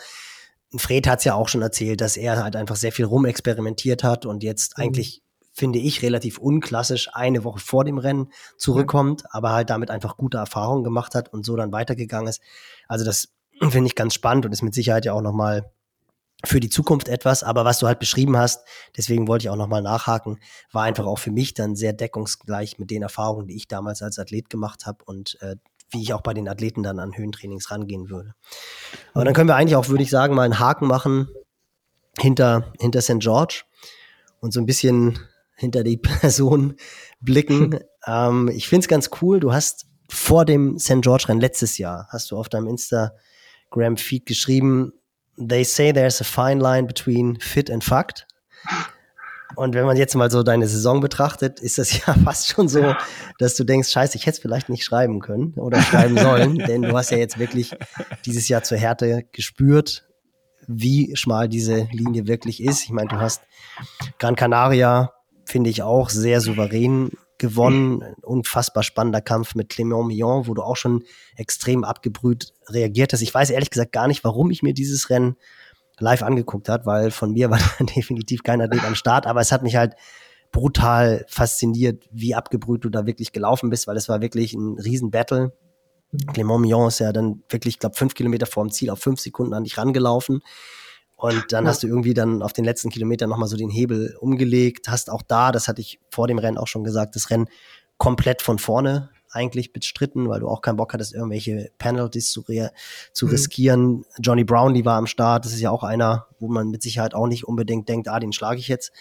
Fred 0.77 1.07
hat 1.07 1.19
es 1.19 1.25
ja 1.25 1.33
auch 1.33 1.49
schon 1.49 1.61
erzählt, 1.61 1.99
dass 1.99 2.15
er 2.15 2.41
halt 2.41 2.55
einfach 2.55 2.77
sehr 2.77 2.93
viel 2.93 3.05
rumexperimentiert 3.05 4.03
hat 4.03 4.25
und 4.25 4.43
jetzt 4.43 4.77
mhm. 4.77 4.85
eigentlich 4.85 5.21
finde 5.61 5.77
ich, 5.77 6.01
relativ 6.01 6.39
unklassisch 6.39 7.07
eine 7.13 7.43
Woche 7.43 7.59
vor 7.59 7.85
dem 7.85 7.99
Rennen 7.99 8.31
zurückkommt, 8.57 9.25
aber 9.29 9.51
halt 9.51 9.69
damit 9.69 9.91
einfach 9.91 10.17
gute 10.17 10.39
Erfahrungen 10.39 10.83
gemacht 10.83 11.13
hat 11.13 11.31
und 11.31 11.45
so 11.45 11.55
dann 11.55 11.71
weitergegangen 11.71 12.27
ist. 12.27 12.41
Also 12.87 13.05
das 13.05 13.35
finde 13.69 13.85
ich 13.85 13.93
ganz 13.93 14.15
spannend 14.15 14.43
und 14.47 14.53
ist 14.53 14.63
mit 14.63 14.73
Sicherheit 14.73 15.05
ja 15.05 15.13
auch 15.13 15.21
nochmal 15.21 15.71
für 16.43 16.59
die 16.59 16.69
Zukunft 16.69 17.09
etwas, 17.09 17.43
aber 17.43 17.63
was 17.63 17.77
du 17.77 17.85
halt 17.85 17.99
beschrieben 17.99 18.37
hast, 18.37 18.65
deswegen 18.97 19.27
wollte 19.27 19.43
ich 19.43 19.49
auch 19.51 19.55
nochmal 19.55 19.83
nachhaken, 19.83 20.39
war 20.71 20.81
einfach 20.81 21.05
auch 21.05 21.19
für 21.19 21.29
mich 21.29 21.53
dann 21.53 21.75
sehr 21.75 21.93
deckungsgleich 21.93 22.79
mit 22.79 22.89
den 22.89 23.03
Erfahrungen, 23.03 23.45
die 23.45 23.55
ich 23.55 23.67
damals 23.67 24.01
als 24.01 24.17
Athlet 24.17 24.49
gemacht 24.49 24.87
habe 24.87 25.03
und 25.05 25.37
äh, 25.41 25.57
wie 25.91 26.01
ich 26.01 26.15
auch 26.15 26.21
bei 26.21 26.33
den 26.33 26.49
Athleten 26.49 26.81
dann 26.81 26.97
an 26.97 27.15
Höhentrainings 27.15 27.69
rangehen 27.69 28.09
würde. 28.09 28.33
Aber 29.13 29.25
dann 29.25 29.35
können 29.35 29.47
wir 29.47 29.57
eigentlich 29.57 29.75
auch, 29.75 29.89
würde 29.89 30.01
ich 30.01 30.09
sagen, 30.09 30.33
mal 30.33 30.41
einen 30.41 30.57
Haken 30.57 30.87
machen 30.87 31.27
hinter, 32.17 32.73
hinter 32.79 33.01
St. 33.03 33.19
George 33.19 33.65
und 34.39 34.51
so 34.53 34.59
ein 34.59 34.65
bisschen 34.65 35.19
hinter 35.61 35.83
die 35.83 35.97
Person 36.21 36.75
blicken. 37.21 37.79
ähm, 38.05 38.49
ich 38.49 38.67
finde 38.67 38.83
es 38.83 38.87
ganz 38.89 39.09
cool. 39.21 39.39
Du 39.39 39.53
hast 39.53 39.85
vor 40.09 40.43
dem 40.43 40.77
St. 40.77 41.01
George 41.01 41.25
Rennen 41.29 41.39
letztes 41.39 41.77
Jahr, 41.77 42.07
hast 42.09 42.31
du 42.31 42.37
auf 42.37 42.49
deinem 42.49 42.67
Instagram-Feed 42.67 44.25
geschrieben, 44.25 44.91
they 45.37 45.63
say 45.63 45.93
there's 45.93 46.19
a 46.19 46.25
fine 46.25 46.61
line 46.61 46.85
between 46.85 47.39
fit 47.39 47.71
and 47.71 47.83
fucked. 47.83 48.27
Und 49.55 49.73
wenn 49.73 49.85
man 49.85 49.97
jetzt 49.97 50.15
mal 50.15 50.31
so 50.31 50.43
deine 50.43 50.67
Saison 50.67 51.01
betrachtet, 51.01 51.59
ist 51.59 51.77
das 51.77 51.97
ja 52.05 52.13
fast 52.13 52.49
schon 52.49 52.67
so, 52.67 52.93
dass 53.37 53.55
du 53.55 53.63
denkst, 53.63 53.89
scheiße, 53.89 54.17
ich 54.17 54.25
hätte 54.25 54.35
es 54.35 54.41
vielleicht 54.41 54.69
nicht 54.69 54.83
schreiben 54.83 55.19
können 55.19 55.53
oder 55.55 55.81
schreiben 55.81 56.17
sollen, 56.17 56.57
denn 56.67 56.81
du 56.81 56.97
hast 56.97 57.11
ja 57.11 57.17
jetzt 57.17 57.39
wirklich 57.39 57.71
dieses 58.25 58.47
Jahr 58.49 58.63
zur 58.63 58.77
Härte 58.77 59.23
gespürt, 59.31 60.07
wie 60.67 61.15
schmal 61.15 61.49
diese 61.49 61.87
Linie 61.91 62.27
wirklich 62.27 62.63
ist. 62.63 62.83
Ich 62.83 62.91
meine, 62.91 63.09
du 63.09 63.17
hast 63.17 63.41
Gran 64.19 64.35
Canaria 64.35 65.13
finde 65.51 65.69
ich 65.69 65.83
auch 65.83 66.09
sehr 66.09 66.41
souverän 66.41 67.11
gewonnen. 67.37 68.15
Unfassbar 68.21 68.83
spannender 68.83 69.21
Kampf 69.21 69.55
mit 69.55 69.69
Clément 69.69 70.07
Millon, 70.07 70.47
wo 70.47 70.53
du 70.53 70.61
auch 70.61 70.77
schon 70.77 71.03
extrem 71.35 71.83
abgebrüht 71.83 72.53
reagiert 72.67 73.13
hast. 73.13 73.21
Ich 73.21 73.33
weiß 73.33 73.49
ehrlich 73.49 73.69
gesagt 73.69 73.91
gar 73.91 74.07
nicht, 74.07 74.23
warum 74.23 74.49
ich 74.51 74.63
mir 74.63 74.73
dieses 74.73 75.09
Rennen 75.09 75.35
live 75.99 76.23
angeguckt 76.23 76.69
hat, 76.69 76.85
weil 76.85 77.11
von 77.11 77.33
mir 77.33 77.49
war 77.51 77.59
definitiv 77.95 78.43
kein 78.43 78.61
Athlet 78.61 78.83
am 78.85 78.95
Start, 78.95 79.27
aber 79.27 79.41
es 79.41 79.51
hat 79.51 79.63
mich 79.63 79.75
halt 79.75 79.95
brutal 80.51 81.25
fasziniert, 81.27 82.07
wie 82.11 82.35
abgebrüht 82.35 82.83
du 82.83 82.89
da 82.89 83.05
wirklich 83.05 83.31
gelaufen 83.31 83.69
bist, 83.69 83.87
weil 83.87 83.97
es 83.97 84.09
war 84.09 84.21
wirklich 84.21 84.53
ein 84.53 84.77
Riesen-Battle. 84.77 85.53
Clément 86.33 86.59
Millon 86.59 86.87
ist 86.89 86.99
ja 86.99 87.11
dann 87.11 87.43
wirklich, 87.49 87.75
ich 87.75 87.79
glaube, 87.79 87.95
fünf 87.95 88.13
Kilometer 88.13 88.45
vorm 88.45 88.69
Ziel 88.69 88.89
auf 88.89 88.99
fünf 88.99 89.19
Sekunden 89.19 89.53
an 89.53 89.63
dich 89.63 89.77
rangelaufen. 89.77 90.41
Und 91.21 91.51
dann 91.53 91.67
hast 91.67 91.83
du 91.83 91.87
irgendwie 91.87 92.15
dann 92.15 92.41
auf 92.41 92.51
den 92.51 92.65
letzten 92.65 92.89
Kilometern 92.89 93.29
nochmal 93.29 93.47
so 93.47 93.55
den 93.55 93.69
Hebel 93.69 94.17
umgelegt, 94.19 94.87
hast 94.87 95.11
auch 95.11 95.21
da, 95.21 95.51
das 95.51 95.67
hatte 95.67 95.79
ich 95.79 95.99
vor 96.09 96.27
dem 96.27 96.39
Rennen 96.39 96.57
auch 96.57 96.65
schon 96.65 96.83
gesagt, 96.83 97.15
das 97.15 97.29
Rennen 97.29 97.47
komplett 97.99 98.41
von 98.41 98.57
vorne 98.57 99.11
eigentlich 99.29 99.71
bestritten, 99.71 100.27
weil 100.29 100.39
du 100.39 100.47
auch 100.47 100.63
keinen 100.63 100.77
Bock 100.77 100.95
hattest, 100.95 101.13
irgendwelche 101.13 101.69
Penalties 101.77 102.31
zu, 102.31 102.43
zu 103.13 103.25
mhm. 103.27 103.31
riskieren. 103.31 104.05
Johnny 104.19 104.43
Brownlee 104.43 104.83
war 104.83 104.97
am 104.97 105.05
Start, 105.05 105.45
das 105.45 105.53
ist 105.53 105.61
ja 105.61 105.69
auch 105.69 105.83
einer, 105.83 106.25
wo 106.39 106.47
man 106.47 106.69
mit 106.69 106.81
Sicherheit 106.81 107.13
auch 107.13 107.27
nicht 107.27 107.47
unbedingt 107.47 107.87
denkt, 107.87 108.07
ah, 108.07 108.19
den 108.19 108.33
schlage 108.33 108.59
ich 108.59 108.67
jetzt 108.67 108.91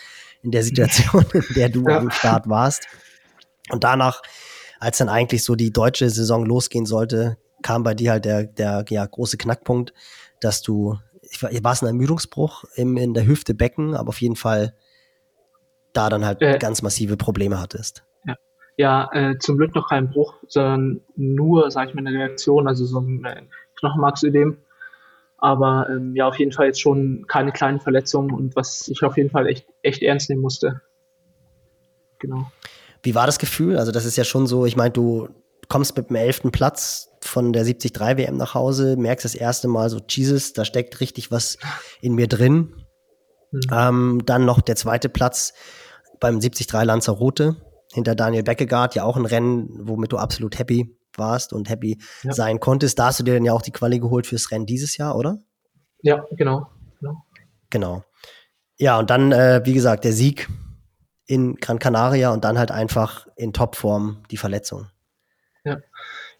in 0.42 0.50
der 0.50 0.62
Situation, 0.62 1.24
in 1.32 1.54
der 1.56 1.70
du 1.70 1.88
ja. 1.88 1.96
am 1.96 2.10
Start 2.10 2.50
warst. 2.50 2.86
Und 3.70 3.82
danach, 3.82 4.20
als 4.78 4.98
dann 4.98 5.08
eigentlich 5.08 5.42
so 5.42 5.54
die 5.54 5.72
deutsche 5.72 6.10
Saison 6.10 6.44
losgehen 6.44 6.84
sollte, 6.84 7.38
kam 7.62 7.82
bei 7.82 7.94
dir 7.94 8.10
halt 8.10 8.26
der, 8.26 8.44
der 8.44 8.84
ja, 8.90 9.06
große 9.06 9.38
Knackpunkt, 9.38 9.94
dass 10.40 10.60
du 10.60 10.98
ich 11.30 11.42
war, 11.42 11.50
war 11.62 11.72
es 11.72 11.82
ein 11.82 11.86
Ermüdungsbruch 11.86 12.64
im, 12.74 12.96
in 12.96 13.14
der 13.14 13.26
Hüfte 13.26 13.54
Becken, 13.54 13.94
aber 13.94 14.10
auf 14.10 14.20
jeden 14.20 14.36
Fall 14.36 14.74
da 15.92 16.08
dann 16.08 16.24
halt 16.24 16.42
äh, 16.42 16.58
ganz 16.58 16.82
massive 16.82 17.16
Probleme 17.16 17.60
hattest. 17.60 18.04
Ja, 18.26 18.34
ja 18.76 19.10
äh, 19.12 19.38
zum 19.38 19.56
Glück 19.56 19.74
noch 19.74 19.88
kein 19.88 20.10
Bruch, 20.10 20.34
sondern 20.46 21.00
nur, 21.16 21.70
sag 21.70 21.88
ich 21.88 21.94
mal, 21.94 22.06
eine 22.06 22.16
Reaktion, 22.16 22.68
also 22.68 22.84
so 22.84 23.00
ein 23.00 23.24
äh, 23.24 23.42
Knochenmarksödem. 23.76 24.58
Aber 25.38 25.88
ähm, 25.88 26.14
ja, 26.14 26.28
auf 26.28 26.38
jeden 26.38 26.52
Fall 26.52 26.66
jetzt 26.66 26.80
schon 26.80 27.24
keine 27.26 27.52
kleinen 27.52 27.80
Verletzungen 27.80 28.32
und 28.32 28.56
was 28.56 28.88
ich 28.88 29.02
auf 29.02 29.16
jeden 29.16 29.30
Fall 29.30 29.46
echt, 29.46 29.66
echt 29.82 30.02
ernst 30.02 30.28
nehmen 30.28 30.42
musste. 30.42 30.82
Genau. 32.18 32.50
Wie 33.02 33.14
war 33.14 33.24
das 33.24 33.38
Gefühl? 33.38 33.78
Also, 33.78 33.92
das 33.92 34.04
ist 34.04 34.16
ja 34.16 34.24
schon 34.24 34.46
so, 34.46 34.66
ich 34.66 34.76
meine, 34.76 34.90
du 34.90 35.28
kommst 35.68 35.96
mit 35.96 36.10
dem 36.10 36.16
elften 36.16 36.50
Platz 36.52 37.09
von 37.22 37.52
der 37.52 37.64
73 37.64 37.92
WM 38.00 38.36
nach 38.36 38.54
Hause, 38.54 38.96
merkst 38.96 39.24
das 39.24 39.34
erste 39.34 39.68
Mal 39.68 39.90
so, 39.90 40.00
Jesus, 40.08 40.52
da 40.52 40.64
steckt 40.64 41.00
richtig 41.00 41.30
was 41.30 41.58
in 42.00 42.14
mir 42.14 42.28
drin. 42.28 42.74
Mhm. 43.50 43.60
Ähm, 43.72 44.22
dann 44.24 44.44
noch 44.44 44.60
der 44.60 44.76
zweite 44.76 45.08
Platz 45.08 45.52
beim 46.20 46.40
73 46.40 46.72
Lanzarote 46.72 47.56
hinter 47.92 48.14
Daniel 48.14 48.42
Beckegaard, 48.42 48.94
ja 48.94 49.04
auch 49.04 49.16
ein 49.16 49.26
Rennen, 49.26 49.68
womit 49.82 50.12
du 50.12 50.18
absolut 50.18 50.58
happy 50.58 50.96
warst 51.16 51.52
und 51.52 51.68
happy 51.68 51.98
ja. 52.22 52.32
sein 52.32 52.60
konntest. 52.60 52.98
Da 52.98 53.06
hast 53.06 53.18
du 53.18 53.24
dir 53.24 53.34
dann 53.34 53.44
ja 53.44 53.52
auch 53.52 53.62
die 53.62 53.72
Quali 53.72 53.98
geholt 53.98 54.26
fürs 54.26 54.50
Rennen 54.50 54.66
dieses 54.66 54.96
Jahr, 54.96 55.16
oder? 55.16 55.38
Ja, 56.02 56.24
genau. 56.36 56.68
Genau. 57.00 57.24
genau. 57.68 58.04
Ja, 58.78 58.98
und 58.98 59.10
dann, 59.10 59.32
äh, 59.32 59.62
wie 59.64 59.74
gesagt, 59.74 60.04
der 60.04 60.12
Sieg 60.12 60.48
in 61.26 61.56
Gran 61.56 61.78
Canaria 61.78 62.32
und 62.32 62.44
dann 62.44 62.58
halt 62.58 62.70
einfach 62.70 63.26
in 63.36 63.52
Topform 63.52 64.22
die 64.30 64.36
Verletzung. 64.36 64.86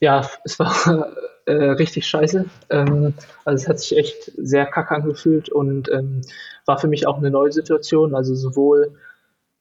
Ja, 0.00 0.26
es 0.44 0.58
war 0.58 1.12
äh, 1.46 1.52
richtig 1.52 2.06
scheiße. 2.06 2.46
Ähm, 2.70 3.14
also 3.44 3.62
es 3.62 3.68
hat 3.68 3.78
sich 3.80 3.96
echt 3.98 4.32
sehr 4.36 4.66
kacke 4.66 4.94
angefühlt 4.94 5.50
und 5.50 5.90
ähm, 5.90 6.22
war 6.66 6.78
für 6.78 6.88
mich 6.88 7.06
auch 7.06 7.18
eine 7.18 7.30
neue 7.30 7.52
Situation. 7.52 8.14
Also 8.14 8.34
sowohl 8.34 8.94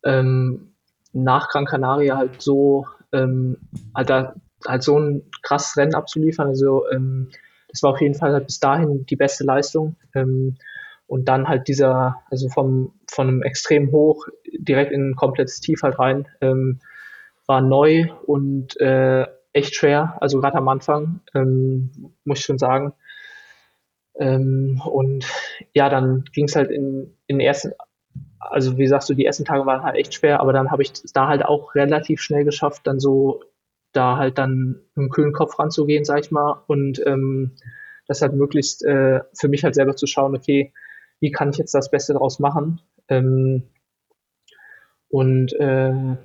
ähm, 0.03 0.73
nach 1.13 1.49
Gran 1.49 1.65
Canaria 1.65 2.17
halt 2.17 2.41
so, 2.41 2.87
ähm, 3.13 3.57
halt, 3.95 4.09
da, 4.09 4.35
halt 4.67 4.83
so 4.83 4.99
ein 4.99 5.23
krasses 5.43 5.77
Rennen 5.77 5.95
abzuliefern. 5.95 6.47
Also 6.47 6.89
ähm, 6.91 7.29
das 7.69 7.83
war 7.83 7.91
auf 7.91 8.01
jeden 8.01 8.15
Fall 8.15 8.33
halt 8.33 8.47
bis 8.47 8.59
dahin 8.59 9.05
die 9.05 9.15
beste 9.17 9.43
Leistung. 9.43 9.95
Ähm, 10.15 10.57
Und 11.07 11.25
dann 11.27 11.47
halt 11.49 11.67
dieser, 11.67 12.21
also 12.31 12.49
vom, 12.49 12.93
von 13.11 13.27
einem 13.27 13.43
extrem 13.43 13.91
hoch 13.91 14.27
direkt 14.59 14.91
in 14.91 15.11
ein 15.11 15.15
komplettes 15.15 15.59
Tief 15.59 15.81
halt 15.83 15.99
rein, 15.99 16.27
ähm, 16.41 16.79
war 17.47 17.61
neu 17.61 18.07
und 18.27 18.79
äh, 18.79 19.25
echt 19.53 19.75
schwer, 19.75 20.17
also 20.21 20.39
gerade 20.39 20.57
am 20.57 20.67
Anfang, 20.67 21.21
ähm, 21.33 22.13
muss 22.23 22.39
ich 22.39 22.45
schon 22.45 22.59
sagen. 22.59 22.93
Ähm, 24.19 24.81
und 24.85 25.25
ja, 25.73 25.89
dann 25.89 26.25
ging 26.33 26.45
es 26.45 26.55
halt 26.55 26.71
in, 26.71 27.15
in 27.27 27.37
den 27.37 27.39
ersten, 27.39 27.71
also 28.39 28.77
wie 28.77 28.87
sagst 28.87 29.09
du, 29.09 29.13
die 29.13 29.25
ersten 29.25 29.45
Tage 29.45 29.65
waren 29.65 29.83
halt 29.83 29.95
echt 29.95 30.13
schwer, 30.13 30.39
aber 30.39 30.53
dann 30.53 30.71
habe 30.71 30.81
ich 30.83 30.91
da 31.13 31.27
halt 31.27 31.43
auch 31.45 31.75
relativ 31.75 32.21
schnell 32.21 32.43
geschafft, 32.43 32.85
dann 32.85 32.99
so 32.99 33.41
da 33.91 34.17
halt 34.17 34.37
dann 34.37 34.81
mit 34.95 34.97
einem 34.97 35.09
kühlen 35.09 35.33
Kopf 35.33 35.57
ranzugehen, 35.57 36.05
sag 36.05 36.19
ich 36.19 36.31
mal, 36.31 36.63
und 36.67 37.01
ähm, 37.05 37.55
das 38.07 38.21
halt 38.21 38.33
möglichst 38.33 38.83
äh, 38.83 39.21
für 39.33 39.47
mich 39.47 39.63
halt 39.63 39.75
selber 39.75 39.95
zu 39.95 40.05
schauen, 40.07 40.35
okay, 40.35 40.73
wie 41.19 41.31
kann 41.31 41.49
ich 41.49 41.57
jetzt 41.57 41.73
das 41.73 41.91
Beste 41.91 42.13
daraus 42.13 42.39
machen? 42.39 42.81
Ähm, 43.07 43.63
und 45.09 45.53
äh, 45.53 46.17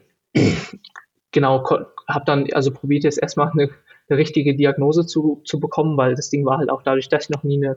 genau, 1.35 1.69
habe 2.09 2.25
dann 2.25 2.47
also 2.53 2.73
probiert 2.73 3.05
jetzt 3.05 3.21
erstmal 3.21 3.51
eine, 3.51 3.69
eine, 4.09 4.19
richtige 4.19 4.55
Diagnose 4.57 5.05
zu, 5.05 5.43
zu 5.45 5.61
bekommen, 5.61 5.99
weil 5.99 6.15
das 6.15 6.31
Ding 6.31 6.47
war 6.47 6.57
halt 6.57 6.71
auch 6.71 6.83
dadurch, 6.83 7.11
dass 7.11 7.25
ich 7.25 7.31
noch 7.31 7.43
nie 7.43 7.63
eine 7.63 7.77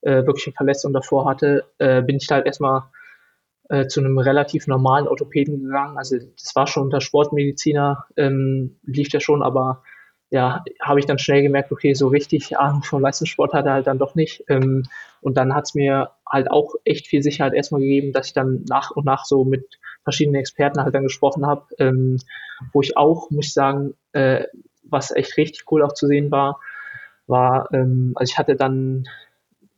äh, 0.00 0.26
wirkliche 0.26 0.52
Verletzung 0.52 0.92
davor 0.92 1.28
hatte, 1.28 1.64
äh, 1.78 2.02
bin 2.02 2.16
ich 2.16 2.28
halt 2.30 2.46
erstmal 2.46 2.84
äh, 3.68 3.86
zu 3.86 4.00
einem 4.00 4.18
relativ 4.18 4.66
normalen 4.66 5.06
Orthopäden 5.06 5.62
gegangen. 5.62 5.98
Also 5.98 6.16
das 6.18 6.56
war 6.56 6.66
schon 6.66 6.84
unter 6.84 7.00
Sportmediziner, 7.00 8.06
ähm, 8.16 8.80
lief 8.82 9.08
der 9.10 9.20
schon, 9.20 9.42
aber 9.42 9.82
ja, 10.30 10.64
habe 10.80 11.00
ich 11.00 11.06
dann 11.06 11.18
schnell 11.18 11.42
gemerkt, 11.42 11.70
okay, 11.70 11.94
so 11.94 12.08
richtig 12.08 12.58
Ahnung 12.58 12.82
vom 12.82 13.02
Leistungssport 13.02 13.52
hat 13.52 13.66
er 13.66 13.74
halt 13.74 13.86
dann 13.86 13.98
doch 13.98 14.14
nicht. 14.14 14.44
Ähm, 14.48 14.84
und 15.20 15.36
dann 15.36 15.54
hat 15.54 15.64
es 15.64 15.74
mir 15.74 16.10
halt 16.28 16.50
auch 16.50 16.74
echt 16.84 17.06
viel 17.06 17.22
Sicherheit 17.22 17.54
erstmal 17.54 17.80
gegeben, 17.80 18.12
dass 18.12 18.28
ich 18.28 18.32
dann 18.32 18.64
nach 18.68 18.90
und 18.90 19.04
nach 19.04 19.24
so 19.24 19.44
mit 19.44 19.78
verschiedenen 20.02 20.40
Experten 20.40 20.82
halt 20.82 20.94
dann 20.94 21.04
gesprochen 21.04 21.46
habe, 21.46 21.66
ähm, 21.78 22.18
wo 22.72 22.80
ich 22.80 22.96
auch, 22.96 23.30
muss 23.30 23.46
ich 23.46 23.54
sagen, 23.54 23.94
äh, 24.12 24.44
was 24.82 25.10
echt 25.10 25.36
richtig 25.36 25.70
cool 25.70 25.82
auch 25.82 25.94
zu 25.94 26.06
sehen 26.06 26.30
war, 26.30 26.60
war, 27.26 27.68
ähm, 27.72 28.12
also 28.16 28.30
ich 28.30 28.38
hatte 28.38 28.56
dann 28.56 29.06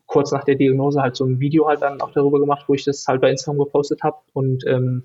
kurz 0.07 0.33
nach 0.33 0.45
der 0.45 0.55
Diagnose 0.55 1.01
halt 1.01 1.17
so 1.17 1.25
ein 1.25 1.41
Video 1.41 1.69
halt 1.69 1.83
dann 1.83 2.01
auch 2.01 2.13
darüber 2.13 2.41
gemacht, 2.41 2.65
wo 2.69 2.75
ich 2.75 2.85
das 2.85 3.07
halt 3.07 3.21
bei 3.21 3.31
Instagram 3.31 3.59
gepostet 3.59 4.03
habe 4.03 4.17
und 4.33 4.67
ähm, 4.67 5.05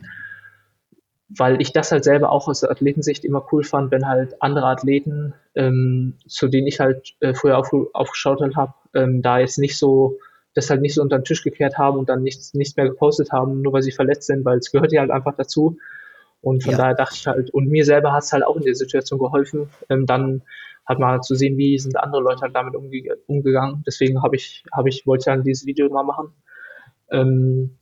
weil 1.38 1.62
ich 1.62 1.72
das 1.72 1.92
halt 1.92 2.04
selber 2.04 2.32
auch 2.32 2.48
aus 2.48 2.62
der 2.62 2.72
Athletensicht 2.72 3.24
immer 3.24 3.46
cool 3.52 3.64
fand, 3.64 3.92
wenn 3.92 4.08
halt 4.08 4.42
andere 4.42 4.68
Athleten, 4.68 5.34
ähm, 5.56 6.16
zu 6.28 6.48
denen 6.48 6.68
ich 6.68 6.80
halt 6.80 7.16
äh, 7.20 7.34
früher 7.34 7.58
auf, 7.58 7.72
aufgeschaut 7.94 8.42
habe, 8.56 8.74
ähm, 8.94 9.22
da 9.22 9.40
jetzt 9.40 9.58
nicht 9.58 9.78
so, 9.78 10.18
das 10.54 10.70
halt 10.70 10.82
nicht 10.82 10.96
so 10.96 11.02
unter 11.02 11.20
den 11.20 11.24
Tisch 11.26 11.44
gekehrt 11.44 11.78
haben 11.78 11.98
und 11.98 12.10
dann 12.10 12.24
nichts, 12.24 12.54
nichts 12.54 12.76
mehr 12.76 12.88
gepostet 12.88 13.32
haben, 13.32 13.62
nur 13.62 13.74
weil 13.74 13.82
sie 13.82 13.92
verletzt 13.92 14.28
sind, 14.28 14.44
weil 14.44 14.58
es 14.58 14.72
gehört 14.72 14.92
ja 14.92 15.02
halt 15.02 15.12
einfach 15.12 15.36
dazu. 15.36 15.78
Und 16.42 16.64
von 16.64 16.72
ja. 16.72 16.78
daher 16.78 16.96
dachte 16.96 17.16
ich 17.16 17.28
halt, 17.28 17.52
und 17.52 17.68
mir 17.68 17.86
selber 17.86 18.14
hat 18.14 18.24
es 18.24 18.34
halt 18.34 18.44
auch 18.44 18.58
in 18.58 18.64
der 18.64 18.76
Situation 18.76 19.20
geholfen, 19.20 19.70
ähm, 19.90 20.06
dann 20.06 20.42
halt 20.88 21.00
mal 21.00 21.22
zu 21.22 21.36
sehen, 21.36 21.58
wie 21.58 21.78
sind 21.78 21.98
andere 21.98 22.22
Leute 22.22 22.42
halt 22.42 22.56
damit 22.56 22.76
umge 22.76 23.16
umgegangen. 23.28 23.84
Deswegen 23.86 24.22
habe 24.24 24.36
ich, 24.36 24.64
habe 24.74 24.90
ich, 24.90 25.06
wollte 25.06 25.22
ich 25.22 25.26
dann 25.26 25.44
dieses 25.44 25.66
Video 25.66 25.88
mal 25.90 26.04
machen. 26.04 26.34
Ähm, 27.12 27.78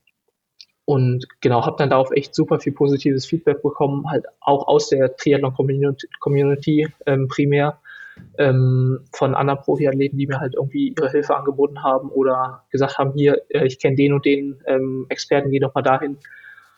und 0.89 1.27
genau, 1.39 1.67
habe 1.67 1.75
dann 1.77 1.91
darauf 1.91 2.09
echt 2.09 2.33
super 2.33 2.59
viel 2.59 2.73
positives 2.73 3.27
Feedback 3.27 3.61
bekommen, 3.61 4.09
halt 4.09 4.25
auch 4.39 4.67
aus 4.67 4.89
der 4.89 5.15
Triathlon-Community 5.15 6.87
ähm, 7.05 7.27
primär, 7.27 7.79
ähm, 8.39 9.01
von 9.13 9.35
anderen 9.35 9.59
Profiathleten, 9.59 10.17
die 10.17 10.25
mir 10.25 10.39
halt 10.39 10.55
irgendwie 10.55 10.95
ihre 10.97 11.11
Hilfe 11.11 11.37
angeboten 11.37 11.83
haben 11.83 12.09
oder 12.09 12.63
gesagt 12.71 12.97
haben, 12.97 13.13
hier, 13.13 13.39
äh, 13.49 13.67
ich 13.67 13.77
kenne 13.77 13.97
den 13.97 14.13
und 14.13 14.25
den 14.25 14.63
ähm, 14.65 15.05
Experten, 15.09 15.51
geh 15.51 15.59
doch 15.59 15.75
mal 15.75 15.83
dahin. 15.83 16.17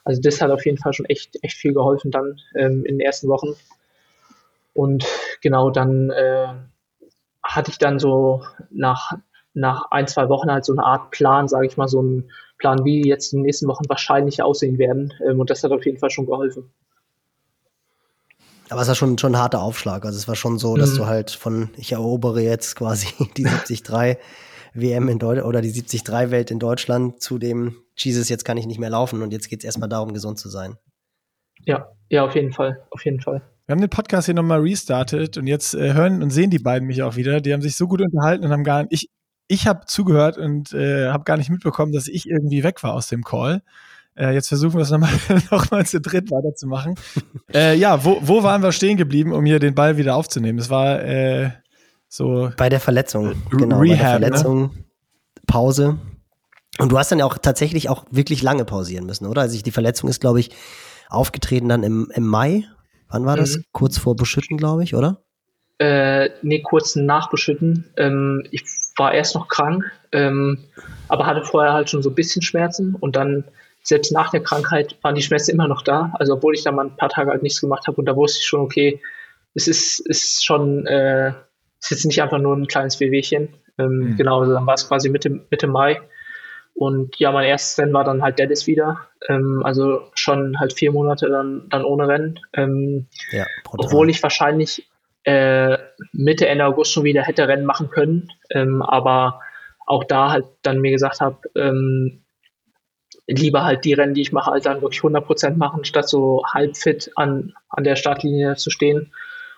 Also 0.03 0.21
das 0.21 0.41
hat 0.41 0.51
auf 0.51 0.65
jeden 0.65 0.77
Fall 0.77 0.91
schon 0.91 1.05
echt, 1.05 1.41
echt 1.41 1.55
viel 1.55 1.73
geholfen 1.73 2.11
dann 2.11 2.37
ähm, 2.55 2.83
in 2.83 2.97
den 2.97 2.99
ersten 2.99 3.29
Wochen. 3.29 3.53
Und 4.73 5.07
genau 5.39 5.69
dann 5.69 6.09
äh, 6.09 6.47
hatte 7.41 7.71
ich 7.71 7.77
dann 7.77 7.97
so 7.97 8.43
nach, 8.71 9.13
nach 9.53 9.91
ein, 9.91 10.07
zwei 10.07 10.29
Wochen 10.29 10.51
halt 10.51 10.65
so 10.65 10.73
eine 10.73 10.83
Art 10.83 11.11
Plan, 11.11 11.47
sage 11.47 11.67
ich 11.67 11.77
mal, 11.77 11.87
so 11.87 12.01
ein 12.01 12.31
Plan, 12.57 12.85
wie 12.85 13.07
jetzt 13.07 13.33
in 13.33 13.39
den 13.39 13.45
nächsten 13.45 13.67
Wochen 13.67 13.89
wahrscheinlich 13.89 14.41
aussehen 14.41 14.77
werden. 14.77 15.13
Ähm, 15.27 15.39
und 15.39 15.49
das 15.49 15.63
hat 15.63 15.71
auf 15.71 15.85
jeden 15.85 15.97
Fall 15.97 16.09
schon 16.09 16.25
geholfen. 16.25 16.71
Aber 18.69 18.81
es 18.81 18.87
war 18.87 18.95
schon, 18.95 19.17
schon 19.17 19.35
ein 19.35 19.41
harter 19.41 19.61
Aufschlag. 19.61 20.05
Also 20.05 20.17
es 20.17 20.29
war 20.29 20.35
schon 20.35 20.57
so, 20.57 20.77
dass 20.77 20.93
mhm. 20.93 20.97
du 20.97 21.05
halt 21.05 21.31
von, 21.31 21.69
ich 21.75 21.91
erobere 21.91 22.41
jetzt 22.41 22.75
quasi 22.77 23.07
die 23.37 23.43
73 23.43 24.17
WM 24.73 25.09
in 25.09 25.19
Deutschland 25.19 25.47
oder 25.47 25.61
die 25.61 25.73
73 25.73 26.31
Welt 26.31 26.51
in 26.51 26.59
Deutschland 26.59 27.21
zu 27.21 27.37
dem, 27.37 27.75
Jesus, 27.97 28.29
jetzt 28.29 28.45
kann 28.45 28.57
ich 28.57 28.65
nicht 28.65 28.79
mehr 28.79 28.89
laufen 28.89 29.21
und 29.21 29.33
jetzt 29.33 29.49
geht 29.49 29.59
es 29.59 29.65
erstmal 29.65 29.89
darum, 29.89 30.13
gesund 30.13 30.39
zu 30.39 30.47
sein. 30.47 30.77
Ja, 31.65 31.89
ja, 32.09 32.23
auf 32.25 32.35
jeden 32.35 32.53
Fall, 32.53 32.81
auf 32.91 33.03
jeden 33.03 33.19
Fall. 33.19 33.41
Wir 33.65 33.73
haben 33.73 33.81
den 33.81 33.89
Podcast 33.89 34.25
hier 34.25 34.35
nochmal 34.35 34.61
restartet 34.61 35.37
und 35.37 35.47
jetzt 35.47 35.75
äh, 35.75 35.93
hören 35.93 36.23
und 36.23 36.29
sehen 36.29 36.49
die 36.49 36.59
beiden 36.59 36.87
mich 36.87 37.03
auch 37.03 37.15
wieder. 37.15 37.41
Die 37.41 37.53
haben 37.53 37.61
sich 37.61 37.75
so 37.75 37.87
gut 37.87 38.01
unterhalten 38.01 38.45
und 38.45 38.51
haben 38.51 38.63
gar 38.63 38.83
nicht, 38.83 38.93
ich, 38.93 39.09
ich 39.47 39.67
habe 39.67 39.85
zugehört 39.85 40.37
und 40.37 40.73
äh, 40.73 41.09
habe 41.09 41.23
gar 41.23 41.37
nicht 41.37 41.49
mitbekommen, 41.49 41.91
dass 41.91 42.07
ich 42.07 42.29
irgendwie 42.29 42.63
weg 42.63 42.83
war 42.83 42.93
aus 42.93 43.07
dem 43.07 43.23
Call. 43.23 43.61
Äh, 44.15 44.33
jetzt 44.33 44.49
versuchen 44.49 44.75
wir 44.75 44.81
es 44.81 44.91
nochmal 44.91 45.11
noch 45.51 45.71
mal 45.71 45.85
zu 45.85 46.01
dritt 46.01 46.31
weiterzumachen. 46.31 46.95
äh, 47.53 47.75
ja, 47.75 48.03
wo, 48.03 48.19
wo 48.21 48.43
waren 48.43 48.61
wir 48.61 48.71
stehen 48.71 48.97
geblieben, 48.97 49.31
um 49.33 49.45
hier 49.45 49.59
den 49.59 49.75
Ball 49.75 49.97
wieder 49.97 50.15
aufzunehmen? 50.15 50.59
Es 50.59 50.69
war 50.69 51.03
äh, 51.03 51.51
so. 52.07 52.51
Bei 52.57 52.69
der 52.69 52.79
Verletzung. 52.79 53.41
Genau, 53.51 53.79
Rehab, 53.79 53.97
bei 53.97 54.19
der 54.19 54.19
ne? 54.19 54.37
Verletzung, 54.37 54.61
ne? 54.61 54.69
Pause. 55.47 55.97
Und 56.77 56.91
du 56.91 56.97
hast 56.97 57.11
dann 57.11 57.19
ja 57.19 57.25
auch 57.25 57.37
tatsächlich 57.37 57.89
auch 57.89 58.05
wirklich 58.11 58.41
lange 58.41 58.65
pausieren 58.65 59.05
müssen, 59.05 59.27
oder? 59.27 59.41
Also 59.41 59.61
die 59.61 59.71
Verletzung 59.71 60.09
ist, 60.09 60.21
glaube 60.21 60.39
ich, 60.39 60.51
aufgetreten 61.09 61.69
dann 61.69 61.83
im, 61.83 62.11
im 62.13 62.25
Mai. 62.25 62.65
Wann 63.09 63.25
war 63.25 63.35
das? 63.35 63.57
Mhm. 63.57 63.63
Kurz 63.71 63.97
vor 63.97 64.15
Beschütten, 64.15 64.57
glaube 64.57 64.83
ich, 64.83 64.95
oder? 64.95 65.21
Äh, 65.79 66.29
nee, 66.41 66.61
kurz 66.61 66.95
nach 66.95 67.29
Beschütten. 67.29 67.91
Ähm, 67.97 68.43
ich 68.51 68.63
war 69.01 69.13
erst 69.13 69.35
noch 69.35 69.47
krank, 69.47 69.91
ähm, 70.11 70.63
aber 71.07 71.25
hatte 71.25 71.43
vorher 71.43 71.73
halt 71.73 71.89
schon 71.89 72.03
so 72.03 72.09
ein 72.09 72.15
bisschen 72.15 72.41
Schmerzen 72.41 72.95
und 72.95 73.15
dann 73.15 73.45
selbst 73.83 74.11
nach 74.11 74.29
der 74.29 74.43
Krankheit 74.43 74.95
waren 75.01 75.15
die 75.15 75.23
Schmerzen 75.23 75.51
immer 75.51 75.67
noch 75.67 75.81
da. 75.81 76.13
Also 76.19 76.33
obwohl 76.33 76.53
ich 76.53 76.63
da 76.63 76.71
mal 76.71 76.85
ein 76.85 76.95
paar 76.95 77.09
Tage 77.09 77.31
halt 77.31 77.43
nichts 77.43 77.61
gemacht 77.61 77.87
habe 77.87 77.97
und 77.97 78.05
da 78.05 78.15
wusste 78.15 78.39
ich 78.39 78.45
schon, 78.45 78.61
okay, 78.61 79.01
es 79.53 79.67
ist, 79.67 79.99
ist 79.99 80.45
schon, 80.45 80.85
äh, 80.85 81.29
ist 81.79 81.91
jetzt 81.91 82.05
nicht 82.05 82.21
einfach 82.21 82.37
nur 82.37 82.55
ein 82.55 82.67
kleines 82.67 82.99
Wehwehchen. 82.99 83.49
Ähm, 83.77 84.11
mhm. 84.11 84.17
Genau, 84.17 84.41
also 84.41 84.53
dann 84.53 84.67
war 84.67 84.75
es 84.75 84.87
quasi 84.87 85.09
Mitte, 85.09 85.29
Mitte 85.49 85.67
Mai. 85.67 86.01
Und 86.73 87.17
ja, 87.19 87.31
mein 87.31 87.47
erstes 87.47 87.77
Rennen 87.79 87.93
war 87.93 88.03
dann 88.03 88.21
halt 88.21 88.39
Dallas 88.39 88.65
wieder. 88.67 89.07
Ähm, 89.27 89.61
also 89.63 90.09
schon 90.13 90.59
halt 90.59 90.73
vier 90.73 90.91
Monate 90.91 91.27
dann, 91.29 91.67
dann 91.69 91.83
ohne 91.83 92.07
Rennen. 92.07 92.39
Ähm, 92.53 93.07
ja, 93.31 93.45
obwohl 93.65 94.09
ich 94.09 94.23
wahrscheinlich 94.23 94.90
äh, 95.23 95.77
Mitte, 96.13 96.47
Ende 96.47 96.65
August 96.65 96.91
schon 96.91 97.03
wieder 97.03 97.23
hätte 97.23 97.47
Rennen 97.47 97.65
machen 97.65 97.89
können. 97.89 98.29
Ähm, 98.49 98.81
aber 98.81 99.41
auch 99.85 100.03
da 100.03 100.31
halt 100.31 100.45
dann 100.61 100.79
mir 100.79 100.91
gesagt 100.91 101.21
habe, 101.21 101.37
ähm, 101.55 102.21
lieber 103.27 103.63
halt 103.63 103.85
die 103.85 103.93
Rennen, 103.93 104.13
die 104.13 104.21
ich 104.21 104.31
mache, 104.31 104.51
halt 104.51 104.65
dann 104.65 104.81
wirklich 104.81 105.01
100% 105.01 105.55
machen, 105.57 105.85
statt 105.85 106.09
so 106.09 106.43
halb 106.45 106.77
fit 106.77 107.11
an, 107.15 107.53
an 107.69 107.83
der 107.83 107.95
Startlinie 107.95 108.55
zu 108.55 108.69
stehen. 108.69 109.11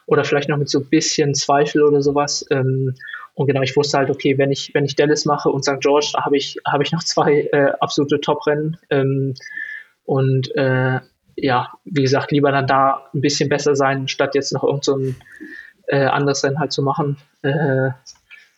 Oder 0.05 0.25
vielleicht 0.25 0.49
noch 0.49 0.57
mit 0.57 0.69
so 0.69 0.79
ein 0.79 0.89
bisschen 0.89 1.33
Zweifel 1.33 1.81
oder 1.83 2.01
sowas. 2.01 2.45
Ähm, 2.51 2.95
und 3.35 3.47
genau, 3.47 3.61
ich 3.61 3.75
wusste 3.75 3.97
halt, 3.97 4.09
okay, 4.09 4.37
wenn 4.37 4.51
ich, 4.51 4.73
wenn 4.73 4.85
ich 4.85 4.95
Dallas 4.95 5.25
mache 5.25 5.49
und 5.49 5.63
St. 5.63 5.79
George, 5.79 6.11
da 6.13 6.25
habe 6.25 6.37
ich, 6.37 6.57
habe 6.67 6.83
ich 6.83 6.91
noch 6.91 7.03
zwei 7.03 7.49
äh, 7.51 7.71
absolute 7.79 8.19
Top-Rennen. 8.19 8.77
Ähm, 8.89 9.33
und 10.05 10.53
äh, 10.55 10.99
ja, 11.35 11.71
wie 11.85 12.01
gesagt, 12.01 12.31
lieber 12.31 12.51
dann 12.51 12.67
da 12.67 13.05
ein 13.13 13.21
bisschen 13.21 13.49
besser 13.49 13.75
sein, 13.75 14.07
statt 14.07 14.35
jetzt 14.35 14.53
noch 14.53 14.63
irgend 14.63 14.85
so 14.85 14.95
ein 14.95 15.15
äh, 15.87 16.05
anderes 16.05 16.43
Rennen 16.43 16.59
halt 16.59 16.71
zu 16.71 16.81
machen. 16.81 17.17
Äh, 17.41 17.89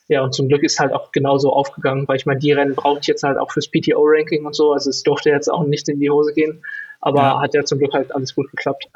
ja, 0.08 0.22
und 0.22 0.34
zum 0.34 0.48
Glück 0.48 0.64
ist 0.64 0.80
halt 0.80 0.94
auch 0.94 1.12
genauso 1.12 1.52
aufgegangen, 1.52 2.08
weil 2.08 2.18
ich 2.18 2.26
meine, 2.26 2.40
die 2.40 2.52
Rennen 2.52 2.76
brauche 2.76 3.00
ich 3.00 3.08
jetzt 3.08 3.24
halt 3.24 3.38
auch 3.38 3.52
fürs 3.52 3.68
PTO-Ranking 3.68 4.46
und 4.46 4.56
so. 4.56 4.74
Also 4.74 4.90
es 4.90 5.02
durfte 5.04 5.30
jetzt 5.30 5.50
auch 5.50 5.66
nicht 5.66 5.90
in 5.90 6.00
die 6.00 6.10
Hose 6.10 6.34
gehen, 6.34 6.64
aber 7.02 7.22
ja. 7.22 7.42
hat 7.42 7.54
ja 7.54 7.64
zum 7.64 7.80
Glück 7.80 7.94
halt 7.94 8.14
alles 8.14 8.36
gut 8.36 8.50
geklappt. 8.52 8.88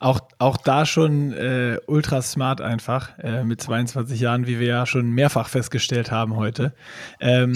Auch, 0.00 0.18
auch 0.38 0.56
da 0.56 0.84
schon 0.84 1.32
äh, 1.32 1.78
ultra 1.86 2.22
smart 2.22 2.60
einfach, 2.60 3.16
äh, 3.20 3.44
mit 3.44 3.60
22 3.60 4.18
Jahren, 4.18 4.48
wie 4.48 4.58
wir 4.58 4.66
ja 4.66 4.84
schon 4.84 5.12
mehrfach 5.12 5.48
festgestellt 5.48 6.10
haben 6.10 6.34
heute. 6.34 6.72
Ähm, 7.20 7.54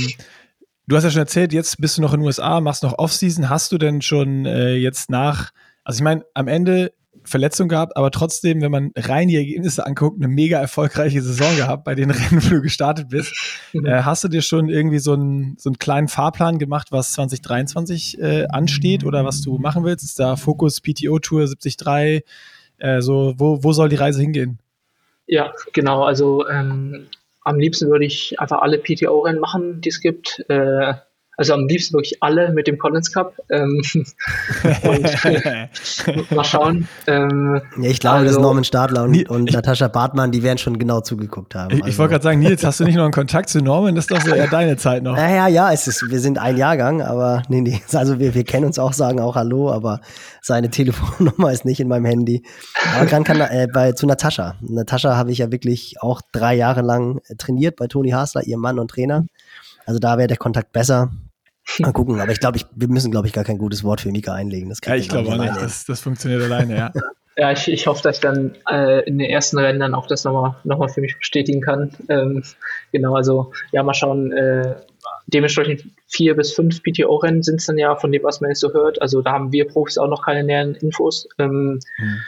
Du 0.88 0.94
hast 0.94 1.02
ja 1.02 1.10
schon 1.10 1.20
erzählt, 1.20 1.52
jetzt 1.52 1.80
bist 1.80 1.98
du 1.98 2.02
noch 2.02 2.14
in 2.14 2.20
den 2.20 2.26
USA, 2.26 2.60
machst 2.60 2.84
noch 2.84 2.98
Offseason. 2.98 3.50
Hast 3.50 3.72
du 3.72 3.78
denn 3.78 4.02
schon 4.02 4.46
äh, 4.46 4.74
jetzt 4.74 5.10
nach, 5.10 5.50
also 5.82 5.98
ich 5.98 6.04
meine, 6.04 6.24
am 6.32 6.46
Ende 6.46 6.92
Verletzung 7.24 7.68
gehabt, 7.68 7.96
aber 7.96 8.12
trotzdem, 8.12 8.60
wenn 8.60 8.70
man 8.70 8.92
rein 8.96 9.26
die 9.26 9.36
Ergebnisse 9.36 9.84
anguckt, 9.84 10.22
eine 10.22 10.28
mega 10.28 10.60
erfolgreiche 10.60 11.20
Saison 11.22 11.56
gehabt 11.56 11.82
bei 11.82 11.96
den 11.96 12.10
Rennen, 12.12 12.44
wo 12.44 12.48
du 12.50 12.62
gestartet 12.62 13.08
bist. 13.08 13.34
Mhm. 13.72 13.84
Äh, 13.84 14.02
hast 14.02 14.22
du 14.22 14.28
dir 14.28 14.42
schon 14.42 14.68
irgendwie 14.68 15.00
so 15.00 15.14
einen, 15.14 15.56
so 15.58 15.70
einen 15.70 15.78
kleinen 15.78 16.06
Fahrplan 16.06 16.58
gemacht, 16.58 16.92
was 16.92 17.12
2023 17.12 18.20
äh, 18.20 18.46
ansteht 18.46 19.04
oder 19.04 19.24
was 19.24 19.42
du 19.42 19.58
machen 19.58 19.84
willst? 19.84 20.04
Ist 20.04 20.20
da 20.20 20.36
Fokus 20.36 20.80
PTO 20.80 21.18
Tour 21.18 21.46
73? 21.46 22.22
Äh, 22.78 23.00
so, 23.00 23.34
wo, 23.38 23.64
wo 23.64 23.72
soll 23.72 23.88
die 23.88 23.96
Reise 23.96 24.20
hingehen? 24.20 24.60
Ja, 25.26 25.52
genau. 25.72 26.04
Also 26.04 26.48
ähm, 26.48 27.08
am 27.46 27.60
liebsten 27.60 27.88
würde 27.90 28.04
ich 28.04 28.40
einfach 28.40 28.60
alle 28.60 28.78
PTO-Rennen 28.78 29.38
machen, 29.38 29.80
die 29.80 29.90
es 29.90 30.00
gibt. 30.00 30.44
Äh, 30.48 30.94
Also 31.38 31.52
am 31.52 31.68
liebsten 31.68 31.94
wirklich 31.94 32.22
alle 32.22 32.50
mit 32.52 32.66
dem 32.66 32.78
Collins 32.78 33.12
Cup. 33.12 33.34
Ähm, 33.50 33.82
und 34.82 36.30
mal 36.30 36.44
schauen. 36.44 36.88
Ähm, 37.06 37.60
ja, 37.78 37.90
ich 37.90 38.00
glaube, 38.00 38.18
also, 38.18 38.34
dass 38.34 38.42
Norman 38.42 38.64
Stadler 38.64 39.04
und, 39.04 39.28
und 39.28 39.52
Natascha 39.52 39.88
Bartmann, 39.88 40.32
die 40.32 40.42
werden 40.42 40.56
schon 40.56 40.78
genau 40.78 41.02
zugeguckt 41.02 41.54
haben. 41.54 41.74
Ich, 41.74 41.82
also. 41.82 41.88
ich 41.90 41.98
wollte 41.98 42.12
gerade 42.12 42.24
sagen, 42.24 42.38
Nils, 42.38 42.64
hast 42.64 42.80
du 42.80 42.84
nicht 42.84 42.96
noch 42.96 43.04
einen 43.04 43.12
Kontakt 43.12 43.50
zu 43.50 43.60
Norman? 43.60 43.94
Das 43.94 44.04
ist 44.04 44.10
doch 44.12 44.20
so 44.22 44.34
eher 44.34 44.48
deine 44.48 44.78
Zeit 44.78 45.02
noch. 45.02 45.14
Naja, 45.14 45.46
ja, 45.48 45.70
es 45.72 45.86
ist, 45.86 46.08
wir 46.08 46.20
sind 46.20 46.38
ein 46.38 46.56
Jahrgang, 46.56 47.02
aber 47.02 47.42
nee, 47.48 47.60
nee. 47.60 47.82
Also 47.92 48.18
wir, 48.18 48.34
wir 48.34 48.44
kennen 48.44 48.66
uns 48.66 48.78
auch, 48.78 48.92
sagen 48.92 49.20
auch 49.20 49.36
Hallo, 49.36 49.70
aber 49.70 50.00
seine 50.40 50.70
Telefonnummer 50.70 51.52
ist 51.52 51.64
nicht 51.64 51.80
in 51.80 51.88
meinem 51.88 52.04
Handy. 52.06 52.44
Aber 52.96 53.06
dann 53.06 53.24
kann 53.24 53.40
äh, 53.40 53.68
bei 53.72 53.92
zu 53.92 54.06
Natascha. 54.06 54.56
Natascha 54.60 55.16
habe 55.16 55.32
ich 55.32 55.38
ja 55.38 55.52
wirklich 55.52 55.96
auch 56.00 56.22
drei 56.32 56.54
Jahre 56.54 56.80
lang 56.80 57.20
trainiert 57.36 57.76
bei 57.76 57.88
Toni 57.88 58.10
Hasler, 58.10 58.46
ihrem 58.46 58.60
Mann 58.60 58.78
und 58.78 58.90
Trainer. 58.90 59.26
Also 59.84 60.00
da 60.00 60.18
wäre 60.18 60.28
der 60.28 60.36
Kontakt 60.36 60.72
besser. 60.72 61.10
Mal 61.78 61.92
gucken, 61.92 62.20
aber 62.20 62.32
ich 62.32 62.40
glaube, 62.40 62.56
ich, 62.56 62.66
wir 62.74 62.88
müssen, 62.88 63.10
glaube 63.10 63.26
ich, 63.26 63.32
gar 63.32 63.44
kein 63.44 63.58
gutes 63.58 63.84
Wort 63.84 64.00
für 64.00 64.10
Mika 64.10 64.32
einlegen. 64.32 64.68
Das 64.68 64.80
ja, 64.84 64.94
ich 64.94 65.08
glaube 65.08 65.28
auch 65.28 65.36
nicht. 65.36 65.56
Das, 65.56 65.84
das 65.84 66.00
funktioniert 66.00 66.42
alleine, 66.42 66.76
ja. 66.76 66.92
Ja, 67.38 67.52
ich, 67.52 67.68
ich 67.68 67.86
hoffe, 67.86 68.02
dass 68.02 68.16
ich 68.16 68.22
dann 68.22 68.54
äh, 68.66 69.06
in 69.06 69.18
den 69.18 69.28
ersten 69.28 69.58
Rennen 69.58 69.78
dann 69.78 69.94
auch 69.94 70.06
das 70.06 70.24
nochmal 70.24 70.56
noch 70.64 70.78
mal 70.78 70.88
für 70.88 71.02
mich 71.02 71.18
bestätigen 71.18 71.60
kann. 71.60 71.90
Ähm, 72.08 72.42
genau, 72.92 73.14
also 73.14 73.52
ja, 73.72 73.82
mal 73.82 73.92
schauen. 73.92 74.32
Äh, 74.32 74.76
dementsprechend 75.26 75.84
vier 76.06 76.34
bis 76.34 76.54
fünf 76.54 76.82
PTO-Rennen 76.82 77.42
sind 77.42 77.60
es 77.60 77.66
dann 77.66 77.76
ja, 77.76 77.94
von 77.96 78.10
dem, 78.10 78.22
was 78.22 78.40
man 78.40 78.50
jetzt 78.50 78.60
so 78.60 78.72
hört. 78.72 79.02
Also 79.02 79.20
da 79.20 79.32
haben 79.32 79.52
wir 79.52 79.66
Profis 79.66 79.98
auch 79.98 80.08
noch 80.08 80.24
keine 80.24 80.44
näheren 80.44 80.76
Infos. 80.76 81.28
Ähm, 81.38 81.80
hm. 81.96 82.20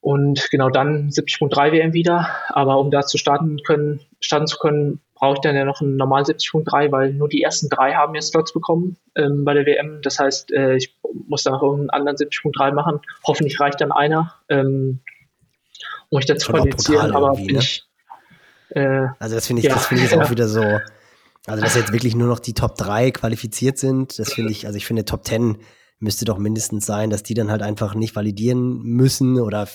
Und 0.00 0.50
genau 0.50 0.68
dann 0.68 1.10
70.3 1.10 1.70
WM 1.70 1.92
wieder. 1.92 2.28
Aber 2.48 2.80
um 2.80 2.90
da 2.90 3.02
zu 3.02 3.18
starten 3.18 3.58
können, 3.64 4.00
starten 4.18 4.48
zu 4.48 4.58
können, 4.58 5.00
brauche 5.18 5.34
ich 5.34 5.40
dann 5.40 5.56
ja 5.56 5.64
noch 5.64 5.80
einen 5.80 5.96
normalen 5.96 6.24
70.3, 6.24 6.92
weil 6.92 7.12
nur 7.12 7.28
die 7.28 7.42
ersten 7.42 7.68
drei 7.68 7.94
haben 7.94 8.14
jetzt 8.14 8.28
Slots 8.28 8.52
bekommen 8.52 8.96
ähm, 9.16 9.44
bei 9.44 9.54
der 9.54 9.66
WM. 9.66 10.00
Das 10.02 10.18
heißt, 10.18 10.52
äh, 10.52 10.76
ich 10.76 10.96
muss 11.26 11.42
dann 11.42 11.54
noch 11.54 11.62
einen 11.62 11.90
anderen 11.90 12.16
70.3 12.16 12.72
machen. 12.72 13.00
Hoffentlich 13.26 13.58
reicht 13.58 13.80
dann 13.80 13.90
einer, 13.90 14.34
ähm, 14.48 15.00
um 16.10 16.16
mich 16.16 16.26
da 16.26 16.36
zu 16.36 16.52
qualifizieren. 16.52 17.14
Aber 17.14 17.32
bin 17.32 17.46
ne? 17.46 17.58
ich, 17.58 17.84
äh, 18.70 19.06
also 19.18 19.34
das 19.34 19.46
finde 19.46 19.60
ich, 19.60 19.68
ja, 19.68 19.74
das 19.74 19.86
finde 19.86 20.04
ich 20.04 20.10
jetzt 20.10 20.20
auch 20.20 20.30
wieder 20.30 20.46
so. 20.46 20.62
Also 21.46 21.62
dass 21.62 21.74
jetzt 21.74 21.92
wirklich 21.92 22.14
nur 22.14 22.28
noch 22.28 22.40
die 22.40 22.54
Top 22.54 22.76
3 22.76 23.10
qualifiziert 23.10 23.78
sind, 23.78 24.18
das 24.18 24.34
finde 24.34 24.52
ich, 24.52 24.66
also 24.66 24.76
ich 24.76 24.86
finde 24.86 25.04
Top 25.04 25.24
10 25.24 25.58
müsste 25.98 26.26
doch 26.26 26.38
mindestens 26.38 26.86
sein, 26.86 27.10
dass 27.10 27.22
die 27.22 27.34
dann 27.34 27.50
halt 27.50 27.62
einfach 27.62 27.94
nicht 27.94 28.14
validieren 28.14 28.82
müssen 28.82 29.40
oder 29.40 29.66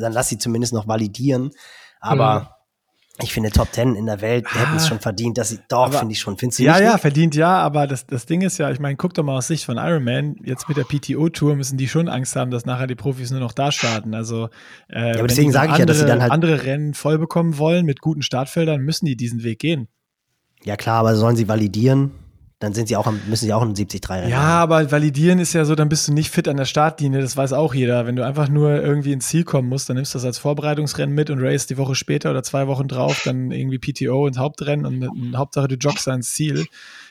dann 0.00 0.12
lass 0.12 0.28
sie 0.28 0.38
zumindest 0.38 0.72
noch 0.72 0.88
validieren. 0.88 1.50
Aber 2.00 2.40
mhm. 2.40 2.46
Ich 3.20 3.32
finde 3.32 3.50
Top 3.50 3.72
Ten 3.72 3.96
in 3.96 4.06
der 4.06 4.20
Welt 4.20 4.46
ah, 4.48 4.58
hätten 4.58 4.76
es 4.76 4.86
schon 4.86 5.00
verdient, 5.00 5.38
dass 5.38 5.48
sie 5.48 5.58
doch, 5.68 5.92
finde 5.92 6.12
ich 6.12 6.20
schon. 6.20 6.38
Findest 6.38 6.60
du? 6.60 6.64
Ja, 6.64 6.80
ja, 6.80 6.98
verdient 6.98 7.34
ja, 7.34 7.58
aber 7.58 7.86
das, 7.86 8.06
das 8.06 8.26
Ding 8.26 8.42
ist 8.42 8.58
ja, 8.58 8.70
ich 8.70 8.78
meine, 8.78 8.96
guck 8.96 9.14
doch 9.14 9.24
mal 9.24 9.36
aus 9.36 9.48
Sicht 9.48 9.64
von 9.64 9.76
Iron 9.76 10.04
Man, 10.04 10.36
jetzt 10.44 10.68
mit 10.68 10.76
der 10.76 10.84
PTO-Tour 10.84 11.56
müssen 11.56 11.76
die 11.76 11.88
schon 11.88 12.08
Angst 12.08 12.36
haben, 12.36 12.50
dass 12.50 12.64
nachher 12.64 12.86
die 12.86 12.94
Profis 12.94 13.30
nur 13.30 13.40
noch 13.40 13.52
da 13.52 13.72
starten. 13.72 14.14
Also 14.14 14.50
äh, 14.88 15.14
ja, 15.14 15.18
aber 15.18 15.26
deswegen 15.26 15.50
sage 15.50 15.72
ich 15.72 15.78
ja, 15.78 15.86
dass 15.86 15.98
sie 15.98 16.06
dann 16.06 16.22
halt 16.22 16.30
andere 16.30 16.64
Rennen 16.64 16.94
voll 16.94 17.18
bekommen 17.18 17.58
wollen 17.58 17.84
mit 17.84 18.00
guten 18.00 18.22
Startfeldern, 18.22 18.80
müssen 18.80 19.06
die 19.06 19.16
diesen 19.16 19.42
Weg 19.42 19.58
gehen. 19.58 19.88
Ja 20.62 20.76
klar, 20.76 21.00
aber 21.00 21.16
sollen 21.16 21.36
sie 21.36 21.48
validieren? 21.48 22.12
Dann 22.58 22.74
sind 22.74 22.88
sie 22.88 22.96
auch, 22.96 23.10
müssen 23.28 23.46
sie 23.46 23.52
auch 23.52 23.62
einen 23.62 23.76
70 23.76 24.08
rennen. 24.10 24.28
Ja, 24.28 24.60
aber 24.60 24.90
validieren 24.90 25.38
ist 25.38 25.52
ja 25.52 25.64
so, 25.64 25.76
dann 25.76 25.88
bist 25.88 26.08
du 26.08 26.12
nicht 26.12 26.30
fit 26.30 26.48
an 26.48 26.56
der 26.56 26.64
Startlinie, 26.64 27.20
das 27.20 27.36
weiß 27.36 27.52
auch 27.52 27.72
jeder. 27.72 28.06
Wenn 28.06 28.16
du 28.16 28.24
einfach 28.24 28.48
nur 28.48 28.82
irgendwie 28.82 29.12
ins 29.12 29.28
Ziel 29.28 29.44
kommen 29.44 29.68
musst, 29.68 29.88
dann 29.88 29.96
nimmst 29.96 30.14
du 30.14 30.18
das 30.18 30.24
als 30.24 30.38
Vorbereitungsrennen 30.38 31.14
mit 31.14 31.30
und 31.30 31.40
race 31.40 31.66
die 31.68 31.78
Woche 31.78 31.94
später 31.94 32.30
oder 32.30 32.42
zwei 32.42 32.66
Wochen 32.66 32.88
drauf, 32.88 33.22
dann 33.24 33.52
irgendwie 33.52 33.78
PTO 33.78 34.26
ins 34.26 34.38
Hauptrennen 34.38 34.86
und, 34.86 35.06
und 35.06 35.36
Hauptsache 35.36 35.68
du 35.68 35.76
joggst 35.76 36.08
ans 36.08 36.34
Ziel. 36.34 36.66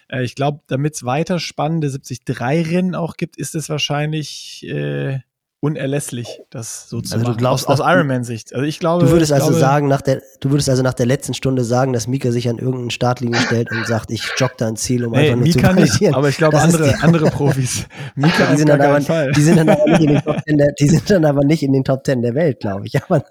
Äh, 0.09 0.23
ich 0.23 0.35
glaube, 0.35 0.61
damit 0.67 0.95
es 0.95 1.05
weiter 1.05 1.39
spannende 1.39 1.87
73-Rennen 1.87 2.95
auch 2.95 3.15
gibt, 3.15 3.37
ist 3.37 3.55
es 3.55 3.69
wahrscheinlich 3.69 4.65
äh, 4.67 5.19
unerlässlich, 5.59 6.41
das 6.51 6.87
so 6.87 7.01
zu 7.01 7.13
also 7.13 7.25
machen. 7.25 7.33
Du 7.33 7.39
glaubst, 7.39 7.67
aus, 7.67 7.79
aus 7.79 7.91
Ironman-Sicht. 7.91 8.53
Also 8.53 8.65
ich 8.65 8.79
glaube. 8.79 9.05
Du 9.05 9.11
würdest 9.11 9.31
also 9.31 9.47
glaube, 9.47 9.59
sagen, 9.59 9.87
nach 9.87 10.01
der, 10.01 10.21
du 10.39 10.51
würdest 10.51 10.69
also 10.69 10.83
nach 10.83 10.93
der 10.93 11.07
letzten 11.07 11.33
Stunde 11.33 11.63
sagen, 11.63 11.93
dass 11.93 12.07
Mika 12.07 12.31
sich 12.31 12.47
an 12.47 12.57
irgendeinen 12.57 12.91
Startlinie 12.91 13.39
stellt 13.41 13.71
und 13.71 13.85
sagt, 13.87 14.11
ich 14.11 14.23
jogge 14.37 14.53
da 14.57 14.67
ein 14.67 14.75
Ziel, 14.75 15.05
um 15.05 15.13
nee, 15.13 15.19
einfach 15.19 15.35
nur 15.35 15.43
Mika 15.45 15.73
zu 15.73 15.81
nicht, 15.81 16.15
aber 16.15 16.29
ich 16.29 16.37
glaube 16.37 16.59
andere, 16.59 16.95
andere 17.01 17.31
Profis. 17.31 17.85
Mika 18.15 18.51
die 18.51 18.57
sind, 18.57 18.69
dann 18.69 18.81
aber, 18.81 19.01
Fall. 19.01 19.31
die 19.31 19.41
sind 19.41 19.57
dann 19.57 19.69
aber 19.69 19.85
nicht 19.85 20.01
in 20.01 20.07
den 20.07 20.21
Top 20.23 20.45
Ten 20.45 20.57
der, 20.57 20.67
die 20.79 20.87
sind 20.87 21.09
dann 21.09 21.25
aber 21.25 21.43
nicht 21.43 21.63
in 21.63 21.73
den 21.73 21.83
Top 21.83 22.03
Ten 22.03 22.21
der 22.21 22.35
Welt, 22.35 22.59
glaube 22.59 22.85
ich. 22.85 22.97
Aber, 23.07 23.23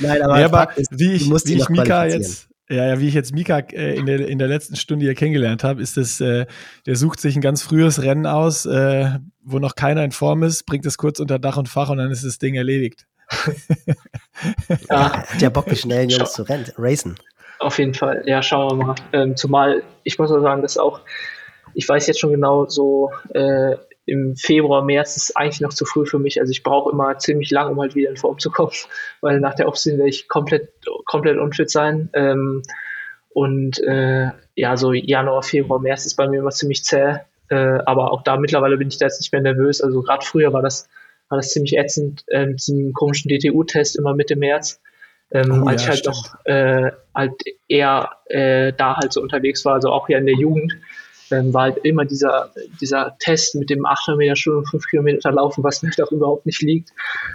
nein, 0.00 0.22
aber, 0.22 0.36
nee, 0.36 0.44
aber 0.44 0.76
ist, 0.76 0.88
wie 0.92 1.12
ich, 1.12 1.28
wie 1.28 1.54
ich 1.54 1.68
Mika 1.68 2.04
jetzt 2.04 2.48
ja, 2.68 2.86
ja, 2.86 3.00
wie 3.00 3.08
ich 3.08 3.14
jetzt 3.14 3.34
Mika 3.34 3.58
äh, 3.58 3.94
in, 3.96 4.06
der, 4.06 4.26
in 4.26 4.38
der 4.38 4.48
letzten 4.48 4.76
Stunde 4.76 5.04
hier 5.04 5.14
kennengelernt 5.14 5.64
habe, 5.64 5.82
ist 5.82 5.98
es, 5.98 6.20
äh, 6.20 6.46
der 6.86 6.96
sucht 6.96 7.20
sich 7.20 7.36
ein 7.36 7.42
ganz 7.42 7.62
frühes 7.62 8.02
Rennen 8.02 8.26
aus, 8.26 8.64
äh, 8.64 9.18
wo 9.42 9.58
noch 9.58 9.74
keiner 9.74 10.02
in 10.02 10.12
Form 10.12 10.42
ist, 10.42 10.64
bringt 10.64 10.86
es 10.86 10.96
kurz 10.96 11.20
unter 11.20 11.38
Dach 11.38 11.58
und 11.58 11.68
Fach 11.68 11.90
und 11.90 11.98
dann 11.98 12.10
ist 12.10 12.24
das 12.24 12.38
Ding 12.38 12.54
erledigt. 12.54 13.06
ja, 14.90 15.24
der 15.40 15.50
Bock, 15.50 15.66
die 15.66 15.76
schnellen 15.76 16.08
Jungs 16.08 16.32
zu 16.32 16.42
rennen, 16.42 16.66
racen. 16.78 17.16
Auf 17.58 17.78
jeden 17.78 17.94
Fall, 17.94 18.22
ja, 18.26 18.42
schauen 18.42 18.78
wir 18.78 18.86
mal. 18.86 18.94
Ähm, 19.12 19.36
zumal, 19.36 19.82
ich 20.02 20.18
muss 20.18 20.30
auch 20.30 20.40
sagen, 20.40 20.62
dass 20.62 20.78
auch, 20.78 21.00
ich 21.74 21.88
weiß 21.88 22.06
jetzt 22.06 22.20
schon 22.20 22.32
genau 22.32 22.66
so, 22.66 23.10
äh, 23.34 23.76
im 24.06 24.36
Februar, 24.36 24.84
März 24.84 25.16
ist 25.16 25.36
eigentlich 25.36 25.60
noch 25.60 25.72
zu 25.72 25.84
früh 25.84 26.04
für 26.06 26.18
mich. 26.18 26.40
Also 26.40 26.50
ich 26.50 26.62
brauche 26.62 26.92
immer 26.92 27.18
ziemlich 27.18 27.50
lang, 27.50 27.72
um 27.72 27.80
halt 27.80 27.94
wieder 27.94 28.10
in 28.10 28.16
Form 28.16 28.38
zu 28.38 28.50
kommen, 28.50 28.72
weil 29.20 29.40
nach 29.40 29.54
der 29.54 29.68
Offseason 29.68 29.98
werde 29.98 30.10
ich 30.10 30.28
komplett, 30.28 30.70
komplett 31.06 31.38
unfit 31.38 31.70
sein. 31.70 32.10
Ähm, 32.12 32.62
und 33.30 33.82
äh, 33.82 34.30
ja, 34.54 34.76
so 34.76 34.92
Januar, 34.92 35.42
Februar, 35.42 35.80
März 35.80 36.06
ist 36.06 36.14
bei 36.14 36.28
mir 36.28 36.40
immer 36.40 36.50
ziemlich 36.50 36.84
zäh. 36.84 37.16
Äh, 37.48 37.78
aber 37.84 38.12
auch 38.12 38.22
da 38.22 38.36
mittlerweile 38.36 38.76
bin 38.76 38.88
ich 38.88 38.98
da 38.98 39.06
jetzt 39.06 39.20
nicht 39.20 39.32
mehr 39.32 39.42
nervös. 39.42 39.80
Also 39.80 40.02
gerade 40.02 40.24
früher 40.24 40.52
war 40.52 40.62
das, 40.62 40.88
war 41.28 41.36
das 41.36 41.50
ziemlich 41.50 41.76
ätzend, 41.76 42.24
äh, 42.28 42.46
mit 42.46 42.60
diesem 42.60 42.92
komischen 42.92 43.28
DTU-Test 43.28 43.96
immer 43.96 44.14
Mitte 44.14 44.36
März. 44.36 44.80
Ähm, 45.30 45.64
oh, 45.64 45.66
als 45.66 45.82
ja, 45.82 45.86
ich 45.86 45.88
halt 45.88 45.98
stimmt. 45.98 46.16
noch 46.16 46.46
äh, 46.46 46.92
halt 47.14 47.42
eher 47.66 48.10
äh, 48.26 48.72
da 48.72 48.96
halt 48.96 49.12
so 49.12 49.20
unterwegs 49.20 49.64
war, 49.64 49.74
also 49.74 49.90
auch 49.90 50.08
ja 50.08 50.18
in 50.18 50.26
der 50.26 50.36
Jugend 50.36 50.74
ähm, 51.30 51.52
war 51.54 51.62
halt 51.62 51.78
immer 51.84 52.04
dieser, 52.04 52.52
dieser 52.80 53.16
Test 53.18 53.54
mit 53.54 53.70
dem 53.70 53.86
800 53.86 54.18
Meter 54.18 54.36
Schwimmen, 54.36 54.66
5 54.66 54.86
Kilometer 54.88 55.32
Laufen, 55.32 55.64
was 55.64 55.82
mir 55.82 55.90
auch 56.02 56.12
überhaupt 56.12 56.46
nicht 56.46 56.62
liegt, 56.62 56.90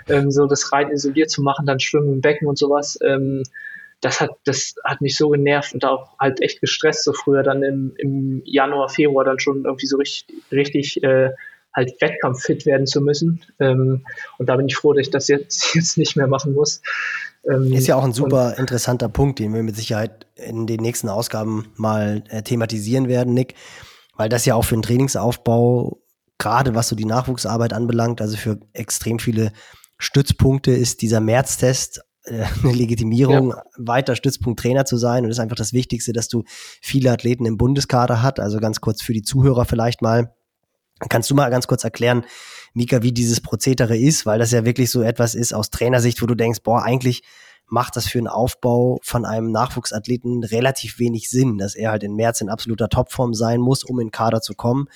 ähm, 0.08 0.32
so 0.32 0.46
das 0.46 0.72
rein 0.72 0.92
isoliert 0.92 1.30
zu 1.30 1.42
machen, 1.42 1.66
dann 1.66 1.80
Schwimmen 1.80 2.14
im 2.14 2.22
Becken 2.22 2.48
und 2.48 2.58
sowas. 2.58 2.98
Ähm, 3.06 3.44
das 4.02 4.22
hat, 4.22 4.32
das 4.46 4.76
hat 4.86 5.02
mich 5.02 5.18
so 5.18 5.30
genervt 5.30 5.74
und 5.74 5.84
auch 5.84 6.18
halt 6.20 6.42
echt 6.42 6.62
gestresst, 6.62 7.04
so 7.04 7.14
früher 7.14 7.44
dann 7.44 7.64
im, 7.64 7.94
im 7.98 8.42
Januar, 8.46 8.90
Februar 8.90 9.26
dann 9.26 9.40
schon 9.40 9.66
irgendwie 9.66 9.88
so 9.88 9.98
richtig, 9.98 10.36
richtig 10.52 11.04
äh, 11.04 11.32
halt 11.74 12.02
wettkampffit 12.02 12.66
werden 12.66 12.88
zu 12.88 13.02
müssen. 13.02 13.42
Ähm, 13.60 14.06
und 14.38 14.48
da 14.48 14.56
bin 14.56 14.68
ich 14.68 14.76
froh, 14.76 14.94
dass 14.94 15.08
ich 15.08 15.12
das 15.12 15.28
jetzt, 15.28 15.76
jetzt 15.76 15.98
nicht 15.98 16.16
mehr 16.16 16.28
machen 16.28 16.54
muss. 16.54 16.82
Ähm, 17.50 17.72
ist 17.74 17.88
ja 17.88 17.96
auch 17.96 18.04
ein 18.04 18.14
super 18.14 18.58
interessanter 18.58 19.10
Punkt, 19.10 19.40
den 19.40 19.54
wir 19.54 19.64
mit 19.64 19.76
Sicherheit 19.76 20.28
in 20.36 20.68
den 20.68 20.82
nächsten 20.82 21.10
Ausgaben 21.10 21.68
mal 21.76 22.24
äh, 22.30 22.42
thematisieren 22.42 23.08
werden, 23.08 23.34
Nick 23.34 23.56
weil 24.20 24.28
das 24.28 24.46
ja 24.46 24.54
auch 24.56 24.64
für 24.64 24.76
den 24.76 24.82
Trainingsaufbau, 24.82 26.04
gerade 26.38 26.76
was 26.76 26.90
so 26.90 26.96
die 26.98 27.06
Nachwuchsarbeit 27.06 27.72
anbelangt, 27.72 28.20
also 28.20 28.36
für 28.36 28.60
extrem 28.74 29.18
viele 29.18 29.54
Stützpunkte 29.98 30.72
ist 30.72 31.02
dieser 31.02 31.22
Märztest 31.22 32.02
äh, 32.26 32.44
eine 32.64 32.74
Legitimierung, 32.74 33.52
ja. 33.52 33.64
weiter 33.78 34.18
Stützpunkt 34.18 34.60
Trainer 34.60 34.84
zu 34.84 34.98
sein. 34.98 35.24
Und 35.24 35.30
das 35.30 35.38
ist 35.38 35.42
einfach 35.42 35.56
das 35.56 35.72
Wichtigste, 35.72 36.12
dass 36.12 36.28
du 36.28 36.44
viele 36.82 37.14
Athleten 37.14 37.46
im 37.46 37.58
Bundeskader 37.58 38.22
hat. 38.22 38.42
Also 38.42 38.60
ganz 38.60 38.82
kurz 38.82 39.02
für 39.02 39.14
die 39.14 39.22
Zuhörer 39.22 39.64
vielleicht 39.64 40.02
mal. 40.02 40.36
Kannst 41.08 41.32
du 41.32 41.36
mal 41.36 41.50
ganz 41.50 41.68
kurz 41.68 41.86
erklären, 41.86 42.26
Mika, 42.74 43.02
wie 43.02 43.12
dieses 43.12 43.42
Prozedere 43.42 43.98
ist, 43.98 44.26
weil 44.26 44.40
das 44.40 44.52
ja 44.52 44.66
wirklich 44.66 44.92
so 44.92 45.02
etwas 45.02 45.36
ist 45.36 45.54
aus 45.54 45.70
Trainersicht, 45.70 46.22
wo 46.22 46.26
du 46.26 46.36
denkst, 46.36 46.62
boah, 46.64 46.84
eigentlich 46.84 47.24
macht 47.68 47.96
das 47.96 48.08
für 48.08 48.18
einen 48.18 48.28
Aufbau 48.28 49.00
von 49.04 49.26
einem 49.26 49.52
Nachwuchsathleten 49.52 50.44
relativ 50.44 51.00
wenig 51.00 51.30
Sinn, 51.30 51.58
dass 51.58 51.76
er 51.76 51.92
halt 51.92 52.04
im 52.04 52.16
März 52.16 52.42
in 52.42 52.50
absoluter 52.50 52.90
Topform 52.90 53.34
sein 53.34 53.62
muss, 53.62 53.84
um 53.84 54.00
in 54.00 54.08
den 54.08 54.12
Kader 54.12 54.42
zu 54.42 54.54
kommen. 54.54 54.88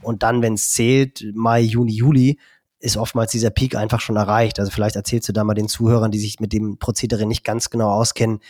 Und 0.00 0.22
dann, 0.22 0.42
wenn 0.42 0.54
es 0.54 0.70
zählt, 0.70 1.24
Mai, 1.34 1.60
Juni, 1.60 1.92
Juli, 1.92 2.38
ist 2.78 2.96
oftmals 2.96 3.30
dieser 3.30 3.50
Peak 3.50 3.76
einfach 3.76 4.00
schon 4.00 4.16
erreicht. 4.16 4.58
Also 4.58 4.72
vielleicht 4.72 4.96
erzählst 4.96 5.28
du 5.28 5.32
da 5.32 5.44
mal 5.44 5.54
den 5.54 5.68
Zuhörern, 5.68 6.10
die 6.10 6.18
sich 6.18 6.40
mit 6.40 6.52
dem 6.52 6.78
Prozedere 6.78 7.26
nicht 7.26 7.44
ganz 7.44 7.70
genau 7.70 7.90
auskennen, 7.90 8.40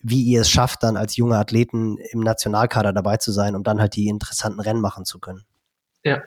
wie 0.00 0.22
ihr 0.22 0.42
es 0.42 0.50
schafft, 0.50 0.82
dann 0.82 0.96
als 0.96 1.16
junge 1.16 1.36
Athleten 1.36 1.96
im 2.10 2.20
Nationalkader 2.20 2.92
dabei 2.92 3.16
zu 3.16 3.32
sein, 3.32 3.54
um 3.54 3.62
dann 3.62 3.80
halt 3.80 3.96
die 3.96 4.08
interessanten 4.08 4.60
Rennen 4.60 4.80
machen 4.80 5.04
zu 5.04 5.18
können. 5.18 5.44
Ja, 6.02 6.22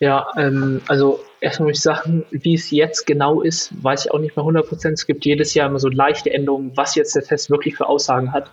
ja, 0.00 0.26
ähm, 0.36 0.80
also 0.88 1.20
erstmal 1.40 1.68
muss 1.68 1.78
ich 1.78 1.82
sagen, 1.82 2.24
wie 2.30 2.54
es 2.54 2.70
jetzt 2.70 3.06
genau 3.06 3.42
ist, 3.42 3.70
weiß 3.82 4.06
ich 4.06 4.10
auch 4.10 4.18
nicht 4.18 4.36
mehr 4.36 4.44
100% 4.44 4.92
Es 4.92 5.06
gibt 5.06 5.24
jedes 5.24 5.54
Jahr 5.54 5.68
immer 5.68 5.78
so 5.78 5.88
leichte 5.88 6.30
Änderungen, 6.30 6.76
was 6.76 6.94
jetzt 6.94 7.14
der 7.14 7.22
Test 7.22 7.50
wirklich 7.50 7.76
für 7.76 7.86
Aussagen 7.86 8.32
hat. 8.32 8.52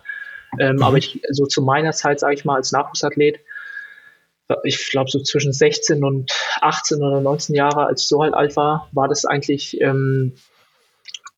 Ähm, 0.58 0.76
mhm. 0.76 0.82
Aber 0.82 0.96
ich, 0.96 1.20
so 1.30 1.46
zu 1.46 1.62
meiner 1.62 1.92
Zeit, 1.92 2.20
sage 2.20 2.34
ich 2.34 2.44
mal, 2.44 2.56
als 2.56 2.72
Nachwuchsathlet, 2.72 3.40
ich 4.62 4.90
glaube 4.90 5.10
so 5.10 5.20
zwischen 5.20 5.52
16 5.52 6.04
und 6.04 6.32
18 6.60 7.02
oder 7.02 7.20
19 7.20 7.56
Jahre, 7.56 7.86
als 7.86 8.02
ich 8.02 8.08
so 8.08 8.22
halt 8.22 8.34
alt 8.34 8.56
war, 8.56 8.88
war 8.92 9.08
das 9.08 9.24
eigentlich 9.24 9.80
ähm, 9.80 10.34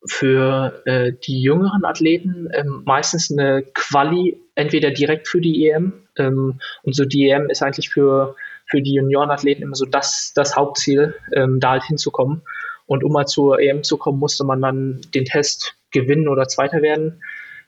für 0.07 0.83
äh, 0.85 1.13
die 1.13 1.41
jüngeren 1.41 1.85
Athleten 1.85 2.49
ähm, 2.53 2.83
meistens 2.85 3.31
eine 3.31 3.63
Quali, 3.63 4.41
entweder 4.55 4.91
direkt 4.91 5.27
für 5.27 5.41
die 5.41 5.69
EM. 5.69 5.93
Ähm, 6.17 6.61
und 6.83 6.95
so 6.95 7.05
die 7.05 7.29
EM 7.29 7.49
ist 7.49 7.63
eigentlich 7.63 7.89
für, 7.89 8.37
für 8.69 8.83
die 8.83 8.95
Juniorenathleten 8.95 9.63
immer 9.63 9.75
so 9.75 9.87
das, 9.87 10.33
das 10.35 10.57
Hauptziel, 10.57 11.15
ähm, 11.35 11.61
da 11.61 11.73
halt 11.73 11.85
hinzukommen. 11.85 12.43
Und 12.87 13.05
um 13.05 13.13
mal 13.13 13.27
zur 13.27 13.61
EM 13.61 13.83
zu 13.83 13.99
kommen, 13.99 14.19
musste 14.19 14.45
man 14.45 14.63
dann 14.63 15.01
den 15.15 15.25
Test 15.25 15.77
gewinnen 15.91 16.29
oder 16.29 16.49
Zweiter 16.49 16.83
werden. 16.83 17.23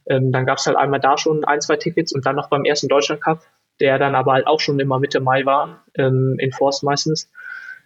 Ähm, 0.07 0.33
dann 0.33 0.47
gab 0.47 0.59
es 0.59 0.67
halt 0.67 0.77
einmal 0.77 1.01
da 1.01 1.19
schon 1.19 1.45
ein, 1.45 1.61
zwei 1.61 1.77
Tickets 1.77 2.13
und 2.13 2.25
dann 2.27 2.37
noch 2.37 2.49
beim 2.49 2.65
ersten 2.65 2.89
Deutschland 2.89 3.23
Cup, 3.23 3.43
der 3.81 3.99
dann 3.99 4.15
aber 4.15 4.33
halt 4.33 4.47
auch 4.47 4.61
schon 4.61 4.81
immer 4.81 4.99
Mitte 4.99 5.21
Mai 5.21 5.45
war, 5.45 5.85
ähm, 5.95 6.37
in 6.39 6.53
Forst 6.53 6.83
meistens, 6.83 7.31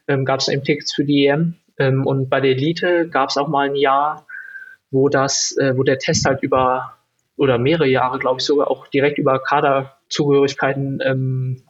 ähm, 0.07 0.25
gab 0.25 0.41
es 0.41 0.49
eben 0.49 0.63
Tickets 0.63 0.95
für 0.95 1.05
die 1.05 1.27
EM. 1.27 1.57
Ähm, 1.79 2.07
und 2.07 2.31
bei 2.31 2.41
der 2.41 2.53
Elite 2.53 3.09
gab 3.09 3.31
es 3.31 3.37
auch 3.37 3.49
mal 3.49 3.69
ein 3.69 3.77
Jahr, 3.77 4.27
wo 4.91 5.09
das, 5.09 5.57
äh, 5.59 5.77
wo 5.77 5.83
der 5.83 5.99
Test 5.99 6.25
halt 6.25 6.43
über 6.43 6.95
oder 7.37 7.59
mehrere 7.59 7.89
Jahre, 7.89 8.21
glaube 8.21 8.39
ich, 8.39 8.47
sogar 8.47 8.71
auch 8.71 8.87
direkt 8.87 9.19
über 9.19 9.41
Kaderzugehörigkeiten 9.41 11.01
ähm, 11.05 11.64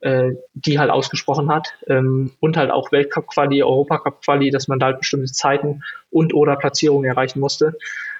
äh, 0.00 0.30
die 0.54 0.78
halt 0.78 0.90
ausgesprochen 0.90 1.50
hat 1.52 1.74
ähm, 1.86 2.32
und 2.40 2.56
halt 2.56 2.70
auch 2.70 2.90
Weltcup-Quali, 2.92 3.62
Europacup-Quali, 3.62 4.50
dass 4.50 4.68
man 4.68 4.78
da 4.78 4.86
halt 4.86 4.98
bestimmte 4.98 5.30
Zeiten 5.32 5.82
und 6.10 6.34
oder 6.34 6.56
Platzierungen 6.56 7.08
erreichen 7.08 7.40
musste. 7.40 7.76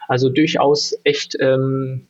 Also 0.08 0.28
durchaus 0.28 0.94
echt, 1.04 1.36
ähm, 1.40 2.08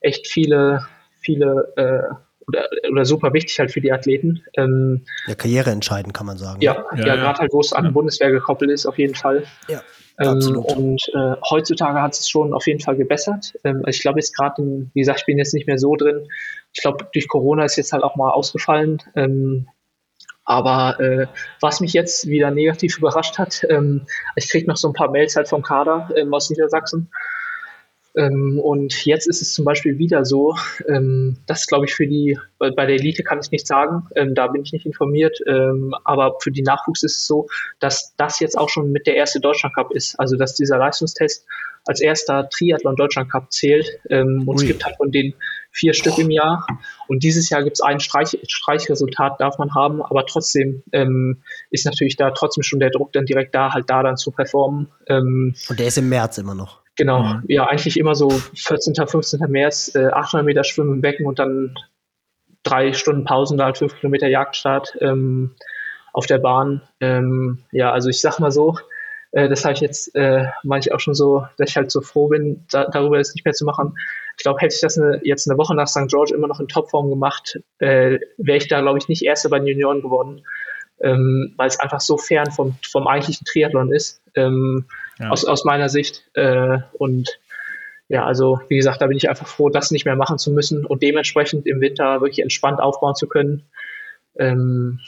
echt 0.00 0.26
viele, 0.26 0.86
viele 1.20 1.72
äh, 1.76 2.14
oder, 2.46 2.68
oder 2.90 3.04
super 3.04 3.32
wichtig 3.32 3.58
halt 3.58 3.72
für 3.72 3.80
die 3.80 3.92
Athleten. 3.92 4.42
Ähm, 4.56 5.04
ja, 5.26 5.34
Karriere 5.34 5.70
entscheiden, 5.70 6.12
kann 6.12 6.26
man 6.26 6.38
sagen. 6.38 6.60
Ja, 6.60 6.84
ja, 6.92 6.98
ja, 6.98 7.06
ja. 7.06 7.16
gerade 7.16 7.40
halt, 7.40 7.52
wo 7.52 7.60
es 7.60 7.72
an 7.72 7.86
die 7.86 7.90
Bundeswehr 7.90 8.30
gekoppelt 8.30 8.70
ist, 8.70 8.86
auf 8.86 8.98
jeden 8.98 9.14
Fall. 9.14 9.44
Ja. 9.68 9.82
Ähm, 10.18 10.56
und 10.56 11.02
äh, 11.14 11.36
heutzutage 11.50 12.00
hat 12.00 12.14
es 12.14 12.28
schon 12.28 12.54
auf 12.54 12.66
jeden 12.66 12.80
Fall 12.80 12.96
gebessert. 12.96 13.54
Ähm, 13.64 13.82
ich 13.86 14.00
glaube 14.00 14.18
jetzt 14.18 14.34
gerade, 14.34 14.62
wie 14.94 15.00
gesagt, 15.00 15.20
ich 15.20 15.26
bin 15.26 15.38
jetzt 15.38 15.52
nicht 15.52 15.66
mehr 15.66 15.78
so 15.78 15.94
drin. 15.94 16.26
Ich 16.76 16.82
glaube, 16.82 17.08
durch 17.12 17.26
Corona 17.26 17.64
ist 17.64 17.76
jetzt 17.76 17.92
halt 17.92 18.02
auch 18.02 18.16
mal 18.16 18.30
ausgefallen. 18.30 19.02
Ähm, 19.14 19.66
aber 20.44 21.00
äh, 21.00 21.26
was 21.60 21.80
mich 21.80 21.92
jetzt 21.94 22.28
wieder 22.28 22.50
negativ 22.50 22.98
überrascht 22.98 23.38
hat, 23.38 23.64
ähm, 23.68 24.06
ich 24.36 24.48
kriege 24.50 24.68
noch 24.68 24.76
so 24.76 24.88
ein 24.88 24.94
paar 24.94 25.10
Mails 25.10 25.34
halt 25.34 25.48
vom 25.48 25.62
Kader 25.62 26.10
ähm, 26.14 26.32
aus 26.34 26.50
Niedersachsen, 26.50 27.10
ähm, 28.16 28.58
und 28.58 29.04
jetzt 29.04 29.28
ist 29.28 29.42
es 29.42 29.52
zum 29.52 29.66
Beispiel 29.66 29.98
wieder 29.98 30.24
so, 30.24 30.56
ähm, 30.88 31.36
das 31.46 31.66
glaube 31.66 31.84
ich 31.84 31.94
für 31.94 32.06
die, 32.06 32.38
bei 32.58 32.70
der 32.70 32.96
Elite 32.96 33.22
kann 33.22 33.40
ich 33.40 33.50
nicht 33.50 33.66
sagen, 33.66 34.08
ähm, 34.16 34.34
da 34.34 34.46
bin 34.46 34.62
ich 34.62 34.72
nicht 34.72 34.86
informiert, 34.86 35.38
ähm, 35.46 35.94
aber 36.04 36.36
für 36.40 36.50
die 36.50 36.62
Nachwuchs 36.62 37.02
ist 37.02 37.18
es 37.18 37.26
so, 37.26 37.46
dass 37.78 38.14
das 38.16 38.40
jetzt 38.40 38.56
auch 38.56 38.70
schon 38.70 38.90
mit 38.90 39.06
der 39.06 39.16
erste 39.16 39.38
Deutschland 39.38 39.74
Cup 39.74 39.92
ist. 39.92 40.18
Also 40.18 40.36
dass 40.36 40.54
dieser 40.54 40.78
Leistungstest 40.78 41.44
als 41.84 42.00
erster 42.00 42.48
Triathlon 42.48 42.96
Deutschland 42.96 43.30
Cup 43.30 43.52
zählt. 43.52 43.86
Ähm, 44.08 44.44
und 44.46 44.56
Ui. 44.56 44.62
es 44.62 44.66
gibt 44.66 44.84
halt 44.84 44.96
von 44.96 45.12
den 45.12 45.34
vier 45.76 45.92
Stück 45.92 46.18
im 46.18 46.30
Jahr. 46.30 46.66
Und 47.06 47.22
dieses 47.22 47.50
Jahr 47.50 47.62
gibt 47.62 47.76
es 47.76 47.80
ein 47.82 48.00
Streich, 48.00 48.38
Streichresultat, 48.48 49.40
darf 49.40 49.58
man 49.58 49.74
haben, 49.74 50.02
aber 50.02 50.24
trotzdem 50.26 50.82
ähm, 50.92 51.42
ist 51.70 51.84
natürlich 51.84 52.16
da 52.16 52.30
trotzdem 52.30 52.62
schon 52.62 52.80
der 52.80 52.90
Druck 52.90 53.12
dann 53.12 53.26
direkt 53.26 53.54
da, 53.54 53.72
halt 53.72 53.90
da 53.90 54.02
dann 54.02 54.16
zu 54.16 54.30
performen. 54.30 54.88
und 55.68 55.78
der 55.78 55.88
ist 55.88 55.98
im 55.98 56.08
März 56.08 56.38
immer 56.38 56.54
noch. 56.54 56.80
Genau, 56.96 57.22
mhm. 57.22 57.44
ja, 57.48 57.66
eigentlich 57.66 57.98
immer 57.98 58.14
so 58.14 58.30
14., 58.30 58.94
15. 58.94 59.40
März, 59.50 59.94
äh, 59.94 60.06
800 60.06 60.46
Meter 60.46 60.64
Schwimmen 60.64 60.94
im 60.94 61.00
Becken 61.02 61.26
und 61.26 61.38
dann 61.38 61.74
drei 62.62 62.94
Stunden 62.94 63.24
Pausen, 63.24 63.58
da 63.58 63.66
halt 63.66 63.78
fünf 63.78 63.94
Kilometer 63.96 64.28
Jagdstart 64.28 64.96
ähm, 65.00 65.54
auf 66.12 66.26
der 66.26 66.38
Bahn. 66.38 66.80
Ähm, 67.00 67.64
ja, 67.70 67.92
also 67.92 68.08
ich 68.08 68.20
sag 68.20 68.40
mal 68.40 68.50
so, 68.50 68.78
äh, 69.32 69.48
das 69.50 69.64
habe 69.64 69.74
ich 69.74 69.80
jetzt 69.80 70.14
äh, 70.14 70.46
manchmal 70.62 70.96
auch 70.96 71.00
schon 71.00 71.14
so, 71.14 71.46
dass 71.58 71.70
ich 71.70 71.76
halt 71.76 71.90
so 71.90 72.00
froh 72.00 72.28
bin, 72.28 72.64
da, 72.70 72.86
darüber 72.86 73.18
das 73.18 73.34
nicht 73.34 73.44
mehr 73.44 73.54
zu 73.54 73.66
machen. 73.66 73.94
Ich 74.36 74.42
glaube, 74.42 74.60
hätte 74.60 74.74
ich 74.74 74.80
das 74.80 74.98
eine, 74.98 75.20
jetzt 75.22 75.48
eine 75.48 75.58
Woche 75.58 75.74
nach 75.74 75.88
St. 75.88 76.08
George 76.08 76.34
immer 76.34 76.46
noch 76.46 76.60
in 76.60 76.68
Topform 76.68 77.10
gemacht, 77.10 77.58
äh, 77.78 78.18
wäre 78.36 78.58
ich 78.58 78.68
da, 78.68 78.80
glaube 78.80 78.98
ich, 78.98 79.08
nicht 79.08 79.24
Erster 79.24 79.48
bei 79.48 79.58
den 79.58 79.68
Junioren 79.68 80.02
geworden 80.02 80.42
ähm, 81.00 81.52
weil 81.56 81.68
es 81.68 81.78
einfach 81.78 82.00
so 82.00 82.16
fern 82.16 82.50
vom, 82.50 82.76
vom 82.90 83.06
eigentlichen 83.06 83.44
Triathlon 83.44 83.92
ist, 83.92 84.22
ähm, 84.34 84.86
ja. 85.18 85.30
aus, 85.30 85.44
aus 85.44 85.64
meiner 85.64 85.88
Sicht. 85.88 86.24
Äh, 86.34 86.78
und 86.94 87.38
ja, 88.08 88.24
also 88.24 88.60
wie 88.68 88.76
gesagt, 88.76 89.02
da 89.02 89.06
bin 89.06 89.16
ich 89.16 89.28
einfach 89.28 89.46
froh, 89.46 89.68
das 89.68 89.90
nicht 89.90 90.04
mehr 90.04 90.16
machen 90.16 90.38
zu 90.38 90.50
müssen 90.50 90.86
und 90.86 91.02
dementsprechend 91.02 91.66
im 91.66 91.80
Winter 91.80 92.20
wirklich 92.20 92.40
entspannt 92.40 92.80
aufbauen 92.80 93.14
zu 93.14 93.26
können. 93.28 93.64
Ähm, 94.36 95.00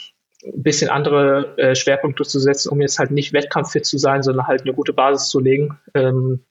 ein 0.44 0.62
bisschen 0.62 0.90
andere 0.90 1.56
äh, 1.58 1.74
Schwerpunkte 1.74 2.24
zu 2.24 2.38
setzen, 2.38 2.70
um 2.70 2.80
jetzt 2.80 2.98
halt 2.98 3.10
nicht 3.10 3.32
wettkampffit 3.32 3.86
zu 3.86 3.98
sein, 3.98 4.22
sondern 4.22 4.46
halt 4.46 4.62
eine 4.62 4.72
gute 4.72 4.92
Basis 4.92 5.28
zu 5.28 5.40
legen. 5.40 5.78
Ähm, 5.94 6.44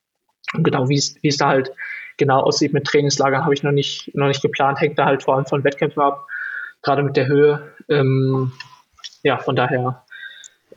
genau, 0.54 0.90
wie 0.90 0.98
es 0.98 1.38
da 1.38 1.48
halt 1.48 1.72
genau 2.18 2.42
aussieht 2.42 2.74
mit 2.74 2.86
Trainingslager, 2.86 3.44
habe 3.44 3.54
ich 3.54 3.64
noch 3.64 3.72
nicht, 3.72 4.14
noch 4.16 4.28
nicht 4.28 4.42
geplant, 4.42 4.80
hängt 4.80 5.00
da 5.00 5.06
halt 5.06 5.24
vor 5.24 5.36
allem 5.36 5.46
von 5.46 5.64
Wettkämpfen 5.64 6.02
ab, 6.02 6.28
gerade 6.82 7.04
mit 7.04 7.16
der 7.16 7.28
Höhe. 7.28 7.74
Ähm, 7.90 8.52
ja, 9.24 9.38
von 9.38 9.56
daher 9.56 10.04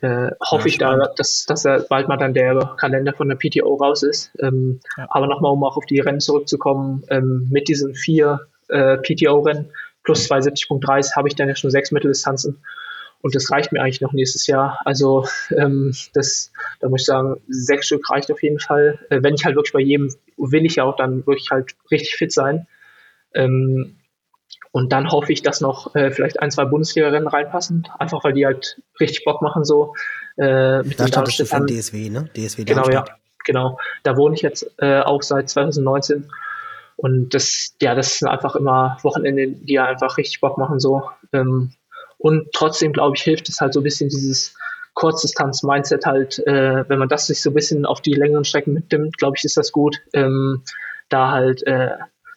äh, 0.01 0.30
hoffe 0.41 0.68
ja, 0.68 0.72
ich 0.72 0.78
da, 0.78 0.97
dass, 1.16 1.45
dass 1.47 1.64
er 1.64 1.80
bald 1.80 2.09
mal 2.09 2.16
dann 2.16 2.34
der 2.34 2.74
Kalender 2.78 3.12
von 3.12 3.28
der 3.28 3.36
PTO 3.36 3.74
raus 3.74 4.03
ist. 4.03 4.32
Ähm, 4.41 4.80
ja. 4.97 5.07
Aber 5.11 5.26
nochmal, 5.26 5.53
um 5.53 5.64
auch 5.64 5.76
auf 5.76 5.86
die 5.86 6.01
Rennen 6.01 6.20
zurückzukommen, 6.20 7.05
ähm, 7.09 7.49
mit 7.51 7.68
diesen 7.68 7.95
vier 7.95 8.41
äh, 8.68 8.97
PTO-Rennen 8.99 9.70
plus 10.03 10.30
270.3 10.30 11.14
habe 11.14 11.28
ich 11.28 11.34
dann 11.34 11.49
ja 11.49 11.55
schon 11.55 11.70
sechs 11.70 11.91
Mitteldistanzen. 11.91 12.62
Und 13.22 13.34
das 13.34 13.51
reicht 13.51 13.70
mir 13.72 13.82
eigentlich 13.82 14.01
noch 14.01 14.12
nächstes 14.12 14.47
Jahr. 14.47 14.80
Also 14.84 15.26
ähm, 15.51 15.95
das, 16.14 16.53
da 16.80 16.88
muss 16.88 17.03
ich 17.03 17.07
sagen, 17.07 17.36
sechs 17.49 17.86
Stück 17.86 18.09
reicht 18.11 18.32
auf 18.32 18.43
jeden 18.43 18.59
Fall. 18.59 18.99
Äh, 19.11 19.22
wenn 19.22 19.34
ich 19.34 19.45
halt 19.45 19.57
wirklich 19.57 19.74
bei 19.74 19.80
jedem 19.80 20.11
will 20.41 20.64
ich 20.66 20.76
ja 20.76 20.84
auch 20.84 20.97
dann 20.97 21.26
wirklich 21.26 21.51
halt 21.51 21.74
richtig 21.91 22.16
fit 22.16 22.32
sein. 22.32 22.66
Ähm, 23.34 23.97
und 24.72 24.93
dann 24.93 25.11
hoffe 25.11 25.32
ich, 25.32 25.43
dass 25.43 25.61
noch 25.61 25.95
äh, 25.95 26.11
vielleicht 26.11 26.41
ein, 26.41 26.51
zwei 26.51 26.64
Bundesliga-Rennen 26.64 27.26
reinpassen, 27.26 27.88
einfach 27.99 28.22
weil 28.22 28.32
die 28.32 28.47
halt 28.47 28.80
richtig 29.01 29.24
Bock 29.24 29.43
machen 29.43 29.64
so. 29.64 29.95
Äh, 30.36 30.82
mit 30.82 30.99
da 30.99 31.09
startest 31.09 31.41
du 31.41 31.45
für 31.45 31.66
DSW, 31.66 32.09
ne? 32.09 32.30
DSW 32.36 32.64
genau, 32.64 32.88
ja. 32.88 33.05
Genau. 33.45 33.78
Da 34.03 34.16
wohne 34.16 34.34
ich 34.34 34.43
jetzt 34.43 34.70
äh, 34.78 35.01
auch 35.01 35.22
seit 35.22 35.49
2019. 35.49 36.30
Und 36.97 37.34
das, 37.34 37.74
ja, 37.80 37.95
das 37.95 38.18
sind 38.18 38.28
einfach 38.28 38.55
immer 38.55 38.99
Wochenende, 39.03 39.49
die 39.49 39.72
ja 39.74 39.86
einfach 39.86 40.18
richtig 40.18 40.41
Bock 40.41 40.59
machen 40.59 40.78
so. 40.78 41.03
Ähm, 41.32 41.72
und 42.18 42.53
trotzdem, 42.53 42.93
glaube 42.93 43.16
ich, 43.16 43.22
hilft 43.22 43.49
es 43.49 43.61
halt 43.61 43.72
so 43.72 43.80
ein 43.80 43.84
bisschen 43.84 44.11
dieses 44.11 44.55
Kurzdistanz-Mindset 44.95 46.07
halt, 46.07 46.38
äh, 46.47 46.88
wenn 46.88 46.99
man 46.99 47.09
das 47.09 47.26
sich 47.26 47.43
so 47.43 47.51
ein 47.51 47.55
bisschen 47.55 47.86
auf 47.86 48.01
die 48.01 48.14
längeren 48.14 48.45
Strecken 48.45 48.74
mitnimmt, 48.74 49.18
glaube 49.18 49.36
ich, 49.36 49.45
ist 49.45 49.57
das 49.57 49.72
gut. 49.72 50.01
Ähm, 50.12 50.62
da 51.09 51.30
halt 51.30 51.66
äh, 51.66 51.91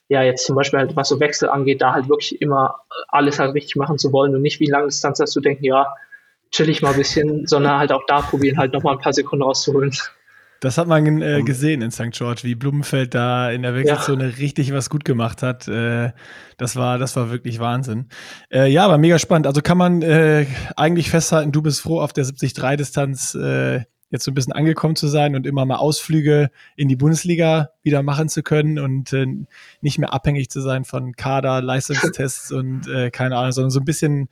ja, 0.09 0.21
jetzt 0.21 0.45
zum 0.45 0.55
Beispiel 0.55 0.79
halt, 0.79 0.95
was 0.95 1.09
so 1.09 1.19
Wechsel 1.19 1.49
angeht, 1.49 1.81
da 1.81 1.93
halt 1.93 2.09
wirklich 2.09 2.41
immer 2.41 2.81
alles 3.07 3.39
halt 3.39 3.53
richtig 3.53 3.75
machen 3.77 3.97
zu 3.97 4.11
wollen 4.11 4.35
und 4.35 4.41
nicht 4.41 4.59
wie 4.59 4.69
lange 4.69 4.87
Distanz 4.87 5.17
dass 5.17 5.33
du 5.33 5.39
denken, 5.39 5.63
ja, 5.63 5.95
chill 6.51 6.69
ich 6.69 6.81
mal 6.81 6.91
ein 6.91 6.97
bisschen, 6.97 7.47
sondern 7.47 7.79
halt 7.79 7.91
auch 7.91 8.03
da 8.05 8.21
probieren, 8.21 8.57
halt 8.57 8.73
nochmal 8.73 8.93
ein 8.93 8.99
paar 8.99 9.13
Sekunden 9.13 9.43
rauszuholen. 9.43 9.91
Das 10.63 10.77
hat 10.77 10.87
man 10.87 11.21
äh, 11.21 11.41
gesehen 11.43 11.81
in 11.81 11.91
St. 11.91 12.11
George, 12.11 12.43
wie 12.43 12.55
Blumenfeld 12.55 13.13
da 13.13 13.51
in 13.51 13.63
der 13.63 13.75
Wechselzone 13.75 14.29
ja. 14.29 14.35
richtig 14.37 14.71
was 14.71 14.89
gut 14.89 15.03
gemacht 15.03 15.43
hat. 15.43 15.67
Äh, 15.67 16.13
das 16.55 16.77
war, 16.77 16.97
das 16.97 17.17
war 17.17 17.29
wirklich 17.29 17.59
Wahnsinn. 17.59 18.07
Äh, 18.49 18.71
ja, 18.71 18.85
aber 18.85 18.97
mega 18.97 19.19
spannend. 19.19 19.45
Also 19.45 19.61
kann 19.61 19.77
man 19.77 20.01
äh, 20.03 20.45
eigentlich 20.77 21.09
festhalten, 21.09 21.51
du 21.51 21.61
bist 21.61 21.81
froh 21.81 21.99
auf 21.99 22.13
der 22.13 22.23
73-Distanz 22.23 23.35
äh, 23.35 23.81
jetzt 24.09 24.23
so 24.23 24.31
ein 24.31 24.35
bisschen 24.35 24.53
angekommen 24.53 24.95
zu 24.95 25.07
sein 25.07 25.35
und 25.35 25.45
immer 25.45 25.65
mal 25.65 25.75
Ausflüge 25.75 26.49
in 26.77 26.87
die 26.87 26.95
Bundesliga 26.95 27.71
wieder 27.81 28.01
machen 28.01 28.29
zu 28.29 28.41
können 28.41 28.79
und 28.79 29.11
äh, 29.11 29.25
nicht 29.81 29.99
mehr 29.99 30.13
abhängig 30.13 30.49
zu 30.49 30.61
sein 30.61 30.85
von 30.85 31.17
Kader, 31.17 31.61
Leistungstests 31.61 32.53
und 32.53 32.83
keine 33.11 33.35
Ahnung, 33.35 33.51
sondern 33.51 33.71
so 33.71 33.81
ein 33.81 33.85
bisschen 33.85 34.29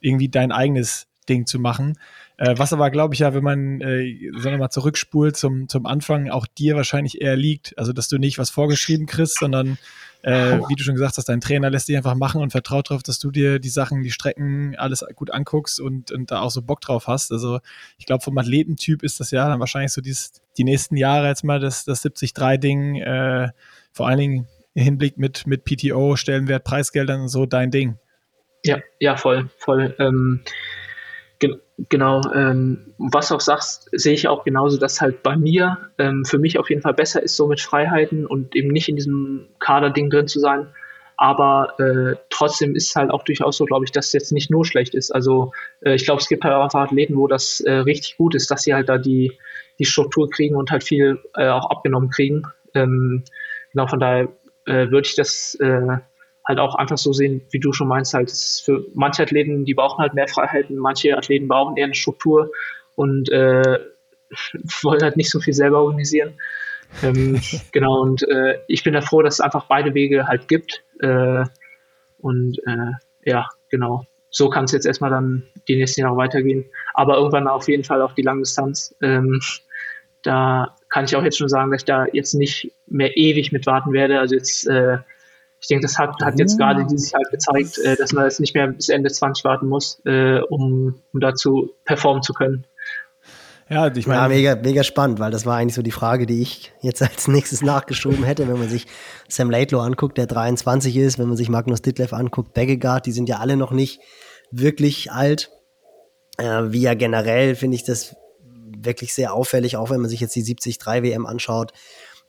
irgendwie 0.00 0.30
dein 0.30 0.50
eigenes 0.50 1.08
Ding 1.28 1.44
zu 1.44 1.58
machen. 1.58 1.98
Äh, 2.36 2.54
was 2.56 2.72
aber, 2.72 2.90
glaube 2.90 3.14
ich, 3.14 3.20
ja, 3.20 3.32
wenn 3.34 3.44
man, 3.44 3.80
äh, 3.80 4.30
sagen 4.32 4.56
wir 4.56 4.58
mal, 4.58 4.70
zurückspult 4.70 5.36
zum, 5.36 5.68
zum 5.68 5.86
Anfang, 5.86 6.30
auch 6.30 6.46
dir 6.46 6.74
wahrscheinlich 6.74 7.20
eher 7.20 7.36
liegt. 7.36 7.78
Also, 7.78 7.92
dass 7.92 8.08
du 8.08 8.18
nicht 8.18 8.38
was 8.38 8.50
vorgeschrieben 8.50 9.06
kriegst, 9.06 9.38
sondern 9.38 9.78
äh, 10.24 10.58
wie 10.68 10.74
du 10.74 10.82
schon 10.82 10.94
gesagt 10.94 11.18
hast, 11.18 11.28
dein 11.28 11.42
Trainer 11.42 11.68
lässt 11.68 11.86
dich 11.86 11.98
einfach 11.98 12.14
machen 12.14 12.40
und 12.40 12.50
vertraut 12.50 12.88
darauf, 12.88 13.02
dass 13.02 13.18
du 13.18 13.30
dir 13.30 13.58
die 13.58 13.68
Sachen, 13.68 14.02
die 14.02 14.10
Strecken, 14.10 14.74
alles 14.76 15.04
gut 15.14 15.30
anguckst 15.30 15.78
und, 15.78 16.10
und 16.12 16.30
da 16.30 16.40
auch 16.40 16.50
so 16.50 16.62
Bock 16.62 16.80
drauf 16.80 17.08
hast. 17.08 17.30
Also 17.30 17.60
ich 17.98 18.06
glaube, 18.06 18.24
vom 18.24 18.38
Athletentyp 18.38 19.02
ist 19.02 19.20
das 19.20 19.30
ja 19.32 19.46
dann 19.46 19.60
wahrscheinlich 19.60 19.92
so 19.92 20.00
dies, 20.00 20.32
die 20.56 20.64
nächsten 20.64 20.96
Jahre 20.96 21.28
jetzt 21.28 21.44
mal 21.44 21.60
das, 21.60 21.84
das 21.84 22.02
70-3-Ding, 22.02 22.96
äh, 23.02 23.50
vor 23.92 24.08
allen 24.08 24.18
Dingen 24.18 24.48
im 24.72 24.82
Hinblick 24.82 25.18
mit, 25.18 25.46
mit 25.46 25.66
PTO, 25.66 26.16
Stellenwert, 26.16 26.64
Preisgeldern 26.64 27.20
und 27.20 27.28
so 27.28 27.44
dein 27.44 27.70
Ding. 27.70 27.98
Ja, 28.64 28.78
ja, 28.98 29.18
voll, 29.18 29.50
voll. 29.58 29.94
Ähm, 29.98 30.40
genau, 31.88 32.20
ähm, 32.32 32.94
was 32.98 33.28
du 33.28 33.34
auch 33.34 33.40
sagst, 33.40 33.88
sehe 33.92 34.14
ich 34.14 34.28
auch 34.28 34.44
genauso, 34.44 34.78
dass 34.78 35.00
halt 35.00 35.22
bei 35.22 35.36
mir 35.36 35.90
ähm, 35.98 36.24
für 36.24 36.38
mich 36.38 36.58
auf 36.58 36.70
jeden 36.70 36.82
Fall 36.82 36.94
besser 36.94 37.22
ist, 37.22 37.36
so 37.36 37.46
mit 37.46 37.60
Freiheiten 37.60 38.26
und 38.26 38.54
eben 38.54 38.68
nicht 38.68 38.88
in 38.88 38.96
diesem 38.96 39.48
Kaderding 39.58 40.10
drin 40.10 40.28
zu 40.28 40.40
sein. 40.40 40.68
Aber 41.16 41.78
äh, 41.78 42.16
trotzdem 42.30 42.74
ist 42.74 42.88
es 42.90 42.96
halt 42.96 43.10
auch 43.10 43.22
durchaus 43.22 43.56
so, 43.56 43.64
glaube 43.66 43.84
ich, 43.84 43.92
dass 43.92 44.06
es 44.06 44.12
jetzt 44.12 44.32
nicht 44.32 44.50
nur 44.50 44.64
schlecht 44.64 44.94
ist. 44.94 45.12
Also 45.12 45.52
äh, 45.80 45.94
ich 45.94 46.04
glaube, 46.04 46.20
es 46.20 46.28
gibt 46.28 46.44
halt 46.44 46.54
auch 46.54 46.74
Athleten, 46.74 47.16
wo 47.16 47.28
das 47.28 47.60
äh, 47.60 47.72
richtig 47.72 48.16
gut 48.16 48.34
ist, 48.34 48.50
dass 48.50 48.62
sie 48.62 48.74
halt 48.74 48.88
da 48.88 48.98
die, 48.98 49.38
die 49.78 49.84
Struktur 49.84 50.28
kriegen 50.28 50.56
und 50.56 50.70
halt 50.70 50.82
viel 50.82 51.20
äh, 51.36 51.48
auch 51.48 51.70
abgenommen 51.70 52.10
kriegen. 52.10 52.42
Ähm, 52.74 53.22
genau, 53.72 53.86
von 53.86 54.00
daher 54.00 54.28
äh, 54.66 54.90
würde 54.90 55.06
ich 55.06 55.14
das 55.14 55.56
äh, 55.60 55.98
halt 56.46 56.58
auch 56.58 56.74
einfach 56.74 56.98
so 56.98 57.12
sehen, 57.12 57.42
wie 57.50 57.60
du 57.60 57.72
schon 57.72 57.88
meinst, 57.88 58.14
halt, 58.14 58.30
für 58.30 58.84
manche 58.94 59.22
Athleten, 59.22 59.64
die 59.64 59.74
brauchen 59.74 60.00
halt 60.00 60.14
mehr 60.14 60.28
Freiheiten, 60.28 60.76
manche 60.76 61.16
Athleten 61.16 61.48
brauchen 61.48 61.76
eher 61.76 61.86
eine 61.86 61.94
Struktur 61.94 62.50
und 62.94 63.30
äh, 63.30 63.78
wollen 64.82 65.02
halt 65.02 65.16
nicht 65.16 65.30
so 65.30 65.40
viel 65.40 65.54
selber 65.54 65.82
organisieren. 65.82 66.34
Ähm, 67.02 67.40
genau, 67.72 68.00
und 68.00 68.28
äh, 68.28 68.58
ich 68.68 68.84
bin 68.84 68.94
da 68.94 69.00
froh, 69.00 69.22
dass 69.22 69.34
es 69.34 69.40
einfach 69.40 69.66
beide 69.66 69.94
Wege 69.94 70.26
halt 70.26 70.48
gibt. 70.48 70.84
Äh, 71.00 71.44
und 72.18 72.58
äh, 72.66 72.92
ja, 73.24 73.48
genau. 73.70 74.06
So 74.30 74.48
kann 74.48 74.64
es 74.64 74.72
jetzt 74.72 74.86
erstmal 74.86 75.10
dann 75.10 75.44
die 75.68 75.76
nächsten 75.76 76.00
Jahre 76.00 76.16
weitergehen. 76.16 76.64
Aber 76.92 77.16
irgendwann 77.16 77.46
auf 77.46 77.68
jeden 77.68 77.84
Fall 77.84 78.02
auch 78.02 78.12
die 78.12 78.22
Langdistanz. 78.22 78.94
Ähm, 79.00 79.40
da 80.22 80.76
kann 80.88 81.04
ich 81.04 81.14
auch 81.14 81.22
jetzt 81.22 81.38
schon 81.38 81.48
sagen, 81.48 81.70
dass 81.70 81.82
ich 81.82 81.86
da 81.86 82.06
jetzt 82.12 82.34
nicht 82.34 82.72
mehr 82.86 83.16
ewig 83.16 83.52
mit 83.52 83.66
warten 83.66 83.92
werde. 83.92 84.18
Also 84.18 84.34
jetzt 84.34 84.66
äh, 84.66 84.98
ich 85.64 85.68
denke, 85.68 85.86
das 85.86 85.98
hat, 85.98 86.20
hat 86.20 86.38
jetzt 86.38 86.58
gerade 86.58 86.84
dieses 86.84 87.10
Jahr 87.10 87.22
gezeigt, 87.30 87.78
äh, 87.78 87.96
dass 87.96 88.12
man 88.12 88.24
jetzt 88.24 88.38
nicht 88.38 88.54
mehr 88.54 88.66
bis 88.66 88.90
Ende 88.90 89.10
20 89.10 89.46
warten 89.46 89.66
muss, 89.66 89.98
äh, 90.04 90.40
um, 90.50 91.00
um 91.10 91.20
dazu 91.20 91.70
performen 91.86 92.22
zu 92.22 92.34
können. 92.34 92.66
Ja, 93.70 93.86
ich 93.86 94.06
meine. 94.06 94.20
Ja, 94.20 94.28
mega, 94.28 94.56
mega 94.56 94.84
spannend, 94.84 95.20
weil 95.20 95.30
das 95.30 95.46
war 95.46 95.56
eigentlich 95.56 95.74
so 95.74 95.80
die 95.80 95.90
Frage, 95.90 96.26
die 96.26 96.42
ich 96.42 96.74
jetzt 96.82 97.00
als 97.00 97.28
nächstes 97.28 97.62
nachgeschoben 97.62 98.24
hätte, 98.24 98.46
wenn 98.46 98.58
man 98.58 98.68
sich 98.68 98.86
Sam 99.26 99.50
Laidlow 99.50 99.80
anguckt, 99.80 100.18
der 100.18 100.26
23 100.26 100.94
ist, 100.98 101.18
wenn 101.18 101.28
man 101.28 101.38
sich 101.38 101.48
Magnus 101.48 101.80
Ditlev 101.80 102.12
anguckt, 102.12 102.52
Beggegaard, 102.52 103.06
die 103.06 103.12
sind 103.12 103.30
ja 103.30 103.38
alle 103.38 103.56
noch 103.56 103.70
nicht 103.70 104.02
wirklich 104.50 105.12
alt. 105.12 105.50
Äh, 106.36 106.64
wie 106.72 106.82
ja 106.82 106.92
generell 106.92 107.54
finde 107.54 107.76
ich 107.76 107.84
das 107.84 108.14
wirklich 108.76 109.14
sehr 109.14 109.32
auffällig, 109.32 109.78
auch 109.78 109.88
wenn 109.88 110.02
man 110.02 110.10
sich 110.10 110.20
jetzt 110.20 110.36
die 110.36 110.44
73 110.44 110.78
WM 110.84 111.24
anschaut 111.24 111.72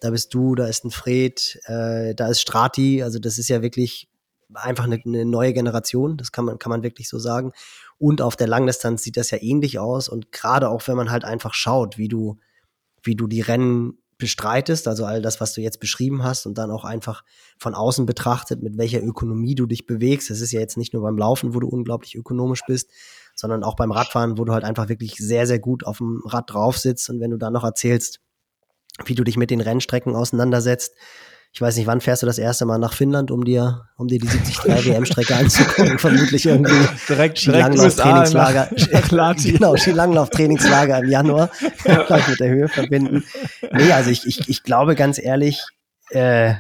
da 0.02 0.10
bist 0.12 0.34
du, 0.34 0.56
da 0.56 0.68
ist 0.68 0.86
ein 0.86 0.92
Fred, 0.92 1.60
äh, 1.66 2.16
da 2.16 2.28
ist 2.28 2.42
Strati, 2.42 3.04
also 3.04 3.20
das 3.20 3.38
ist 3.38 3.50
ja 3.50 3.62
wirklich 3.62 4.10
einfach 4.54 4.86
eine, 4.86 5.00
eine, 5.04 5.26
neue 5.26 5.54
Generation, 5.54 6.18
das 6.18 6.32
kann 6.32 6.46
man, 6.46 6.60
kann 6.60 6.70
man 6.70 6.84
wirklich 6.84 7.10
so 7.10 7.20
sagen. 7.20 7.52
Und 7.98 8.22
auf 8.22 8.36
der 8.36 8.48
Langdistanz 8.48 9.04
sieht 9.04 9.18
das 9.18 9.32
ja 9.32 9.38
ähnlich 9.42 9.80
aus 9.80 10.10
und 10.10 10.32
gerade 10.32 10.70
auch 10.70 10.88
wenn 10.88 10.98
man 10.98 11.12
halt 11.12 11.26
einfach 11.26 11.54
schaut, 11.54 11.98
wie 11.98 12.08
du, 12.08 12.38
wie 13.04 13.16
du 13.16 13.28
die 13.28 13.42
Rennen 13.42 13.98
bestreitest, 14.18 14.88
also 14.88 15.06
all 15.06 15.22
das, 15.22 15.42
was 15.42 15.54
du 15.54 15.62
jetzt 15.62 15.80
beschrieben 15.80 16.24
hast 16.24 16.46
und 16.46 16.58
dann 16.58 16.72
auch 16.72 16.86
einfach 16.86 17.24
von 17.58 17.76
außen 17.76 18.06
betrachtet, 18.06 18.64
mit 18.64 18.78
welcher 18.78 19.04
Ökonomie 19.04 19.56
du 19.56 19.66
dich 19.66 19.86
bewegst. 19.86 20.30
Das 20.30 20.40
ist 20.40 20.54
ja 20.54 20.62
jetzt 20.62 20.78
nicht 20.78 20.94
nur 20.94 21.04
beim 21.04 21.18
Laufen, 21.18 21.54
wo 21.54 21.60
du 21.60 21.68
unglaublich 21.68 22.16
ökonomisch 22.16 22.62
bist, 22.66 22.90
sondern 23.36 23.64
auch 23.64 23.76
beim 23.76 23.92
Radfahren, 23.92 24.38
wo 24.38 24.46
du 24.46 24.54
halt 24.54 24.64
einfach 24.64 24.88
wirklich 24.88 25.16
sehr, 25.16 25.48
sehr 25.48 25.60
gut 25.60 25.86
auf 25.86 25.98
dem 25.98 26.22
Rad 26.26 26.54
drauf 26.54 26.78
sitzt 26.78 27.10
und 27.10 27.20
wenn 27.20 27.32
du 27.32 27.38
dann 27.38 27.54
noch 27.54 27.66
erzählst, 27.66 28.22
wie 29.04 29.16
du 29.16 29.24
dich 29.24 29.38
mit 29.38 29.52
den 29.52 29.62
Rennstrecken 29.62 30.16
auseinandersetzt. 30.16 30.94
Ich 31.52 31.62
weiß 31.62 31.78
nicht, 31.78 31.88
wann 31.88 32.02
fährst 32.02 32.22
du 32.22 32.26
das 32.26 32.38
erste 32.38 32.66
Mal 32.66 32.80
nach 32.80 32.94
Finnland, 32.94 33.32
um 33.32 33.46
dir, 33.46 33.88
um 33.96 34.10
dir 34.10 34.20
die 34.20 34.28
73 34.28 34.66
WM-Strecke 34.86 35.36
anzugucken? 35.36 36.00
Vermutlich 36.00 36.46
irgendwie 36.46 36.88
direkt, 37.08 37.40
Skilanglauf-Trainingslager. 37.40 38.70
genau, 39.44 39.78
Skilanglauf-Trainingslager 39.78 41.00
im 41.00 41.10
Januar. 41.10 41.50
Ja. 41.86 42.06
mit 42.28 42.40
der 42.42 42.50
Höhe 42.50 42.68
verbinden. 42.68 43.24
Nee, 43.72 43.92
also 43.94 44.10
ich, 44.10 44.26
ich, 44.26 44.50
ich 44.50 44.64
glaube 44.64 44.96
ganz 44.96 45.18
ehrlich, 45.18 45.64
äh, 46.10 46.56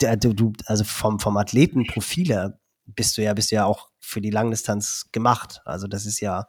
der, 0.00 0.16
du, 0.16 0.32
du, 0.32 0.52
also 0.64 0.84
vom, 0.84 1.20
vom 1.20 1.36
Athletenprofil 1.36 2.28
her 2.28 2.58
bist 2.86 3.18
du 3.18 3.22
ja, 3.22 3.34
bist 3.34 3.50
du 3.50 3.56
ja 3.56 3.66
auch 3.66 3.88
für 4.00 4.22
die 4.22 4.30
Langdistanz 4.30 5.08
gemacht. 5.12 5.60
Also 5.66 5.86
das 5.86 6.06
ist 6.06 6.20
ja, 6.20 6.46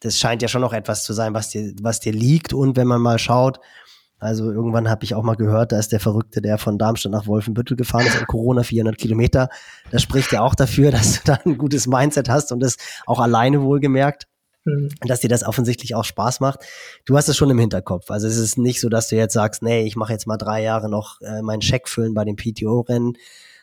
das 0.00 0.18
scheint 0.18 0.42
ja 0.42 0.48
schon 0.48 0.60
noch 0.60 0.72
etwas 0.72 1.04
zu 1.04 1.12
sein, 1.14 1.34
was 1.34 1.48
dir, 1.48 1.72
was 1.80 2.00
dir 2.00 2.12
liegt. 2.12 2.52
Und 2.52 2.76
wenn 2.76 2.86
man 2.86 3.00
mal 3.00 3.18
schaut, 3.18 3.58
also 4.18 4.50
irgendwann 4.50 4.88
habe 4.88 5.04
ich 5.04 5.14
auch 5.14 5.22
mal 5.22 5.36
gehört, 5.36 5.72
da 5.72 5.78
ist 5.78 5.92
der 5.92 6.00
Verrückte, 6.00 6.40
der 6.40 6.58
von 6.58 6.78
Darmstadt 6.78 7.12
nach 7.12 7.26
Wolfenbüttel 7.26 7.76
gefahren 7.76 8.06
ist, 8.06 8.18
an 8.18 8.26
Corona 8.26 8.62
400 8.62 8.96
Kilometer. 8.96 9.48
Das 9.90 10.02
spricht 10.02 10.32
ja 10.32 10.40
auch 10.40 10.54
dafür, 10.54 10.90
dass 10.92 11.14
du 11.14 11.20
da 11.24 11.38
ein 11.44 11.58
gutes 11.58 11.86
Mindset 11.86 12.28
hast 12.28 12.52
und 12.52 12.60
das 12.60 12.76
auch 13.06 13.20
alleine 13.20 13.62
wohlgemerkt, 13.62 14.26
mhm. 14.64 14.88
dass 15.02 15.20
dir 15.20 15.28
das 15.28 15.44
offensichtlich 15.44 15.94
auch 15.94 16.04
Spaß 16.04 16.40
macht. 16.40 16.60
Du 17.04 17.16
hast 17.16 17.28
es 17.28 17.36
schon 17.36 17.50
im 17.50 17.58
Hinterkopf. 17.58 18.10
Also 18.10 18.26
es 18.26 18.38
ist 18.38 18.56
nicht 18.56 18.80
so, 18.80 18.88
dass 18.88 19.08
du 19.08 19.16
jetzt 19.16 19.34
sagst, 19.34 19.62
nee, 19.62 19.82
ich 19.82 19.96
mache 19.96 20.12
jetzt 20.12 20.26
mal 20.26 20.38
drei 20.38 20.62
Jahre 20.62 20.88
noch 20.88 21.20
äh, 21.20 21.42
meinen 21.42 21.62
Scheck 21.62 21.88
füllen 21.88 22.14
bei 22.14 22.24
dem 22.24 22.36
PTO-Rennen, 22.36 23.18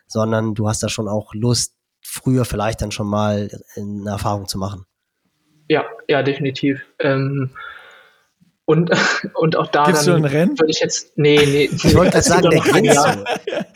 sondern 0.08 0.54
du 0.54 0.68
hast 0.68 0.84
da 0.84 0.90
schon 0.90 1.08
auch 1.08 1.34
Lust, 1.34 1.76
früher 2.04 2.46
vielleicht 2.46 2.82
dann 2.82 2.92
schon 2.92 3.08
mal 3.08 3.50
eine 3.76 4.10
Erfahrung 4.10 4.48
zu 4.48 4.58
machen. 4.58 4.86
Ja, 5.70 5.86
ja, 6.08 6.22
definitiv. 6.22 6.82
Ähm, 7.00 7.52
und, 8.66 8.92
und 9.36 9.56
auch 9.56 9.68
da 9.68 9.86
Gibst 9.86 10.08
dann 10.08 10.24
würde 10.24 10.66
ich 10.68 10.80
jetzt, 10.80 11.12
nee, 11.18 11.38
nee. 11.46 11.70
Ich 11.72 11.96
wollte 11.96 12.12
gerade 12.12 12.24
sagen, 12.24 12.50
der 12.52 12.60
grinst 12.60 13.08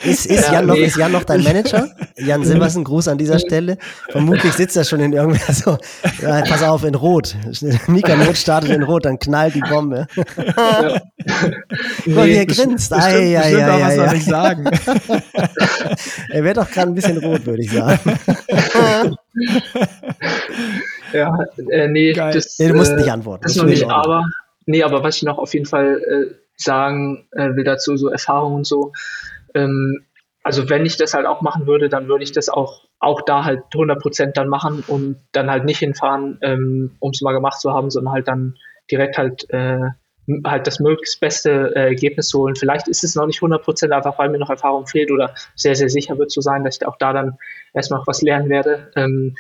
Ist, 0.03 0.25
ist, 0.27 0.47
ja, 0.47 0.53
Jan 0.53 0.67
noch, 0.67 0.75
nee. 0.75 0.85
ist 0.85 0.95
Jan 0.95 1.11
noch 1.11 1.23
dein 1.23 1.43
Manager? 1.43 1.89
Jan 2.17 2.43
Silbersen, 2.45 2.83
Gruß 2.83 3.07
an 3.07 3.17
dieser 3.17 3.39
Stelle. 3.39 3.77
Vermutlich 4.09 4.53
sitzt 4.53 4.77
er 4.77 4.83
schon 4.83 4.99
in 4.99 5.13
irgendwer 5.13 5.53
so, 5.53 5.77
ja, 6.21 6.41
pass 6.41 6.63
auf, 6.63 6.83
in 6.83 6.95
Rot. 6.95 7.35
Mika 7.87 8.15
Not 8.15 8.37
startet 8.37 8.71
in 8.71 8.83
Rot, 8.83 9.05
dann 9.05 9.19
knallt 9.19 9.55
die 9.55 9.61
Bombe. 9.61 10.07
Ja. 10.15 11.01
nee, 12.05 12.15
Weil 12.15 12.29
er 12.29 12.45
grinst. 12.45 12.93
Ai, 12.93 13.37
ai, 13.37 13.63
ai, 13.63 13.83
ai, 13.83 13.97
was 13.97 14.13
nicht 14.13 14.25
sagen. 14.25 14.65
er 16.29 16.43
wird 16.43 16.57
doch 16.57 16.69
gerade 16.69 16.91
ein 16.91 16.95
bisschen 16.95 17.17
rot, 17.17 17.45
würde 17.45 17.63
ich 17.63 17.71
sagen. 17.71 17.99
ja, 21.11 21.37
äh, 21.71 21.87
nee, 21.87 22.13
das, 22.13 22.59
nee, 22.59 22.67
du 22.67 22.75
musst 22.75 22.91
äh, 22.91 22.95
nicht 22.95 23.11
antworten. 23.11 23.43
Das, 23.43 23.53
das 23.53 23.63
noch 23.63 23.69
nicht, 23.69 23.89
aber 23.89 24.23
Nee, 24.65 24.83
aber 24.83 25.03
was 25.03 25.17
ich 25.17 25.23
noch 25.23 25.37
auf 25.37 25.53
jeden 25.53 25.65
Fall 25.65 26.01
äh, 26.01 26.35
sagen 26.57 27.27
äh, 27.31 27.55
will 27.55 27.63
dazu, 27.63 27.97
so 27.97 28.09
Erfahrungen 28.09 28.57
und 28.57 28.67
so, 28.67 28.93
ähm, 29.53 30.05
also 30.45 30.69
wenn 30.69 30.85
ich 30.85 30.97
das 30.97 31.15
halt 31.15 31.25
auch 31.25 31.41
machen 31.41 31.65
würde, 31.65 31.89
dann 31.89 32.07
würde 32.07 32.23
ich 32.23 32.31
das 32.31 32.49
auch, 32.49 32.85
auch 32.99 33.23
da 33.23 33.45
halt 33.45 33.63
100% 33.73 34.33
dann 34.33 34.47
machen 34.47 34.83
und 34.85 35.17
dann 35.31 35.49
halt 35.49 35.65
nicht 35.65 35.79
hinfahren, 35.79 36.37
ähm, 36.43 36.97
um 36.99 37.09
es 37.09 37.21
mal 37.21 37.33
gemacht 37.33 37.59
zu 37.59 37.73
haben, 37.73 37.89
sondern 37.89 38.13
halt 38.13 38.27
dann 38.27 38.55
direkt 38.91 39.17
halt, 39.17 39.49
äh, 39.49 39.89
halt 40.45 40.67
das 40.67 40.79
möglichst 40.79 41.19
beste 41.19 41.75
äh, 41.75 41.87
Ergebnis 41.87 42.27
zu 42.27 42.39
holen. 42.41 42.55
Vielleicht 42.55 42.87
ist 42.87 43.03
es 43.03 43.15
noch 43.15 43.25
nicht 43.25 43.41
100%, 43.41 43.89
einfach 43.89 44.19
weil 44.19 44.29
mir 44.29 44.37
noch 44.37 44.51
Erfahrung 44.51 44.85
fehlt 44.85 45.09
oder 45.09 45.33
sehr, 45.55 45.75
sehr 45.75 45.89
sicher 45.89 46.19
wird 46.19 46.29
zu 46.29 46.41
sein, 46.41 46.63
dass 46.63 46.77
ich 46.77 46.85
auch 46.85 46.97
da 46.97 47.11
dann 47.11 47.39
erstmal 47.73 48.03
was 48.05 48.21
lernen 48.21 48.49
werde. 48.49 48.91
Ähm, 48.95 49.35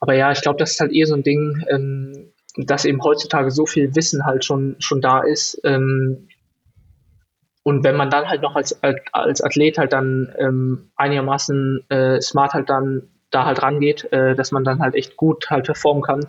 aber 0.00 0.14
ja, 0.14 0.32
ich 0.32 0.40
glaube, 0.40 0.58
das 0.58 0.72
ist 0.72 0.80
halt 0.80 0.92
eher 0.92 1.06
so 1.06 1.14
ein 1.14 1.22
Ding, 1.22 1.64
ähm, 1.70 2.32
dass 2.56 2.84
eben 2.84 3.02
heutzutage 3.02 3.50
so 3.50 3.66
viel 3.66 3.94
Wissen 3.94 4.24
halt 4.24 4.44
schon, 4.44 4.76
schon 4.78 5.00
da 5.00 5.20
ist. 5.20 5.60
Ähm, 5.64 6.28
und 7.62 7.84
wenn 7.84 7.96
man 7.96 8.10
dann 8.10 8.28
halt 8.28 8.42
noch 8.42 8.56
als, 8.56 8.80
als 9.12 9.42
Athlet 9.42 9.78
halt 9.78 9.92
dann 9.92 10.34
ähm, 10.38 10.90
einigermaßen 10.96 11.84
äh, 11.90 12.20
smart 12.20 12.54
halt 12.54 12.70
dann 12.70 13.08
da 13.30 13.44
halt 13.44 13.62
rangeht, 13.62 14.10
äh, 14.12 14.34
dass 14.34 14.50
man 14.50 14.64
dann 14.64 14.80
halt 14.80 14.94
echt 14.94 15.16
gut 15.16 15.50
halt 15.50 15.66
performen 15.66 16.02
kann. 16.02 16.26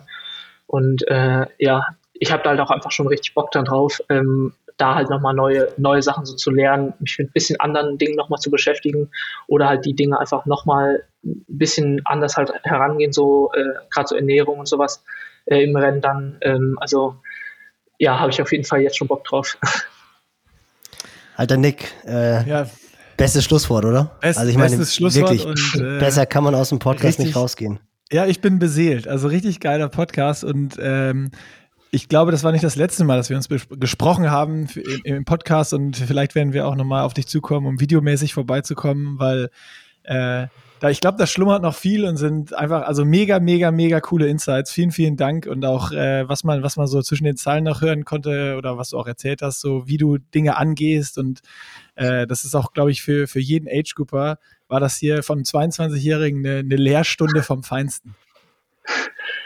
Und 0.66 1.06
äh, 1.08 1.46
ja, 1.58 1.86
ich 2.14 2.32
habe 2.32 2.42
da 2.42 2.50
halt 2.50 2.60
auch 2.60 2.70
einfach 2.70 2.92
schon 2.92 3.08
richtig 3.08 3.34
Bock 3.34 3.50
dann 3.50 3.64
drauf, 3.64 4.00
ähm, 4.08 4.54
da 4.82 4.96
halt 4.96 5.08
nochmal 5.10 5.32
neue, 5.32 5.68
neue 5.76 6.02
Sachen 6.02 6.26
so 6.26 6.34
zu 6.34 6.50
lernen, 6.50 6.92
mich 6.98 7.16
mit 7.16 7.28
ein 7.28 7.32
bisschen 7.32 7.60
anderen 7.60 7.98
Dingen 7.98 8.16
nochmal 8.16 8.40
zu 8.40 8.50
beschäftigen 8.50 9.10
oder 9.46 9.68
halt 9.68 9.84
die 9.84 9.94
Dinge 9.94 10.18
einfach 10.18 10.44
nochmal 10.44 11.04
ein 11.24 11.44
bisschen 11.46 12.02
anders 12.04 12.36
halt 12.36 12.52
herangehen, 12.64 13.12
so 13.12 13.52
äh, 13.54 13.62
gerade 13.90 14.08
so 14.08 14.16
Ernährung 14.16 14.58
und 14.58 14.66
sowas 14.66 15.04
äh, 15.44 15.62
im 15.62 15.76
Rennen 15.76 16.00
dann. 16.00 16.36
Ähm, 16.40 16.76
also 16.80 17.14
ja, 17.98 18.18
habe 18.18 18.32
ich 18.32 18.42
auf 18.42 18.50
jeden 18.50 18.64
Fall 18.64 18.80
jetzt 18.80 18.96
schon 18.96 19.06
Bock 19.06 19.22
drauf. 19.22 19.56
Alter 21.36 21.56
Nick, 21.56 21.94
äh, 22.04 22.46
ja. 22.48 22.66
bestes 23.16 23.44
Schlusswort, 23.44 23.84
oder? 23.84 24.16
Best, 24.20 24.38
also 24.38 24.50
ich 24.50 24.58
meine, 24.58 24.76
wirklich, 24.76 25.46
und, 25.46 25.74
äh, 25.76 26.00
besser 26.00 26.26
kann 26.26 26.42
man 26.42 26.56
aus 26.56 26.70
dem 26.70 26.80
Podcast 26.80 27.04
richtig, 27.04 27.26
nicht 27.26 27.36
rausgehen. 27.36 27.78
Ja, 28.10 28.26
ich 28.26 28.40
bin 28.40 28.58
beseelt. 28.58 29.06
Also 29.06 29.28
richtig 29.28 29.60
geiler 29.60 29.88
Podcast 29.88 30.42
und 30.42 30.76
ähm, 30.80 31.30
ich 31.94 32.08
glaube, 32.08 32.32
das 32.32 32.42
war 32.42 32.52
nicht 32.52 32.64
das 32.64 32.74
letzte 32.74 33.04
Mal, 33.04 33.18
dass 33.18 33.28
wir 33.28 33.36
uns 33.36 33.48
gesprochen 33.50 34.30
haben 34.30 34.66
im, 34.74 35.00
im, 35.04 35.24
Podcast 35.26 35.74
und 35.74 35.94
vielleicht 35.94 36.34
werden 36.34 36.54
wir 36.54 36.66
auch 36.66 36.74
nochmal 36.74 37.02
auf 37.02 37.12
dich 37.12 37.26
zukommen, 37.26 37.66
um 37.66 37.80
videomäßig 37.80 38.32
vorbeizukommen, 38.32 39.18
weil 39.18 39.50
äh, 40.04 40.46
da, 40.80 40.88
ich 40.88 41.02
glaube, 41.02 41.18
da 41.18 41.26
schlummert 41.26 41.62
noch 41.62 41.74
viel 41.74 42.06
und 42.06 42.16
sind 42.16 42.54
einfach, 42.54 42.82
also 42.86 43.04
mega, 43.04 43.40
mega, 43.40 43.70
mega 43.70 44.00
coole 44.00 44.26
Insights. 44.26 44.72
Vielen, 44.72 44.90
vielen 44.90 45.18
Dank 45.18 45.46
und 45.46 45.66
auch, 45.66 45.92
äh, 45.92 46.26
was 46.26 46.44
man, 46.44 46.62
was 46.62 46.76
man 46.76 46.86
so 46.86 47.02
zwischen 47.02 47.24
den 47.24 47.36
Zeilen 47.36 47.64
noch 47.64 47.82
hören 47.82 48.06
konnte 48.06 48.56
oder 48.56 48.78
was 48.78 48.88
du 48.88 48.98
auch 48.98 49.06
erzählt 49.06 49.42
hast, 49.42 49.60
so 49.60 49.86
wie 49.86 49.98
du 49.98 50.16
Dinge 50.16 50.56
angehst 50.56 51.18
und 51.18 51.42
äh, 51.94 52.26
das 52.26 52.44
ist 52.44 52.54
auch, 52.54 52.72
glaube 52.72 52.90
ich, 52.90 53.02
für, 53.02 53.28
für 53.28 53.38
jeden 53.38 53.68
Age-Grouper 53.68 54.38
war 54.66 54.80
das 54.80 54.96
hier 54.96 55.22
von 55.22 55.42
22-Jährigen 55.42 56.44
eine, 56.44 56.60
eine 56.60 56.76
Lehrstunde 56.76 57.42
vom 57.42 57.62
Feinsten. 57.62 58.14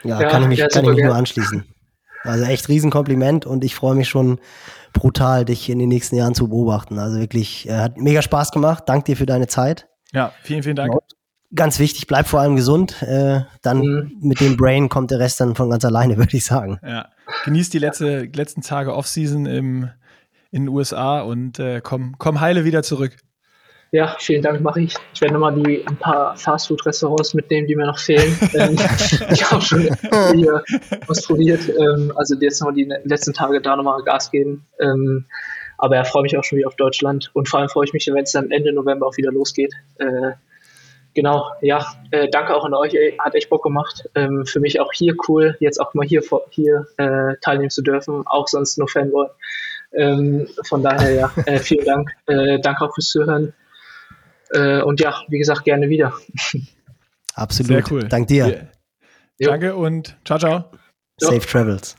Ja, 0.05 0.21
ja 0.21 0.29
kann 0.29 0.43
ich 0.45 0.49
mich, 0.49 0.59
ja, 0.61 0.69
kann 0.69 0.85
ich 0.85 0.95
mich 0.95 1.05
nur 1.05 1.17
anschließen. 1.17 1.65
Also 2.27 2.45
echt 2.45 2.69
Riesenkompliment 2.69 3.47
und 3.47 3.65
ich 3.65 3.75
freue 3.75 3.95
mich 3.95 4.09
schon 4.09 4.39
brutal, 4.93 5.45
dich 5.45 5.69
in 5.69 5.79
den 5.79 5.89
nächsten 5.89 6.17
Jahren 6.17 6.35
zu 6.35 6.49
beobachten. 6.49 6.99
Also 6.99 7.19
wirklich, 7.19 7.69
äh, 7.69 7.77
hat 7.79 7.99
mega 7.99 8.23
Spaß 8.23 8.51
gemacht. 8.51 8.85
Dank 8.87 9.05
dir 9.05 9.17
für 9.17 9.27
deine 9.27 9.47
Zeit. 9.47 9.89
Ja, 10.13 10.33
vielen, 10.43 10.63
vielen 10.63 10.77
Dank. 10.77 10.93
Ganz 11.55 11.79
wichtig, 11.79 12.07
bleib 12.07 12.27
vor 12.27 12.41
allem 12.41 12.57
gesund. 12.57 13.03
Äh, 13.03 13.43
dann 13.63 13.79
mhm. 13.79 14.17
mit 14.21 14.41
dem 14.41 14.57
Brain 14.57 14.89
kommt 14.89 15.11
der 15.11 15.21
Rest 15.21 15.41
dann 15.41 15.55
von 15.55 15.71
ganz 15.71 15.85
alleine, 15.85 16.17
würde 16.19 16.37
ich 16.37 16.45
sagen. 16.45 16.79
Ja. 16.83 17.09
Genießt 17.45 17.73
die 17.73 17.79
letzte, 17.79 18.23
letzten 18.35 18.63
Tage 18.63 18.95
Offseason 18.95 19.47
im, 19.47 19.91
in 20.51 20.65
den 20.65 20.69
USA 20.69 21.21
und 21.21 21.59
äh, 21.59 21.81
komm, 21.83 22.17
komm 22.19 22.41
heile 22.41 22.65
wieder 22.65 22.83
zurück. 22.83 23.17
Ja, 23.93 24.17
vielen 24.19 24.43
Dank, 24.43 24.61
mache 24.63 24.81
ich. 24.83 24.95
Ich 25.15 25.21
werde 25.21 25.35
nochmal 25.35 25.55
die 25.55 25.87
ein 25.87 25.97
paar 25.97 26.37
Fastfood-Restaurants 26.37 27.35
mitnehmen, 27.35 27.69
die 27.69 27.77
mir 27.77 27.87
noch 27.87 27.99
fehlen. 27.99 28.37
ähm, 28.55 28.77
ich 29.31 29.51
habe 29.51 29.63
schon 29.63 29.83
hier 30.35 30.63
was 31.07 31.23
probiert. 31.23 31.69
Ähm, 31.69 32.13
also 32.17 32.35
jetzt 32.41 32.61
nochmal 32.61 32.75
die 32.75 32.93
letzten 33.05 33.33
Tage 33.33 33.61
da 33.61 33.77
nochmal 33.77 34.03
Gas 34.03 34.31
geben. 34.31 34.67
Ähm, 34.81 35.27
aber 35.79 35.97
ja, 35.97 36.05
freue 36.05 36.23
mich 36.23 36.37
auch 36.37 36.43
schon 36.43 36.59
wieder 36.59 36.67
auf 36.67 36.75
Deutschland. 36.75 37.31
Und 37.33 37.49
vor 37.49 37.61
allem 37.61 37.69
freue 37.69 37.85
ich 37.85 37.93
mich, 37.93 38.07
wenn 38.09 38.25
es 38.25 38.33
dann 38.33 38.51
Ende 38.51 38.73
November 38.73 39.07
auch 39.07 39.17
wieder 39.17 39.31
losgeht. 39.31 39.73
Äh, 39.99 40.33
genau, 41.15 41.53
ja, 41.61 41.87
äh, 42.11 42.29
danke 42.29 42.57
auch 42.57 42.65
an 42.65 42.75
euch. 42.75 42.95
Hat 43.21 43.37
echt 43.37 43.51
Bock 43.51 43.63
gemacht. 43.63 44.09
Für 44.15 44.61
mich 44.61 44.81
auch 44.81 44.93
hier 44.93 45.15
cool, 45.29 45.57
jetzt 45.61 45.81
auch 45.81 45.95
mal 45.95 46.07
hier, 46.07 46.23
hier 46.51 46.87
äh, 46.97 47.37
teilnehmen 47.41 47.71
zu 47.71 47.83
dürfen. 47.83 48.27
Auch 48.27 48.49
sonst 48.49 48.79
nur 48.79 48.89
Fanboy. 48.89 49.29
Von 50.65 50.83
daher, 50.83 51.13
ja, 51.13 51.29
vielen 51.61 51.85
Dank. 51.85 52.11
Danke 52.27 52.85
auch 52.85 52.93
fürs 52.93 53.09
Zuhören. 53.09 53.55
Äh, 54.51 54.83
und 54.83 55.01
ja, 55.01 55.23
wie 55.29 55.39
gesagt, 55.39 55.65
gerne 55.65 55.89
wieder. 55.89 56.15
Absolut. 57.35 57.69
Sehr 57.69 57.93
cool. 57.93 58.09
Dank 58.09 58.29
dir. 58.29 58.69
Ja. 59.39 59.51
Danke 59.51 59.77
und 59.77 60.17
ciao, 60.25 60.39
ciao. 60.39 60.71
Safe 61.19 61.47
Travels. 61.47 61.97